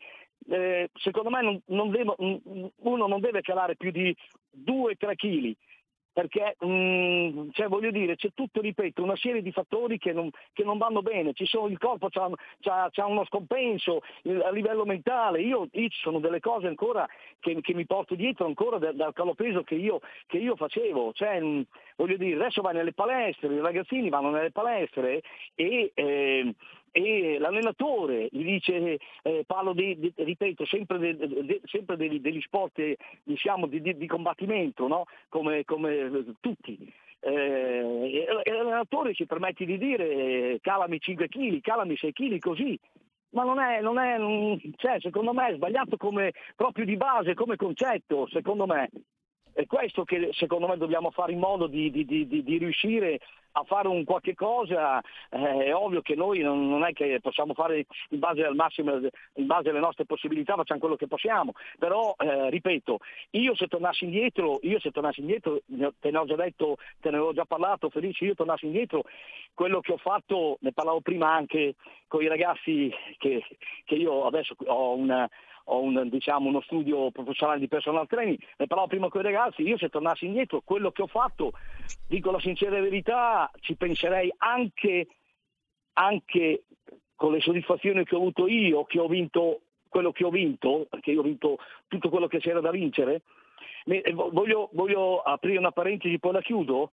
eh, 0.48 0.90
secondo 0.94 1.30
me 1.30 1.42
non, 1.42 1.60
non 1.66 1.90
devo- 1.90 2.16
uno 2.18 3.06
non 3.06 3.20
deve 3.20 3.40
calare 3.42 3.76
più 3.76 3.90
di 3.90 4.14
2-3 4.50 5.14
kg 5.16 5.54
perché 6.16 6.56
mm, 6.64 7.50
cioè, 7.52 7.68
voglio 7.68 7.90
dire, 7.90 8.16
c'è 8.16 8.30
tutto, 8.32 8.62
ripeto, 8.62 9.02
una 9.02 9.16
serie 9.16 9.42
di 9.42 9.52
fattori 9.52 9.98
che 9.98 10.14
non, 10.14 10.30
che 10.54 10.64
non 10.64 10.78
vanno 10.78 11.02
bene, 11.02 11.32
sono, 11.34 11.66
il 11.66 11.76
corpo 11.76 12.08
ha 12.10 13.06
uno 13.06 13.24
scompenso 13.26 14.00
a 14.42 14.50
livello 14.50 14.86
mentale, 14.86 15.42
io, 15.42 15.68
io 15.72 15.88
ci 15.88 16.00
sono 16.00 16.18
delle 16.18 16.40
cose 16.40 16.68
ancora 16.68 17.06
che, 17.38 17.60
che 17.60 17.74
mi 17.74 17.84
porto 17.84 18.14
dietro 18.14 18.46
ancora 18.46 18.78
da- 18.78 18.92
dal 18.92 19.12
calopeso 19.12 19.62
che 19.62 19.74
io, 19.74 20.00
che 20.26 20.38
io 20.38 20.56
facevo, 20.56 21.12
cioè, 21.12 21.38
mm, 21.38 21.60
voglio 21.96 22.16
dire, 22.16 22.36
adesso 22.36 22.62
vai 22.62 22.72
nelle 22.72 22.94
palestre, 22.94 23.52
i 23.52 23.60
ragazzini 23.60 24.08
vanno 24.08 24.30
nelle 24.30 24.52
palestre 24.52 25.20
e... 25.54 25.92
eh, 25.92 26.54
e 26.96 27.38
l'allenatore 27.38 28.28
gli 28.30 28.42
dice, 28.42 28.98
eh, 29.22 29.44
parlo 29.46 29.74
di, 29.74 29.98
di- 29.98 30.12
ripeto, 30.16 30.64
sempre, 30.64 30.98
de- 30.98 31.44
de- 31.44 31.60
sempre 31.64 31.96
degli, 31.96 32.20
degli 32.20 32.40
sport 32.40 32.80
diciamo, 33.22 33.66
di, 33.66 33.82
di- 33.82 34.06
combattimento, 34.06 34.86
no? 34.86 35.04
come, 35.28 35.64
come 35.64 35.94
eh, 35.94 36.24
tutti. 36.40 36.90
Eh, 37.20 38.24
e 38.44 38.52
l'allenatore 38.52 39.12
si 39.12 39.26
permette 39.26 39.66
di 39.66 39.76
dire 39.76 40.08
eh, 40.08 40.58
calami 40.62 40.98
5 40.98 41.28
kg, 41.28 41.60
calami 41.60 41.96
6 41.96 42.12
kg 42.12 42.38
così. 42.38 42.78
Ma 43.30 43.44
non 43.44 43.58
è, 43.58 43.82
non 43.82 43.98
è 43.98 44.16
cioè, 44.76 44.98
secondo 45.00 45.34
me 45.34 45.48
è 45.48 45.54
sbagliato 45.54 45.98
come, 45.98 46.32
proprio 46.54 46.86
di 46.86 46.96
base, 46.96 47.34
come 47.34 47.56
concetto, 47.56 48.26
secondo 48.28 48.64
me. 48.64 48.88
È 49.56 49.64
questo 49.64 50.04
che 50.04 50.28
secondo 50.32 50.66
me 50.66 50.76
dobbiamo 50.76 51.10
fare 51.10 51.32
in 51.32 51.38
modo 51.38 51.66
di, 51.66 51.90
di- 51.90 52.04
di- 52.04 52.26
di- 52.26 52.58
riuscire 52.58 53.20
a 53.52 53.64
fare 53.64 53.88
un 53.88 54.04
qualche 54.04 54.34
cosa. 54.34 55.00
Eh, 55.30 55.64
è 55.64 55.74
ovvio 55.74 56.02
che 56.02 56.14
noi 56.14 56.40
non, 56.40 56.68
non 56.68 56.84
è 56.84 56.92
che 56.92 57.20
possiamo 57.22 57.54
fare 57.54 57.86
in 58.10 58.18
base 58.18 58.44
al 58.44 58.54
massimo, 58.54 59.00
in 59.36 59.46
base 59.46 59.70
alle 59.70 59.78
nostre 59.78 60.04
possibilità, 60.04 60.56
facciamo 60.56 60.80
quello 60.80 60.96
che 60.96 61.06
possiamo. 61.06 61.52
Però, 61.78 62.14
eh, 62.18 62.50
ripeto, 62.50 62.98
io 63.30 63.56
se 63.56 63.66
tornassi 63.66 64.04
indietro, 64.04 64.58
io 64.60 64.78
se 64.78 64.90
tornassi 64.90 65.20
indietro, 65.20 65.62
te 66.00 66.10
ne 66.10 66.18
ho 66.18 66.26
già 66.26 66.36
detto, 66.36 66.76
te 67.00 67.08
ne 67.08 67.16
avevo 67.16 67.32
già 67.32 67.46
parlato, 67.46 67.88
Felice, 67.88 68.26
io 68.26 68.34
tornassi 68.34 68.66
indietro, 68.66 69.04
quello 69.54 69.80
che 69.80 69.92
ho 69.92 69.96
fatto, 69.96 70.58
ne 70.60 70.72
parlavo 70.72 71.00
prima 71.00 71.32
anche 71.32 71.76
con 72.08 72.22
i 72.22 72.28
ragazzi 72.28 72.92
che, 73.16 73.42
che 73.86 73.94
io 73.94 74.26
adesso 74.26 74.54
ho 74.66 74.94
una 74.96 75.26
ho 75.68 75.80
un, 75.82 76.08
diciamo, 76.08 76.48
uno 76.48 76.60
studio 76.62 77.10
professionale 77.10 77.58
di 77.58 77.68
personal 77.68 78.06
training, 78.06 78.38
ne 78.56 78.66
parlavo 78.66 78.88
prima 78.88 79.08
con 79.08 79.20
i 79.20 79.24
ragazzi, 79.24 79.62
io 79.62 79.78
se 79.78 79.88
tornassi 79.88 80.26
indietro, 80.26 80.60
quello 80.64 80.90
che 80.92 81.02
ho 81.02 81.06
fatto, 81.06 81.52
dico 82.06 82.30
la 82.30 82.40
sincera 82.40 82.80
verità, 82.80 83.50
ci 83.60 83.74
penserei 83.74 84.32
anche, 84.38 85.08
anche 85.94 86.64
con 87.14 87.32
le 87.32 87.40
soddisfazioni 87.40 88.04
che 88.04 88.14
ho 88.14 88.18
avuto 88.18 88.46
io, 88.46 88.84
che 88.84 89.00
ho 89.00 89.08
vinto 89.08 89.60
quello 89.88 90.12
che 90.12 90.24
ho 90.24 90.30
vinto, 90.30 90.86
perché 90.90 91.12
io 91.12 91.20
ho 91.20 91.24
vinto 91.24 91.58
tutto 91.88 92.10
quello 92.10 92.26
che 92.26 92.38
c'era 92.38 92.60
da 92.60 92.70
vincere, 92.70 93.22
eh, 93.86 94.12
vo- 94.12 94.30
voglio, 94.30 94.68
voglio 94.72 95.20
aprire 95.22 95.58
una 95.58 95.72
parentesi, 95.72 96.18
poi 96.18 96.32
la 96.32 96.42
chiudo. 96.42 96.92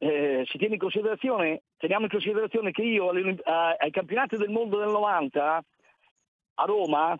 eh, 0.00 0.44
si 0.46 0.58
tiene 0.58 0.74
in 0.74 0.80
considerazione, 0.80 1.62
teniamo 1.76 2.04
in 2.04 2.10
considerazione 2.10 2.70
che 2.70 2.82
io 2.82 3.10
a- 3.42 3.74
ai 3.76 3.90
campionati 3.90 4.36
del 4.36 4.48
mondo 4.48 4.78
del 4.78 4.90
90 4.90 5.60
a 6.54 6.64
Roma, 6.64 7.18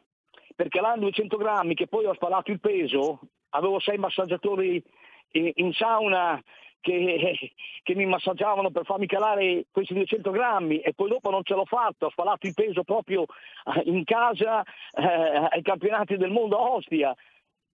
per 0.59 0.67
calare 0.71 0.99
200 0.99 1.37
grammi, 1.37 1.75
che 1.77 1.87
poi 1.87 2.07
ho 2.07 2.15
sparato 2.15 2.51
il 2.51 2.59
peso, 2.59 3.21
avevo 3.51 3.79
sei 3.79 3.97
massaggiatori 3.97 4.83
in, 5.31 5.73
sauna 5.73 6.43
che, 6.81 7.53
che 7.85 7.95
mi 7.95 8.07
massaggiavano 8.07 8.73
per 8.73 8.85
farmi 8.85 9.07
calare 9.07 9.67
questi 9.71 9.95
200 9.95 10.33
grammi 10.33 10.81
e 10.81 10.95
poi 10.95 11.11
dopo 11.11 11.31
non 11.31 11.45
ce 11.45 11.55
l'ho 11.55 11.65
fatto, 11.65 12.07
ho 12.07 12.11
sparato 12.11 12.49
il 12.49 12.55
peso 12.55 12.83
proprio 12.83 13.23
eh, 13.23 13.83
in 13.85 14.03
casa 14.03 14.65
eh, 14.95 15.49
ai 15.49 15.63
campionati 15.63 16.17
del 16.17 16.33
mondo 16.33 16.59
a 16.59 16.73
Ostia. 16.73 17.15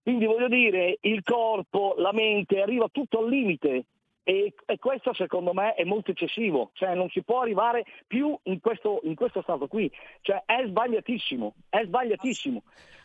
Quindi 0.03 0.27
voglio 0.27 0.49
dire, 0.49 0.99
il 1.01 1.23
corpo, 1.23 1.95
la 1.97 2.13
mente 2.13 2.61
arriva 2.61 2.89
tutto 2.93 3.21
al 3.21 3.31
limite 3.31 3.87
e, 4.25 4.55
e 4.65 4.79
questo 4.79 5.13
secondo 5.13 5.53
me 5.53 5.75
è 5.75 5.85
molto 5.85 6.11
eccessivo, 6.11 6.71
cioè 6.73 6.95
non 6.95 7.09
si 7.11 7.23
può 7.23 7.43
arrivare 7.43 7.85
più 8.07 8.37
in 8.45 8.59
questo, 8.61 9.01
in 9.05 9.15
questo 9.15 9.43
stato 9.43 9.69
qui, 9.69 9.91
cioè 10.23 10.43
è 10.47 10.65
sbagliatissimo, 10.67 11.55
è 11.69 11.85
sbagliatissimo. 11.85 12.63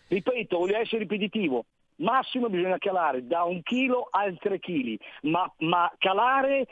Ripeto, 0.07 0.57
voglio 0.57 0.77
essere 0.77 0.99
ripetitivo, 0.99 1.65
massimo 1.97 2.49
bisogna 2.49 2.77
calare 2.77 3.27
da 3.27 3.43
un 3.43 3.61
chilo 3.61 4.07
a 4.09 4.31
tre 4.39 4.59
chili, 4.59 4.97
ma, 5.23 5.51
ma 5.59 5.91
calare, 5.97 6.65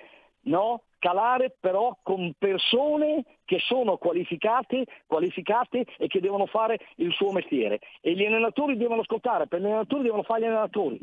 no? 0.44 0.82
calare 1.00 1.56
però 1.60 1.96
con 2.02 2.34
persone 2.38 3.24
che 3.46 3.60
sono 3.60 3.98
qualificate, 3.98 4.86
qualificate 5.06 5.86
e 5.98 6.08
che 6.08 6.20
devono 6.20 6.48
fare 6.48 6.80
il 6.96 7.12
suo 7.14 7.32
mestiere. 7.32 7.80
E 8.02 8.14
gli 8.14 8.26
allenatori 8.26 8.78
devono 8.78 9.02
ascoltare, 9.02 9.48
per 9.48 9.60
gli 9.60 9.66
allenatori 9.66 10.04
devono 10.04 10.24
fare 10.24 10.42
gli 10.42 10.46
allenatori. 10.46 11.00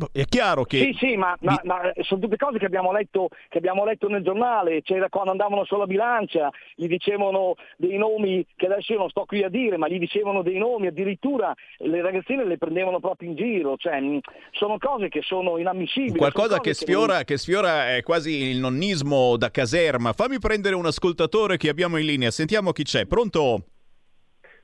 Eh, 0.00 0.08
eh, 0.12 0.22
è 0.22 0.24
chiaro 0.24 0.64
che... 0.64 0.78
Sì, 0.78 0.96
sì, 0.98 1.16
ma, 1.16 1.36
ma- 1.40 1.60
ma 1.64 1.92
sono 2.00 2.20
tutte 2.20 2.36
cose 2.36 2.58
che 2.58 2.66
abbiamo 2.66 2.92
letto, 2.92 3.28
che 3.48 3.58
abbiamo 3.58 3.84
letto 3.84 4.08
nel 4.08 4.22
giornale, 4.22 4.82
c'era 4.82 5.08
quando 5.08 5.30
andavano 5.30 5.64
sulla 5.64 5.86
bilancia, 5.86 6.50
gli 6.74 6.86
dicevano 6.86 7.54
dei 7.76 7.96
nomi 7.96 8.44
che 8.56 8.66
adesso 8.66 8.92
io 8.92 8.98
non 8.98 9.10
sto 9.10 9.24
qui 9.24 9.42
a 9.42 9.48
dire, 9.48 9.76
ma 9.76 9.88
gli 9.88 9.98
dicevano 9.98 10.42
dei 10.42 10.58
nomi, 10.58 10.86
addirittura 10.86 11.54
le 11.78 12.00
ragazzine 12.02 12.44
le 12.44 12.58
prendevano 12.58 13.00
proprio 13.00 13.28
in 13.28 13.36
giro, 13.36 13.76
cioè 13.76 14.00
mh, 14.00 14.20
sono 14.52 14.78
cose 14.78 15.08
che 15.08 15.22
sono 15.22 15.58
inammissibili. 15.58 16.18
Qualcosa 16.18 16.50
sono 16.50 16.60
che 16.62 16.74
sfiora, 16.74 17.24
che 17.24 17.36
sfiora 17.36 17.94
è 17.94 18.02
quasi 18.02 18.50
il 18.50 18.58
nonnismo 18.58 19.36
da 19.36 19.50
caserma. 19.50 20.12
Fammi 20.12 20.38
prendere 20.38 20.74
un 20.74 20.86
ascoltatore 20.86 21.56
che 21.56 21.68
abbiamo 21.68 21.96
in 21.96 22.06
linea. 22.06 22.30
Sentiamo 22.30 22.72
chi 22.72 22.82
c'è. 22.84 23.06
Pronto? 23.06 23.64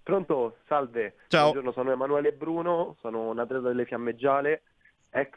Pronto, 0.03 0.57
salve. 0.67 1.17
Ciao. 1.29 1.51
Buongiorno, 1.51 1.73
sono 1.73 1.93
Emanuele 1.93 2.33
Bruno, 2.33 2.97
sono 3.03 3.29
un 3.29 3.39
atleta 3.39 3.69
delle 3.69 3.85
Fiamme 3.85 4.17
Gialle, 4.17 4.63
ex, 5.11 5.31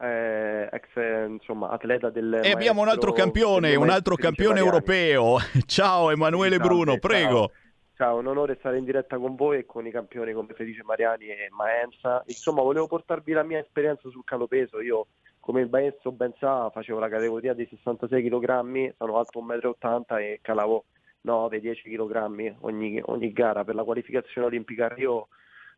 eh, 0.00 0.68
ex 0.70 0.96
eh, 0.96 1.26
insomma, 1.28 1.68
atleta 1.70 2.10
del 2.10 2.40
E 2.42 2.50
abbiamo 2.52 2.82
un 2.82 2.88
altro 2.88 3.12
campione, 3.12 3.74
un 3.74 3.90
altro 3.90 4.16
campione 4.16 4.58
europeo. 4.58 5.38
Ciao 5.66 6.10
Emanuele 6.10 6.56
Salve, 6.56 6.68
Bruno, 6.68 6.90
ciao. 6.92 7.00
prego. 7.00 7.50
Ciao, 7.94 8.18
un 8.18 8.26
onore 8.28 8.56
stare 8.60 8.78
in 8.78 8.84
diretta 8.84 9.18
con 9.18 9.34
voi 9.34 9.58
e 9.58 9.66
con 9.66 9.84
i 9.84 9.90
campioni 9.90 10.32
come 10.32 10.52
Felice 10.54 10.84
Mariani 10.84 11.26
e 11.26 11.48
Maenza. 11.50 12.22
Insomma, 12.26 12.62
volevo 12.62 12.86
portarvi 12.86 13.32
la 13.32 13.42
mia 13.42 13.58
esperienza 13.58 14.08
sul 14.08 14.22
calopeso. 14.24 14.80
Io, 14.80 15.08
come 15.40 15.62
il 15.62 15.68
maestro 15.68 16.12
ben 16.12 16.32
sa, 16.38 16.70
facevo 16.70 17.00
la 17.00 17.08
categoria 17.08 17.54
dei 17.54 17.66
66 17.68 18.22
kg, 18.28 18.94
sono 18.96 19.18
alto 19.18 19.40
1,80 19.44 19.98
m 19.98 20.16
e 20.18 20.38
calavo 20.40 20.84
9-10 21.26 21.74
kg 21.82 22.54
ogni, 22.60 23.02
ogni 23.04 23.32
gara. 23.32 23.64
Per 23.64 23.74
la 23.74 23.82
qualificazione 23.82 24.46
olimpica 24.46 24.94
io 24.96 25.26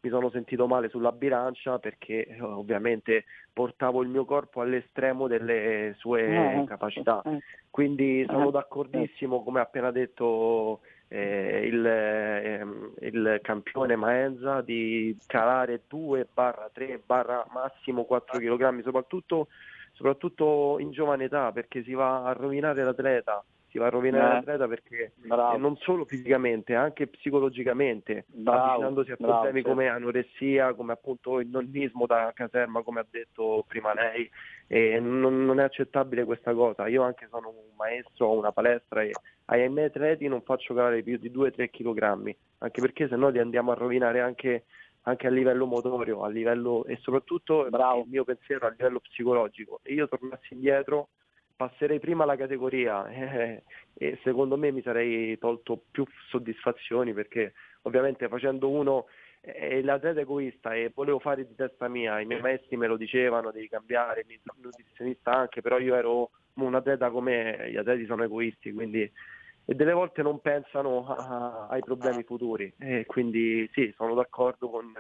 mi 0.03 0.09
sono 0.09 0.31
sentito 0.31 0.67
male 0.67 0.89
sulla 0.89 1.13
bilancia 1.13 1.79
perché 1.79 2.27
eh, 2.27 2.41
ovviamente 2.41 3.25
portavo 3.53 4.03
il 4.03 4.09
mio 4.09 4.25
corpo 4.25 4.63
all'estremo 4.63 5.29
delle 5.29 5.95
sue 5.99 6.61
Eh, 6.61 6.65
capacità. 6.65 7.23
Quindi 7.69 8.25
sono 8.27 8.49
Eh, 8.49 8.53
d'accordissimo, 8.53 9.43
come 9.43 9.61
ha 9.61 9.63
appena 9.63 9.91
detto 9.91 10.81
eh, 11.09 11.67
il, 11.67 11.85
ehm, 11.85 12.95
il 13.01 13.39
campione 13.43 13.97
Maenza, 13.97 14.63
di 14.63 15.17
calare 15.27 15.83
2 15.87 16.27
barra 16.33 16.71
3 16.73 17.03
barra 17.05 17.45
massimo 17.53 18.05
4 18.05 18.39
kg, 18.39 18.83
soprattutto, 18.83 19.49
soprattutto 19.93 20.77
in 20.79 20.93
giovane 20.93 21.25
età, 21.25 21.53
perché 21.53 21.83
si 21.83 21.93
va 21.93 22.25
a 22.25 22.33
rovinare 22.33 22.83
l'atleta. 22.83 23.45
Si 23.71 23.79
va 23.79 23.87
a 23.87 23.91
rovinare 23.91 24.25
Eh, 24.25 24.35
l'atleta 24.35 24.67
perché 24.67 25.13
bravo. 25.15 25.55
eh, 25.55 25.59
non 25.59 25.77
solo 25.77 26.05
fisicamente, 26.05 26.75
anche 26.75 27.07
psicologicamente, 27.07 28.25
Bravo, 28.27 28.59
avvicinandosi 28.63 29.13
a 29.13 29.17
bravo, 29.17 29.33
problemi 29.33 29.61
sì. 29.61 29.65
come 29.69 29.89
anoressia, 29.89 30.75
come 30.75 30.93
appunto 30.93 31.39
il 31.39 31.47
nonnismo 31.49 32.07
da 32.07 32.33
caserma, 32.35 32.83
come 32.83 32.99
ha 33.01 33.07
detto 33.09 33.65
prima 33.69 33.95
lei, 33.95 34.29
e 34.67 34.99
non, 34.99 35.45
non 35.45 35.61
è 35.61 35.63
accettabile 35.63 36.25
questa 36.25 36.53
cosa. 36.53 36.89
Io 36.89 37.03
anche 37.03 37.29
sono 37.31 37.49
un 37.51 37.75
maestro, 37.77 38.27
ho 38.27 38.39
una 38.39 38.51
palestra 38.51 39.03
e 39.03 39.13
ai 39.47 39.69
miei 39.69 39.87
atleti 39.87 40.27
non 40.27 40.43
faccio 40.43 40.75
calare 40.75 41.03
più 41.03 41.17
di 41.17 41.31
2-3 41.31 41.71
kg, 41.71 42.35
anche 42.59 42.81
perché 42.81 43.07
se 43.07 43.15
no 43.15 43.29
li 43.29 43.39
andiamo 43.39 43.71
a 43.71 43.75
rovinare 43.75 44.21
anche, 44.21 44.65
anche 45.03 45.27
a 45.29 45.31
livello 45.31 45.67
motorio, 45.67 46.25
a 46.25 46.29
livello, 46.29 46.85
e 46.87 46.97
soprattutto 47.03 47.67
il 47.67 48.05
mio 48.09 48.25
pensiero 48.25 48.67
a 48.67 48.71
livello 48.71 48.99
psicologico. 48.99 49.79
E 49.85 49.93
io 49.93 50.09
tornassi 50.09 50.55
indietro 50.55 51.11
passerei 51.61 52.01
prima 52.01 52.25
la 52.25 52.37
categoria 52.37 53.07
eh, 53.11 53.65
e 53.93 54.19
secondo 54.23 54.57
me 54.57 54.73
mi 54.73 54.81
sarei 54.81 55.37
tolto 55.37 55.83
più 55.91 56.07
soddisfazioni 56.31 57.13
perché 57.13 57.53
ovviamente 57.83 58.29
facendo 58.29 58.71
uno 58.71 59.09
eh, 59.43 59.83
l'atleta 59.83 60.21
egoista 60.21 60.75
e 60.75 60.91
volevo 60.95 61.19
fare 61.19 61.47
di 61.47 61.55
testa 61.55 61.87
mia, 61.87 62.19
i 62.19 62.25
miei 62.25 62.41
maestri 62.41 62.79
me 62.79 62.87
lo 62.87 62.97
dicevano, 62.97 63.51
devi 63.51 63.69
cambiare, 63.69 64.25
il 64.27 64.41
nutrizionista 64.57 65.33
anche, 65.33 65.61
però 65.61 65.79
io 65.79 65.95
ero 65.95 66.31
un 66.55 66.75
atleta 66.75 67.11
come 67.11 67.71
gli 67.71 67.77
atleti 67.77 68.07
sono 68.07 68.25
egoisti, 68.25 68.73
quindi 68.73 69.13
e 69.67 69.75
delle 69.75 69.93
volte 69.93 70.23
non 70.23 70.41
pensano 70.41 71.07
a- 71.09 71.67
ai 71.69 71.83
problemi 71.83 72.23
futuri. 72.23 72.73
E 72.79 73.05
quindi 73.05 73.69
sì, 73.75 73.93
sono 73.97 74.15
d'accordo 74.15 74.71
con, 74.71 74.95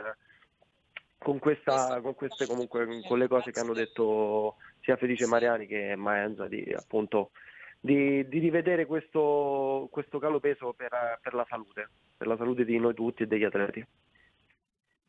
con, 1.22 1.38
questa, 1.38 2.00
con 2.00 2.14
queste 2.14 2.46
comunque 2.46 3.02
con 3.06 3.18
le 3.18 3.28
cose 3.28 3.50
che 3.50 3.60
hanno 3.60 3.74
detto 3.74 4.56
sia 4.80 4.96
Felice 4.96 5.26
Mariani 5.26 5.66
che 5.66 5.94
Maenza 5.94 6.48
di 6.48 6.72
appunto 6.74 7.32
di, 7.80 8.26
di 8.28 8.38
rivedere 8.38 8.86
questo, 8.86 9.88
questo 9.90 10.18
calo 10.18 10.40
peso 10.40 10.72
per, 10.72 11.18
per 11.22 11.34
la 11.34 11.46
salute, 11.48 11.90
per 12.16 12.26
la 12.26 12.36
salute 12.36 12.64
di 12.64 12.78
noi 12.78 12.94
tutti 12.94 13.22
e 13.22 13.26
degli 13.26 13.44
atleti. 13.44 13.84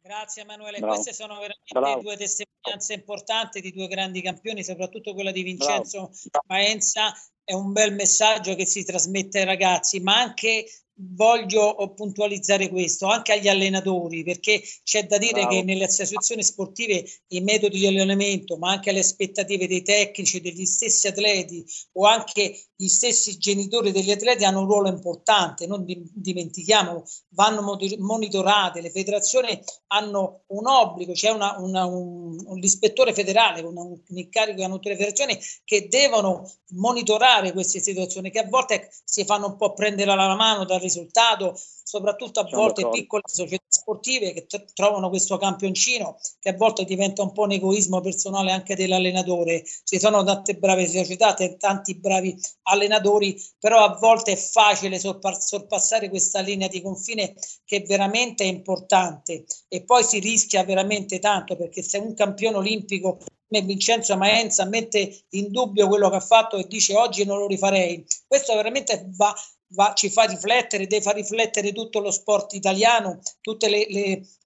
Grazie 0.03 0.41
Emanuele, 0.41 0.79
Bravo. 0.79 0.93
queste 0.93 1.13
sono 1.13 1.33
veramente 1.33 1.73
Bravo. 1.73 2.01
due 2.01 2.17
testimonianze 2.17 2.93
importanti 2.93 3.61
di 3.61 3.71
due 3.71 3.87
grandi 3.87 4.21
campioni, 4.21 4.63
soprattutto 4.63 5.13
quella 5.13 5.31
di 5.31 5.43
Vincenzo 5.43 6.09
Maenza. 6.47 7.13
È 7.43 7.53
un 7.53 7.71
bel 7.71 7.93
messaggio 7.93 8.55
che 8.55 8.65
si 8.65 8.83
trasmette 8.83 9.39
ai 9.39 9.45
ragazzi, 9.45 9.99
ma 9.99 10.19
anche 10.19 10.65
voglio 10.93 11.93
puntualizzare 11.95 12.69
questo 12.69 13.07
anche 13.07 13.33
agli 13.33 13.47
allenatori, 13.47 14.23
perché 14.23 14.61
c'è 14.83 15.05
da 15.07 15.17
dire 15.17 15.41
Bravo. 15.41 15.49
che 15.49 15.63
nelle 15.63 15.85
associazioni 15.85 16.43
sportive 16.43 17.03
i 17.29 17.41
metodi 17.41 17.79
di 17.79 17.87
allenamento, 17.87 18.57
ma 18.57 18.71
anche 18.71 18.91
le 18.91 18.99
aspettative 18.99 19.67
dei 19.67 19.81
tecnici, 19.81 20.41
degli 20.41 20.65
stessi 20.65 21.07
atleti 21.07 21.65
o 21.93 22.05
anche 22.05 22.59
gli 22.75 22.87
stessi 22.87 23.37
genitori 23.37 23.91
degli 23.91 24.11
atleti 24.11 24.43
hanno 24.43 24.61
un 24.61 24.67
ruolo 24.67 24.89
importante, 24.89 25.67
non 25.67 25.85
di- 25.85 26.01
dimentichiamo, 26.13 27.03
vanno 27.29 27.77
monitorate, 27.99 28.81
le 28.81 28.89
federazioni 28.89 29.59
hanno 29.87 30.43
un 30.47 30.67
obbligo, 30.67 31.13
c'è 31.13 31.29
una- 31.29 31.57
una- 31.59 31.85
un, 31.85 32.37
un 32.45 32.57
ispettore 32.63 33.13
federale 33.13 33.61
un, 33.61 33.77
un 33.77 34.17
incarico 34.17 34.57
che 34.57 34.63
hanno 34.63 34.75
tutte 34.75 34.89
le 34.89 34.95
federazioni 34.95 35.37
che 35.63 35.87
devono 35.87 36.49
monitorare 36.73 37.51
queste 37.53 37.79
situazioni 37.79 38.31
che 38.31 38.39
a 38.39 38.47
volte 38.47 38.89
si 39.03 39.25
fanno 39.25 39.47
un 39.47 39.55
po' 39.57 39.73
prendere 39.73 40.11
alla 40.11 40.35
mano 40.35 40.65
dal 40.65 40.79
risultato, 40.81 41.57
soprattutto 41.83 42.41
a 42.41 42.47
Sono 42.47 42.61
volte 42.61 42.81
d'accordo. 42.81 43.01
piccole 43.01 43.21
società 43.25 43.63
sportive 43.69 44.33
che 44.33 44.45
t- 44.47 44.73
trovano 44.73 45.09
questo 45.09 45.37
campioncino 45.37 46.17
che 46.39 46.49
a 46.49 46.55
volte 46.55 46.83
diventa 46.83 47.21
un 47.21 47.31
po' 47.31 47.43
un 47.43 47.51
egoismo 47.51 48.01
personale 48.01 48.51
anche 48.51 48.75
dell'allenatore. 48.75 49.63
Ci 49.83 49.99
sono 49.99 50.23
tante 50.23 50.55
brave 50.55 50.87
società, 50.87 51.33
t- 51.33 51.57
tanti 51.57 51.95
bravi 51.95 52.37
allenatori, 52.63 53.41
però 53.59 53.83
a 53.83 53.97
volte 53.97 54.33
è 54.33 54.37
facile 54.37 54.99
sorpa- 54.99 55.39
sorpassare 55.39 56.09
questa 56.09 56.39
linea 56.41 56.67
di 56.67 56.81
confine 56.81 57.35
che 57.65 57.81
veramente 57.81 58.43
è 58.43 58.47
importante 58.47 59.45
e 59.67 59.83
poi 59.83 60.03
si 60.03 60.19
rischia 60.19 60.63
veramente 60.63 61.19
tanto 61.19 61.55
perché 61.55 61.81
se 61.81 61.97
un 61.97 62.13
campione 62.13 62.57
olimpico 62.57 63.19
come 63.47 63.65
Vincenzo 63.65 64.15
Maenza 64.15 64.65
mette 64.65 65.25
in 65.31 65.51
dubbio 65.51 65.87
quello 65.87 66.09
che 66.09 66.15
ha 66.15 66.21
fatto 66.21 66.55
e 66.57 66.67
dice 66.67 66.95
oggi 66.95 67.25
non 67.25 67.37
lo 67.37 67.47
rifarei, 67.47 68.05
questo 68.25 68.55
veramente 68.55 69.05
va, 69.09 69.33
va- 69.73 69.93
ci 69.93 70.09
fa 70.09 70.23
riflettere, 70.23 70.87
deve 70.87 71.01
far 71.01 71.15
riflettere 71.15 71.71
tutto 71.73 71.99
lo 71.99 72.11
sport 72.11 72.53
italiano, 72.53 73.19
tutti 73.41 73.67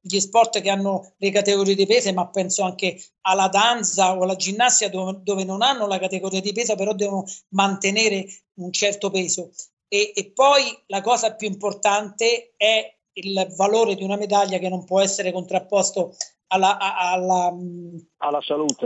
gli 0.02 0.20
sport 0.20 0.62
che 0.62 0.70
hanno 0.70 1.14
le 1.18 1.32
categorie 1.32 1.76
di 1.76 1.86
peso, 1.86 2.12
ma 2.14 2.28
penso 2.28 2.64
anche 2.64 3.02
alla 3.22 3.48
danza 3.48 4.18
o 4.18 4.24
alla 4.24 4.36
ginnastica 4.36 4.90
dove, 4.90 5.20
dove 5.22 5.44
non 5.44 5.62
hanno 5.62 5.88
la 5.88 6.00
categoria 6.00 6.42
di 6.42 6.54
peso, 6.54 6.76
però 6.76 6.94
devono 6.94 7.26
mantenere 7.50 8.26
un 8.56 8.72
certo 8.72 9.10
peso. 9.10 9.52
E, 9.88 10.14
e 10.16 10.32
poi 10.32 10.64
la 10.88 11.02
cosa 11.02 11.36
più 11.36 11.48
importante 11.48 12.54
è 12.58 12.94
il 13.14 13.54
valore 13.56 13.96
di 13.96 14.04
una 14.04 14.18
medaglia 14.18 14.58
che 14.58 14.70
non 14.70 14.84
può 14.84 15.00
essere 15.00 15.32
contrapposto 15.32 16.16
alla, 16.48 16.78
a- 16.78 17.12
alla, 17.12 17.52
mh, 17.52 18.08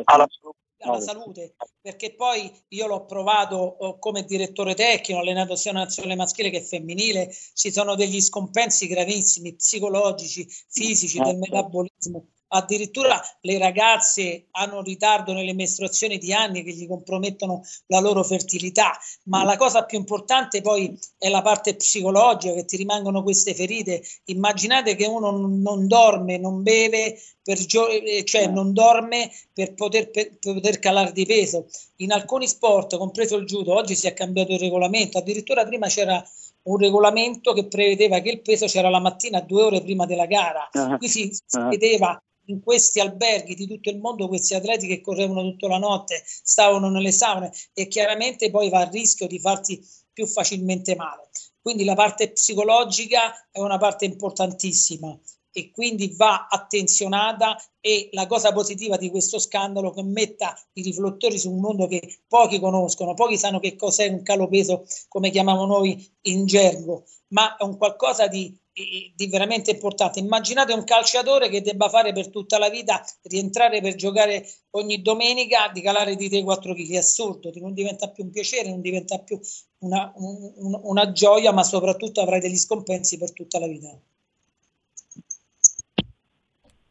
alla 0.06 0.28
salute. 0.28 0.60
Alla 0.80 0.99
salute, 1.01 1.56
perché 1.81 2.14
poi 2.15 2.51
io 2.69 2.88
l'ho 2.88 3.06
provato 3.06 3.56
oh, 3.56 3.99
come 3.99 4.23
direttore 4.23 4.76
tecnico, 4.76 5.19
allenato 5.19 5.56
sia 5.56 5.72
nazionale 5.72 6.15
maschile 6.15 6.49
che 6.49 6.61
femminile, 6.61 7.34
ci 7.53 7.72
sono 7.72 7.95
degli 7.95 8.22
scompensi 8.22 8.88
gravissimi, 8.88 9.56
psicologici, 9.56 10.47
fisici, 10.47 11.19
del 11.19 11.38
metabolismo. 11.38 12.27
Addirittura 12.51 13.21
le 13.41 13.57
ragazze 13.59 14.47
hanno 14.51 14.77
un 14.77 14.84
ritardo 14.84 15.34
nelle 15.34 15.53
mestruazioni 15.53 16.17
di 16.17 16.34
anni 16.34 16.63
che 16.63 16.71
gli 16.71 16.88
compromettono 16.88 17.63
la 17.88 17.99
loro 17.99 18.23
fertilità, 18.23 18.97
ma 19.26 19.43
la 19.43 19.55
cosa 19.55 19.85
più 19.85 19.99
importante 19.99 20.61
poi 20.61 20.97
è 21.17 21.30
la 21.30 21.41
parte 21.43 21.76
psicologica, 21.76 22.53
che 22.53 22.65
ti 22.65 22.77
rimangono 22.77 23.21
queste 23.21 23.53
ferite. 23.53 24.01
Immaginate 24.26 24.95
che 24.95 25.05
uno 25.05 25.30
non 25.31 25.88
dorme, 25.88 26.38
non 26.38 26.63
beve, 26.63 27.19
per 27.43 27.57
gio- 27.59 27.88
eh, 27.89 28.23
cioè 28.26 28.47
non 28.47 28.73
dorme 28.73 29.31
per 29.53 29.73
poter, 29.76 30.09
per 30.09 30.38
poter 30.39 30.80
calare 30.80 31.11
di 31.11 31.26
peso. 31.26 31.67
In 31.97 32.11
alcuni 32.11 32.47
sport, 32.47 32.97
compreso 32.97 33.35
il 33.35 33.45
judo, 33.45 33.76
oggi 33.76 33.95
si 33.95 34.07
è 34.07 34.13
cambiato 34.13 34.53
il 34.53 34.59
regolamento, 34.59 35.19
addirittura 35.19 35.65
prima 35.65 35.88
c'era 35.88 36.23
un 36.63 36.77
regolamento 36.77 37.53
che 37.53 37.65
prevedeva 37.67 38.19
che 38.19 38.30
il 38.30 38.41
peso 38.41 38.65
c'era 38.65 38.89
la 38.89 38.99
mattina 38.99 39.39
due 39.39 39.63
ore 39.63 39.81
prima 39.81 40.05
della 40.05 40.26
gara. 40.26 40.67
Ah. 40.71 40.97
Qui 40.97 41.07
si, 41.07 41.30
si 41.31 41.57
Ah. 41.57 41.67
vedeva 41.67 42.21
in 42.49 42.61
questi 42.61 42.99
alberghi 42.99 43.55
di 43.55 43.67
tutto 43.67 43.89
il 43.89 43.99
mondo 43.99 44.27
questi 44.27 44.53
atleti 44.53 44.88
che 44.88 45.01
correvano 45.01 45.41
tutta 45.43 45.67
la 45.67 45.77
notte, 45.77 46.21
stavano 46.26 46.89
nelle 46.89 47.11
saune 47.11 47.51
e 47.73 47.88
chiaramente 47.88 48.49
poi 48.49 48.69
va 48.69 48.81
a 48.81 48.89
rischio 48.89 49.27
di 49.27 49.39
farti 49.39 49.81
più 50.11 50.27
facilmente 50.27 50.95
male. 50.95 51.30
Quindi 51.61 51.84
la 51.84 51.95
parte 51.95 52.31
psicologica 52.31 53.49
è 53.51 53.59
una 53.59 53.77
parte 53.77 54.05
importantissima 54.05 55.17
e 55.51 55.71
quindi 55.71 56.13
va 56.15 56.47
attenzionata 56.49 57.57
e 57.80 58.09
la 58.11 58.27
cosa 58.27 58.51
positiva 58.51 58.97
di 58.97 59.09
questo 59.09 59.39
scandalo 59.39 59.91
che 59.91 60.03
metta 60.03 60.57
i 60.73 60.81
riflettori 60.81 61.38
su 61.38 61.51
un 61.51 61.59
mondo 61.59 61.88
che 61.88 62.19
pochi 62.27 62.59
conoscono, 62.59 63.13
pochi 63.13 63.38
sanno 63.38 63.59
che 63.59 63.76
cos'è 63.76 64.07
un 64.07 64.21
calo 64.21 64.47
peso 64.47 64.85
come 65.07 65.30
chiamiamo 65.30 65.65
noi 65.65 66.07
in 66.23 66.45
gergo, 66.45 67.05
ma 67.30 67.55
è 67.55 67.63
un 67.63 67.77
qualcosa 67.77 68.27
di, 68.27 68.55
di- 68.74 69.28
veramente 69.28 69.72
importante. 69.72 70.20
Immaginate 70.20 70.74
un 70.74 70.84
calciatore 70.84 71.50
che 71.50 71.62
debba 71.62 71.90
fare 71.90 72.14
per 72.14 72.30
tutta 72.30 72.58
la 72.58 72.70
vita, 72.70 73.04
rientrare 73.24 73.82
per 73.82 73.96
giocare 73.96 74.48
ogni 74.72 75.02
domenica, 75.02 75.70
di 75.74 75.82
calare 75.82 76.16
di 76.16 76.30
3-4 76.30 76.74
kg, 76.74 76.91
è 76.91 76.98
assurdo, 76.98 77.52
non 77.56 77.74
diventa 77.74 78.10
più 78.10 78.24
un 78.24 78.32
piacere, 78.32 78.70
non 78.70 78.82
diventa 78.82 79.20
più 79.20 79.40
una, 79.80 80.12
un- 80.16 80.54
un- 80.56 80.80
una 80.84 81.12
gioia, 81.12 81.52
ma 81.52 81.64
soprattutto 81.64 82.22
avrai 82.22 82.40
degli 82.40 82.58
scompensi 82.58 83.18
per 83.18 83.34
tutta 83.34 83.60
la 83.60 83.68
vita. 83.68 83.98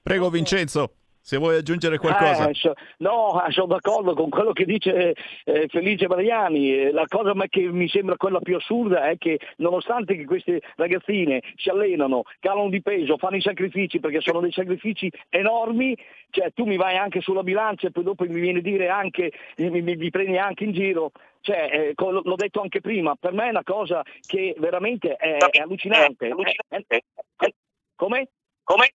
Prego 0.03 0.31
Vincenzo, 0.31 0.93
se 1.29 1.37
vuoi 1.37 1.57
aggiungere 1.59 1.99
qualcosa. 1.99 2.49
Eh, 2.49 2.55
no, 3.01 3.45
eh, 3.45 3.51
sono 3.53 3.67
d'accordo 3.67 4.15
con 4.15 4.31
quello 4.31 4.53
che 4.53 4.65
dice 4.65 5.15
eh, 5.45 5.67
Felice 5.69 6.09
Mariani. 6.09 6.73
Eh, 6.73 6.91
La 6.91 7.05
cosa 7.07 7.35
ma- 7.35 7.47
che 7.49 7.61
mi 7.71 7.87
sembra 7.87 8.17
quella 8.17 8.41
più 8.41 8.57
assurda 8.57 9.11
è 9.11 9.19
che 9.19 9.39
nonostante 9.57 10.17
che 10.17 10.25
queste 10.25 10.63
ragazzine 10.77 11.43
si 11.57 11.69
allenano, 11.69 12.23
calano 12.41 12.71
di 12.71 12.81
peso, 12.81 13.19
fanno 13.19 13.37
i 13.37 13.43
sacrifici 13.43 14.01
perché 14.01 14.23
sono 14.23 14.41
dei 14.41 14.53
sacrifici 14.53 15.13
enormi, 15.29 15.95
cioè 16.31 16.51
tu 16.55 16.65
mi 16.65 16.79
vai 16.79 16.97
anche 16.97 17.21
sulla 17.21 17.43
bilancia 17.43 17.89
e 17.89 17.91
poi 17.91 18.05
dopo 18.05 18.25
mi 18.25 18.41
viene 18.41 18.61
a 18.61 18.63
dire 18.63 18.89
anche, 18.89 19.31
mi, 19.59 19.83
mi- 19.83 19.97
mi 19.97 20.09
prendi 20.09 20.39
anche 20.39 20.65
in 20.65 20.73
giro. 20.73 21.11
Cioè, 21.43 21.69
eh, 21.71 21.93
l'ho 21.95 22.37
detto 22.37 22.63
anche 22.63 22.81
prima, 22.81 23.15
per 23.17 23.35
me 23.35 23.49
è 23.49 23.51
una 23.51 23.65
cosa 23.65 24.03
che 24.27 24.55
veramente 24.57 25.15
è, 25.17 25.37
è 25.37 25.59
allucinante. 25.61 26.29
Eh, 26.71 26.85
eh, 26.89 27.55
Come? 27.97 28.29
Come? 28.65 28.93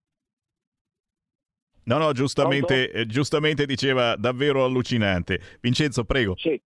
No, 1.84 1.98
no, 1.98 2.12
giustamente, 2.12 2.90
eh, 2.90 3.06
giustamente 3.06 3.66
diceva 3.66 4.16
davvero 4.16 4.64
allucinante. 4.64 5.40
Vincenzo, 5.60 6.04
prego. 6.04 6.36
Sì. 6.36 6.60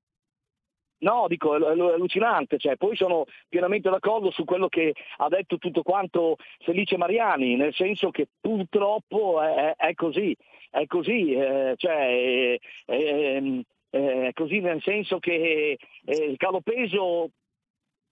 No, 0.98 1.26
dico, 1.28 1.54
è, 1.56 1.60
è- 1.60 1.76
è 1.76 1.92
allucinante, 1.94 2.56
cioè, 2.58 2.76
poi 2.76 2.96
sono 2.96 3.24
pienamente 3.48 3.90
d'accordo 3.90 4.30
su 4.30 4.44
quello 4.44 4.68
che 4.68 4.94
ha 5.18 5.28
detto 5.28 5.58
tutto 5.58 5.82
quanto 5.82 6.36
Felice 6.60 6.96
Mariani, 6.96 7.56
nel 7.56 7.74
senso 7.74 8.10
che 8.10 8.28
purtroppo 8.40 9.42
è, 9.42 9.74
è 9.76 9.94
così, 9.94 10.34
è 10.70 10.86
così, 10.86 11.32
eh, 11.34 11.74
cioè, 11.76 12.56
è, 12.56 12.58
è- 12.86 13.60
è 13.90 14.30
così 14.32 14.58
nel 14.60 14.82
senso 14.82 15.20
che 15.20 15.78
eh, 16.04 16.16
il 16.16 16.36
calo 16.36 16.60
peso 16.62 17.30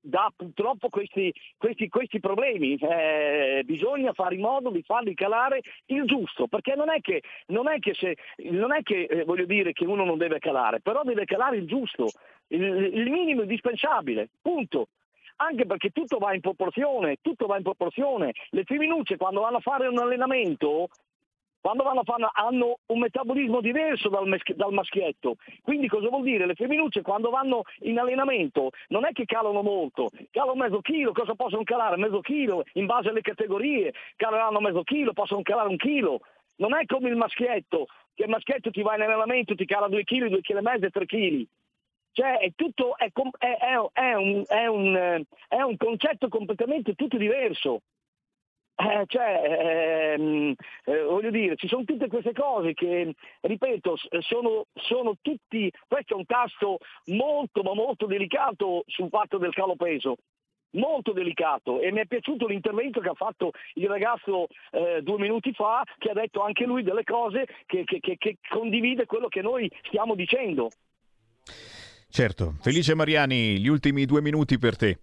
dà 0.03 0.31
purtroppo 0.37 0.89
questi, 0.89 1.33
questi, 1.57 1.89
questi 1.89 2.21
problemi. 2.21 2.77
Eh, 2.77 3.63
bisogna 3.65 4.13
fare 4.13 4.35
in 4.35 4.41
modo 4.41 4.71
di 4.71 4.83
farli 4.83 5.15
calare 5.15 5.63
il 5.87 6.05
giusto, 6.05 6.49
perché 6.49 6.75
non 6.75 6.91
è 6.91 7.01
che, 7.01 7.23
non 7.47 7.69
è 7.69 7.79
che, 7.79 7.95
se, 7.95 8.17
non 8.51 8.75
è 8.75 8.83
che 8.83 9.05
eh, 9.05 9.25
voglio 9.25 9.47
dire 9.47 9.73
che 9.73 9.87
uno 9.87 10.05
non 10.05 10.19
deve 10.19 10.39
calare, 10.39 10.81
però 10.81 11.03
deve 11.05 11.25
calare 11.25 11.57
il 11.57 11.67
giusto, 11.67 12.11
il, 12.49 12.63
il 12.63 13.11
minimo 13.11 13.43
indispensabile, 13.43 14.29
punto. 14.43 14.89
Anche 15.37 15.67
perché 15.67 15.91
tutto 15.91 16.19
va 16.19 16.35
in 16.35 16.41
proporzione, 16.41 17.17
tutto 17.21 17.47
va 17.47 17.57
in 17.57 17.65
proporzione. 17.65 18.33
Le 18.51 18.63
femminucce 18.63 19.17
quando 19.17 19.41
vanno 19.41 19.57
a 19.57 19.61
fare 19.61 19.89
un 19.89 19.99
allenamento 19.99 20.89
quando 21.63 21.85
vanno 21.85 22.01
a 22.01 22.05
fare, 22.05 22.29
hanno 22.33 22.79
un 22.87 22.99
metabolismo 22.99 23.61
diverso 23.61 24.09
dal, 24.09 24.27
mesch- 24.27 24.53
dal 24.55 24.73
maschietto. 24.73 25.37
Quindi 25.63 25.87
cosa 25.87 26.09
vuol 26.09 26.25
dire? 26.25 26.45
Le 26.45 26.57
femminucce 26.57 27.03
quando 27.03 27.31
vanno 27.31 27.63
in 27.83 27.99
allenamento 28.01 28.73
non 28.89 29.07
è 29.07 29.13
che 29.13 29.25
calano 29.25 29.63
molto, 29.63 30.11
calano 30.33 30.57
mezzo 30.57 30.81
chilo, 30.81 31.13
cosa 31.13 31.35
possono 31.35 31.63
calare? 31.63 31.97
Mezzo 31.97 32.21
chilo, 32.21 32.65
in 32.75 32.87
base 32.87 33.11
alle 33.11 33.21
categorie, 33.21 33.95
caleranno 34.17 34.59
mezzo 34.59 34.83
chilo, 34.83 35.13
possono 35.13 35.43
calare 35.43 35.69
un 35.69 35.77
chilo. 35.77 36.21
Non 36.57 36.75
è 36.75 36.85
come 36.85 37.09
il 37.09 37.17
maschietto, 37.17 37.87
che 38.15 38.25
il 38.25 38.29
maschietto 38.29 38.71
ti 38.73 38.83
va 38.83 38.97
in 38.97 39.03
allenamento, 39.03 39.55
ti 39.55 39.65
cala 39.65 39.87
due 39.87 40.03
chili, 40.03 40.29
due 40.29 40.41
chili 40.41 40.59
e 40.59 40.63
mezzo 40.63 40.87
e 40.87 40.91
tre 40.91 41.07
chili. 41.07 41.47
Cioè 42.11 42.39
è 42.39 42.51
tutto, 42.57 42.97
è, 42.99 43.09
com- 43.13 43.31
è- 43.39 43.57
è- 43.57 44.15
un, 44.15 44.45
un, 44.49 44.97
eh, 44.97 45.25
è 45.49 45.63
un 45.63 45.77
concetto 45.77 46.29
completamente 46.29 46.95
tutto 46.95 47.17
diverso. 47.17 47.83
Eh, 48.83 49.05
cioè, 49.07 50.15
ehm, 50.19 50.55
eh, 50.87 51.03
voglio 51.03 51.31
dire, 51.31 51.55
ci 51.57 51.69
sono 51.69 51.85
tutte 51.85 52.09
queste 52.09 52.33
cose 52.33 52.75
che, 52.75 53.15
ripeto, 53.41 53.97
sono, 54.21 54.65
sono 54.75 55.15
tutti, 55.21 55.71
questo 55.87 56.15
è 56.15 56.17
un 56.17 56.27
tasto 56.27 56.79
molto 57.07 57.63
ma 57.63 57.75
molto 57.75 58.07
delicato 58.07 58.83
sul 58.87 59.09
fatto 59.09 59.39
del 59.39 59.53
calo 59.53 59.77
peso, 59.77 60.17
molto 60.73 61.13
delicato 61.13 61.81
e 61.81 61.93
mi 61.93 62.01
è 62.01 62.07
piaciuto 62.07 62.47
l'intervento 62.47 63.01
che 63.01 63.11
ha 63.11 63.15
fatto 63.15 63.53
il 63.75 63.89
ragazzo 63.89 64.47
eh, 64.73 65.01
due 65.03 65.19
minuti 65.19 65.53
fa, 65.53 65.85
che 65.99 66.11
ha 66.11 66.15
detto 66.15 66.43
anche 66.43 66.65
lui 66.65 66.83
delle 66.83 67.05
cose 67.05 67.47
che, 67.67 67.85
che- 67.85 68.01
che- 68.01 68.17
che 68.19 68.39
condivide 68.49 69.07
quello 69.07 69.29
che 69.29 69.43
noi 69.43 69.71
stiamo 69.85 70.15
dicendo. 70.17 70.71
Certo, 72.09 72.55
Felice 72.61 72.95
Mariani, 72.95 73.59
gli 73.59 73.69
ultimi 73.69 74.07
due 74.07 74.21
minuti 74.21 74.59
per 74.59 74.77
te. 74.77 74.99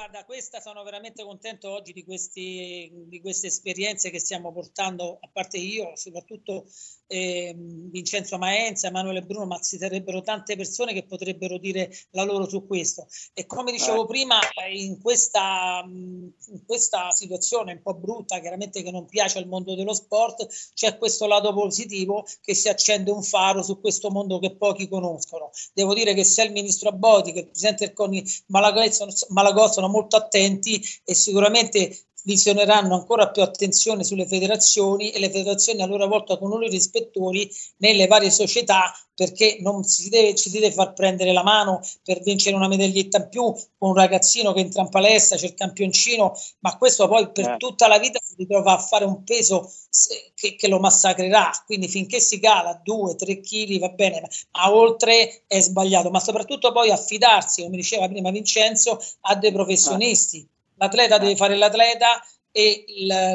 Guarda, 0.00 0.24
questa 0.24 0.62
sono 0.62 0.82
veramente 0.82 1.22
contento 1.22 1.68
oggi 1.68 1.92
di, 1.92 2.04
questi, 2.04 2.90
di 3.04 3.20
queste 3.20 3.48
esperienze 3.48 4.08
che 4.08 4.18
stiamo 4.18 4.50
portando, 4.50 5.18
a 5.20 5.28
parte 5.30 5.58
io, 5.58 5.92
soprattutto 5.94 6.64
ehm, 7.06 7.90
Vincenzo 7.90 8.38
Maenza, 8.38 8.86
Emanuele 8.86 9.20
Bruno, 9.20 9.44
ma 9.44 9.60
ci 9.60 9.76
sarebbero 9.76 10.22
tante 10.22 10.56
persone 10.56 10.94
che 10.94 11.04
potrebbero 11.04 11.58
dire 11.58 11.92
la 12.12 12.22
loro 12.22 12.48
su 12.48 12.66
questo. 12.66 13.08
E 13.34 13.44
come 13.44 13.72
dicevo 13.72 14.04
Eh. 14.04 14.06
prima, 14.06 14.38
eh, 14.64 14.82
in 14.82 15.02
questa, 15.02 15.84
in 15.86 16.64
questa 16.64 17.10
situazione 17.10 17.72
un 17.72 17.82
po' 17.82 17.92
brutta, 17.92 18.40
chiaramente 18.40 18.82
che 18.82 18.90
non 18.90 19.04
piace 19.04 19.36
al 19.36 19.48
mondo 19.48 19.74
dello 19.74 19.92
sport, 19.92 20.46
c'è 20.72 20.96
questo 20.96 21.26
lato 21.26 21.52
positivo 21.52 22.24
che 22.40 22.54
si 22.54 22.70
accende 22.70 23.10
un 23.10 23.22
faro 23.22 23.62
su 23.62 23.78
questo 23.78 24.10
mondo 24.10 24.38
che 24.38 24.56
pochi 24.56 24.88
conoscono. 24.88 25.50
Devo 25.74 25.92
dire 25.92 26.14
che 26.14 26.24
sia 26.24 26.44
il 26.44 26.52
ministro 26.52 26.88
Abodi 26.88 27.32
che 27.32 27.40
il 27.40 27.48
presidente 27.48 27.84
del 27.84 27.94
CONI 27.94 28.24
Malagozzo, 28.46 29.06
Malagozzo 29.28 29.80
non 29.80 29.88
molto 29.90 30.16
attenti 30.16 30.82
e 31.04 31.14
sicuramente 31.14 32.09
visioneranno 32.24 32.94
ancora 32.94 33.30
più 33.30 33.42
attenzione 33.42 34.04
sulle 34.04 34.26
federazioni 34.26 35.10
e 35.10 35.18
le 35.18 35.30
federazioni 35.30 35.82
a 35.82 35.86
loro 35.86 36.06
volta 36.06 36.36
con 36.38 36.50
loro 36.50 36.66
rispettori 36.66 37.50
nelle 37.78 38.06
varie 38.06 38.30
società 38.30 38.92
perché 39.20 39.58
non 39.60 39.84
si 39.84 40.08
deve, 40.08 40.34
ci 40.34 40.48
si 40.48 40.58
deve 40.58 40.72
far 40.72 40.94
prendere 40.94 41.32
la 41.34 41.42
mano 41.42 41.82
per 42.02 42.22
vincere 42.22 42.56
una 42.56 42.68
medaglietta 42.68 43.18
in 43.18 43.28
più 43.28 43.52
con 43.76 43.90
un 43.90 43.94
ragazzino 43.94 44.54
che 44.54 44.60
entra 44.60 44.80
in 44.80 44.88
palestra, 44.88 45.36
c'è 45.36 45.44
il 45.44 45.54
campioncino, 45.54 46.34
ma 46.60 46.78
questo 46.78 47.06
poi 47.06 47.30
per 47.30 47.50
Eh. 47.50 47.56
tutta 47.58 47.86
la 47.86 47.98
vita 47.98 48.18
si 48.22 48.34
ritrova 48.38 48.72
a 48.72 48.78
fare 48.78 49.04
un 49.04 49.22
peso 49.22 49.70
che, 50.34 50.56
che 50.56 50.68
lo 50.68 50.78
massacrerà, 50.78 51.50
quindi 51.66 51.86
finché 51.88 52.18
si 52.18 52.40
cala 52.40 52.80
2-3 52.82 53.40
kg 53.42 53.78
va 53.78 53.88
bene, 53.90 54.26
ma 54.52 54.72
oltre 54.74 55.42
è 55.46 55.60
sbagliato, 55.60 56.08
ma 56.08 56.18
soprattutto 56.20 56.72
poi 56.72 56.90
affidarsi, 56.90 57.62
come 57.62 57.76
diceva 57.76 58.08
prima 58.08 58.30
Vincenzo, 58.30 58.98
a 59.22 59.34
dei 59.36 59.52
professionisti. 59.52 60.48
L'atleta 60.80 61.18
deve 61.18 61.36
fare 61.36 61.56
l'atleta 61.56 62.24
e 62.50 62.84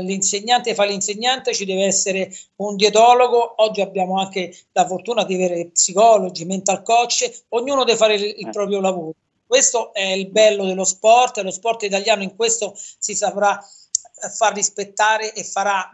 l'insegnante 0.01 0.73
fa 0.73 0.83
l'insegnante, 0.83 1.53
ci 1.53 1.63
deve 1.63 1.85
essere 1.85 2.35
un 2.57 2.75
dietologo, 2.75 3.61
oggi 3.61 3.81
abbiamo 3.81 4.19
anche 4.19 4.53
la 4.71 4.85
fortuna 4.87 5.23
di 5.23 5.35
avere 5.35 5.67
psicologi, 5.67 6.43
mental 6.45 6.81
coach, 6.81 7.43
ognuno 7.49 7.83
deve 7.83 7.97
fare 7.97 8.15
il, 8.15 8.35
il 8.39 8.49
proprio 8.49 8.81
lavoro. 8.81 9.13
Questo 9.45 9.93
è 9.93 10.03
il 10.03 10.27
bello 10.29 10.65
dello 10.65 10.83
sport, 10.83 11.37
lo 11.37 11.51
sport 11.51 11.83
italiano 11.83 12.23
in 12.23 12.35
questo 12.35 12.73
si 12.75 13.13
saprà 13.13 13.57
eh, 13.59 14.29
far 14.29 14.55
rispettare 14.55 15.31
e 15.33 15.43
farà 15.43 15.91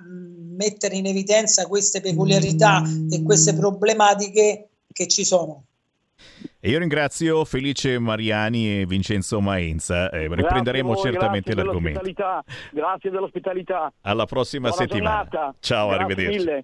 mettere 0.55 0.95
in 0.95 1.05
evidenza 1.05 1.67
queste 1.67 1.99
peculiarità 1.99 2.81
e 3.11 3.23
queste 3.23 3.53
problematiche 3.53 4.69
che 4.91 5.07
ci 5.07 5.25
sono. 5.25 5.65
E 6.63 6.69
io 6.69 6.77
ringrazio 6.77 7.43
Felice 7.43 7.97
Mariani 7.97 8.81
e 8.81 8.85
Vincenzo 8.85 9.41
Maenza. 9.41 10.11
Eh, 10.11 10.27
riprenderemo 10.27 10.93
voi, 10.93 11.01
certamente 11.01 11.53
grazie 11.53 11.63
l'argomento. 11.63 11.99
dell'ospitalità, 12.01 12.43
Grazie 12.71 13.09
dell'ospitalità. 13.09 13.93
Alla 14.01 14.25
prossima 14.25 14.69
Buona 14.69 14.83
settimana. 14.87 15.23
giornata. 15.27 15.55
Ciao, 15.59 15.87
Grazie 15.87 16.03
arrivederci. 16.05 16.37
mille. 16.37 16.59